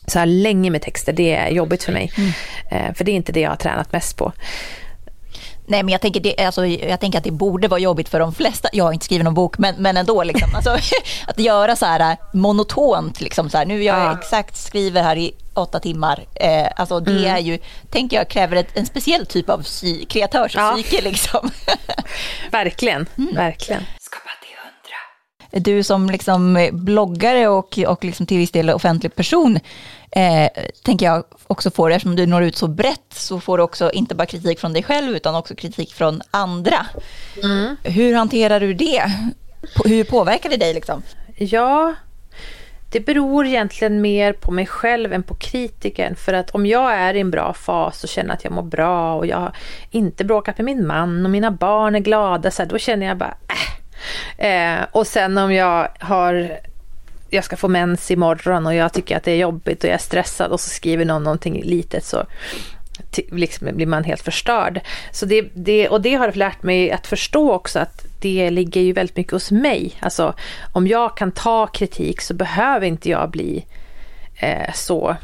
så 0.07 0.19
här 0.19 0.25
länge 0.25 0.69
med 0.69 0.81
texter, 0.81 1.13
det 1.13 1.35
är 1.35 1.49
jobbigt 1.49 1.83
för 1.83 1.91
mig. 1.91 2.11
Eh, 2.71 2.93
För 2.93 3.03
det 3.03 3.11
är 3.11 3.15
inte 3.15 3.31
det 3.31 3.39
jag 3.39 3.49
har 3.49 3.55
tränat 3.57 3.91
mest 3.91 4.17
på. 4.17 4.31
Nej, 5.67 5.83
men 5.83 5.91
jag 5.91 6.01
tänker, 6.01 6.19
det, 6.19 6.37
alltså, 6.45 6.65
jag 6.65 6.99
tänker 6.99 7.17
att 7.17 7.23
det 7.23 7.31
borde 7.31 7.67
vara 7.67 7.79
jobbigt 7.79 8.09
för 8.09 8.19
de 8.19 8.33
flesta. 8.33 8.69
Jag 8.73 8.83
har 8.83 8.93
inte 8.93 9.05
skrivit 9.05 9.23
någon 9.25 9.33
bok, 9.33 9.57
men, 9.57 9.75
men 9.77 9.97
ändå. 9.97 10.23
Liksom, 10.23 10.55
alltså, 10.55 10.77
att 11.27 11.39
göra 11.39 11.75
så 11.75 11.85
här 11.85 12.17
monotont. 12.33 13.21
Liksom, 13.21 13.49
så 13.49 13.57
här, 13.57 13.65
nu 13.65 13.83
jag 13.83 13.97
Ja. 13.99 14.17
exakt, 14.19 14.57
skriver 14.57 15.03
här 15.03 15.15
i 15.15 15.31
åtta 15.53 15.79
timmar. 15.79 16.25
Eh, 16.35 16.67
alltså, 16.75 16.99
det 16.99 17.27
är 17.27 17.37
ju, 17.39 17.59
tänker 17.89 18.17
jag, 18.17 18.27
kräver 18.29 18.55
ett, 18.55 18.77
en 18.77 18.85
speciell 18.85 19.25
typ 19.25 19.49
av 19.49 19.63
psy, 19.63 20.05
kreatörspsyke. 20.05 21.01
Liksom. 21.01 21.51
Verkligen, 22.51 23.05
verkligen. 23.33 23.83
Du 25.51 25.83
som 25.83 26.09
liksom 26.09 26.69
bloggare 26.73 27.47
och, 27.47 27.79
och 27.87 28.03
liksom 28.03 28.25
till 28.25 28.37
viss 28.37 28.51
del 28.51 28.69
offentlig 28.69 29.15
person, 29.15 29.59
eh, 30.11 30.49
tänker 30.83 31.05
jag 31.05 31.23
också 31.47 31.71
får, 31.71 31.91
eftersom 31.91 32.15
du 32.15 32.25
når 32.25 32.43
ut 32.43 32.55
så 32.55 32.67
brett, 32.67 33.13
så 33.13 33.39
får 33.39 33.57
du 33.57 33.63
också 33.63 33.91
inte 33.91 34.15
bara 34.15 34.25
kritik 34.25 34.59
från 34.59 34.73
dig 34.73 34.83
själv, 34.83 35.15
utan 35.15 35.35
också 35.35 35.55
kritik 35.55 35.93
från 35.93 36.21
andra. 36.31 36.85
Hur 37.83 38.15
hanterar 38.15 38.59
du 38.59 38.73
det? 38.73 39.11
Hur 39.85 40.03
påverkar 40.03 40.49
det 40.49 40.57
dig? 40.57 40.73
Liksom? 40.73 41.01
Ja, 41.37 41.93
det 42.91 42.99
beror 42.99 43.45
egentligen 43.45 44.01
mer 44.01 44.33
på 44.33 44.51
mig 44.51 44.65
själv 44.65 45.13
än 45.13 45.23
på 45.23 45.35
kritiken. 45.35 46.15
För 46.15 46.33
att 46.33 46.49
om 46.49 46.65
jag 46.65 46.93
är 46.93 47.13
i 47.13 47.19
en 47.19 47.31
bra 47.31 47.53
fas 47.53 48.03
och 48.03 48.09
känner 48.09 48.33
att 48.33 48.43
jag 48.43 48.53
mår 48.53 48.63
bra 48.63 49.15
och 49.15 49.25
jag 49.25 49.37
har 49.37 49.55
inte 49.91 50.25
bråkat 50.25 50.57
med 50.57 50.65
min 50.65 50.87
man 50.87 51.25
och 51.25 51.31
mina 51.31 51.51
barn 51.51 51.95
är 51.95 51.99
glada, 51.99 52.51
så 52.51 52.61
här, 52.61 52.69
då 52.69 52.77
känner 52.77 53.05
jag 53.05 53.17
bara 53.17 53.37
äh. 53.47 53.75
Eh, 54.37 54.79
och 54.91 55.07
sen 55.07 55.37
om 55.37 55.53
jag 55.53 55.87
har 55.99 56.59
jag 57.35 57.43
ska 57.43 57.57
få 57.57 57.67
mens 57.67 58.11
imorgon 58.11 58.65
och 58.65 58.75
jag 58.75 58.93
tycker 58.93 59.17
att 59.17 59.23
det 59.23 59.31
är 59.31 59.35
jobbigt 59.35 59.83
och 59.83 59.89
jag 59.89 59.93
är 59.93 59.97
stressad 59.97 60.51
och 60.51 60.59
så 60.59 60.69
skriver 60.69 61.05
någon 61.05 61.23
någonting 61.23 61.61
litet 61.63 62.05
så 62.05 62.25
liksom 63.31 63.67
blir 63.75 63.85
man 63.85 64.03
helt 64.03 64.21
förstörd. 64.21 64.81
Så 65.11 65.25
det, 65.25 65.41
det, 65.53 65.89
och 65.89 66.01
det 66.01 66.15
har 66.15 66.31
lärt 66.31 66.63
mig 66.63 66.91
att 66.91 67.07
förstå 67.07 67.53
också 67.53 67.79
att 67.79 68.05
det 68.21 68.49
ligger 68.49 68.81
ju 68.81 68.93
väldigt 68.93 69.17
mycket 69.17 69.33
hos 69.33 69.51
mig. 69.51 69.93
Alltså 69.99 70.33
om 70.73 70.87
jag 70.87 71.17
kan 71.17 71.31
ta 71.31 71.67
kritik 71.67 72.21
så 72.21 72.33
behöver 72.33 72.87
inte 72.87 73.09
jag 73.09 73.29
bli 73.29 73.65
eh, 74.39 74.73
så 74.73 75.15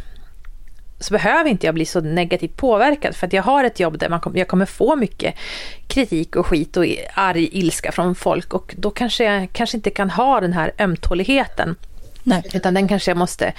så 0.99 1.13
behöver 1.13 1.49
inte 1.49 1.65
jag 1.65 1.75
bli 1.75 1.85
så 1.85 2.01
negativt 2.01 2.57
påverkad 2.57 3.15
för 3.15 3.27
att 3.27 3.33
jag 3.33 3.43
har 3.43 3.63
ett 3.63 3.79
jobb 3.79 3.99
där 3.99 4.09
man 4.09 4.19
kom, 4.19 4.37
jag 4.37 4.47
kommer 4.47 4.65
få 4.65 4.95
mycket 4.95 5.35
kritik 5.87 6.35
och 6.35 6.47
skit 6.47 6.77
och 6.77 6.85
arg 7.13 7.49
ilska 7.51 7.91
från 7.91 8.15
folk 8.15 8.53
och 8.53 8.75
då 8.77 8.89
kanske 8.89 9.23
jag 9.23 9.49
kanske 9.53 9.77
inte 9.77 9.89
kan 9.89 10.09
ha 10.09 10.41
den 10.41 10.53
här 10.53 10.71
ömtåligheten 10.79 11.75
Nej. 12.23 12.43
utan 12.53 12.73
den 12.73 12.87
kanske 12.87 13.11
jag 13.11 13.17
måste 13.17 13.53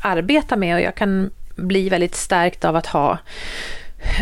arbeta 0.00 0.56
med 0.56 0.74
och 0.74 0.80
jag 0.80 0.94
kan 0.94 1.30
bli 1.56 1.88
väldigt 1.88 2.14
stärkt 2.14 2.64
av 2.64 2.76
att 2.76 2.86
ha 2.86 3.18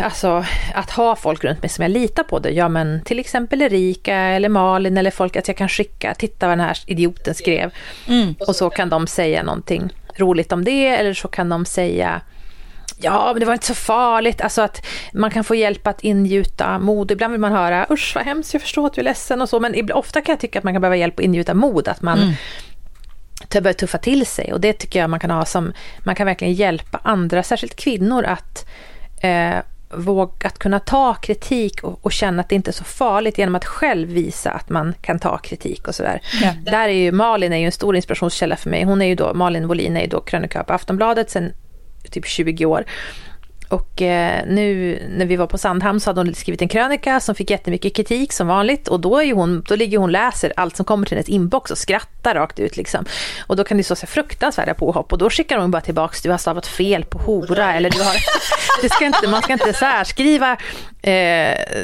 Alltså 0.03 0.45
att 0.73 0.91
ha 0.91 1.15
folk 1.15 1.43
runt 1.43 1.61
mig 1.61 1.69
som 1.69 1.81
jag 1.81 1.91
litar 1.91 2.23
på 2.23 2.39
det. 2.39 2.49
Ja 2.49 2.69
men 2.69 3.01
till 3.05 3.19
exempel 3.19 3.61
Erika 3.61 4.15
eller 4.15 4.49
Malin 4.49 4.97
eller 4.97 5.11
folk 5.11 5.35
att 5.35 5.47
jag 5.47 5.57
kan 5.57 5.69
skicka, 5.69 6.13
titta 6.13 6.47
vad 6.47 6.57
den 6.57 6.65
här 6.65 6.79
idioten 6.85 7.35
skrev. 7.35 7.73
Mm. 8.07 8.35
Och 8.39 8.55
så 8.55 8.69
kan 8.69 8.89
de 8.89 9.07
säga 9.07 9.43
någonting 9.43 9.93
roligt 10.15 10.51
om 10.51 10.63
det 10.63 10.87
eller 10.87 11.13
så 11.13 11.27
kan 11.27 11.49
de 11.49 11.65
säga 11.65 12.21
Ja, 12.99 13.29
men 13.33 13.39
det 13.39 13.45
var 13.45 13.53
inte 13.53 13.65
så 13.65 13.75
farligt. 13.75 14.41
Alltså 14.41 14.61
att 14.61 14.85
man 15.13 15.31
kan 15.31 15.43
få 15.43 15.55
hjälp 15.55 15.87
att 15.87 16.03
ingjuta 16.03 16.79
mod. 16.79 17.11
Ibland 17.11 17.31
vill 17.31 17.41
man 17.41 17.51
höra 17.51 17.87
usch 17.89 18.11
vad 18.15 18.25
hemskt, 18.25 18.53
jag 18.53 18.61
förstår 18.61 18.87
att 18.87 18.93
du 18.93 19.01
är 19.01 19.05
ledsen 19.05 19.41
och 19.41 19.49
så. 19.49 19.59
Men 19.59 19.91
ofta 19.91 20.21
kan 20.21 20.33
jag 20.33 20.39
tycka 20.39 20.59
att 20.59 20.63
man 20.63 20.73
kan 20.73 20.81
behöva 20.81 20.95
hjälp 20.95 21.19
att 21.19 21.25
ingjuta 21.25 21.53
mod. 21.53 21.87
Att 21.87 22.01
man 22.01 22.17
mm. 22.17 22.33
Börjar 23.49 23.73
tuffa 23.73 23.97
till 23.97 24.25
sig. 24.25 24.53
Och 24.53 24.61
det 24.61 24.73
tycker 24.73 24.99
jag 24.99 25.09
man 25.09 25.19
kan 25.19 25.31
ha 25.31 25.45
som, 25.45 25.73
man 25.99 26.15
kan 26.15 26.25
verkligen 26.25 26.53
hjälpa 26.53 26.99
andra, 27.03 27.43
särskilt 27.43 27.75
kvinnor 27.75 28.23
att 28.23 28.65
eh, 29.21 29.55
våga 29.89 30.47
att 30.47 30.59
kunna 30.59 30.79
ta 30.79 31.13
kritik 31.13 31.83
och, 31.83 32.05
och, 32.05 32.11
känna 32.11 32.41
att 32.41 32.49
det 32.49 32.55
inte 32.55 32.71
är 32.71 32.73
så 32.73 32.83
farligt 32.83 33.37
genom 33.37 33.55
att 33.55 33.65
själv 33.65 34.09
visa 34.09 34.51
att 34.51 34.69
man 34.69 34.93
kan 35.01 35.19
ta 35.19 35.37
kritik 35.37 35.87
och 35.87 35.95
sådär. 35.95 36.21
Ja. 36.41 36.53
Där 36.71 36.89
är 36.89 36.93
ju 36.93 37.11
Malin 37.11 37.53
är 37.53 37.57
ju 37.57 37.65
en 37.65 37.71
stor 37.71 37.95
inspirationskälla 37.95 38.55
för 38.55 38.69
mig. 38.69 38.83
Hon 38.83 39.01
är 39.01 39.05
ju 39.05 39.15
då, 39.15 39.33
Malin 39.33 39.67
Wolin 39.67 39.97
är 39.97 40.01
ju 40.01 40.07
då 40.07 40.21
krönikör 40.21 40.63
på 40.63 40.73
Aftonbladet 40.73 41.29
sen 41.29 41.53
typ 42.11 42.25
20 42.25 42.65
år. 42.65 42.85
Och 43.69 44.01
eh, 44.01 44.45
nu 44.47 44.99
när 45.09 45.25
vi 45.25 45.35
var 45.35 45.47
på 45.47 45.57
Sandhamn 45.57 45.99
så 45.99 46.09
hade 46.09 46.21
hon 46.21 46.35
skrivit 46.35 46.61
en 46.61 46.67
krönika 46.67 47.19
som 47.19 47.35
fick 47.35 47.49
jättemycket 47.49 47.95
kritik 47.95 48.33
som 48.33 48.47
vanligt. 48.47 48.87
Och 48.87 48.99
då, 48.99 49.21
är 49.21 49.33
hon, 49.33 49.63
då 49.67 49.75
ligger 49.75 49.97
hon 49.97 50.03
och 50.03 50.11
läser 50.11 50.53
allt 50.55 50.75
som 50.75 50.85
kommer 50.85 51.05
till 51.05 51.17
hennes 51.17 51.29
inbox 51.29 51.71
och 51.71 51.77
skrattar 51.77 52.35
rakt 52.35 52.59
ut 52.59 52.77
liksom. 52.77 53.05
Och 53.47 53.55
då 53.55 53.63
kan 53.63 53.77
det 53.77 53.83
stå 53.83 53.95
så 53.95 54.07
fruktansvärda 54.07 54.73
påhopp. 54.73 55.11
Och 55.11 55.17
då 55.17 55.29
skickar 55.29 55.57
hon 55.57 55.71
bara 55.71 55.81
tillbaks 55.81 56.21
du 56.21 56.31
har 56.31 56.37
stavat 56.37 56.67
fel 56.67 57.05
på 57.05 57.17
hora 57.17 57.73
eller 57.73 57.89
du 57.89 58.03
har... 58.03 58.15
det 58.81 58.89
ska 58.89 59.05
inte, 59.05 59.27
man 59.27 59.41
ska 59.41 59.53
inte 59.53 59.73
särskriva 59.73 60.57
eh, 61.01 61.11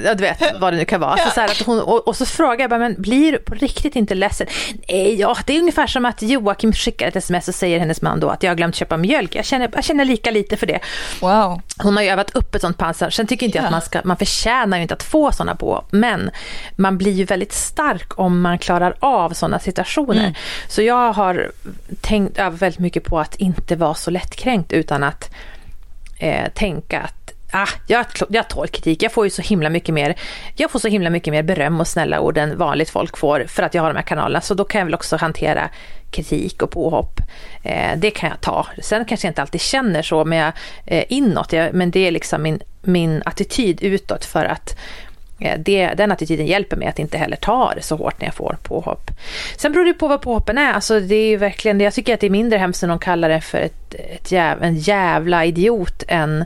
ja, 0.06 0.14
du 0.16 0.24
vet 0.24 0.60
vad 0.60 0.74
det 0.74 0.78
nu 0.78 0.86
kan 0.86 1.02
vara. 1.02 1.18
Så, 1.18 1.30
så 1.30 1.42
att 1.42 1.62
hon, 1.62 1.80
och, 1.80 2.08
och, 2.08 2.16
så 2.16 2.26
frågar 2.26 2.60
jag 2.60 2.70
bara, 2.70 2.80
men 2.80 3.02
blir 3.02 3.32
du 3.32 3.38
på 3.38 3.56
riktigt 3.56 3.96
inte 3.96 4.16
ledsen? 4.16 4.48
Nej, 4.90 5.20
ja, 5.20 5.38
det 5.46 5.56
är 5.56 5.60
ungefär 5.60 5.88
som 5.88 6.06
att 6.06 6.22
Joakim 6.22 6.74
skickar 6.74 7.08
ett 7.08 7.16
sms 7.16 7.48
och 7.48 7.56
säger 7.56 7.80
hennes 7.80 8.02
man 8.02 8.20
då 8.20 8.30
att 8.30 8.44
jag 8.44 8.52
har 8.52 8.56
glömt 8.56 8.76
köpa 8.76 8.98
mjölk. 8.98 9.36
Jag 9.36 9.46
känner, 9.46 9.70
jag 9.74 9.84
känner 9.84 10.06
lika 10.06 10.32
lite 10.32 10.58
för 10.58 10.68
det. 10.68 10.80
Wow. 11.22 11.62
Hon 11.78 11.96
har 11.96 12.04
ju 12.04 12.10
övat 12.10 12.36
upp 12.36 12.56
ett 12.56 12.62
sånt 12.62 12.78
pansar. 12.78 13.10
Sen 13.10 13.28
tycker 13.28 13.46
inte 13.46 13.58
jag 13.58 13.66
att 13.66 13.72
man 13.72 13.82
ska, 13.82 14.02
man 14.04 14.18
förtjänar 14.18 14.78
ju 14.78 14.82
inte 14.82 14.94
att 14.94 15.04
få 15.04 15.32
sådana 15.32 15.56
på. 15.56 15.86
Men 15.90 16.32
man 16.76 16.98
blir 16.98 17.12
ju 17.12 17.26
väldigt 17.26 17.54
stark 17.54 18.20
om 18.20 18.42
man 18.42 18.58
klarar 18.58 18.96
av 19.00 19.30
sådana 19.30 19.60
situationer. 19.60 20.22
Mm. 20.22 20.34
Så 20.68 20.82
jag 20.82 21.14
har 21.14 21.52
tänkt 22.02 22.38
över 22.38 22.58
väldigt 22.58 22.80
mycket 22.80 23.04
på 23.04 23.20
att 23.20 23.36
inte 23.36 23.76
vara 23.76 23.94
så 23.94 24.12
lättkränkt 24.12 24.74
utan 24.74 25.04
att 25.04 25.30
eh, 26.20 26.50
tänka 26.54 27.02
att 27.02 27.23
ah, 27.54 27.70
jag, 27.88 28.06
jag 28.30 28.48
tål 28.48 28.68
kritik. 28.68 29.04
Jag 29.04 29.12
får 29.12 29.26
ju 29.26 29.30
så 29.30 29.42
himla 29.42 29.70
mycket 29.70 29.94
mer, 29.94 30.16
jag 30.56 30.72
får 30.72 30.80
så 30.80 30.88
himla 30.88 31.10
mycket 31.10 31.32
mer 31.32 31.44
beröm 31.44 31.80
och 31.80 31.88
snälla 31.88 32.20
ord 32.20 32.38
än 32.38 32.58
vanligt 32.58 32.90
folk 32.90 33.18
får 33.18 33.46
för 33.48 33.64
att 33.64 33.74
jag 33.74 33.82
har 33.82 33.90
de 33.90 33.96
här 33.96 34.04
kanalerna. 34.04 34.42
Så 34.42 34.54
då 34.54 34.64
kan 34.64 34.80
jag 34.80 34.86
väl 34.86 34.94
också 34.94 35.16
hantera 35.18 35.70
kritik 36.14 36.62
och 36.62 36.72
påhopp. 36.72 37.20
Eh, 37.64 37.98
det 37.98 38.12
kan 38.12 38.30
jag 38.30 38.42
ta. 38.42 38.68
Sen 38.82 39.06
kanske 39.06 39.28
jag 39.28 39.32
inte 39.32 39.42
alltid 39.42 39.62
känner 39.62 40.02
så 40.02 40.26
men 40.26 40.38
jag, 40.38 40.52
eh, 40.86 41.04
inåt, 41.10 41.54
jag, 41.54 41.74
men 41.74 41.92
det 41.92 42.08
är 42.08 42.12
liksom 42.12 42.42
min, 42.42 42.60
min 42.82 43.22
attityd 43.26 43.84
utåt 43.84 44.26
för 44.26 44.46
att 44.46 44.80
eh, 45.40 45.60
det, 45.60 45.88
den 45.88 46.12
attityden 46.12 46.46
hjälper 46.46 46.78
mig 46.78 46.88
att 46.88 47.00
inte 47.00 47.18
heller 47.18 47.36
ta 47.36 47.74
det 47.76 47.82
så 47.82 47.96
hårt 47.96 48.20
när 48.20 48.28
jag 48.28 48.36
får 48.36 48.58
påhopp. 48.64 49.12
Sen 49.58 49.72
beror 49.72 49.86
det 49.86 49.94
på 49.94 50.08
vad 50.08 50.22
påhoppen 50.22 50.58
är. 50.58 50.74
Alltså 50.74 51.00
det 51.00 51.16
är 51.16 51.38
verkligen, 51.38 51.80
jag 51.80 51.94
tycker 51.94 52.14
att 52.14 52.20
det 52.20 52.28
är 52.28 52.32
mindre 52.32 52.60
hemskt 52.60 52.82
när 52.82 52.90
någon 52.90 53.00
kallar 53.00 53.30
det 53.30 53.42
för 53.42 53.58
ett, 53.58 53.94
ett 53.94 54.32
jäv, 54.32 54.64
en 54.64 54.78
jävla 54.78 55.46
idiot 55.46 56.04
än 56.08 56.46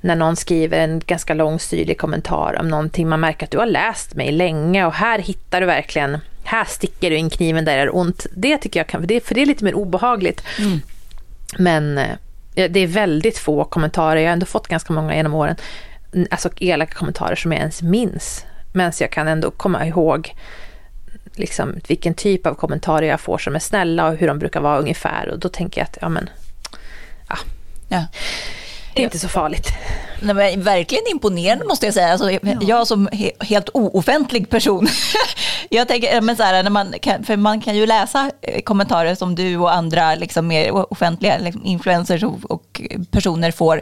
när 0.00 0.16
någon 0.16 0.36
skriver 0.36 0.78
en 0.78 1.02
ganska 1.06 1.34
lång 1.34 1.60
syrlig 1.60 1.98
kommentar 1.98 2.56
om 2.60 2.68
någonting. 2.68 3.08
Man 3.08 3.20
märker 3.20 3.44
att 3.46 3.50
du 3.50 3.58
har 3.58 3.66
läst 3.66 4.14
mig 4.14 4.32
länge 4.32 4.86
och 4.86 4.92
här 4.92 5.18
hittar 5.18 5.60
du 5.60 5.66
verkligen, 5.66 6.18
här 6.44 6.64
sticker 6.64 7.10
du 7.10 7.16
in 7.16 7.30
kniven 7.30 7.64
där 7.64 7.76
det 7.76 7.82
är 7.82 7.96
ont. 7.96 8.26
Det 8.32 8.58
tycker 8.58 8.80
jag 8.80 8.86
kan, 8.86 9.00
för 9.00 9.08
det, 9.08 9.26
för 9.26 9.34
det 9.34 9.42
är 9.42 9.46
lite 9.46 9.64
mer 9.64 9.74
obehagligt. 9.74 10.42
Mm. 10.58 10.80
Men 11.58 11.98
eh, 11.98 12.16
det 12.54 12.80
är 12.80 12.86
väldigt 12.86 13.38
få 13.38 13.64
kommentarer, 13.64 14.20
jag 14.20 14.28
har 14.28 14.32
ändå 14.32 14.46
fått 14.46 14.68
ganska 14.68 14.92
många 14.92 15.16
genom 15.16 15.34
åren, 15.34 15.56
alltså 16.30 16.50
elaka 16.60 16.94
kommentarer 16.94 17.36
som 17.36 17.52
jag 17.52 17.60
ens 17.60 17.82
minns. 17.82 18.44
Men 18.72 18.92
jag 19.00 19.10
kan 19.10 19.28
ändå 19.28 19.50
komma 19.50 19.86
ihåg 19.86 20.34
liksom, 21.34 21.74
vilken 21.88 22.14
typ 22.14 22.46
av 22.46 22.54
kommentarer 22.54 23.06
jag 23.06 23.20
får 23.20 23.38
som 23.38 23.54
är 23.54 23.58
snälla 23.58 24.08
och 24.08 24.16
hur 24.16 24.26
de 24.26 24.38
brukar 24.38 24.60
vara 24.60 24.78
ungefär. 24.78 25.28
Och 25.28 25.38
då 25.38 25.48
tänker 25.48 25.80
jag 25.80 25.86
att, 25.86 25.98
ja 26.00 26.08
men, 26.08 26.30
ja. 27.28 27.36
ja. 27.88 28.06
Det 29.00 29.04
är 29.04 29.06
inte 29.06 29.18
så 29.18 29.28
farligt. 29.28 29.68
Nej, 30.22 30.34
men 30.34 30.62
verkligen 30.62 31.04
imponerande 31.10 31.64
måste 31.64 31.86
jag 31.86 31.94
säga. 31.94 32.12
Alltså, 32.12 32.30
jag 32.60 32.86
som 32.86 33.08
he 33.12 33.30
helt 33.40 33.68
ooffentlig 33.74 34.50
person. 34.50 34.88
jag 35.68 35.88
tänker, 35.88 36.20
men 36.20 36.36
så 36.36 36.42
här, 36.42 36.62
när 36.62 36.70
man 36.70 36.94
kan, 37.02 37.24
för 37.24 37.36
man 37.36 37.60
kan 37.60 37.76
ju 37.76 37.86
läsa 37.86 38.30
eh, 38.42 38.60
kommentarer 38.62 39.14
som 39.14 39.34
du 39.34 39.56
och 39.56 39.74
andra 39.74 40.14
liksom, 40.14 40.46
mer 40.46 40.92
offentliga 40.92 41.38
liksom, 41.38 41.64
influencers 41.64 42.22
och, 42.22 42.50
och 42.50 42.80
personer 43.10 43.50
får. 43.50 43.80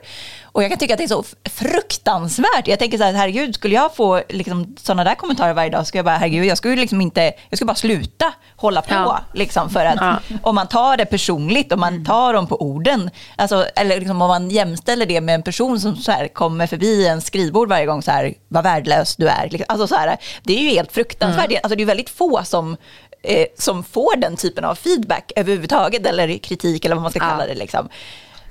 Och 0.59 0.64
jag 0.64 0.70
kan 0.70 0.78
tycka 0.78 0.94
att 0.94 0.98
det 0.98 1.04
är 1.04 1.09
så 1.09 1.24
fruktansvärt. 1.50 2.68
Jag 2.68 2.78
tänker 2.78 2.98
så 2.98 3.04
här, 3.04 3.12
herregud, 3.12 3.54
skulle 3.54 3.74
jag 3.74 3.94
få 3.94 4.22
liksom, 4.28 4.76
sådana 4.80 5.04
där 5.04 5.14
kommentarer 5.14 5.54
varje 5.54 5.70
dag, 5.70 5.86
skulle 5.86 5.98
jag 5.98 6.04
bara, 6.04 6.16
herregud, 6.16 6.44
jag 6.44 6.59
skulle 6.59 6.76
liksom 6.76 7.00
inte, 7.00 7.32
jag 7.48 7.59
skulle 7.59 7.66
bara 7.66 7.74
sluta 7.74 8.32
hålla 8.56 8.82
på. 8.82 8.94
Ja. 8.94 9.20
Liksom, 9.34 9.70
för 9.70 9.84
att 9.84 9.96
ja. 10.00 10.18
om 10.42 10.54
man 10.54 10.68
tar 10.68 10.96
det 10.96 11.04
personligt, 11.06 11.72
om 11.72 11.80
man 11.80 11.92
mm. 11.92 12.04
tar 12.04 12.34
dem 12.34 12.46
på 12.46 12.62
orden, 12.62 13.11
alltså, 13.36 13.66
eller 13.76 13.98
liksom, 13.98 14.22
om 14.22 14.28
man 14.28 14.50
jämställer 14.50 15.06
det 15.06 15.20
med 15.20 15.34
en 15.34 15.42
person 15.42 15.80
som 15.80 15.96
så 15.96 16.12
här, 16.12 16.28
kommer 16.28 16.66
förbi 16.66 17.06
en 17.06 17.20
skrivbord 17.20 17.68
varje 17.68 17.86
gång, 17.86 18.02
så 18.02 18.11
här, 18.11 18.34
vad 18.48 18.64
värdelös 18.64 19.16
du 19.16 19.28
är. 19.28 19.48
Liksom, 19.50 19.66
alltså, 19.68 19.86
så 19.86 19.94
här, 19.94 20.16
det 20.42 20.59
är 20.59 20.62
ju 20.62 20.68
helt 20.68 20.92
fruktansvärt. 20.92 21.50
Mm. 21.50 21.61
Alltså, 21.62 21.76
det 21.76 21.82
är 21.82 21.86
väldigt 21.86 22.11
få 22.11 22.40
som 22.44 22.76
eh, 23.22 23.46
som 23.59 23.84
får 23.84 24.16
den 24.16 24.36
typen 24.36 24.64
av 24.64 24.74
feedback 24.74 25.32
överhuvudtaget, 25.36 26.06
eller 26.06 26.38
kritik 26.38 26.84
eller 26.84 26.94
vad 26.94 27.02
man 27.02 27.11
ska 27.11 27.20
kalla 27.20 27.46
det. 27.46 27.54
Liksom. 27.54 27.88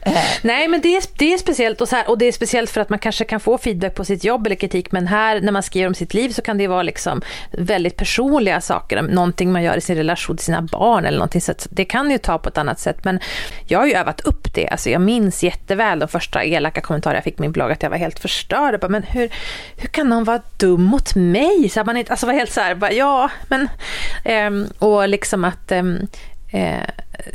Nej, 0.41 0.67
men 0.67 0.81
det 0.81 0.95
är, 0.95 1.03
det 1.17 1.33
är 1.33 1.37
speciellt 1.37 1.81
och, 1.81 1.89
så 1.89 1.95
här, 1.95 2.09
och 2.09 2.17
det 2.17 2.25
är 2.25 2.31
speciellt 2.31 2.69
för 2.69 2.81
att 2.81 2.89
man 2.89 2.99
kanske 2.99 3.25
kan 3.25 3.39
få 3.39 3.57
feedback 3.57 3.95
på 3.95 4.05
sitt 4.05 4.23
jobb 4.23 4.45
eller 4.45 4.55
kritik, 4.55 4.91
men 4.91 5.07
här 5.07 5.41
när 5.41 5.51
man 5.51 5.63
skriver 5.63 5.87
om 5.87 5.93
sitt 5.93 6.13
liv 6.13 6.29
så 6.29 6.41
kan 6.41 6.57
det 6.57 6.67
vara 6.67 6.83
liksom 6.83 7.21
väldigt 7.51 7.95
personliga 7.95 8.61
saker, 8.61 9.01
någonting 9.01 9.51
man 9.51 9.63
gör 9.63 9.77
i 9.77 9.81
sin 9.81 9.95
relation 9.97 10.37
till 10.37 10.45
sina 10.45 10.61
barn 10.61 11.05
eller 11.05 11.17
någonting, 11.17 11.41
så 11.41 11.53
det 11.69 11.85
kan 11.85 12.11
ju 12.11 12.17
ta 12.17 12.37
på 12.37 12.49
ett 12.49 12.57
annat 12.57 12.79
sätt. 12.79 13.03
Men 13.03 13.19
jag 13.67 13.79
har 13.79 13.85
ju 13.85 13.93
övat 13.93 14.21
upp 14.21 14.53
det, 14.53 14.67
alltså 14.67 14.89
jag 14.89 15.01
minns 15.01 15.43
jätteväl 15.43 15.99
de 15.99 16.07
första 16.07 16.43
elaka 16.43 16.81
kommentarer 16.81 17.15
jag 17.15 17.23
fick 17.23 17.35
på 17.35 17.41
min 17.41 17.51
blogg, 17.51 17.71
att 17.71 17.83
jag 17.83 17.89
var 17.89 17.97
helt 17.97 18.19
förstörd. 18.19 18.79
Bara, 18.79 18.89
men 18.89 19.03
hur, 19.03 19.29
hur 19.77 19.87
kan 19.89 20.09
någon 20.09 20.23
vara 20.23 20.41
dum 20.57 20.83
mot 20.83 21.15
mig? 21.15 21.69
Så 21.69 21.83
man 21.83 21.97
inte, 21.97 22.11
alltså 22.11 22.25
var 22.25 22.33
helt 22.33 22.51
så 22.51 22.61
här, 22.61 22.75
bara, 22.75 22.91
ja, 22.91 23.29
men... 23.47 23.69
Um, 24.25 24.67
och 24.79 25.09
liksom 25.09 25.43
att 25.43 25.71
um, 25.71 26.07
Eh, 26.51 26.83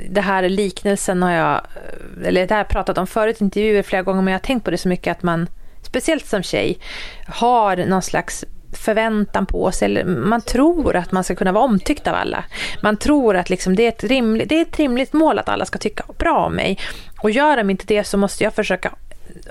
det 0.08 0.20
här 0.20 0.48
liknelsen 0.48 1.22
har 1.22 1.30
jag, 1.30 1.54
eh, 1.54 2.28
eller 2.28 2.46
det 2.46 2.54
här 2.54 2.64
pratat 2.64 2.98
om 2.98 3.06
förut 3.06 3.40
i 3.40 3.44
intervjuer 3.44 3.82
flera 3.82 4.02
gånger, 4.02 4.22
men 4.22 4.32
jag 4.32 4.38
har 4.38 4.44
tänkt 4.44 4.64
på 4.64 4.70
det 4.70 4.78
så 4.78 4.88
mycket 4.88 5.16
att 5.16 5.22
man, 5.22 5.48
speciellt 5.82 6.26
som 6.26 6.42
tjej, 6.42 6.78
har 7.26 7.76
någon 7.76 8.02
slags 8.02 8.44
förväntan 8.72 9.46
på 9.46 9.72
sig, 9.72 9.86
eller 9.86 10.04
man 10.04 10.40
tror 10.40 10.96
att 10.96 11.12
man 11.12 11.24
ska 11.24 11.34
kunna 11.34 11.52
vara 11.52 11.64
omtyckt 11.64 12.06
av 12.06 12.14
alla. 12.14 12.44
Man 12.82 12.96
tror 12.96 13.36
att 13.36 13.50
liksom 13.50 13.76
det, 13.76 13.82
är 13.82 13.88
ett 13.88 14.04
rimligt, 14.04 14.48
det 14.48 14.58
är 14.58 14.62
ett 14.62 14.78
rimligt 14.78 15.12
mål 15.12 15.38
att 15.38 15.48
alla 15.48 15.64
ska 15.64 15.78
tycka 15.78 16.04
bra 16.18 16.46
om 16.46 16.54
mig. 16.54 16.78
Och 17.22 17.30
gör 17.30 17.56
de 17.56 17.70
inte 17.70 17.84
det 17.86 18.04
så 18.04 18.18
måste 18.18 18.44
jag 18.44 18.54
försöka 18.54 18.94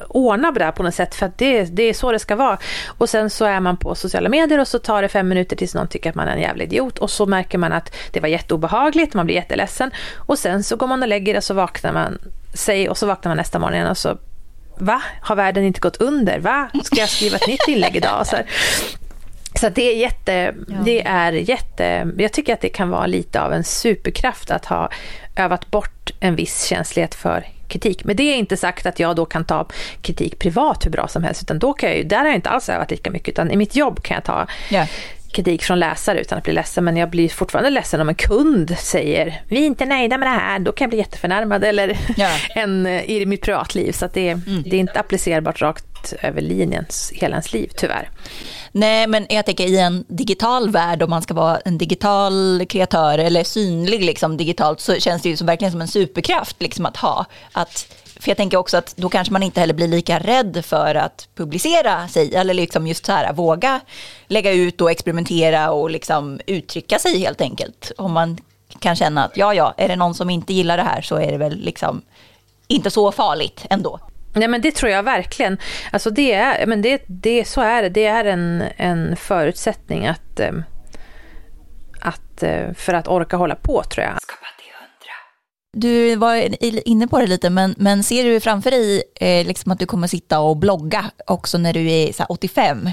ordna 0.07 0.51
det 0.51 0.63
här 0.63 0.71
på 0.71 0.83
något 0.83 0.95
sätt 0.95 1.15
för 1.15 1.25
att 1.25 1.37
det, 1.37 1.63
det 1.63 1.83
är 1.83 1.93
så 1.93 2.11
det 2.11 2.19
ska 2.19 2.35
vara. 2.35 2.57
Och 2.87 3.09
sen 3.09 3.29
så 3.29 3.45
är 3.45 3.59
man 3.59 3.77
på 3.77 3.95
sociala 3.95 4.29
medier 4.29 4.59
och 4.59 4.67
så 4.67 4.79
tar 4.79 5.01
det 5.01 5.09
fem 5.09 5.27
minuter 5.27 5.55
tills 5.55 5.75
någon 5.75 5.87
tycker 5.87 6.09
att 6.09 6.15
man 6.15 6.27
är 6.27 6.35
en 6.35 6.41
jävla 6.41 6.63
idiot 6.63 6.97
och 6.97 7.11
så 7.11 7.25
märker 7.25 7.57
man 7.57 7.73
att 7.73 7.95
det 8.11 8.19
var 8.19 8.27
jätteobehagligt, 8.27 9.13
man 9.13 9.25
blir 9.25 9.35
jätteledsen 9.35 9.91
och 10.17 10.39
sen 10.39 10.63
så 10.63 10.75
går 10.75 10.87
man 10.87 11.01
och 11.01 11.07
lägger 11.07 11.33
det 11.33 11.41
så 11.41 11.53
vaknar 11.53 11.93
man 11.93 12.19
sig 12.53 12.89
och 12.89 12.97
så 12.97 13.05
vaknar 13.05 13.29
man 13.29 13.37
nästa 13.37 13.59
morgon 13.59 13.75
igen 13.75 13.87
och 13.87 13.97
så 13.97 14.17
Va? 14.77 15.01
Har 15.21 15.35
världen 15.35 15.63
inte 15.63 15.79
gått 15.79 15.97
under? 15.97 16.39
Va? 16.39 16.69
Ska 16.83 16.99
jag 16.99 17.09
skriva 17.09 17.35
ett 17.35 17.47
nytt 17.47 17.67
inlägg 17.67 17.95
idag? 17.95 18.27
Så, 18.27 18.37
så 19.55 19.69
det 19.69 19.81
är 19.81 19.97
jätte, 19.97 20.53
det 20.85 21.07
är 21.07 21.31
jätte, 21.31 22.11
jag 22.17 22.33
tycker 22.33 22.53
att 22.53 22.61
det 22.61 22.69
kan 22.69 22.89
vara 22.89 23.05
lite 23.05 23.41
av 23.41 23.53
en 23.53 23.63
superkraft 23.63 24.51
att 24.51 24.65
ha 24.65 24.89
övat 25.35 25.71
bort 25.71 26.11
en 26.19 26.35
viss 26.35 26.65
känslighet 26.65 27.15
för 27.15 27.45
kritik. 27.71 28.03
Men 28.03 28.15
det 28.15 28.23
är 28.23 28.35
inte 28.35 28.57
sagt 28.57 28.85
att 28.85 28.99
jag 28.99 29.15
då 29.15 29.25
kan 29.25 29.45
ta 29.45 29.67
kritik 30.01 30.39
privat 30.39 30.85
hur 30.85 30.91
bra 30.91 31.07
som 31.07 31.23
helst, 31.23 31.43
utan 31.43 31.59
då 31.59 31.73
kan 31.73 31.89
jag 31.89 31.97
ju, 31.97 32.03
där 32.03 32.17
har 32.17 32.25
jag 32.25 32.35
inte 32.35 32.49
alls 32.49 32.69
övat 32.69 32.91
lika 32.91 33.11
mycket, 33.11 33.29
utan 33.29 33.51
i 33.51 33.57
mitt 33.57 33.75
jobb 33.75 34.03
kan 34.03 34.15
jag 34.15 34.23
ta 34.23 34.47
yeah 34.71 34.87
kritik 35.31 35.63
från 35.63 35.79
läsare 35.79 36.21
utan 36.21 36.37
att 36.37 36.43
bli 36.43 36.53
ledsen, 36.53 36.83
men 36.83 36.97
jag 36.97 37.09
blir 37.09 37.29
fortfarande 37.29 37.69
ledsen 37.69 38.01
om 38.01 38.09
en 38.09 38.15
kund 38.15 38.75
säger 38.79 39.41
vi 39.47 39.61
är 39.61 39.65
inte 39.65 39.85
nöjda 39.85 40.17
med 40.17 40.27
det 40.27 40.31
här, 40.31 40.59
då 40.59 40.71
kan 40.71 40.85
jag 40.85 40.89
bli 40.89 40.99
jätteförnärmad 40.99 41.63
eller 41.63 41.97
yeah. 42.17 42.39
en, 42.57 42.87
i 42.87 43.25
mitt 43.25 43.41
privatliv. 43.41 43.91
Så 43.91 44.05
att 44.05 44.13
det, 44.13 44.29
mm. 44.29 44.63
det 44.65 44.75
är 44.75 44.79
inte 44.79 44.99
applicerbart 44.99 45.61
rakt 45.61 46.13
över 46.21 46.41
linjen 46.41 46.85
hela 47.13 47.33
ens 47.33 47.53
liv, 47.53 47.71
tyvärr. 47.75 48.09
Nej, 48.71 49.07
men 49.07 49.25
jag 49.29 49.45
tänker 49.45 49.65
i 49.65 49.79
en 49.79 50.05
digital 50.07 50.69
värld, 50.69 51.03
om 51.03 51.09
man 51.09 51.21
ska 51.21 51.33
vara 51.33 51.59
en 51.59 51.77
digital 51.77 52.65
kreatör 52.69 53.17
eller 53.17 53.43
synlig 53.43 54.03
liksom 54.03 54.37
digitalt, 54.37 54.79
så 54.79 54.95
känns 54.95 55.21
det 55.21 55.29
ju 55.29 55.37
som, 55.37 55.47
verkligen 55.47 55.71
som 55.71 55.81
en 55.81 55.87
superkraft 55.87 56.55
liksom 56.59 56.85
att 56.85 56.97
ha. 56.97 57.25
Att 57.51 57.87
för 58.21 58.29
jag 58.29 58.37
tänker 58.37 58.57
också 58.57 58.77
att 58.77 58.95
då 58.95 59.09
kanske 59.09 59.33
man 59.33 59.43
inte 59.43 59.59
heller 59.59 59.73
blir 59.73 59.87
lika 59.87 60.19
rädd 60.19 60.65
för 60.65 60.95
att 60.95 61.27
publicera 61.35 62.07
sig. 62.07 62.35
Eller 62.35 62.53
liksom 62.53 62.87
just 62.87 63.05
så 63.05 63.11
här, 63.11 63.33
våga 63.33 63.79
lägga 64.27 64.51
ut 64.51 64.81
och 64.81 64.91
experimentera 64.91 65.71
och 65.71 65.89
liksom 65.89 66.39
uttrycka 66.45 66.99
sig 66.99 67.19
helt 67.19 67.41
enkelt. 67.41 67.91
Om 67.97 68.11
man 68.11 68.37
kan 68.79 68.95
känna 68.95 69.25
att 69.25 69.37
ja, 69.37 69.53
ja, 69.53 69.73
är 69.77 69.87
det 69.87 69.95
någon 69.95 70.15
som 70.15 70.29
inte 70.29 70.53
gillar 70.53 70.77
det 70.77 70.83
här 70.83 71.01
så 71.01 71.15
är 71.15 71.31
det 71.31 71.37
väl 71.37 71.57
liksom 71.57 72.01
inte 72.67 72.91
så 72.91 73.11
farligt 73.11 73.65
ändå. 73.69 73.99
Nej 74.33 74.47
men 74.47 74.61
det 74.61 74.71
tror 74.71 74.91
jag 74.91 75.03
verkligen. 75.03 75.57
Alltså 75.91 76.09
det 76.09 76.33
är, 76.33 76.65
men 76.65 76.81
det, 76.81 77.03
det, 77.07 77.45
så 77.47 77.61
är 77.61 77.81
det. 77.81 77.89
Det 77.89 78.05
är 78.05 78.25
en, 78.25 78.63
en 78.77 79.15
förutsättning 79.15 80.07
att, 80.07 80.39
eh, 80.39 80.51
att, 82.01 82.43
eh, 82.43 82.73
för 82.73 82.93
att 82.93 83.07
orka 83.07 83.37
hålla 83.37 83.55
på 83.55 83.83
tror 83.83 84.05
jag. 84.05 84.17
Du 85.77 86.15
var 86.15 86.65
inne 86.87 87.07
på 87.07 87.19
det 87.19 87.27
lite, 87.27 87.49
men, 87.49 87.75
men 87.77 88.03
ser 88.03 88.23
du 88.23 88.39
framför 88.39 88.71
dig 88.71 89.03
eh, 89.15 89.47
liksom 89.47 89.71
att 89.71 89.79
du 89.79 89.85
kommer 89.85 90.07
sitta 90.07 90.39
och 90.39 90.57
blogga 90.57 91.11
också 91.27 91.57
när 91.57 91.73
du 91.73 91.91
är 91.91 92.13
så 92.13 92.23
85? 92.23 92.89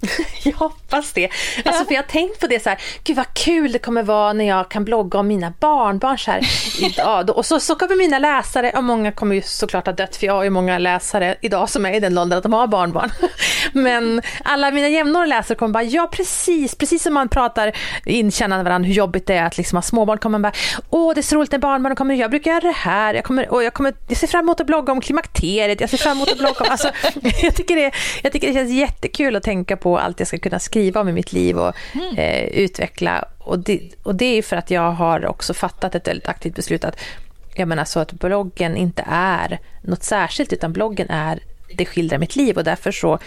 jag 0.42 0.52
hoppas 0.52 1.12
det. 1.12 1.28
Alltså, 1.64 1.84
för 1.84 1.94
jag 1.94 2.02
har 2.02 2.08
tänkt 2.08 2.40
på 2.40 2.46
det 2.46 2.62
så 2.62 2.68
här, 2.68 2.78
gud 3.04 3.16
vad 3.16 3.34
kul 3.34 3.72
det 3.72 3.78
kommer 3.78 4.02
vara 4.02 4.32
när 4.32 4.44
jag 4.44 4.68
kan 4.68 4.84
blogga 4.84 5.18
om 5.18 5.26
mina 5.26 5.52
barnbarn 5.60 6.18
så 6.18 6.30
här. 6.30 6.40
idag. 6.80 7.30
Och 7.30 7.46
så, 7.46 7.60
så 7.60 7.74
kommer 7.74 7.96
mina 7.96 8.18
läsare, 8.18 8.72
och 8.76 8.84
många 8.84 9.12
kommer 9.12 9.34
ju 9.34 9.42
såklart 9.42 9.86
ha 9.86 9.92
dött 9.92 10.16
för 10.16 10.26
jag 10.26 10.34
har 10.34 10.44
ju 10.44 10.50
många 10.50 10.78
läsare 10.78 11.36
idag 11.40 11.70
som 11.70 11.86
är 11.86 11.92
i 11.92 12.00
den 12.00 12.18
åldern 12.18 12.36
att 12.36 12.42
de 12.42 12.52
har 12.52 12.66
barnbarn. 12.66 13.10
Men 13.72 14.22
alla 14.44 14.70
mina 14.70 14.88
jämnåriga 14.88 15.36
läsare 15.36 15.58
kommer 15.58 15.72
bara, 15.72 15.84
ja 15.84 16.08
precis, 16.12 16.74
precis 16.74 17.02
som 17.02 17.14
man 17.14 17.28
pratar 17.28 17.72
inkännande 18.04 18.64
varandra 18.64 18.86
hur 18.86 18.94
jobbigt 18.94 19.26
det 19.26 19.34
är 19.34 19.44
att 19.44 19.56
liksom 19.56 19.76
ha 19.76 19.82
småbarn 19.82 20.18
kommer 20.18 20.38
man 20.38 20.42
bara, 20.42 20.52
åh 20.90 21.14
det 21.14 21.20
är 21.20 21.22
så 21.22 21.36
roligt 21.36 21.52
när 21.52 21.58
barnbarnen 21.58 21.96
kommer, 21.96 22.14
jag 22.14 22.30
brukar 22.30 22.50
göra 22.50 22.60
det 22.60 22.76
här, 22.76 23.14
jag, 23.14 23.24
kommer, 23.24 23.48
och 23.52 23.64
jag, 23.64 23.74
kommer, 23.74 23.94
jag 24.08 24.16
ser 24.16 24.26
fram 24.26 24.44
emot 24.44 24.60
att 24.60 24.66
blogga 24.66 24.92
om 24.92 25.00
klimakteriet, 25.00 25.80
jag 25.80 25.90
ser 25.90 25.98
fram 25.98 26.16
emot 26.16 26.32
att 26.32 26.38
blogga 26.38 26.60
om, 26.60 26.66
alltså, 26.70 26.90
jag, 27.42 27.54
tycker 27.54 27.76
det, 27.76 27.92
jag 28.22 28.32
tycker 28.32 28.48
det 28.48 28.54
känns 28.54 28.72
jättekul 28.72 29.36
att 29.36 29.42
tänka 29.42 29.76
på 29.76 29.85
allt 29.94 30.18
jag 30.18 30.28
ska 30.28 30.38
kunna 30.38 30.58
skriva 30.58 31.00
om 31.00 31.08
i 31.08 31.12
mitt 31.12 31.32
liv 31.32 31.58
och 31.58 31.74
mm. 31.92 32.16
eh, 32.16 32.44
utveckla. 32.44 33.24
Och 33.38 33.58
det, 33.58 33.80
och 34.02 34.14
det 34.14 34.38
är 34.38 34.42
för 34.42 34.56
att 34.56 34.70
jag 34.70 34.92
har 34.92 35.26
också 35.26 35.54
fattat 35.54 35.94
ett 35.94 36.08
väldigt 36.08 36.28
aktivt 36.28 36.54
beslut 36.54 36.84
att 36.84 36.98
jag 37.54 37.68
menar 37.68 37.84
så 37.84 38.00
att 38.00 38.12
bloggen 38.12 38.76
inte 38.76 39.04
är 39.10 39.58
något 39.82 40.02
särskilt 40.02 40.52
utan 40.52 40.72
bloggen 40.72 41.10
är 41.10 41.40
det 41.74 41.86
skildrar 41.86 42.18
mitt 42.18 42.36
liv 42.36 42.56
och 42.56 42.64
därför 42.64 42.92
så 42.92 43.18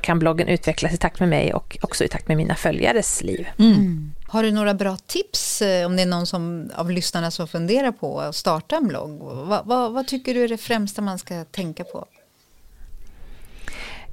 kan 0.00 0.18
bloggen 0.18 0.48
utvecklas 0.48 0.92
i 0.92 0.96
takt 0.96 1.20
med 1.20 1.28
mig 1.28 1.54
och 1.54 1.78
också 1.82 2.04
i 2.04 2.08
takt 2.08 2.28
med 2.28 2.36
mina 2.36 2.54
följares 2.54 3.22
liv. 3.22 3.48
Mm. 3.58 3.72
mm. 3.72 4.12
Har 4.28 4.42
du 4.42 4.52
några 4.52 4.74
bra 4.74 4.96
tips 4.96 5.62
eh, 5.62 5.86
om 5.86 5.96
det 5.96 6.02
är 6.02 6.06
någon 6.06 6.26
som, 6.26 6.70
av 6.74 6.90
lyssnarna 6.90 7.30
som 7.30 7.48
funderar 7.48 7.92
på 7.92 8.20
att 8.20 8.36
starta 8.36 8.76
en 8.76 8.88
blogg? 8.88 9.18
Vad, 9.20 9.66
vad, 9.66 9.92
vad 9.92 10.06
tycker 10.06 10.34
du 10.34 10.44
är 10.44 10.48
det 10.48 10.58
främsta 10.58 11.02
man 11.02 11.18
ska 11.18 11.44
tänka 11.44 11.84
på? 11.84 12.06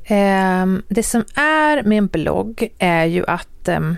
Ehm, 0.06 0.84
det 0.88 1.04
som 1.04 1.26
är 1.36 1.84
med 1.84 1.98
en 1.98 2.08
blogg 2.08 2.70
är 2.80 3.06
ju 3.06 3.26
att 3.28 3.68
ehm, 3.68 3.98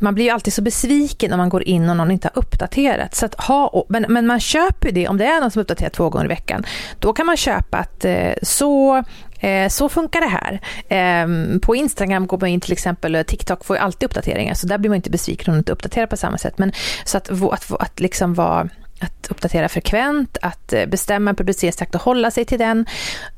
man 0.00 0.14
blir 0.14 0.24
ju 0.24 0.30
alltid 0.30 0.52
så 0.52 0.62
besviken 0.62 1.32
om 1.32 1.38
man 1.38 1.48
går 1.48 1.62
in 1.62 1.90
och 1.90 1.96
någon 1.96 2.10
inte 2.10 2.30
har 2.34 2.38
uppdaterat. 2.38 3.14
Så 3.14 3.26
att 3.26 3.34
ha, 3.34 3.84
men, 3.88 4.06
men 4.08 4.26
man 4.26 4.40
köper 4.40 4.88
ju 4.88 4.94
det 4.94 5.08
om 5.08 5.16
det 5.16 5.24
är 5.24 5.40
någon 5.40 5.50
som 5.50 5.62
uppdaterar 5.62 5.90
två 5.90 6.10
gånger 6.10 6.24
i 6.24 6.28
veckan. 6.28 6.64
Då 6.98 7.12
kan 7.12 7.26
man 7.26 7.36
köpa 7.36 7.78
att 7.78 8.04
eh, 8.04 8.32
så 8.42 9.02
eh, 9.40 9.68
så 9.68 9.88
funkar 9.88 10.20
det 10.20 10.26
här. 10.26 10.60
Ehm, 10.88 11.60
på 11.60 11.76
Instagram 11.76 12.26
går 12.26 12.38
man 12.38 12.48
in 12.48 12.60
till 12.60 12.72
exempel, 12.72 13.14
eh, 13.14 13.22
TikTok 13.22 13.64
får 13.64 13.76
ju 13.76 13.82
alltid 13.82 14.06
uppdateringar, 14.06 14.54
så 14.54 14.66
där 14.66 14.78
blir 14.78 14.90
man 14.90 14.96
inte 14.96 15.10
besviken 15.10 15.50
om 15.50 15.52
man 15.52 15.58
inte 15.58 15.72
uppdaterar 15.72 16.06
på 16.06 16.16
samma 16.16 16.38
sätt. 16.38 16.58
Men 16.58 16.72
så 17.04 17.16
att, 17.16 17.30
att, 17.30 17.42
att, 17.52 17.72
att 17.82 18.00
liksom 18.00 18.34
vara 18.34 18.68
att 19.04 19.26
uppdatera 19.30 19.68
frekvent, 19.68 20.38
att 20.42 20.72
eh, 20.72 20.86
bestämma 20.86 21.30
en 21.30 21.36
publiceringstakt 21.36 21.94
och 21.94 22.02
hålla 22.02 22.30
sig 22.30 22.44
till 22.44 22.58
den 22.58 22.86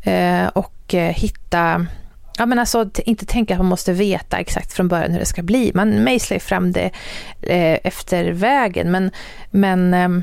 eh, 0.03 0.47
och 0.47 0.95
eh, 0.95 1.15
hitta 1.15 1.87
Ja, 2.39 2.47
men 2.47 2.59
alltså, 2.59 2.91
inte 3.05 3.27
tänka 3.27 3.55
att 3.55 3.61
man 3.61 3.67
måste 3.67 3.93
veta 3.93 4.39
exakt 4.39 4.73
från 4.73 4.89
början 4.89 5.13
hur 5.13 5.19
det 5.19 5.27
ska 5.27 5.43
bli. 5.43 5.73
Man 5.75 5.91
mejslar 5.91 6.35
ju 6.35 6.41
fram 6.41 6.73
det 6.73 6.91
eh, 7.43 7.79
efter 7.85 8.33
vägen. 8.33 8.91
Men, 8.91 9.11
men 9.51 9.95
ehm, 9.95 10.23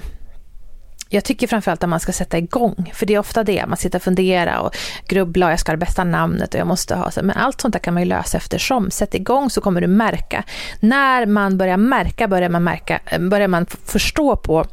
jag 1.10 1.24
tycker 1.24 1.48
framförallt 1.48 1.84
att 1.84 1.90
man 1.90 2.00
ska 2.00 2.12
sätta 2.12 2.38
igång. 2.38 2.92
För 2.94 3.06
det 3.06 3.14
är 3.14 3.20
ofta 3.20 3.44
det, 3.44 3.66
man 3.68 3.78
sitter 3.78 4.00
och 4.00 4.04
funderar 4.04 4.60
och 4.60 4.76
grubblar, 5.08 5.50
jag 5.50 5.60
ska 5.60 5.72
ha 5.72 5.76
det 5.76 5.86
bästa 5.86 6.04
namnet 6.04 6.54
och 6.54 6.60
jag 6.60 6.68
måste 6.68 6.96
ha 6.96 7.12
så. 7.12 7.24
Men 7.24 7.38
allt 7.38 7.62
sånt 7.62 7.74
där 7.74 7.80
kan 7.80 7.94
man 7.94 8.04
ju 8.04 8.10
lösa 8.10 8.38
eftersom. 8.38 8.92
Sätt 8.92 9.14
igång 9.14 9.50
så 9.50 9.62
kommer 9.62 9.82
du 9.82 9.88
märka. 9.88 10.44
När 10.80 11.26
man 11.26 11.58
börjar 11.58 11.78
märka, 11.78 12.28
börjar 12.28 12.50
man, 12.50 12.64
märka, 12.64 13.00
börjar 13.20 13.48
man 13.48 13.66
förstå 13.66 14.36
på 14.36 14.66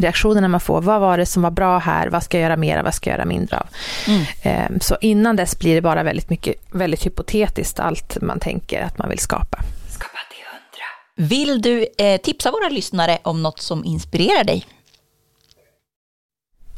reaktionerna 0.00 0.48
man 0.48 0.60
får. 0.60 0.82
Vad 0.82 1.00
var 1.00 1.18
det 1.18 1.26
som 1.26 1.42
var 1.42 1.50
bra 1.50 1.78
här? 1.78 2.08
Vad 2.08 2.22
ska 2.22 2.38
jag 2.38 2.42
göra 2.42 2.56
mer 2.56 2.78
av? 2.78 2.84
Vad 2.84 2.94
ska 2.94 3.10
jag 3.10 3.16
göra 3.16 3.26
mindre 3.26 3.56
av? 3.56 3.66
Mm. 4.06 4.24
Ehm, 4.42 4.80
så 4.80 4.96
innan 5.00 5.36
dess 5.36 5.58
blir 5.58 5.74
det 5.74 5.82
bara 5.82 6.02
väldigt 6.02 6.30
mycket, 6.30 6.54
väldigt 6.72 7.06
hypotetiskt 7.06 7.80
allt 7.80 8.16
man 8.20 8.40
tänker 8.40 8.82
att 8.82 8.98
man 8.98 9.08
vill 9.08 9.18
skapa. 9.18 9.58
Skapa 9.88 10.18
till 10.30 10.44
hundra. 10.50 11.28
Vill 11.28 11.62
du 11.62 11.86
eh, 11.98 12.20
tipsa 12.20 12.50
våra 12.50 12.68
lyssnare 12.68 13.18
om 13.22 13.42
något 13.42 13.60
som 13.60 13.84
inspirerar 13.84 14.44
dig? 14.44 14.66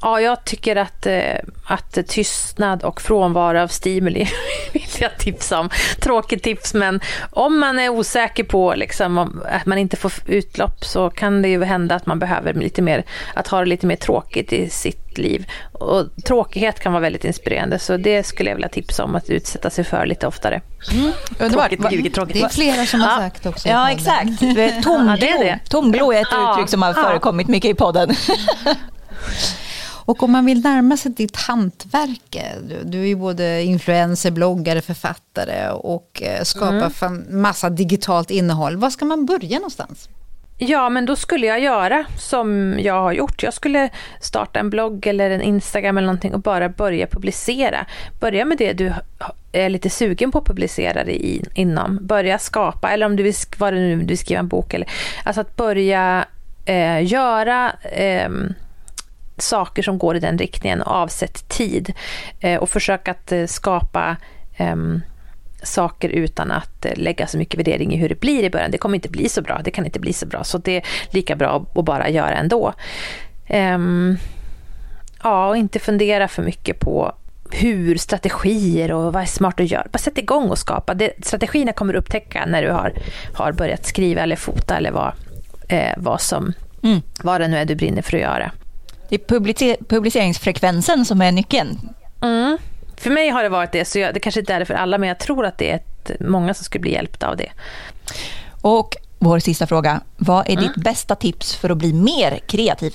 Ja, 0.02 0.20
jag 0.20 0.44
tycker 0.44 0.76
att, 0.76 1.06
eh, 1.06 1.34
att 1.64 1.98
tystnad 2.08 2.82
och 2.82 3.00
frånvaro 3.00 3.58
av 3.58 3.68
stimuli 3.68 4.28
vill 4.72 4.82
jag 4.98 5.18
tipsa 5.18 5.60
om. 5.60 5.70
Tråkigt 6.00 6.42
tips, 6.42 6.74
men 6.74 7.00
om 7.30 7.58
man 7.58 7.78
är 7.78 7.88
osäker 7.88 8.44
på 8.44 8.74
liksom, 8.74 9.42
att 9.50 9.66
man 9.66 9.78
inte 9.78 9.96
får 9.96 10.12
utlopp 10.26 10.84
så 10.84 11.10
kan 11.10 11.42
det 11.42 11.48
ju 11.48 11.64
hända 11.64 11.94
att 11.94 12.06
man 12.06 12.18
behöver 12.18 12.54
lite 12.54 12.82
mer, 12.82 13.04
att 13.34 13.48
ha 13.48 13.58
det 13.58 13.66
lite 13.66 13.86
mer 13.86 13.96
tråkigt 13.96 14.52
i 14.52 14.70
sitt 14.70 15.18
liv. 15.18 15.46
Och 15.72 16.06
tråkighet 16.24 16.80
kan 16.80 16.92
vara 16.92 17.00
väldigt 17.00 17.24
inspirerande, 17.24 17.78
så 17.78 17.96
det 17.96 18.26
skulle 18.26 18.50
jag 18.50 18.56
vilja 18.56 18.68
tipsa 18.68 19.04
om, 19.04 19.14
att 19.14 19.30
utsätta 19.30 19.70
sig 19.70 19.84
för 19.84 20.06
lite 20.06 20.26
oftare. 20.26 20.60
Mm. 20.92 21.12
Tråkigt, 21.52 21.80
tråkigt, 21.80 22.14
tråkigt. 22.14 22.34
Det 22.34 22.42
är 22.42 22.48
flera 22.48 22.86
som 22.86 23.00
har 23.00 23.18
sagt 23.18 23.46
också. 23.46 23.68
Ja, 23.68 23.90
exakt. 23.90 24.40
Tomglo, 24.82 25.10
ja, 25.10 25.16
det 25.20 25.30
är, 25.30 25.44
det. 25.44 25.58
Tomglo 25.68 26.12
är 26.12 26.20
ett 26.20 26.28
ja. 26.30 26.52
uttryck 26.52 26.68
som 26.68 26.82
har 26.82 26.92
förekommit 26.92 27.48
mycket 27.48 27.70
i 27.70 27.74
podden. 27.74 28.14
Och 30.10 30.22
om 30.22 30.32
man 30.32 30.46
vill 30.46 30.62
närma 30.62 30.96
sig 30.96 31.12
ditt 31.12 31.36
hantverk, 31.36 32.36
du, 32.68 32.84
du 32.84 33.00
är 33.00 33.06
ju 33.06 33.16
både 33.16 33.62
influencer, 33.62 34.30
bloggare, 34.30 34.80
författare 34.80 35.70
och 35.70 36.22
eh, 36.22 36.42
skapar 36.42 37.06
mm. 37.06 37.42
massa 37.42 37.70
digitalt 37.70 38.30
innehåll. 38.30 38.76
Var 38.76 38.90
ska 38.90 39.04
man 39.04 39.26
börja 39.26 39.58
någonstans? 39.58 40.08
Ja, 40.58 40.88
men 40.88 41.06
då 41.06 41.16
skulle 41.16 41.46
jag 41.46 41.60
göra 41.60 42.04
som 42.18 42.76
jag 42.78 43.02
har 43.02 43.12
gjort. 43.12 43.42
Jag 43.42 43.54
skulle 43.54 43.90
starta 44.20 44.60
en 44.60 44.70
blogg 44.70 45.06
eller 45.06 45.30
en 45.30 45.42
Instagram 45.42 45.98
eller 45.98 46.06
någonting 46.06 46.34
och 46.34 46.40
bara 46.40 46.68
börja 46.68 47.06
publicera. 47.06 47.86
Börja 48.20 48.44
med 48.44 48.58
det 48.58 48.72
du 48.72 48.92
är 49.52 49.68
lite 49.68 49.90
sugen 49.90 50.32
på 50.32 50.38
att 50.38 50.44
publicera 50.44 51.04
dig 51.04 51.44
inom. 51.54 51.98
Börja 52.06 52.38
skapa, 52.38 52.90
eller 52.90 53.06
om 53.06 53.16
du 53.16 53.22
vill, 53.22 53.34
vad 53.58 53.72
det 53.72 53.80
nu, 53.80 53.96
du 53.96 54.06
vill 54.06 54.18
skriva 54.18 54.40
en 54.40 54.48
bok. 54.48 54.74
Eller, 54.74 54.88
alltså 55.24 55.40
att 55.40 55.56
börja 55.56 56.24
eh, 56.64 57.06
göra 57.06 57.72
eh, 57.92 58.30
saker 59.42 59.82
som 59.82 59.98
går 59.98 60.16
i 60.16 60.20
den 60.20 60.38
riktningen 60.38 60.82
avsätt 60.82 61.48
tid. 61.48 61.92
Eh, 62.40 62.60
och 62.60 62.68
försök 62.68 63.08
att 63.08 63.32
eh, 63.32 63.46
skapa 63.46 64.16
um, 64.58 65.02
saker 65.62 66.08
utan 66.08 66.50
att 66.50 66.84
eh, 66.86 66.92
lägga 66.96 67.26
så 67.26 67.38
mycket 67.38 67.60
värdering 67.60 67.94
i 67.94 67.96
hur 67.96 68.08
det 68.08 68.20
blir 68.20 68.42
i 68.42 68.50
början. 68.50 68.70
Det 68.70 68.78
kommer 68.78 68.94
inte 68.94 69.08
bli 69.08 69.28
så 69.28 69.42
bra, 69.42 69.60
det 69.64 69.70
kan 69.70 69.84
inte 69.84 70.00
bli 70.00 70.12
så 70.12 70.26
bra. 70.26 70.44
Så 70.44 70.58
det 70.58 70.76
är 70.76 70.82
lika 71.10 71.36
bra 71.36 71.66
att 71.74 71.84
bara 71.84 72.08
göra 72.08 72.34
ändå. 72.34 72.72
Um, 73.48 74.16
ja, 75.22 75.48
och 75.48 75.56
inte 75.56 75.78
fundera 75.78 76.28
för 76.28 76.42
mycket 76.42 76.80
på 76.80 77.12
hur, 77.52 77.96
strategier 77.96 78.92
och 78.92 79.12
vad 79.12 79.22
är 79.22 79.26
smart 79.26 79.60
att 79.60 79.70
göra. 79.70 79.86
Bara 79.92 79.98
sätt 79.98 80.18
igång 80.18 80.50
och 80.50 80.58
skapa. 80.58 80.94
Det, 80.94 81.12
strategierna 81.22 81.72
kommer 81.72 81.92
du 81.92 81.98
upptäcka 81.98 82.44
när 82.46 82.62
du 82.62 82.70
har, 82.70 82.92
har 83.34 83.52
börjat 83.52 83.86
skriva 83.86 84.22
eller 84.22 84.36
fota 84.36 84.76
eller 84.76 84.90
vad, 84.90 85.12
eh, 85.68 85.94
vad, 85.96 86.20
som, 86.20 86.52
mm. 86.82 87.00
vad 87.22 87.40
det 87.40 87.48
nu 87.48 87.56
är 87.56 87.64
du 87.64 87.74
brinner 87.74 88.02
för 88.02 88.16
att 88.16 88.22
göra. 88.22 88.52
Det 89.10 89.30
är 89.30 89.84
publiceringsfrekvensen 89.84 91.04
som 91.04 91.22
är 91.22 91.32
nyckeln. 91.32 91.78
Mm. 92.22 92.58
För 92.96 93.10
mig 93.10 93.28
har 93.28 93.42
det 93.42 93.48
varit 93.48 93.72
det, 93.72 93.84
så 93.84 93.98
jag, 93.98 94.14
det 94.14 94.20
kanske 94.20 94.40
inte 94.40 94.54
är 94.54 94.58
det 94.58 94.66
för 94.66 94.74
alla, 94.74 94.98
men 94.98 95.08
jag 95.08 95.18
tror 95.18 95.46
att 95.46 95.58
det 95.58 95.70
är 95.70 95.76
ett, 95.76 96.20
många 96.20 96.54
som 96.54 96.64
skulle 96.64 96.82
bli 96.82 96.92
hjälpta 96.92 97.28
av 97.28 97.36
det. 97.36 97.50
Och 98.60 98.96
vår 99.18 99.38
sista 99.38 99.66
fråga, 99.66 100.00
vad 100.16 100.48
är 100.48 100.52
mm. 100.52 100.64
ditt 100.64 100.76
bästa 100.76 101.14
tips 101.14 101.56
för 101.56 101.70
att 101.70 101.78
bli 101.78 101.92
mer 101.92 102.38
kreativ? 102.46 102.94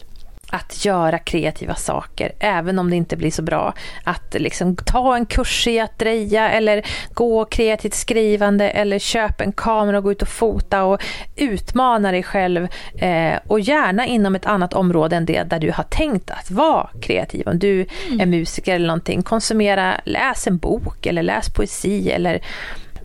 Att 0.49 0.85
göra 0.85 1.19
kreativa 1.19 1.75
saker, 1.75 2.31
även 2.39 2.79
om 2.79 2.89
det 2.89 2.95
inte 2.95 3.17
blir 3.17 3.31
så 3.31 3.41
bra. 3.41 3.73
Att 4.03 4.33
liksom 4.33 4.75
ta 4.75 5.15
en 5.15 5.25
kurs 5.25 5.67
i 5.67 5.79
att 5.79 5.99
dreja 5.99 6.49
eller 6.49 6.85
gå 7.13 7.45
kreativt 7.45 7.93
skrivande 7.93 8.69
eller 8.69 8.99
köpa 8.99 9.43
en 9.43 9.51
kamera 9.51 9.97
och 9.97 10.03
gå 10.03 10.11
ut 10.11 10.21
och 10.21 10.27
fota 10.27 10.83
och 10.83 11.03
utmana 11.35 12.11
dig 12.11 12.23
själv. 12.23 12.67
Eh, 12.97 13.39
och 13.47 13.59
gärna 13.59 14.05
inom 14.05 14.35
ett 14.35 14.45
annat 14.45 14.73
område 14.73 15.15
än 15.15 15.25
det 15.25 15.43
där 15.43 15.59
du 15.59 15.71
har 15.71 15.83
tänkt 15.83 16.31
att 16.31 16.51
vara 16.51 16.89
kreativ. 17.01 17.47
Om 17.47 17.59
du 17.59 17.87
mm. 18.07 18.19
är 18.19 18.25
musiker 18.25 18.75
eller 18.75 18.87
någonting, 18.87 19.21
konsumera, 19.21 20.01
läs 20.05 20.47
en 20.47 20.57
bok 20.57 21.05
eller 21.05 21.23
läs 21.23 21.53
poesi 21.53 22.11
eller 22.11 22.41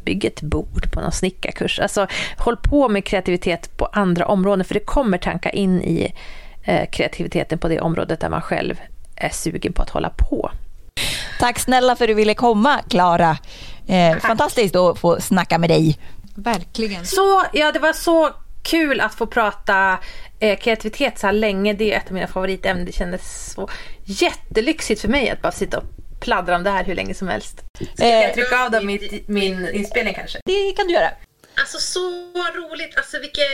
bygg 0.04 0.24
ett 0.24 0.42
bord 0.42 0.92
på 0.92 1.00
någon 1.00 1.12
snickarkurs. 1.12 1.80
Alltså 1.80 2.06
håll 2.38 2.56
på 2.56 2.88
med 2.88 3.04
kreativitet 3.04 3.76
på 3.76 3.86
andra 3.86 4.26
områden 4.26 4.64
för 4.64 4.74
det 4.74 4.80
kommer 4.80 5.18
tanka 5.18 5.50
in 5.50 5.82
i 5.82 6.14
kreativiteten 6.92 7.58
på 7.58 7.68
det 7.68 7.80
området 7.80 8.20
där 8.20 8.28
man 8.28 8.42
själv 8.42 8.80
är 9.16 9.28
sugen 9.28 9.72
på 9.72 9.82
att 9.82 9.90
hålla 9.90 10.10
på. 10.10 10.50
Tack 11.38 11.58
snälla 11.58 11.96
för 11.96 12.04
att 12.04 12.08
du 12.08 12.14
ville 12.14 12.34
komma, 12.34 12.80
Klara. 12.88 13.38
Eh, 13.88 14.16
fantastiskt 14.18 14.76
att 14.76 14.98
få 14.98 15.20
snacka 15.20 15.58
med 15.58 15.70
dig. 15.70 15.98
Verkligen. 16.34 17.06
Så, 17.06 17.44
ja, 17.52 17.72
det 17.72 17.78
var 17.78 17.92
så 17.92 18.30
kul 18.62 19.00
att 19.00 19.14
få 19.14 19.26
prata 19.26 19.98
eh, 20.40 20.58
kreativitet 20.58 21.18
så 21.18 21.26
här 21.26 21.34
länge. 21.34 21.72
Det 21.72 21.92
är 21.92 21.96
ett 21.96 22.06
av 22.06 22.12
mina 22.12 22.26
favoritämnen. 22.26 22.86
Det 22.86 22.92
kändes 22.92 23.52
så 23.52 23.68
jättelyxigt 24.04 25.00
för 25.00 25.08
mig 25.08 25.30
att 25.30 25.42
bara 25.42 25.52
sitta 25.52 25.78
och 25.78 25.84
pladdra 26.20 26.56
om 26.56 26.64
det 26.64 26.70
här 26.70 26.84
hur 26.84 26.94
länge 26.94 27.14
som 27.14 27.28
helst. 27.28 27.62
Ska 27.94 28.06
jag 28.06 28.34
trycka 28.34 28.64
av 28.64 28.70
dem 28.70 28.86
mitt, 28.86 29.28
min 29.28 29.68
inspelning 29.68 30.14
kanske? 30.14 30.38
Det 30.44 30.72
kan 30.76 30.86
du 30.86 30.94
göra. 30.94 31.10
Alltså 31.54 31.78
så 31.78 32.00
roligt, 32.54 32.96
alltså 32.96 33.18
vilken, 33.18 33.44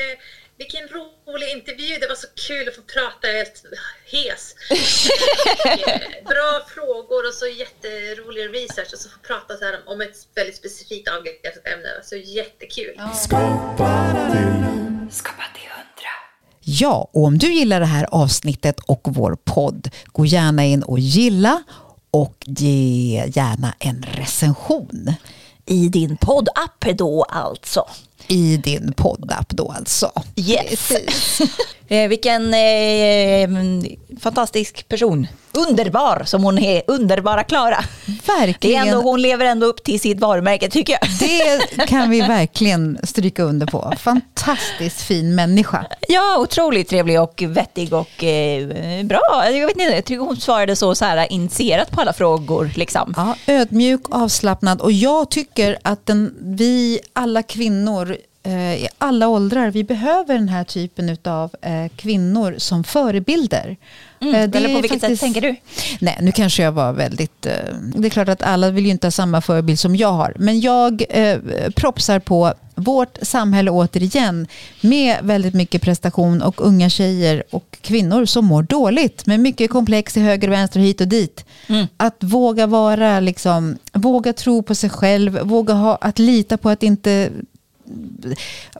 vilken 0.59 0.89
rolig 0.89 1.49
intervju. 1.57 1.99
Det 2.01 2.09
var 2.09 2.15
så 2.15 2.27
kul 2.49 2.69
att 2.69 2.77
få 2.77 2.83
prata, 2.83 3.27
jag 3.27 3.35
är 3.35 3.45
helt 3.45 3.65
hes. 4.12 4.55
Bra 6.33 6.51
frågor 6.74 7.28
och 7.28 7.35
så 7.35 7.47
jätterolig 7.47 8.45
research 8.55 8.93
och 8.93 8.99
så 8.99 9.09
få 9.09 9.19
prata 9.19 9.57
så 9.57 9.65
här 9.65 9.81
om 9.87 10.01
ett 10.01 10.16
väldigt 10.35 10.57
specifikt 10.57 11.09
avgränsat 11.09 11.66
ämne. 11.66 11.89
Så 12.03 12.16
jättekul. 12.16 12.95
Ja, 16.69 17.11
och 17.12 17.24
om 17.24 17.39
du 17.39 17.53
gillar 17.53 17.81
det 17.81 17.87
här 17.87 18.07
avsnittet 18.11 18.81
och 18.87 19.01
vår 19.05 19.37
podd, 19.45 19.91
gå 20.07 20.27
gärna 20.27 20.65
in 20.65 20.83
och 20.83 20.99
gilla 20.99 21.62
och 22.11 22.37
ge 22.47 23.24
gärna 23.35 23.74
en 23.78 24.07
recension 24.12 25.12
I 25.66 25.89
din 25.89 26.16
poddapp 26.16 26.85
då 26.95 27.23
alltså. 27.23 27.89
I 28.28 28.56
din 28.56 28.93
poddapp 28.97 29.48
då 29.48 29.74
alltså. 29.78 30.12
Yes. 30.36 30.90
eh, 31.88 32.09
vilken 32.09 32.55
eh, 32.55 33.48
fantastisk 34.20 34.88
person. 34.88 35.26
Underbar 35.52 36.22
som 36.24 36.44
hon 36.44 36.59
är. 36.59 36.82
Underbara 36.86 37.44
Klara. 37.44 37.84
Det 38.06 38.32
är 38.32 38.47
Verkligen. 38.47 38.88
ändå, 38.88 39.01
hon 39.01 39.22
lever 39.22 39.44
ändå 39.44 39.66
upp 39.66 39.84
till 39.84 40.01
sitt 40.01 40.20
varumärke 40.20 40.68
tycker 40.70 40.93
jag. 41.01 41.10
Det 41.18 41.86
kan 41.86 42.10
vi 42.10 42.20
verkligen 42.20 42.98
stryka 43.02 43.43
under 43.43 43.66
på. 43.66 43.93
Fantastiskt 43.98 45.01
fin 45.01 45.34
människa. 45.34 45.86
Ja, 46.09 46.38
otroligt 46.38 46.88
trevlig 46.88 47.20
och 47.20 47.43
vettig 47.47 47.93
och 47.93 48.24
eh, 48.24 49.05
bra. 49.05 49.44
Jag 49.44 49.66
vet 49.66 49.76
inte, 49.76 49.94
jag 49.94 50.05
tycker 50.05 50.24
hon 50.24 50.36
svarade 50.36 50.76
så, 50.76 50.94
så 50.94 51.05
här 51.05 51.32
initierat 51.32 51.90
på 51.90 52.01
alla 52.01 52.12
frågor. 52.12 52.70
Liksom. 52.74 53.14
Ja, 53.16 53.36
ödmjuk, 53.47 54.01
avslappnad 54.10 54.80
och 54.80 54.93
jag 54.93 55.30
tycker 55.30 55.78
att 55.82 56.06
den, 56.06 56.34
vi 56.40 57.01
alla 57.12 57.43
kvinnor 57.43 58.06
i 58.52 58.89
alla 58.98 59.28
åldrar, 59.28 59.70
vi 59.70 59.85
behöver 59.85 60.35
den 60.35 60.48
här 60.48 60.64
typen 60.64 61.16
av 61.24 61.51
eh, 61.62 61.89
kvinnor 61.97 62.55
som 62.59 62.85
förebilder. 62.85 63.77
Mm, 64.20 64.35
Eh, 64.35 64.48
det 64.48 64.59
eller 64.59 64.74
på 64.74 64.81
vilket 64.81 65.01
sätt 65.01 65.20
tänker 65.20 65.40
du? 65.40 65.56
Nej, 66.01 66.18
nu 66.20 66.32
kanske 66.32 66.62
jag 66.62 66.73
var 66.73 66.93
väldigt... 66.93 67.47
Eh, 67.47 67.52
det 67.94 68.09
är 68.09 68.10
klart 68.10 68.28
att 68.28 68.43
alla 68.43 68.70
vill 68.70 68.85
ju 68.85 68.90
inte 68.90 69.06
ha 69.06 69.10
samma 69.10 69.40
förebild 69.40 69.78
som 69.78 69.97
jag 69.97 70.12
har. 70.12 70.35
Men 70.39 70.60
jag 70.60 71.05
eh, 71.09 71.39
propsar 71.77 72.18
på 72.18 72.55
vårt 72.74 73.18
samhälle 73.23 73.70
återigen 73.70 74.47
med 74.81 75.18
väldigt 75.23 75.55
mycket 75.55 75.82
prestation 75.82 76.43
och 76.43 76.66
unga 76.66 76.89
tjejer 76.89 77.43
och 77.51 77.78
kvinnor 77.81 78.24
som 78.24 78.44
mår 78.44 78.62
dåligt 78.62 79.27
med 79.27 79.40
mycket 79.40 79.70
komplex 79.70 80.12
till 80.12 80.23
höger 80.23 80.48
och 80.48 80.55
vänster 80.55 80.81
hit 80.81 81.01
och 81.01 81.09
dit. 81.09 81.44
Mm. 81.66 81.86
Att 81.97 82.16
våga 82.20 82.66
vara 82.66 83.20
liksom, 83.20 83.78
våga 83.93 84.32
tro 84.32 84.62
på 84.62 84.74
sig 84.74 84.90
själv, 84.90 85.40
våga 85.43 85.74
ha, 85.74 85.97
att 86.01 86.18
lita 86.18 86.56
på 86.56 86.70
att 86.70 86.82
inte 86.82 87.31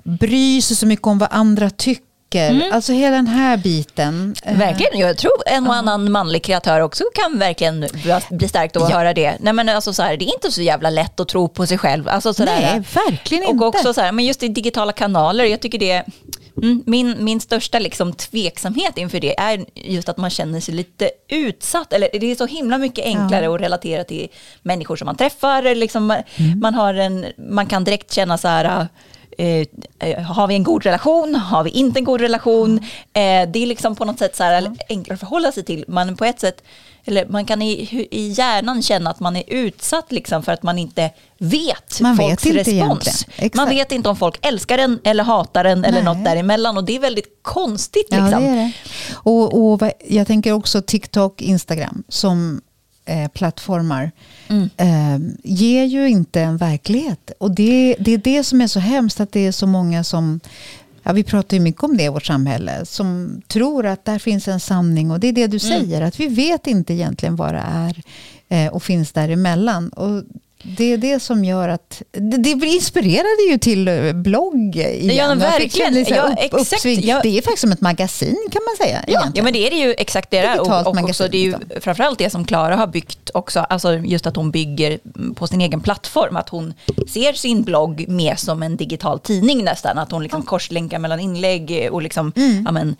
bry 0.05 0.63
sig 0.63 0.77
så 0.77 0.87
mycket 0.87 1.07
om 1.07 1.19
vad 1.19 1.29
andra 1.33 1.71
tycker. 1.71 2.03
Alltså 2.73 2.93
hela 2.93 3.17
den 3.17 3.27
här 3.27 3.57
biten. 3.57 4.35
eh, 4.43 4.57
Verkligen, 4.59 4.99
jag 4.99 5.19
tror 5.19 5.33
en 5.47 5.67
och 5.67 5.75
annan 5.75 6.13
manlig 6.13 6.43
kreatör 6.45 6.81
också 6.81 7.05
kan 7.15 7.39
verkligen 7.39 7.87
bli 7.93 8.13
av 8.77 8.83
att 8.83 8.91
Ja. 8.91 8.97
höra 8.99 9.15
det. 9.15 9.37
Nej, 9.41 9.53
men 9.53 9.69
alltså, 9.69 9.93
så 9.93 10.03
här, 10.03 10.17
det 10.17 10.25
är 10.25 10.35
inte 10.35 10.53
så 10.53 10.63
jävla 10.63 10.91
lätt 10.91 11.21
att 11.21 11.29
tro 11.29 11.49
på 11.49 11.67
sig 11.67 11.79
själv. 11.79 12.09
Alltså, 12.09 12.35
så 12.35 12.45
Nej, 12.45 12.61
där, 12.63 12.85
verkligen 13.11 13.45
och 13.45 13.51
inte. 13.51 13.65
också 13.65 13.95
så 13.95 14.01
här, 14.01 14.13
men 14.13 14.25
just 14.25 14.43
i 14.43 14.49
digitala 14.49 14.93
kanaler, 14.93 15.45
jag 15.45 15.61
tycker 15.61 15.79
det 15.79 16.05
mm, 16.63 16.83
min, 16.87 17.25
min 17.25 17.41
största 17.41 17.79
liksom 17.79 18.13
tveksamhet 18.13 18.99
inför 18.99 19.21
det 19.21 19.39
är 19.41 19.65
just 19.75 20.09
att 20.09 20.17
man 20.17 20.31
känner 20.31 20.61
sig 20.61 20.75
lite 20.75 21.11
utsatt. 21.29 21.93
Eller 21.93 22.09
det 22.13 22.31
är 22.31 22.35
så 22.37 22.47
himla 22.47 22.79
mycket 22.79 23.05
enklare 23.05 23.45
Ja. 23.45 23.55
att 23.55 23.61
relatera 23.61 24.05
till 24.05 24.29
människor 24.63 24.97
som 24.97 25.07
man 25.07 25.17
träffar. 25.17 25.75
Liksom, 25.75 26.07
man- 26.07 26.23
Mm. 26.37 26.61
man, 26.61 26.75
har 26.75 26.95
en, 26.95 27.27
man 27.51 27.67
kan 27.67 27.85
direkt 27.85 28.13
känna 28.13 28.39
så 28.39 28.49
här, 28.49 28.89
eh, 29.39 29.67
har 30.23 30.47
vi 30.47 30.55
en 30.55 30.63
god 30.65 30.85
relation? 30.85 31.35
Har 31.35 31.65
vi 31.65 31.71
inte 31.71 31.99
en 32.01 32.05
god 32.05 32.21
relation? 32.21 32.79
Eh, 33.13 33.49
det 33.53 33.59
är 33.63 33.67
liksom 33.67 33.97
på 33.97 34.05
något 34.05 34.19
sätt 34.19 34.37
så 34.37 34.43
här 34.45 34.73
enklare 34.89 35.15
att 35.15 35.21
förhålla 35.21 35.53
sig 35.53 35.65
till. 35.65 35.85
Man 35.89 36.17
på 36.17 36.25
ett 36.25 36.41
sätt, 36.41 36.63
eller 37.09 37.27
man 37.27 37.45
kan 37.45 37.63
i, 37.63 38.07
i 38.11 38.29
hjärnan 38.29 38.83
känna 38.83 39.11
att 39.11 39.21
man 39.21 39.37
är 39.37 39.43
utsatt 39.47 40.13
liksom 40.13 40.43
för 40.43 40.53
att 40.53 40.63
man 40.63 40.79
inte 40.79 41.11
vet 41.39 42.01
Man 42.01 42.17
vet 42.17 42.29
folks 42.29 42.47
inte 42.47 42.59
respons. 42.59 43.27
Man 43.55 43.69
vet 43.69 43.93
inte 43.93 44.09
om 44.09 44.17
folk 44.17 44.39
älskar 44.47 44.77
den 44.77 45.01
eller 45.05 45.25
hatar 45.25 45.65
den 45.65 45.85
eller 45.85 46.03
Nej. 46.03 46.15
något 46.15 46.25
däremellan 46.25 46.77
och 46.77 46.85
det 46.85 46.97
är 46.97 47.01
väldigt 47.01 47.39
konstigt. 47.43 48.07
Ja, 48.11 48.25
Liksom. 48.27 48.43
det 48.43 48.49
är 48.49 48.57
det. 48.57 48.73
Och, 49.15 49.73
och 49.73 49.83
jag 50.09 50.27
tänker 50.27 50.53
också 50.53 50.83
TikTok, 50.83 51.43
Instagram 51.43 52.03
som 52.09 52.61
eh, 53.05 53.29
plattformar 53.29 54.11
Mm. 54.49 54.71
eh, 54.77 55.35
ger 55.45 55.85
ju 55.85 56.09
inte 56.09 56.41
en 56.41 56.57
verklighet. 56.57 57.31
Och 57.41 57.51
det, 57.51 57.97
det 57.99 58.15
är 58.15 58.19
det 58.19 58.45
som 58.45 58.61
är 58.61 58.67
så 58.67 58.81
hemskt, 58.81 59.21
att 59.21 59.33
det 59.33 59.47
är 59.47 59.53
så 59.53 59.67
många 59.67 60.05
som 60.05 60.41
Ja, 61.07 61.13
vi 61.13 61.23
pratar 61.25 61.57
ju 61.57 61.63
mycket 61.63 61.83
om 61.83 61.97
det 61.97 62.03
i 62.05 62.09
vårt 62.09 62.25
samhälle, 62.27 62.85
som 62.87 63.41
tror 63.49 63.87
att 63.87 64.05
där 64.05 64.19
finns 64.19 64.49
en 64.49 64.61
sanning. 64.61 65.11
Och 65.11 65.21
det 65.21 65.27
är 65.29 65.33
det 65.33 65.47
du 65.47 65.59
Mm. 65.67 65.81
säger, 65.81 66.03
att 66.03 66.21
vi 66.21 66.27
vet 66.29 66.67
inte 66.67 66.95
egentligen 66.95 67.37
vad 67.37 67.55
det 67.55 67.63
är 67.67 68.03
eh, 68.49 68.73
och 68.73 68.83
finns 68.83 69.13
däremellan. 69.13 69.89
Och 69.89 70.23
det 70.77 70.93
är 70.93 70.99
det 70.99 71.21
som 71.21 71.45
gör 71.45 71.69
att... 71.69 72.03
Det, 72.13 72.37
det 72.55 72.67
inspirerade 72.67 73.51
ju 73.51 73.59
till 73.59 73.89
eh, 73.89 74.13
blogg 74.13 74.77
igen. 74.77 75.17
Ja, 75.17 75.35
verkligen. 75.35 75.95
här 75.95 76.17
Ja, 76.17 76.35
exakt. 76.39 76.85
Ja. 76.85 77.21
Det 77.23 77.39
är 77.39 77.43
faktiskt 77.43 77.61
som 77.61 77.73
ett 77.73 77.81
magasin 77.81 78.49
kan 78.53 78.63
man 78.65 78.87
säga. 78.87 79.05
Ja, 79.07 79.31
ja, 79.35 79.43
men 79.43 79.53
det 79.53 79.67
är 79.67 79.71
det 79.71 79.77
ju 79.77 79.95
exakt 79.99 80.31
det 80.31 80.39
är. 80.39 80.61
Och, 80.61 80.87
och 80.87 81.05
också, 81.05 81.29
det 81.29 81.39
är 81.39 81.43
ju 81.43 81.51
liksom. 81.59 81.81
framförallt 81.81 82.19
det 82.19 82.31
som 82.31 82.45
Klara 82.45 82.77
har 82.77 82.87
byggt 82.87 83.31
också, 83.35 83.61
alltså 83.61 83.95
just 83.95 84.27
att 84.27 84.37
hon 84.37 84.51
bygger 84.51 84.99
på 85.35 85.47
sin 85.47 85.61
egen 85.61 85.81
plattform, 85.81 86.37
att 86.37 86.49
hon 86.49 86.75
ser 87.09 87.33
sin 87.33 87.63
blogg 87.63 88.09
mer 88.09 88.37
som 88.37 88.63
en 88.63 88.77
digital 88.77 89.19
tidning 89.19 89.65
nästan, 89.65 89.99
att 89.99 90.13
hon 90.13 90.23
liksom 90.23 90.43
korslänkar 90.43 90.99
mellan 90.99 91.21
inlägg 91.21 91.89
och 91.93 92.03
liksom, 92.03 92.33
Mm. 92.37 92.63
ja, 92.65 92.73
men, 92.73 92.97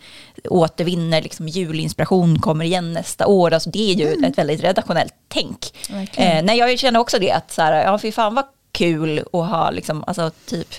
återvinner 0.49 1.21
liksom 1.21 1.47
julinspiration, 1.47 2.39
kommer 2.39 2.65
igen 2.65 2.93
nästa 2.93 3.27
år, 3.27 3.53
alltså 3.53 3.69
det 3.69 3.91
är 3.91 3.93
ju 3.93 4.25
ett 4.25 4.37
väldigt 4.37 4.63
redaktionellt 4.63 5.13
tänk. 5.27 5.73
Mm. 5.89 6.07
Eh, 6.15 6.43
nej, 6.43 6.57
jag 6.57 6.79
känner 6.79 6.99
också 6.99 7.19
det, 7.19 7.31
att 7.31 7.56
så 7.57 7.63
här, 7.63 7.83
ja 7.83 7.97
fy 7.97 8.11
fan 8.11 8.35
vad 8.35 8.45
kul 8.71 9.19
att 9.19 9.49
ha 9.49 9.69
liksom, 9.71 10.03
alltså 10.07 10.31
typ 10.45 10.75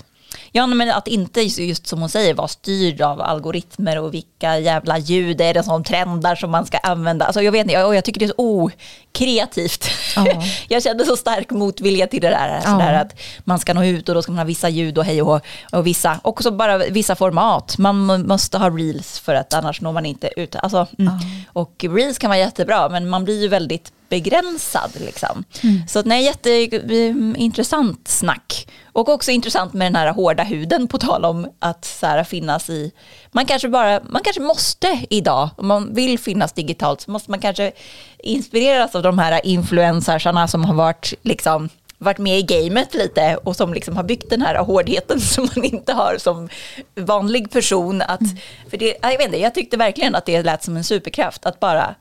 Ja, 0.51 0.67
men 0.67 0.91
att 0.91 1.07
inte 1.07 1.41
just, 1.41 1.87
som 1.87 1.99
hon 1.99 2.09
säger 2.09 2.33
vara 2.33 2.47
styrd 2.47 3.01
av 3.01 3.21
algoritmer 3.21 3.99
och 3.99 4.13
vilka 4.13 4.59
jävla 4.59 4.97
ljud 4.97 5.41
är 5.41 5.53
det 5.53 5.63
som 5.63 5.83
trendar 5.83 6.35
som 6.35 6.51
man 6.51 6.65
ska 6.65 6.77
använda. 6.77 7.25
Alltså 7.25 7.41
jag 7.41 7.51
vet 7.51 7.61
inte, 7.61 7.73
jag, 7.73 7.95
jag 7.95 8.03
tycker 8.03 8.19
det 8.19 8.25
är 8.25 8.27
så 8.27 8.33
okreativt. 8.37 9.89
Ja. 10.15 10.25
jag 10.67 10.83
kände 10.83 11.05
så 11.05 11.17
stark 11.17 11.51
motvilja 11.51 12.07
till 12.07 12.21
det 12.21 12.29
där, 12.29 12.61
sådär 12.61 12.93
att 12.93 13.19
man 13.43 13.59
ska 13.59 13.73
nå 13.73 13.83
ut 13.83 14.09
och 14.09 14.15
då 14.15 14.21
ska 14.21 14.31
man 14.31 14.39
ha 14.39 14.45
vissa 14.45 14.69
ljud 14.69 14.97
och 14.97 15.05
hej 15.05 15.21
och, 15.21 15.27
hå, 15.27 15.39
och 15.71 15.87
vissa, 15.87 16.19
också 16.23 16.51
bara 16.51 16.77
vissa 16.77 17.15
format. 17.15 17.77
Man 17.77 17.99
må- 17.99 18.17
måste 18.17 18.57
ha 18.57 18.69
reels 18.69 19.19
för 19.19 19.35
att 19.35 19.53
annars 19.53 19.81
når 19.81 19.91
man 19.91 20.05
inte 20.05 20.29
ut. 20.35 20.55
Alltså, 20.55 20.87
mm. 20.99 21.13
Och 21.53 21.85
reels 21.89 22.17
kan 22.17 22.29
vara 22.29 22.39
jättebra, 22.39 22.89
men 22.89 23.09
man 23.09 23.23
blir 23.23 23.41
ju 23.41 23.47
väldigt 23.47 23.91
begränsad. 24.09 24.91
Liksom. 24.95 25.43
Så 25.87 25.99
att, 25.99 26.05
nej, 26.05 26.23
jätteintressant 26.23 28.07
snack. 28.07 28.67
Och 28.83 29.09
också 29.09 29.31
intressant 29.31 29.73
med 29.73 29.85
den 29.85 29.95
här 29.95 30.13
hårda 30.13 30.43
huden, 30.43 30.87
på 30.87 30.97
tal 30.97 31.25
om 31.25 31.47
att 31.59 31.85
så 31.85 32.05
här, 32.05 32.23
finnas 32.23 32.69
i... 32.69 32.91
Man 33.31 33.45
kanske, 33.45 33.69
bara, 33.69 34.01
man 34.09 34.23
kanske 34.23 34.41
måste 34.41 35.05
idag, 35.09 35.49
om 35.57 35.67
man 35.67 35.93
vill 35.93 36.19
finnas 36.19 36.53
digitalt, 36.53 37.01
så 37.01 37.11
måste 37.11 37.31
man 37.31 37.39
kanske 37.39 37.71
inspireras 38.19 38.95
av 38.95 39.03
de 39.03 39.19
här 39.19 39.45
influencersarna 39.45 40.47
som 40.47 40.65
har 40.65 40.73
varit 40.73 41.13
liksom 41.21 41.69
varit 41.99 42.17
med 42.17 42.39
i 42.39 42.41
gamet 42.41 42.93
lite 42.93 43.37
och 43.43 43.55
som 43.55 43.73
liksom 43.73 43.95
har 43.95 44.03
byggt 44.03 44.29
den 44.29 44.41
här 44.41 44.55
hårdheten 44.55 45.19
som 45.21 45.49
man 45.55 45.65
inte 45.65 45.93
har 45.93 46.17
som 46.17 46.49
vanlig 46.95 47.51
person. 47.51 48.01
Att, 48.01 48.21
för 48.69 48.77
det, 48.77 48.97
jag, 49.01 49.17
vet 49.17 49.21
inte, 49.21 49.37
jag 49.37 49.53
tyckte 49.53 49.77
verkligen 49.77 50.15
att 50.15 50.25
det 50.25 50.43
lät 50.43 50.63
som 50.63 50.77
en 50.77 50.83
superkraft 50.83 51.45
att 51.45 51.59
bara, 51.59 51.95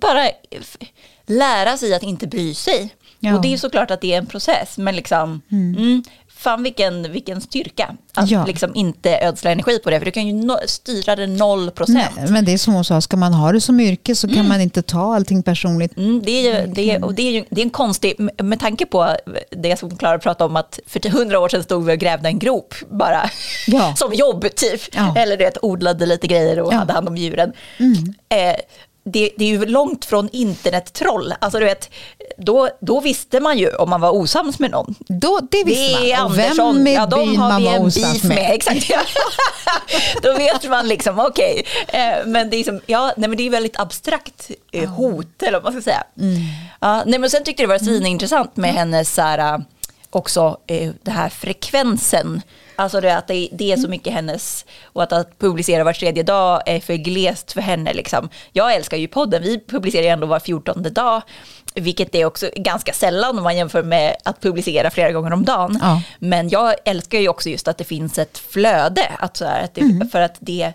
bara 0.00 0.28
lära 1.30 1.76
sig 1.76 1.94
att 1.94 2.02
inte 2.02 2.26
bry 2.26 2.54
sig. 2.54 2.94
Ja. 3.20 3.34
Och 3.36 3.42
det 3.42 3.52
är 3.52 3.56
såklart 3.56 3.90
att 3.90 4.00
det 4.00 4.12
är 4.14 4.18
en 4.18 4.26
process, 4.26 4.78
men 4.78 4.96
liksom, 4.96 5.40
mm, 5.52 6.02
fan 6.28 6.62
vilken, 6.62 7.12
vilken 7.12 7.40
styrka 7.40 7.96
att 8.14 8.30
Ja. 8.30 8.44
liksom 8.46 8.74
inte 8.74 9.18
ödsla 9.18 9.50
energi 9.50 9.78
på 9.78 9.90
det, 9.90 9.98
för 9.98 10.04
du 10.04 10.10
kan 10.10 10.26
ju 10.26 10.32
no, 10.32 10.56
styra 10.66 11.16
det 11.16 11.26
noll 11.26 11.70
procent. 11.70 12.10
Men 12.28 12.44
det 12.44 12.52
är 12.52 12.58
som 12.58 12.74
hon 12.74 12.84
sa, 12.84 13.00
ska 13.00 13.16
man 13.16 13.34
ha 13.34 13.52
det 13.52 13.60
som 13.60 13.80
yrke 13.80 14.14
så 14.16 14.28
kan 14.28 14.48
man 14.48 14.60
inte 14.60 14.82
ta 14.82 15.14
allting 15.14 15.42
personligt. 15.42 15.96
Mm, 15.96 16.22
det, 16.24 16.30
är 16.30 16.42
ju, 16.66 16.72
det, 16.74 16.90
är, 16.90 17.04
och 17.04 17.14
det, 17.14 17.22
är 17.22 17.30
ju, 17.32 17.44
det 17.50 17.60
är 17.60 17.64
en 17.64 17.70
konstig, 17.70 18.14
med- 18.42 18.60
tanke 18.60 18.86
på 18.86 19.16
det 19.50 19.76
som 19.78 19.96
Klara 19.96 20.18
pratade 20.18 20.50
om 20.50 20.56
att 20.56 20.80
för 20.86 21.10
hundra 21.10 21.38
år 21.40 21.48
sedan 21.48 21.62
stod 21.62 21.84
vi 21.84 21.94
och 21.94 21.98
grävde 21.98 22.28
en 22.28 22.38
grop 22.38 22.74
bara 22.90 23.30
Ja. 23.66 23.94
som 23.96 24.14
jobb 24.14 24.46
typ. 24.56 24.80
Ja. 24.92 25.14
Eller 25.16 25.36
det, 25.36 25.58
odlade 25.62 26.06
lite 26.06 26.26
grejer 26.26 26.60
och 26.60 26.72
hade 26.72 26.92
hand 26.92 27.08
om 27.08 27.16
djuren. 27.16 27.52
Eh, 28.28 28.56
det, 29.04 29.30
det, 29.36 29.44
är 29.44 29.48
ju 29.48 29.66
långt 29.66 30.04
från 30.04 30.28
internettroll. 30.32 31.34
Alltså 31.40 31.58
du 31.58 31.64
vet, 31.64 31.90
då, 32.36 32.68
då 32.80 33.00
visste 33.00 33.40
man 33.40 33.58
ju 33.58 33.74
om 33.74 33.90
man 33.90 34.00
var 34.00 34.10
osams 34.10 34.58
med 34.58 34.70
någon. 34.70 34.94
Då, 35.08 35.40
det 35.50 35.64
visste 35.64 36.00
det 36.00 36.12
är 36.12 36.16
man. 36.16 36.26
Och 36.26 36.38
Andersson, 36.38 36.74
vem 36.74 36.84
med 36.84 36.94
ja, 36.94 37.06
de 37.06 37.36
har 37.36 37.60
vi 37.60 37.66
en 37.66 37.82
beef 37.82 38.24
med. 38.24 38.36
med. 38.36 38.50
Exakt. 38.54 38.90
då 40.22 40.34
vet 40.34 40.68
man 40.68 40.88
liksom, 40.88 41.18
okej. 41.18 41.64
Okay. 41.88 42.00
Eh, 42.00 42.26
men 42.26 42.50
det 42.50 42.56
är 42.56 42.80
ja, 42.86 43.12
nej, 43.16 43.28
men 43.28 43.36
det 43.36 43.46
är 43.46 43.50
väldigt 43.50 43.80
abstrakt 43.80 44.50
eh, 44.72 44.90
hot, 44.90 45.42
eller 45.42 45.60
vad 45.60 45.72
man 45.72 45.72
ska 45.72 45.90
säga. 45.90 46.04
Mm. 46.20 46.38
Ja, 46.80 47.02
nej, 47.06 47.18
men 47.18 47.30
sen 47.30 47.44
tyckte 47.44 47.62
jag 47.62 47.70
det 47.70 47.74
var 47.74 47.84
svinintressant 47.84 48.56
med 48.56 48.74
hennes 48.74 49.14
så 49.14 49.22
här, 49.22 49.64
också 50.10 50.58
eh, 50.66 50.90
det 51.02 51.10
här 51.10 51.28
frekvensen 51.28 52.42
Alltså 52.80 53.00
det, 53.00 53.16
att 53.16 53.26
det, 53.26 53.48
det, 53.52 53.72
är 53.72 53.76
så 53.76 53.88
mycket 53.88 54.12
hennes, 54.12 54.64
och 54.84 55.02
att, 55.02 55.12
att 55.12 55.38
publicera 55.38 55.84
var 55.84 55.92
tredje 55.92 56.22
dag 56.22 56.62
är 56.66 56.80
för 56.80 56.94
glest 56.94 57.52
för 57.52 57.60
henne. 57.60 57.92
Liksom. 57.92 58.28
Jag 58.52 58.74
älskar 58.74 58.96
ju 58.96 59.08
podden, 59.08 59.42
vi 59.42 59.64
publicerar 59.66 60.02
ju 60.02 60.08
ändå 60.08 60.26
var 60.26 60.40
fjortonde 60.40 60.90
dag, 60.90 61.22
vilket 61.74 62.14
är 62.14 62.24
också 62.24 62.50
ganska 62.56 62.92
sällan 62.92 63.38
om 63.38 63.44
man 63.44 63.56
jämför 63.56 63.82
med 63.82 64.16
att 64.24 64.40
publicera 64.40 64.90
flera 64.90 65.12
gånger 65.12 65.32
om 65.32 65.44
dagen. 65.44 65.78
Ja. 65.82 66.02
Men 66.18 66.48
jag 66.48 66.74
älskar 66.84 67.18
ju 67.18 67.28
också 67.28 67.48
just 67.48 67.68
att 67.68 67.78
det 67.78 67.84
finns 67.84 68.18
ett 68.18 68.38
flöde, 68.38 69.06
att 69.18 69.36
så 69.36 69.44
här, 69.44 69.64
att 69.64 69.74
det, 69.74 69.80
mm. 69.80 70.08
för 70.08 70.20
att 70.20 70.36
det 70.40 70.72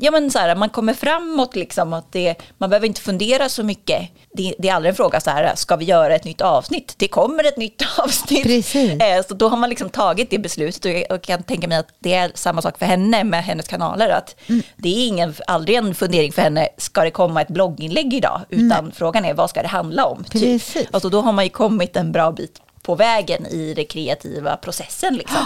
ja 0.00 0.10
men 0.10 0.30
så 0.30 0.38
här, 0.38 0.54
man 0.54 0.70
kommer 0.70 0.94
framåt 0.94 1.56
liksom, 1.56 1.92
att 1.92 2.12
det, 2.12 2.34
man 2.58 2.70
behöver 2.70 2.86
inte 2.86 3.00
fundera 3.00 3.48
så 3.48 3.62
mycket. 3.62 4.08
Det, 4.32 4.54
det, 4.58 4.68
är 4.68 4.74
aldrig 4.74 4.90
en 4.90 4.96
fråga 4.96 5.20
så 5.20 5.30
här, 5.30 5.54
ska 5.54 5.76
vi 5.76 5.84
göra 5.84 6.14
ett 6.14 6.24
nytt 6.24 6.40
avsnitt? 6.40 6.94
Det 6.96 7.08
kommer 7.08 7.44
ett 7.44 7.56
nytt 7.56 7.82
avsnitt. 7.98 8.42
Precis. 8.42 9.00
Eh, 9.02 9.24
så 9.28 9.34
då 9.34 9.48
har 9.48 9.56
man 9.56 9.70
liksom 9.70 9.90
tagit 9.90 10.30
det 10.30 10.38
beslutet 10.38 10.84
och 10.84 10.90
jag 11.10 11.22
kan 11.22 11.42
tänka 11.42 11.68
mig 11.68 11.78
att 11.78 11.88
det 11.98 12.14
är 12.14 12.32
samma 12.34 12.62
sak 12.62 12.78
för 12.78 12.86
henne 12.86 13.24
med 13.24 13.44
hennes 13.44 13.68
kanaler. 13.68 14.08
Att 14.08 14.36
mm. 14.48 14.62
Det 14.76 14.88
är 14.88 15.06
ingen, 15.06 15.34
aldrig 15.46 15.76
en 15.76 15.94
fundering 15.94 16.32
för 16.32 16.42
henne, 16.42 16.68
ska 16.76 17.02
det 17.02 17.10
komma 17.10 17.42
ett 17.42 17.48
blogginlägg 17.48 18.14
idag? 18.14 18.40
Utan 18.48 18.84
Nej. 18.84 18.94
frågan 18.96 19.24
är, 19.24 19.34
vad 19.34 19.50
ska 19.50 19.62
det 19.62 19.68
handla 19.68 20.04
om? 20.04 20.24
Typ. 20.24 20.32
Precis. 20.32 20.72
Typ. 20.72 20.94
Alltså, 20.94 21.08
då 21.08 21.20
har 21.20 21.32
man 21.32 21.44
ju 21.44 21.50
kommit 21.50 21.96
en 21.96 22.12
bra 22.12 22.32
bit 22.32 22.60
på 22.82 22.94
vägen 22.94 23.46
i 23.46 23.74
den 23.74 23.86
kreativa 23.86 24.56
processen. 24.56 25.14
Liksom. 25.14 25.36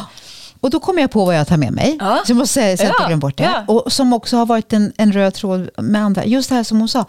Och 0.66 0.70
då 0.70 0.80
kommer 0.80 1.00
jag 1.00 1.10
på 1.10 1.24
vad 1.24 1.36
jag 1.36 1.46
tar 1.46 1.56
med 1.56 1.72
mig. 1.72 1.96
Ja. 2.00 2.22
Så 2.26 2.30
jag 2.30 2.36
måste 2.36 2.54
säga 2.54 2.76
så 2.76 2.82
att 2.82 2.88
jag 2.98 3.06
glömmer 3.06 3.20
bort 3.20 3.36
det. 3.36 3.44
Ja. 3.44 3.74
Och 3.74 3.92
som 3.92 4.12
också 4.12 4.36
har 4.36 4.46
varit 4.46 4.72
en, 4.72 4.92
en 4.96 5.12
röd 5.12 5.34
tråd 5.34 5.68
med 5.78 6.02
andra. 6.02 6.24
Just 6.24 6.48
det 6.48 6.54
här 6.54 6.62
som 6.62 6.78
hon 6.78 6.88
sa. 6.88 7.04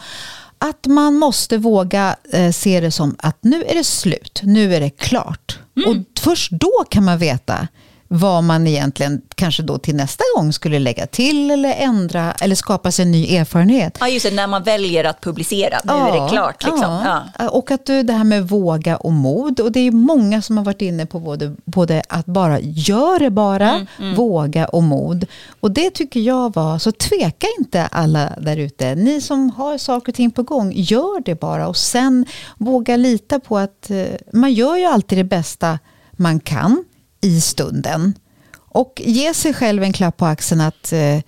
Att 0.58 0.86
man 0.88 1.16
måste 1.16 1.58
våga 1.58 2.16
eh, 2.34 2.52
se 2.52 2.80
det 2.80 2.92
som 2.92 3.16
att 3.20 3.38
nu 3.42 3.64
är 3.64 3.76
det 3.76 3.84
slut. 3.84 4.42
Nu 4.44 4.76
är 4.76 4.80
det 4.80 4.90
klart. 4.90 5.60
Mm. 5.78 5.90
Och 5.90 6.20
först 6.20 6.52
då 6.52 6.72
kan 6.90 7.04
man 7.04 7.18
veta 7.18 7.68
vad 8.08 8.44
man 8.44 8.68
egentligen 8.68 9.22
kanske 9.36 9.64
då 9.64 9.78
till 9.78 9.96
nästa 9.96 10.24
gång 10.36 10.54
skulle 10.54 10.80
lägga 10.80 11.08
till 11.08 11.52
eller 11.52 11.74
ändra 11.74 12.32
eller 12.32 12.56
skapa 12.56 12.92
sig 12.92 13.06
en 13.06 13.12
ny 13.12 13.36
erfarenhet. 13.36 13.98
Ja, 14.00 14.08
just 14.08 14.26
det, 14.26 14.36
när 14.36 14.48
man 14.48 14.64
väljer 14.64 15.04
att 15.04 15.22
publicera, 15.22 15.80
nu 15.84 15.94
ja, 15.94 16.08
är 16.08 16.22
det 16.22 16.30
klart. 16.30 16.64
Liksom. 16.64 17.02
Ja. 17.06 17.24
ja. 17.40 17.50
Och 17.50 17.72
att 17.72 17.86
du, 17.86 18.04
det 18.04 18.14
här 18.14 18.24
med 18.24 18.50
våga 18.50 18.98
och 18.98 19.14
mod, 19.14 19.60
och 19.60 19.72
det 19.72 19.80
är 19.80 19.92
många 19.92 20.42
som 20.42 20.58
har 20.58 20.66
varit 20.66 20.82
inne 20.82 21.06
på 21.06 21.20
både, 21.20 21.56
både 21.66 22.04
att 22.10 22.26
bara 22.26 22.60
gör 22.60 23.20
det 23.20 23.30
bara, 23.30 23.70
mm, 23.70 23.88
mm. 24.00 24.16
våga 24.16 24.66
och 24.66 24.84
mod. 24.84 25.26
Och 25.60 25.72
det 25.72 25.90
tycker 25.90 26.20
jag 26.20 26.56
var, 26.56 26.80
så 26.80 26.92
tveka 26.92 27.48
inte 27.60 27.86
alla 27.86 28.30
där 28.38 28.58
ute. 28.58 28.96
Ni 28.96 29.22
som 29.22 29.50
har 29.50 29.78
saker 29.78 30.12
och 30.12 30.16
ting 30.16 30.32
på 30.32 30.44
gång, 30.44 30.72
gör 30.76 31.22
det 31.26 31.40
bara 31.40 31.68
och 31.68 31.78
sen 31.78 32.26
våga 32.58 32.96
lita 32.96 33.40
på 33.40 33.58
att 33.58 33.90
eh, 33.90 34.06
man 34.34 34.54
gör 34.54 34.78
ju 34.78 34.86
alltid 34.86 35.18
det 35.18 35.24
bästa 35.24 35.80
man 36.12 36.40
kan 36.40 36.84
i 37.22 37.41
stunden. 37.41 38.14
Och 38.56 39.02
ge 39.06 39.34
sig 39.34 39.53
själv 39.53 39.84
en 39.84 39.94
klapp 39.94 40.18
på 40.18 40.26
axeln 40.26 40.61
att 40.61 40.94
eh, 40.94 41.19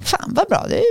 fan 0.00 0.34
vad 0.34 0.48
bra, 0.48 0.66
det 0.68 0.82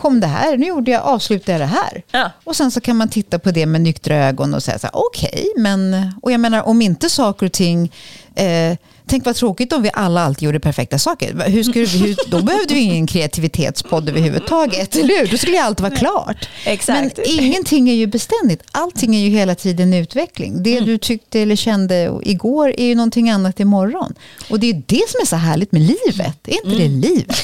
kom 0.00 0.20
det 0.20 0.26
här, 0.26 0.56
nu 0.56 0.66
gjorde 0.66 0.90
jag, 0.90 1.02
avslutade 1.02 1.52
jag 1.52 1.60
det 1.60 1.74
här. 1.74 2.02
Ja. 2.10 2.30
Och 2.44 2.56
sen 2.56 2.70
så 2.70 2.80
kan 2.80 2.96
man 2.96 3.08
titta 3.08 3.38
på 3.38 3.50
det 3.50 3.66
med 3.66 3.80
nyktra 3.80 4.16
ögon 4.16 4.54
och 4.54 4.62
säga 4.62 4.78
så 4.78 4.86
här, 4.86 4.96
okej, 4.96 5.28
okay, 5.32 5.62
men, 5.62 6.12
och 6.22 6.32
jag 6.32 6.40
menar 6.40 6.62
om 6.62 6.82
inte 6.82 7.10
saker 7.10 7.46
och 7.46 7.52
ting 7.52 7.92
eh, 8.34 8.76
Tänk 9.10 9.24
vad 9.24 9.36
tråkigt 9.36 9.72
om 9.72 9.82
vi 9.82 9.90
alla 9.94 10.24
alltid 10.24 10.42
gjorde 10.42 10.60
perfekta 10.60 10.98
saker. 10.98 11.34
Hur 11.46 11.62
skulle, 11.62 11.86
hur, 11.86 12.16
då 12.26 12.42
behövde 12.42 12.74
vi 12.74 12.80
ingen 12.80 13.06
kreativitetspodd 13.06 14.08
överhuvudtaget, 14.08 14.96
eller 14.96 15.18
hur? 15.18 15.26
Då 15.26 15.36
skulle 15.36 15.52
ju 15.52 15.62
allt 15.62 15.80
vara 15.80 15.96
klart. 15.96 16.48
Exakt. 16.64 17.16
Men 17.16 17.26
ingenting 17.26 17.90
är 17.90 17.94
ju 17.94 18.06
beständigt. 18.06 18.62
Allting 18.72 19.16
är 19.16 19.20
ju 19.20 19.28
hela 19.28 19.54
tiden 19.54 19.94
utveckling. 19.94 20.62
Det 20.62 20.72
mm. 20.72 20.86
du 20.86 20.98
tyckte 20.98 21.40
eller 21.40 21.56
kände 21.56 22.20
igår 22.22 22.74
är 22.76 22.86
ju 22.86 22.94
någonting 22.94 23.30
annat 23.30 23.60
imorgon. 23.60 24.14
Och 24.50 24.60
det 24.60 24.70
är 24.70 24.82
det 24.86 25.08
som 25.08 25.20
är 25.20 25.26
så 25.26 25.36
härligt 25.36 25.72
med 25.72 25.82
livet. 25.82 26.48
Är 26.48 26.52
inte 26.52 26.68
mm. 26.68 26.78
det 26.78 27.08
livet? 27.08 27.36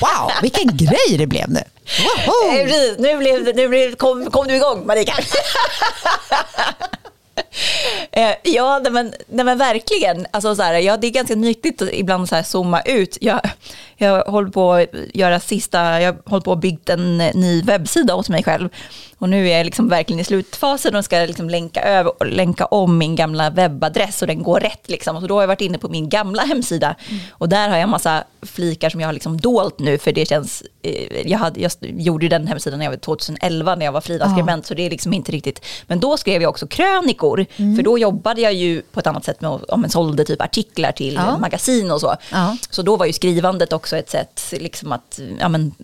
Wow, 0.00 0.30
vilken 0.42 0.76
grej 0.76 1.18
det 1.18 1.26
blev 1.26 1.50
nu. 1.50 1.62
Wow. 2.26 2.68
Nu, 2.98 3.18
blev, 3.18 3.56
nu 3.56 3.68
blev, 3.68 3.94
kom, 3.94 4.30
kom 4.30 4.46
du 4.46 4.56
igång 4.56 4.86
Marika. 4.86 5.14
Eh, 8.12 8.34
ja, 8.42 8.78
nej 8.82 8.92
men, 8.92 9.14
nej 9.28 9.44
men 9.44 9.58
verkligen. 9.58 10.26
Alltså 10.30 10.56
så 10.56 10.62
här, 10.62 10.74
ja, 10.74 10.96
det 10.96 11.06
är 11.06 11.10
ganska 11.10 11.34
nyttigt 11.34 11.82
att 11.82 11.88
ibland 11.92 12.28
så 12.28 12.34
här 12.34 12.42
zooma 12.42 12.80
ut. 12.80 13.18
Jag, 13.20 13.40
jag 13.96 14.24
håller 14.24 14.50
på 14.50 14.72
att 14.72 14.86
göra 15.14 15.40
sista, 15.40 16.00
jag 16.00 16.16
håller 16.24 16.44
på 16.44 16.52
att 16.52 16.60
bygga 16.60 16.94
en 16.94 17.20
eh, 17.20 17.34
ny 17.34 17.62
webbsida 17.62 18.14
åt 18.14 18.28
mig 18.28 18.44
själv. 18.44 18.68
Och 19.18 19.28
nu 19.28 19.48
är 19.48 19.56
jag 19.56 19.64
liksom 19.64 19.88
verkligen 19.88 20.20
i 20.20 20.24
slutfasen 20.24 20.96
och 20.96 21.04
ska 21.04 21.16
liksom 21.16 21.50
länka, 21.50 21.82
över, 21.82 22.12
länka 22.24 22.66
om 22.66 22.98
min 22.98 23.16
gamla 23.16 23.50
webbadress 23.50 24.22
och 24.22 24.28
den 24.28 24.42
går 24.42 24.60
rätt. 24.60 24.88
Liksom. 24.88 25.20
Så 25.20 25.26
då 25.26 25.34
har 25.34 25.42
jag 25.42 25.48
varit 25.48 25.60
inne 25.60 25.78
på 25.78 25.88
min 25.88 26.08
gamla 26.08 26.42
hemsida 26.42 26.94
mm. 27.08 27.22
och 27.30 27.48
där 27.48 27.68
har 27.68 27.76
jag 27.76 27.88
massa 27.88 28.24
flikar 28.42 28.90
som 28.90 29.00
jag 29.00 29.08
har 29.08 29.12
liksom 29.12 29.40
dolt 29.40 29.78
nu 29.78 29.98
för 29.98 30.12
det 30.12 30.26
känns, 30.26 30.62
eh, 30.82 31.28
jag, 31.30 31.38
hade, 31.38 31.60
jag 31.60 31.72
gjorde 31.80 32.28
den 32.28 32.46
hemsidan 32.46 32.78
när 32.78 32.86
jag 32.86 32.90
var 32.90 32.98
2011 32.98 33.74
när 33.74 33.84
jag 33.84 33.92
var 33.92 34.00
frilansskribent 34.00 34.64
ja. 34.64 34.68
så 34.68 34.74
det 34.74 34.82
är 34.82 34.90
liksom 34.90 35.12
inte 35.12 35.32
riktigt, 35.32 35.64
men 35.86 36.00
då 36.00 36.16
skrev 36.16 36.42
jag 36.42 36.50
också 36.50 36.66
krönikor 36.66 37.46
mm. 37.56 37.76
för 37.76 37.82
då 37.82 37.98
jobbade 37.98 38.40
jag 38.40 38.54
ju 38.54 38.82
på 38.82 39.00
ett 39.00 39.06
annat 39.06 39.24
sätt 39.24 39.40
med 39.40 39.50
om 39.68 39.84
en 39.84 39.90
sålde 39.90 40.24
typ 40.24 40.42
artiklar 40.42 40.92
till 40.92 41.14
ja. 41.14 41.38
magasin 41.38 41.90
och 41.90 42.00
så. 42.00 42.16
Ja. 42.32 42.56
Så 42.70 42.82
då 42.82 42.96
var 42.96 43.06
ju 43.06 43.12
skrivandet 43.12 43.72
också 43.72 43.96
ett 43.96 44.10
sätt 44.10 44.42
liksom 44.52 44.92
att 44.92 45.20
ja, 45.40 45.48
men, 45.48 45.74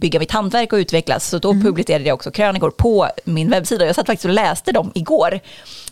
bygga 0.00 0.18
mitt 0.18 0.32
hantverk 0.32 0.72
och 0.72 0.76
utvecklas 0.76 1.28
så 1.28 1.38
då 1.38 1.50
mm. 1.50 1.64
publicerade 1.64 2.04
jag 2.04 2.14
också 2.14 2.30
krönikor 2.30 2.65
människor 2.66 2.70
på 2.70 3.08
min 3.24 3.50
webbsida. 3.50 3.86
Jag 3.86 3.94
satt 3.94 4.06
faktiskt 4.06 4.24
och 4.24 4.34
läste 4.34 4.72
dem 4.72 4.92
igår. 4.94 5.40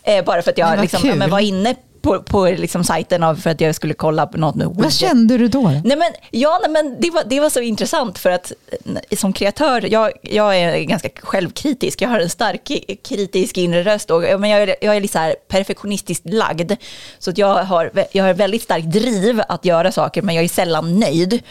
Eh, 0.03 0.25
bara 0.25 0.41
för 0.41 0.51
att 0.51 0.57
jag 0.57 0.81
liksom, 0.81 1.21
ja, 1.21 1.27
var 1.27 1.39
inne 1.39 1.75
på, 2.01 2.23
på 2.23 2.45
liksom 2.45 2.83
sajten 2.83 3.23
av 3.23 3.35
för 3.35 3.49
att 3.49 3.61
jag 3.61 3.75
skulle 3.75 3.93
kolla 3.93 4.27
på 4.27 4.37
något. 4.37 4.55
Vad 4.75 4.93
kände 4.93 5.37
du 5.37 5.47
då? 5.47 5.69
Nej, 5.83 5.97
men, 5.97 6.11
ja, 6.31 6.59
nej, 6.61 6.71
men 6.71 7.01
det, 7.01 7.11
var, 7.11 7.23
det 7.25 7.39
var 7.39 7.49
så 7.49 7.61
intressant 7.61 8.19
för 8.19 8.31
att 8.31 8.51
eh, 9.11 9.17
som 9.17 9.33
kreatör, 9.33 9.85
jag, 9.91 10.11
jag 10.21 10.55
är 10.57 10.83
ganska 10.83 11.09
självkritisk, 11.23 12.01
jag 12.01 12.09
har 12.09 12.19
en 12.19 12.29
stark 12.29 12.71
kritisk 13.03 13.57
inre 13.57 13.83
röst 13.83 14.11
och 14.11 14.21
men 14.39 14.49
jag, 14.49 14.61
är, 14.61 14.75
jag 14.81 14.95
är 14.95 15.01
lite 15.01 15.13
så 15.13 15.33
perfektionistiskt 15.47 16.25
lagd. 16.25 16.71
Så 17.19 17.29
att 17.29 17.37
jag, 17.37 17.63
har, 17.63 17.91
jag 18.11 18.23
har 18.23 18.33
väldigt 18.33 18.63
starkt 18.63 18.91
driv 18.91 19.41
att 19.49 19.65
göra 19.65 19.91
saker 19.91 20.21
men 20.21 20.35
jag 20.35 20.43
är 20.43 20.49
sällan 20.49 20.99
nöjd. 20.99 21.41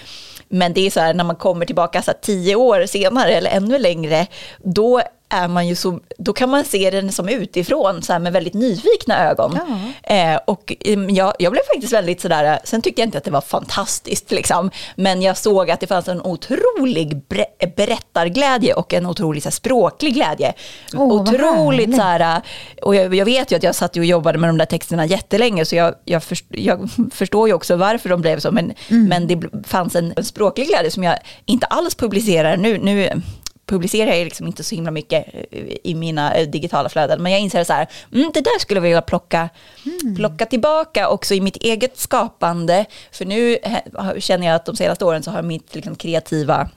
Men 0.55 0.73
det 0.73 0.87
är 0.87 0.91
så 0.91 1.01
här 1.01 1.15
när 1.15 1.25
man 1.25 1.37
kommer 1.37 1.67
tillbaka 1.67 2.03
så 2.03 2.11
här, 2.11 2.19
tio 2.21 2.57
år 2.57 2.87
senare 2.87 3.35
eller 3.35 3.51
ännu 3.51 3.79
längre, 3.79 4.27
då 4.59 5.03
är 5.29 5.49
man 5.49 5.69
ju 5.69 5.75
så, 5.75 6.01
då 6.19 6.33
kan 6.33 6.51
man 6.51 6.65
se 6.65 6.91
den 6.91 7.13
som 7.13 7.29
utifrån 7.29 8.03
så 8.03 8.13
här 8.13 8.21
med 8.21 8.33
väldigt 8.33 8.55
nyfikna 8.55 9.31
ögon. 9.31 9.59
Ja. 10.03 10.15
Eh, 10.15 10.41
och 10.47 10.75
mm, 10.81 11.15
jag, 11.15 11.35
jag 11.39 11.53
blev 11.53 11.63
faktiskt 11.75 11.93
väldigt 11.93 12.21
sådär, 12.21 12.59
sen 12.65 12.83
tyckte 12.83 13.01
jag 13.01 13.07
inte 13.07 13.19
att 13.19 13.25
det 13.25 13.31
var 13.31 13.41
fantastiskt 13.41 14.31
liksom, 14.31 14.71
men 14.97 15.23
jag 15.23 15.37
såg 15.37 15.71
att 15.71 15.81
det 15.81 15.87
fanns 15.87 16.09
en 16.09 16.21
otrolig 16.23 17.17
ber 17.17 17.45
berättarglädje 17.77 18.75
och 18.75 18.95
en 18.95 19.07
otrolig 19.07 19.43
så 19.43 19.47
här, 19.47 19.53
språklig 19.53 20.15
glädje. 20.15 20.53
Oh, 20.93 21.13
Otroligt 21.13 21.97
så 21.97 22.03
här, 22.03 22.43
och 22.83 22.95
jag, 22.95 23.15
jag, 23.15 23.25
vet 23.25 23.53
ju 23.53 23.57
att 23.57 23.63
jag 23.63 23.75
satt 23.75 23.97
och 23.97 24.05
jobbade 24.05 24.39
med 24.39 24.49
de 24.49 24.59
där 24.59 24.67
texterna 24.67 25.07
jättelänge, 25.07 25.65
så 25.65 25.77
jag, 25.77 25.95
jag, 26.05 26.23
först, 26.23 26.45
jag 26.49 26.91
förstår 27.13 27.49
ju 27.49 27.55
också 27.55 27.77
varför 27.77 28.09
de 28.09 28.21
blev 28.21 28.41
så, 28.41 28.51
men, 28.51 28.73
mm. 28.91 29.05
men 29.09 29.27
det 29.27 29.67
fanns 29.67 29.95
en, 29.95 30.13
en 30.17 30.25
språklig 30.25 30.69
glädje 30.69 30.91
som 30.91 31.03
jag 31.03 31.19
inte 31.45 31.67
alls 31.67 31.95
publicerar 31.95 32.57
nu. 32.57 32.79
nu 32.79 33.23
publicerar 33.67 34.13
jag 34.13 34.25
liksom 34.25 34.47
inte 34.47 34.65
så 34.65 34.75
himla 34.75 34.91
mycket 34.91 35.27
i 35.85 35.95
mina 35.95 36.35
eh, 36.35 36.49
digitala 36.49 36.89
flöden, 36.89 37.23
men 37.23 37.33
jag 37.33 37.41
inser 37.41 37.65
så 37.65 37.73
här, 37.73 37.89
mm, 38.13 38.31
det 38.35 38.41
där 38.41 38.59
skulle 38.59 38.79
jag 38.79 38.83
vilja 38.83 39.03
plocka, 39.03 39.49
mm. 40.03 40.17
plocka 40.17 40.47
tillbaka 40.47 41.09
också 41.09 41.35
i 41.35 41.41
mitt 41.41 41.57
eget 41.57 41.99
skapande, 41.99 42.85
för 43.13 43.25
nu 43.25 43.59
känner 44.19 44.47
jag 44.47 44.57
att 44.57 44.67
de 44.67 44.77
senaste 44.77 45.05
åren 45.05 45.23
så 45.23 45.31
har 45.31 45.43
mitt 45.43 45.75
liksom, 45.75 45.95
kreativa 45.95 46.69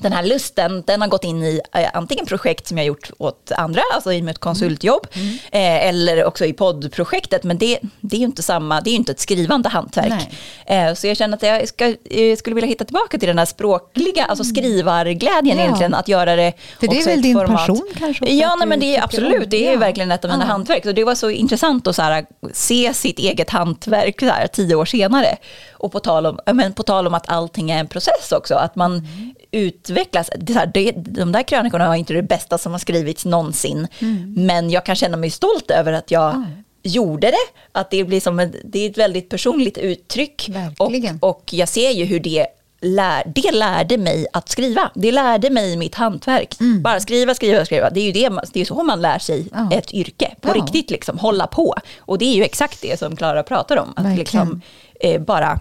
den 0.00 0.12
här 0.12 0.22
lusten, 0.22 0.82
den 0.86 1.00
har 1.00 1.08
gått 1.08 1.24
in 1.24 1.42
i 1.42 1.60
eh, 1.74 1.90
antingen 1.94 2.26
projekt 2.26 2.66
som 2.66 2.78
jag 2.78 2.86
gjort 2.86 3.10
åt 3.18 3.52
andra, 3.52 3.82
alltså 3.94 4.12
i 4.12 4.28
ett 4.28 4.38
konsultjobb, 4.38 5.06
mm. 5.12 5.28
eh, 5.52 5.88
eller 5.88 6.24
också 6.24 6.44
i 6.44 6.52
poddprojektet, 6.52 7.44
men 7.44 7.58
det, 7.58 7.78
det 8.00 8.16
är 8.16 8.20
ju 8.20 8.26
inte 8.26 8.42
samma, 8.42 8.80
det 8.80 8.90
är 8.90 8.92
ju 8.92 8.98
inte 8.98 9.12
ett 9.12 9.20
skrivande 9.20 9.68
hantverk. 9.68 10.34
Eh, 10.66 10.94
så 10.94 11.06
jag 11.06 11.16
känner 11.16 11.36
att 11.36 11.42
jag 11.42 11.68
ska, 11.68 11.84
eh, 12.04 12.36
skulle 12.36 12.54
vilja 12.54 12.68
hitta 12.68 12.84
tillbaka 12.84 13.18
till 13.18 13.28
den 13.28 13.38
här 13.38 13.46
språkliga, 13.46 14.24
alltså 14.24 14.44
mm. 14.44 14.54
skrivarglädjen 14.54 15.58
ja. 15.58 15.64
egentligen, 15.64 15.94
att 15.94 16.08
göra 16.08 16.36
det 16.36 16.52
För 16.80 16.86
det 16.86 17.00
är 17.00 17.06
väl 17.06 17.22
din 17.22 17.36
format. 17.36 17.56
passion 17.56 17.88
kanske? 17.98 18.32
Ja, 18.32 18.56
nej, 18.58 18.68
men 18.68 18.80
det 18.80 18.96
är 18.96 19.04
absolut, 19.04 19.50
det 19.50 19.66
är 19.68 19.72
ja. 19.72 19.78
verkligen 19.78 20.12
ett 20.12 20.24
av 20.24 20.30
mina 20.30 20.44
ja. 20.44 20.48
hantverk. 20.48 20.82
Så 20.82 20.92
det 20.92 21.04
var 21.04 21.14
så 21.14 21.30
intressant 21.30 21.86
att 21.86 21.96
så 21.96 22.02
här, 22.02 22.26
se 22.52 22.94
sitt 22.94 23.18
eget 23.18 23.50
hantverk 23.50 24.20
så 24.20 24.26
här, 24.26 24.46
tio 24.46 24.74
år 24.74 24.84
senare. 24.84 25.36
Och 25.72 25.92
på 25.92 26.00
tal, 26.00 26.26
om, 26.26 26.38
men 26.52 26.72
på 26.72 26.82
tal 26.82 27.06
om 27.06 27.14
att 27.14 27.28
allting 27.28 27.70
är 27.70 27.78
en 27.78 27.86
process 27.86 28.32
också, 28.32 28.54
att 28.54 28.76
man 28.76 28.92
mm 28.92 29.34
utvecklas. 29.50 30.30
Det, 30.36 30.52
här, 30.52 30.70
det, 30.74 30.92
de 30.92 31.32
där 31.32 31.42
krönikorna 31.42 31.88
var 31.88 31.94
inte 31.94 32.12
det 32.12 32.22
bästa 32.22 32.58
som 32.58 32.72
har 32.72 32.78
skrivits 32.78 33.24
någonsin. 33.24 33.88
Mm. 33.98 34.34
Men 34.46 34.70
jag 34.70 34.84
kan 34.84 34.96
känna 34.96 35.16
mig 35.16 35.30
stolt 35.30 35.70
över 35.70 35.92
att 35.92 36.10
jag 36.10 36.44
gjorde 36.82 37.26
det. 37.30 37.36
Att 37.72 37.90
det 37.90 38.04
blir 38.04 38.20
som 38.20 38.38
ett, 38.38 38.52
det 38.64 38.78
är 38.86 38.90
ett 38.90 38.98
väldigt 38.98 39.28
personligt 39.28 39.78
uttryck. 39.78 40.48
Verkligen. 40.48 41.18
Och, 41.20 41.28
och 41.28 41.44
jag 41.52 41.68
ser 41.68 41.90
ju 41.90 42.04
hur 42.04 42.20
det 42.20 42.46
lär, 42.80 43.32
det 43.34 43.50
lärde 43.52 43.98
mig 43.98 44.26
att 44.32 44.48
skriva. 44.48 44.90
Det 44.94 45.12
lärde 45.12 45.50
mig 45.50 45.76
mitt 45.76 45.94
hantverk. 45.94 46.60
Mm. 46.60 46.82
Bara 46.82 47.00
skriva, 47.00 47.34
skriva, 47.34 47.64
skriva. 47.64 47.90
Det 47.90 48.00
är 48.00 48.04
ju 48.04 48.12
det, 48.12 48.40
det 48.52 48.60
är 48.60 48.64
så 48.64 48.82
man 48.82 49.02
lär 49.02 49.18
sig 49.18 49.46
Ja. 49.52 49.70
ett 49.72 49.94
yrke. 49.94 50.34
På 50.40 50.48
Ja. 50.48 50.54
riktigt, 50.54 50.90
liksom, 50.90 51.18
hålla 51.18 51.46
på. 51.46 51.74
Och 51.98 52.18
det 52.18 52.24
är 52.24 52.34
ju 52.34 52.44
exakt 52.44 52.82
det 52.82 52.98
som 52.98 53.16
Klara 53.16 53.42
pratar 53.42 53.76
om. 53.76 53.92
Att 53.96 54.18
liksom, 54.18 54.60
eh, 55.00 55.20
bara 55.20 55.60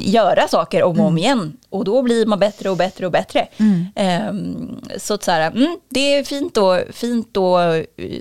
göra 0.00 0.48
saker 0.48 0.82
om 0.82 0.90
Mm. 0.92 1.00
och 1.02 1.08
om 1.08 1.18
igen. 1.18 1.56
Och 1.70 1.84
då 1.84 2.02
blir 2.02 2.26
man 2.26 2.38
bättre 2.38 2.70
och 2.70 2.76
bättre 2.76 3.06
och 3.06 3.12
bättre. 3.12 3.48
Ehm, 3.94 4.80
så 4.98 5.14
att 5.14 5.22
så 5.22 5.30
här, 5.30 5.50
mm, 5.50 5.78
det 5.88 6.00
är 6.14 6.24
fint 6.24 6.58
att 6.58 6.82
fint 6.92 7.28
då 7.32 7.58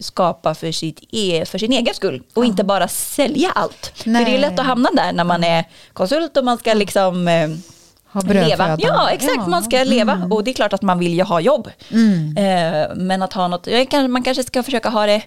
skapa 0.02 0.56
för, 0.56 0.72
sitt 0.72 1.00
e, 1.12 1.46
för 1.46 1.58
sin 1.58 1.72
egen 1.72 1.94
skull. 1.94 2.24
Och 2.34 2.46
inte 2.46 2.64
bara 2.64 2.88
sälja 2.88 3.52
allt. 3.56 3.92
För 3.96 4.10
det 4.10 4.20
är 4.20 4.24
Nej. 4.24 4.38
lätt 4.38 4.60
att 4.60 4.66
hamna 4.66 4.90
där 4.94 5.14
när 5.14 5.24
man 5.24 5.44
är 5.44 5.66
konsult 5.94 6.38
och 6.38 6.46
man 6.46 6.58
ska 6.58 6.74
liksom 6.74 7.28
eh, 7.28 7.50
leva. 8.24 8.78
Ja, 8.80 9.10
exakt. 9.10 9.34
Ja. 9.36 9.40
Mm. 9.40 9.52
Man 9.52 9.64
ska 9.64 9.84
leva. 9.84 10.28
Och 10.32 10.44
det 10.44 10.52
är 10.52 10.54
klart 10.54 10.74
att 10.74 10.82
man 10.82 11.00
vill 11.00 11.14
ju 11.14 11.24
ha 11.24 11.40
jobb. 11.40 11.68
Eh, 12.38 12.96
men 12.96 13.22
att 13.22 13.34
ha 13.34 13.48
något, 13.48 13.68
kan, 13.90 14.12
man 14.12 14.24
kanske 14.24 14.44
ska 14.44 14.64
försöka 14.64 14.90
ha 14.90 15.06
det 15.06 15.22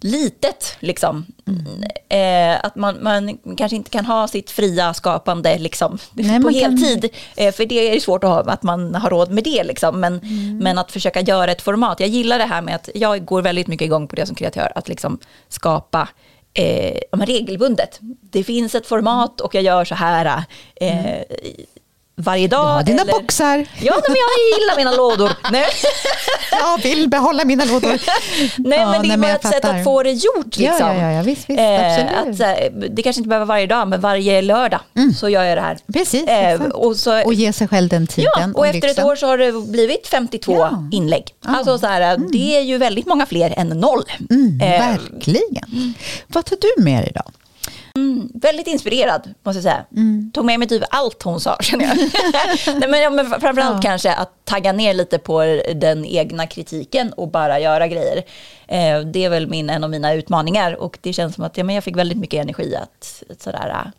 litet. 0.00 0.76
Liksom. 0.80 1.26
Mm. 1.46 1.82
Eh, 2.08 2.60
att 2.66 2.76
man, 2.76 3.02
man 3.02 3.38
kanske 3.56 3.76
inte 3.76 3.90
kan 3.90 4.04
ha 4.06 4.28
sitt 4.28 4.50
fria 4.50 4.94
skapande 4.94 5.58
liksom, 5.58 5.98
Nej, 6.12 6.36
på 6.36 6.42
man 6.42 6.54
kan- 6.60 6.76
heltid. 6.78 7.10
Eh, 7.36 7.54
för 7.54 7.66
det 7.66 7.96
är 7.96 8.00
svårt 8.00 8.24
att, 8.24 8.30
ha, 8.30 8.40
att 8.52 8.62
man 8.62 8.94
har 8.94 9.10
råd 9.10 9.30
med 9.30 9.44
det. 9.44 9.64
Liksom. 9.64 10.00
Men, 10.00 10.20
Mm. 10.20 10.58
men 10.58 10.78
att 10.78 10.92
försöka 10.92 11.20
göra 11.20 11.52
ett 11.52 11.62
format. 11.62 12.00
Jag 12.00 12.08
gillar 12.08 12.38
det 12.38 12.44
här 12.44 12.62
med 12.62 12.74
att 12.74 12.88
jag 12.94 13.24
går 13.24 13.42
väldigt 13.42 13.66
mycket 13.66 13.84
igång 13.86 14.08
på 14.08 14.16
det 14.16 14.26
som 14.26 14.36
kreatör. 14.36 14.72
Att 14.74 14.88
liksom 14.88 15.18
skapa 15.48 16.08
eh, 16.54 16.96
regelbundet. 17.12 17.98
Det 18.20 18.44
finns 18.44 18.74
ett 18.74 18.86
format 18.86 19.40
och 19.40 19.54
jag 19.54 19.64
gör 19.64 19.84
så 19.84 19.94
här 19.94 20.44
eh, 20.80 21.22
varje 22.18 22.48
dag. 22.48 22.78
Ja, 22.78 22.82
dina 22.82 23.02
eller- 23.02 23.12
boxar. 23.12 23.56
Ja, 23.80 23.94
men 24.08 24.16
jag 24.16 24.60
gillar 24.60 24.76
mina 24.76 24.92
lådor. 24.92 25.30
Nej, 25.52 25.66
Jag 26.50 26.82
vill 26.82 27.08
behålla 27.08 27.44
mina 27.44 27.64
lådor. 27.64 27.98
nej 28.58 28.78
Ja, 28.78 28.90
men 28.90 29.02
det 29.02 29.14
är 29.14 29.18
bara 29.18 29.32
ett 29.32 29.42
sätt 29.42 29.54
fattar. 29.54 29.78
att 29.78 29.84
få 29.84 30.02
det 30.02 30.12
gjort. 30.12 30.56
Liksom. 30.56 30.86
ja, 30.86 30.94
ja, 30.94 31.10
ja, 31.12 31.22
visst, 31.22 31.50
visst, 31.50 31.60
Eh, 31.60 31.96
att, 32.00 32.38
här, 32.38 32.88
det 32.90 33.02
kanske 33.02 33.20
inte 33.20 33.28
behöver 33.28 33.46
varje 33.46 33.66
dag, 33.66 33.88
men 33.88 34.00
varje 34.00 34.42
lördag 34.42 34.80
så 35.18 35.28
gör 35.28 35.44
jag 35.44 35.58
det 35.58 35.62
här. 35.62 35.78
Precis, 35.92 36.28
Eh, 36.28 36.60
och, 36.62 36.96
så, 36.96 37.22
Och 37.24 37.34
ge 37.34 37.52
sig 37.52 37.68
själv 37.68 37.88
den 37.88 38.06
tiden 38.06 38.30
ja, 38.36 38.48
och 38.54 38.66
efter 38.66 38.88
ett 38.88 38.98
år 39.04 39.16
så 39.16 39.26
har 39.26 39.38
det 39.38 39.52
blivit 39.52 40.06
52 40.06 40.52
Ja. 40.52 40.88
inlägg. 40.92 41.24
Alltså 41.44 41.78
så 41.78 41.86
här, 41.86 42.16
det 42.32 42.56
är 42.56 42.60
ju 42.60 42.78
väldigt 42.78 43.06
många 43.06 43.26
fler 43.26 43.54
än 43.56 43.68
noll. 43.68 44.02
Mm, 44.30 44.60
Eh, 44.60 44.68
verkligen. 44.88 45.94
Vad 46.28 46.44
tar 46.44 46.56
du 46.76 46.82
med 46.82 47.02
dig 47.02 47.12
idag? 48.00 48.28
väldigt 48.42 48.66
inspirerad, 48.66 49.34
måste 49.42 49.56
jag 49.56 49.62
säga. 49.62 49.84
Mm. 49.96 50.30
Tog 50.34 50.44
med 50.44 50.58
mig 50.58 50.68
typ 50.68 50.82
allt 50.90 51.22
hon 51.22 51.40
sa, 51.40 51.56
känner 51.60 51.84
jag. 51.84 51.96
Nej, 52.80 52.88
men, 52.88 53.00
ja, 53.00 53.10
men 53.10 53.26
framförallt 53.30 53.84
Ja. 53.84 53.90
kanske 53.90 54.12
att 54.14 54.44
tagga 54.44 54.72
ner 54.72 54.94
lite 54.94 55.18
på 55.18 55.42
den 55.74 56.04
egna 56.04 56.46
kritiken 56.46 57.12
och 57.12 57.30
bara 57.30 57.60
göra 57.60 57.88
grejer. 57.88 58.16
Eh, 58.68 59.00
det 59.00 59.24
är 59.24 59.30
väl 59.30 59.46
min, 59.46 59.70
en 59.70 59.84
av 59.84 59.90
mina 59.90 60.14
utmaningar 60.14 60.72
och 60.74 60.98
det 61.00 61.12
känns 61.12 61.34
som 61.34 61.44
att 61.44 61.56
ja, 61.56 61.64
men 61.64 61.74
jag 61.74 61.84
fick 61.84 61.96
väldigt 61.96 62.18
mycket 62.18 62.42
energi 62.42 62.76
att, 62.76 63.22
sådär, 63.42 63.68
äh, 63.68 63.90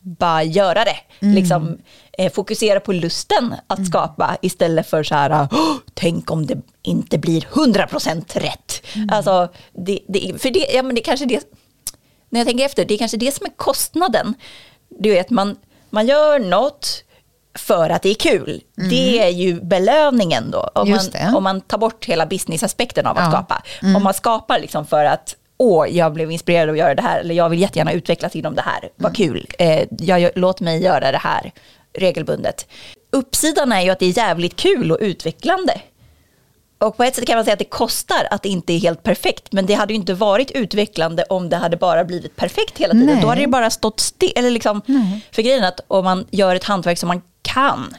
bara 0.00 0.42
göra 0.42 0.84
det. 0.84 0.96
Mm. 1.22 1.34
Liksom, 1.34 1.78
eh, 2.18 2.32
fokusera 2.32 2.80
på 2.80 2.92
lusten 2.92 3.54
att 3.66 3.86
skapa 3.86 4.36
istället 4.42 4.86
för 4.90 5.02
så 5.02 5.14
här, 5.14 5.48
"Åh, 5.52 5.74
tänk 5.94 6.30
om 6.30 6.46
det 6.46 6.58
inte 6.82 7.18
blir 7.18 7.40
100% 7.40 8.36
rätt. 8.36 8.82
Mm. 8.94 9.08
Alltså, 9.12 9.48
det, 9.72 9.98
det, 10.08 10.42
för 10.42 10.50
det, 10.50 10.66
ja, 10.74 10.82
men 10.82 10.94
det 10.94 11.00
kanske 11.00 11.26
det, 11.26 11.40
när 12.34 12.40
jag 12.40 12.46
tänker 12.46 12.64
efter, 12.64 12.84
det 12.84 12.94
är 12.94 12.98
kanske 12.98 13.16
det 13.16 13.32
som 13.34 13.46
är 13.46 13.50
kostnaden. 13.56 14.34
Du 14.88 15.10
vet, 15.10 15.30
man, 15.30 15.56
man 15.90 16.06
gör 16.06 16.38
något 16.38 17.04
för 17.58 17.90
att 17.90 18.02
det 18.02 18.08
är 18.10 18.14
kul. 18.14 18.62
Det 18.90 19.18
är 19.22 19.28
ju 19.28 19.60
belöningen 19.60 20.50
då. 20.50 20.70
Om 20.74 20.88
Mm. 20.88 20.98
Man, 21.22 21.34
om 21.34 21.42
man 21.42 21.60
tar 21.60 21.78
bort 21.78 22.04
hela 22.04 22.26
businessaspekten 22.26 23.06
av 23.06 23.18
att 23.18 23.22
Ja. 23.22 23.24
Mm. 23.28 23.32
skapa. 23.32 23.62
Om 23.96 24.02
man 24.02 24.14
skapar 24.14 24.58
liksom 24.58 24.86
för 24.86 25.04
att 25.04 25.36
åh, 25.56 25.86
jag 25.96 26.12
blev 26.12 26.30
inspirerad 26.30 26.70
att 26.70 26.78
göra 26.78 26.94
det 26.94 27.02
här, 27.02 27.20
eller 27.20 27.34
jag 27.34 27.48
vill 27.48 27.60
jättegärna 27.60 27.92
utvecklas 27.92 28.36
inom 28.36 28.54
det 28.54 28.62
här, 28.62 28.88
vad 28.96 29.18
Mm. 29.20 29.32
kul, 29.32 29.46
eh, 29.58 29.86
jag, 29.98 30.30
låt 30.34 30.60
mig 30.60 30.82
göra 30.82 31.12
det 31.12 31.18
här 31.18 31.52
regelbundet. 31.98 32.66
Uppsidan 33.12 33.72
är 33.72 33.80
ju 33.80 33.90
att 33.90 33.98
det 33.98 34.06
är 34.06 34.18
jävligt 34.18 34.56
kul 34.56 34.92
och 34.92 34.98
utvecklande. 35.00 35.80
Och 36.78 36.96
på 36.96 37.04
ett 37.04 37.14
sätt 37.14 37.26
kan 37.26 37.36
man 37.36 37.44
säga 37.44 37.52
att 37.52 37.58
det 37.58 37.64
kostar 37.64 38.28
att 38.30 38.42
det 38.42 38.48
inte 38.48 38.72
är 38.72 38.78
helt 38.78 39.02
perfekt, 39.02 39.52
men 39.52 39.66
det 39.66 39.74
hade 39.74 39.92
ju 39.92 39.98
inte 39.98 40.14
varit 40.14 40.50
utvecklande 40.50 41.22
om 41.22 41.48
det 41.48 41.56
hade 41.56 41.76
bara 41.76 42.04
blivit 42.04 42.36
perfekt 42.36 42.78
hela 42.78 42.92
tiden. 42.92 43.06
Nej. 43.06 43.22
Då 43.22 43.28
hade 43.28 43.40
det 43.40 43.46
bara 43.46 43.70
stått 43.70 44.00
still. 44.00 44.32
Eller 44.36 44.50
liksom, 44.50 44.80
för 45.32 45.42
grejen 45.42 45.64
att 45.64 45.80
om 45.88 46.04
man 46.04 46.26
gör 46.30 46.54
ett 46.54 46.64
hantverk 46.64 46.98
som 46.98 47.08
man 47.08 47.22
kan, 47.42 47.94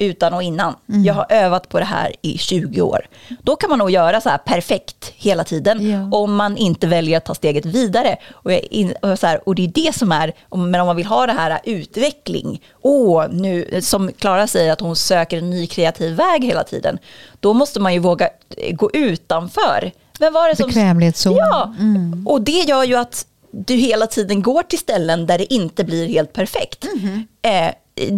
utan 0.00 0.34
och 0.34 0.42
innan. 0.42 0.74
Mm. 0.88 1.04
Jag 1.04 1.14
har 1.14 1.26
övat 1.28 1.68
på 1.68 1.78
det 1.78 1.84
här 1.84 2.12
i 2.22 2.38
20 2.38 2.80
år. 2.82 3.06
Då 3.42 3.56
kan 3.56 3.70
man 3.70 3.78
nog 3.78 3.90
göra 3.90 4.20
så 4.20 4.28
här 4.28 4.38
perfekt 4.38 5.12
hela 5.16 5.44
tiden. 5.44 5.90
Ja. 5.90 6.18
Om 6.18 6.34
man 6.36 6.56
inte 6.56 6.86
väljer 6.86 7.16
att 7.16 7.24
ta 7.24 7.34
steget 7.34 7.64
vidare. 7.66 8.16
Och, 8.32 8.52
in, 8.52 8.92
och, 9.02 9.18
så 9.18 9.26
här, 9.26 9.48
och 9.48 9.54
det 9.54 9.64
är 9.64 9.68
det 9.68 9.94
som 9.94 10.12
är, 10.12 10.32
men 10.50 10.80
om 10.80 10.86
man 10.86 10.96
vill 10.96 11.06
ha 11.06 11.26
det 11.26 11.32
här 11.32 11.60
utveckling. 11.64 12.62
Åh, 12.82 13.26
nu, 13.30 13.80
som 13.82 14.12
Klara 14.12 14.46
säger 14.46 14.72
att 14.72 14.80
hon 14.80 14.96
söker 14.96 15.38
en 15.38 15.50
ny 15.50 15.66
kreativ 15.66 16.14
väg 16.16 16.44
hela 16.44 16.64
tiden. 16.64 16.98
Då 17.40 17.52
måste 17.52 17.80
man 17.80 17.92
ju 17.94 17.98
våga 17.98 18.28
gå 18.72 18.90
utanför. 18.92 19.90
Vem 20.18 20.32
var 20.32 20.48
det 20.48 20.56
som... 20.56 20.66
Bekvämlighetszon. 20.66 21.34
Ja, 21.36 21.74
Mm. 21.78 22.26
och 22.28 22.42
det 22.42 22.52
gör 22.60 22.84
ju 22.84 22.94
att 22.96 23.26
du 23.52 23.74
hela 23.74 24.06
tiden 24.06 24.42
går 24.42 24.62
till 24.62 24.78
ställen 24.78 25.26
där 25.26 25.38
det 25.38 25.54
inte 25.54 25.84
blir 25.84 26.08
helt 26.08 26.32
perfekt. 26.32 26.86
Mhm. 26.94 27.26
Eh, 27.42 27.70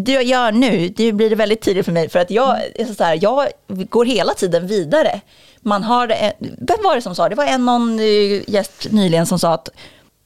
jag 0.06 0.24
gör 0.24 0.52
nu, 0.52 0.88
det 0.88 1.12
blir 1.12 1.36
väldigt 1.36 1.62
tydligt 1.62 1.84
för 1.84 1.92
mig, 1.92 2.08
för 2.08 2.18
att 2.18 2.30
jag, 2.30 2.56
är 2.74 2.94
så 2.94 3.04
här, 3.04 3.18
jag 3.22 3.48
går 3.66 4.04
hela 4.04 4.34
tiden 4.34 4.66
vidare. 4.66 5.20
Man 5.60 5.82
har, 5.82 6.08
eh, 6.10 6.32
vem 6.40 6.78
var 6.84 6.94
det 6.94 7.02
som 7.02 7.14
sa, 7.14 7.28
det 7.28 7.34
var 7.34 7.44
en 7.44 7.64
någon 7.64 7.98
eh, 7.98 8.50
gäst 8.50 8.86
nyligen 8.90 9.26
som 9.26 9.38
sa 9.38 9.54
att 9.54 9.68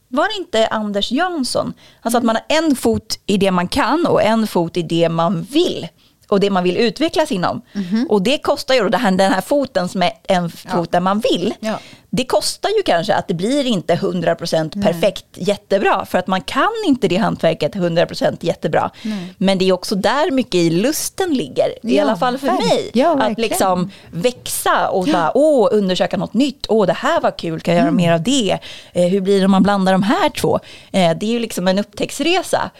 var 0.08 0.28
det 0.28 0.36
inte 0.36 0.66
Anders 0.66 1.12
Jansson? 1.12 1.74
Han 2.00 2.12
sa 2.12 2.18
att 2.18 2.24
man 2.24 2.36
har 2.36 2.56
en 2.58 2.76
fot 2.76 3.18
i 3.26 3.36
det 3.36 3.50
man 3.50 3.68
kan 3.68 4.06
och 4.06 4.22
en 4.22 4.46
fot 4.46 4.76
i 4.76 4.82
det 4.82 5.08
man 5.08 5.42
vill. 5.42 5.88
Och 6.28 6.40
det 6.40 6.50
man 6.50 6.64
vill 6.64 6.76
utvecklas 6.76 7.32
inom. 7.32 7.62
Mhm. 7.72 8.06
Och 8.10 8.22
det 8.22 8.38
kostar 8.38 8.74
ju, 8.74 8.88
det 8.88 8.98
här, 8.98 9.10
den 9.10 9.32
här 9.32 9.40
foten 9.40 9.88
som 9.88 10.02
är 10.02 10.10
en 10.28 10.50
fot 10.50 10.92
där 10.92 11.00
man 11.00 11.20
vill. 11.20 11.54
Ja. 11.60 11.78
Det 12.10 12.24
kostar 12.24 12.68
ju 12.76 12.82
kanske 12.82 13.14
att 13.14 13.28
det 13.28 13.34
blir 13.34 13.64
inte 13.66 13.94
100% 13.94 14.82
perfekt 14.84 15.24
jättebra. 15.34 16.06
För 16.06 16.18
att 16.18 16.26
man 16.26 16.40
kan 16.40 16.68
inte 16.86 17.08
det 17.08 17.16
hantverket 17.16 17.74
100% 17.74 18.36
jättebra. 18.40 18.90
Men 19.38 19.58
det 19.58 19.68
är 19.68 19.72
också 19.72 19.94
där 19.94 20.30
mycket 20.30 20.54
i 20.54 20.70
lusten 20.70 21.34
ligger. 21.34 21.68
I 21.86 21.96
Ja, 21.96 22.02
alla 22.02 22.16
fall 22.16 22.38
för 22.38 22.46
verk- 22.46 22.58
mig. 22.68 22.90
ja, 22.94 23.12
att 23.12 23.18
verkligen. 23.20 23.48
liksom 23.50 23.90
växa 24.10 24.88
och 24.88 25.04
bara, 25.06 25.32
åh, 25.36 25.68
undersöka 25.72 26.16
något 26.16 26.34
nytt. 26.34 26.66
Åh, 26.68 26.86
det 26.86 26.92
här 26.92 27.20
var 27.20 27.38
kul, 27.38 27.60
kan 27.60 27.74
jag 27.74 27.82
Mm. 27.88 28.00
göra 28.00 28.08
mer 28.08 28.14
av 28.14 28.22
det? 28.22 28.58
Eh, 28.92 29.08
hur 29.08 29.20
blir 29.20 29.38
det 29.38 29.44
om 29.44 29.50
man 29.50 29.62
blandar 29.62 29.92
de 29.92 30.02
här 30.02 30.28
två? 30.30 30.60
Eh, 30.92 31.16
det 31.20 31.26
är 31.26 31.30
ju 31.30 31.38
liksom 31.38 31.68
en 31.68 31.78
upptäcktsresa. 31.78 32.70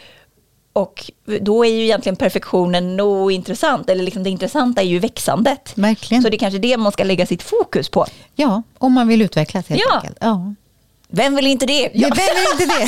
Och 0.77 1.11
då 1.41 1.65
är 1.65 1.69
ju 1.69 1.83
egentligen 1.83 2.15
perfektionen 2.15 2.97
nog 2.97 3.31
intressant. 3.31 3.89
Eller 3.89 4.03
liksom 4.03 4.23
det 4.23 4.29
intressanta 4.29 4.81
är 4.81 4.85
ju 4.85 4.99
växandet. 4.99 5.71
Verkligen. 5.75 6.23
Så 6.23 6.29
det 6.29 6.35
är 6.35 6.39
kanske 6.39 6.59
det 6.59 6.77
man 6.77 6.91
ska 6.91 7.03
lägga 7.03 7.25
sitt 7.25 7.43
fokus 7.43 7.89
på. 7.89 8.05
Ja, 8.35 8.63
om 8.77 8.93
man 8.93 9.07
vill 9.07 9.21
utvecklas 9.21 9.67
helt 9.69 9.81
Ja. 9.89 9.95
enkelt. 9.95 10.17
Ja. 10.21 10.53
Vem 11.09 11.35
vill 11.35 11.47
inte 11.47 11.65
det? 11.65 11.89
Ja. 11.93 12.09
Vem 12.15 12.35
vill 12.35 12.61
inte 12.61 12.79
det? 12.79 12.87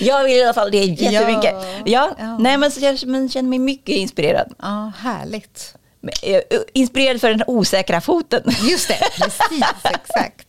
Jag 0.04 0.24
vill 0.24 0.32
i 0.36 0.42
alla 0.44 0.54
fall 0.54 0.70
det 0.70 0.84
jättemycket. 0.84 1.54
Ja. 1.54 1.64
Ja. 1.84 2.10
Ja. 2.18 2.38
Nej, 2.38 2.56
men 2.58 2.70
så 2.70 2.80
jag 2.80 2.98
känner 2.98 3.42
mig 3.42 3.58
mycket 3.58 3.96
inspirerad. 3.96 4.52
ja, 4.62 4.92
härligt. 4.98 5.74
Men, 6.00 6.12
eh, 6.22 6.40
Inspirerad 6.72 7.20
för 7.20 7.30
den 7.30 7.42
osäkra 7.46 8.00
foten. 8.00 8.42
Just 8.70 8.88
det, 8.88 8.98
precis, 9.16 9.40
exakt. 9.84 10.46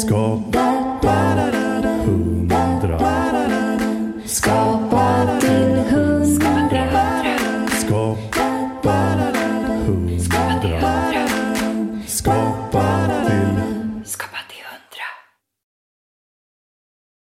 Skapa 0.00 0.84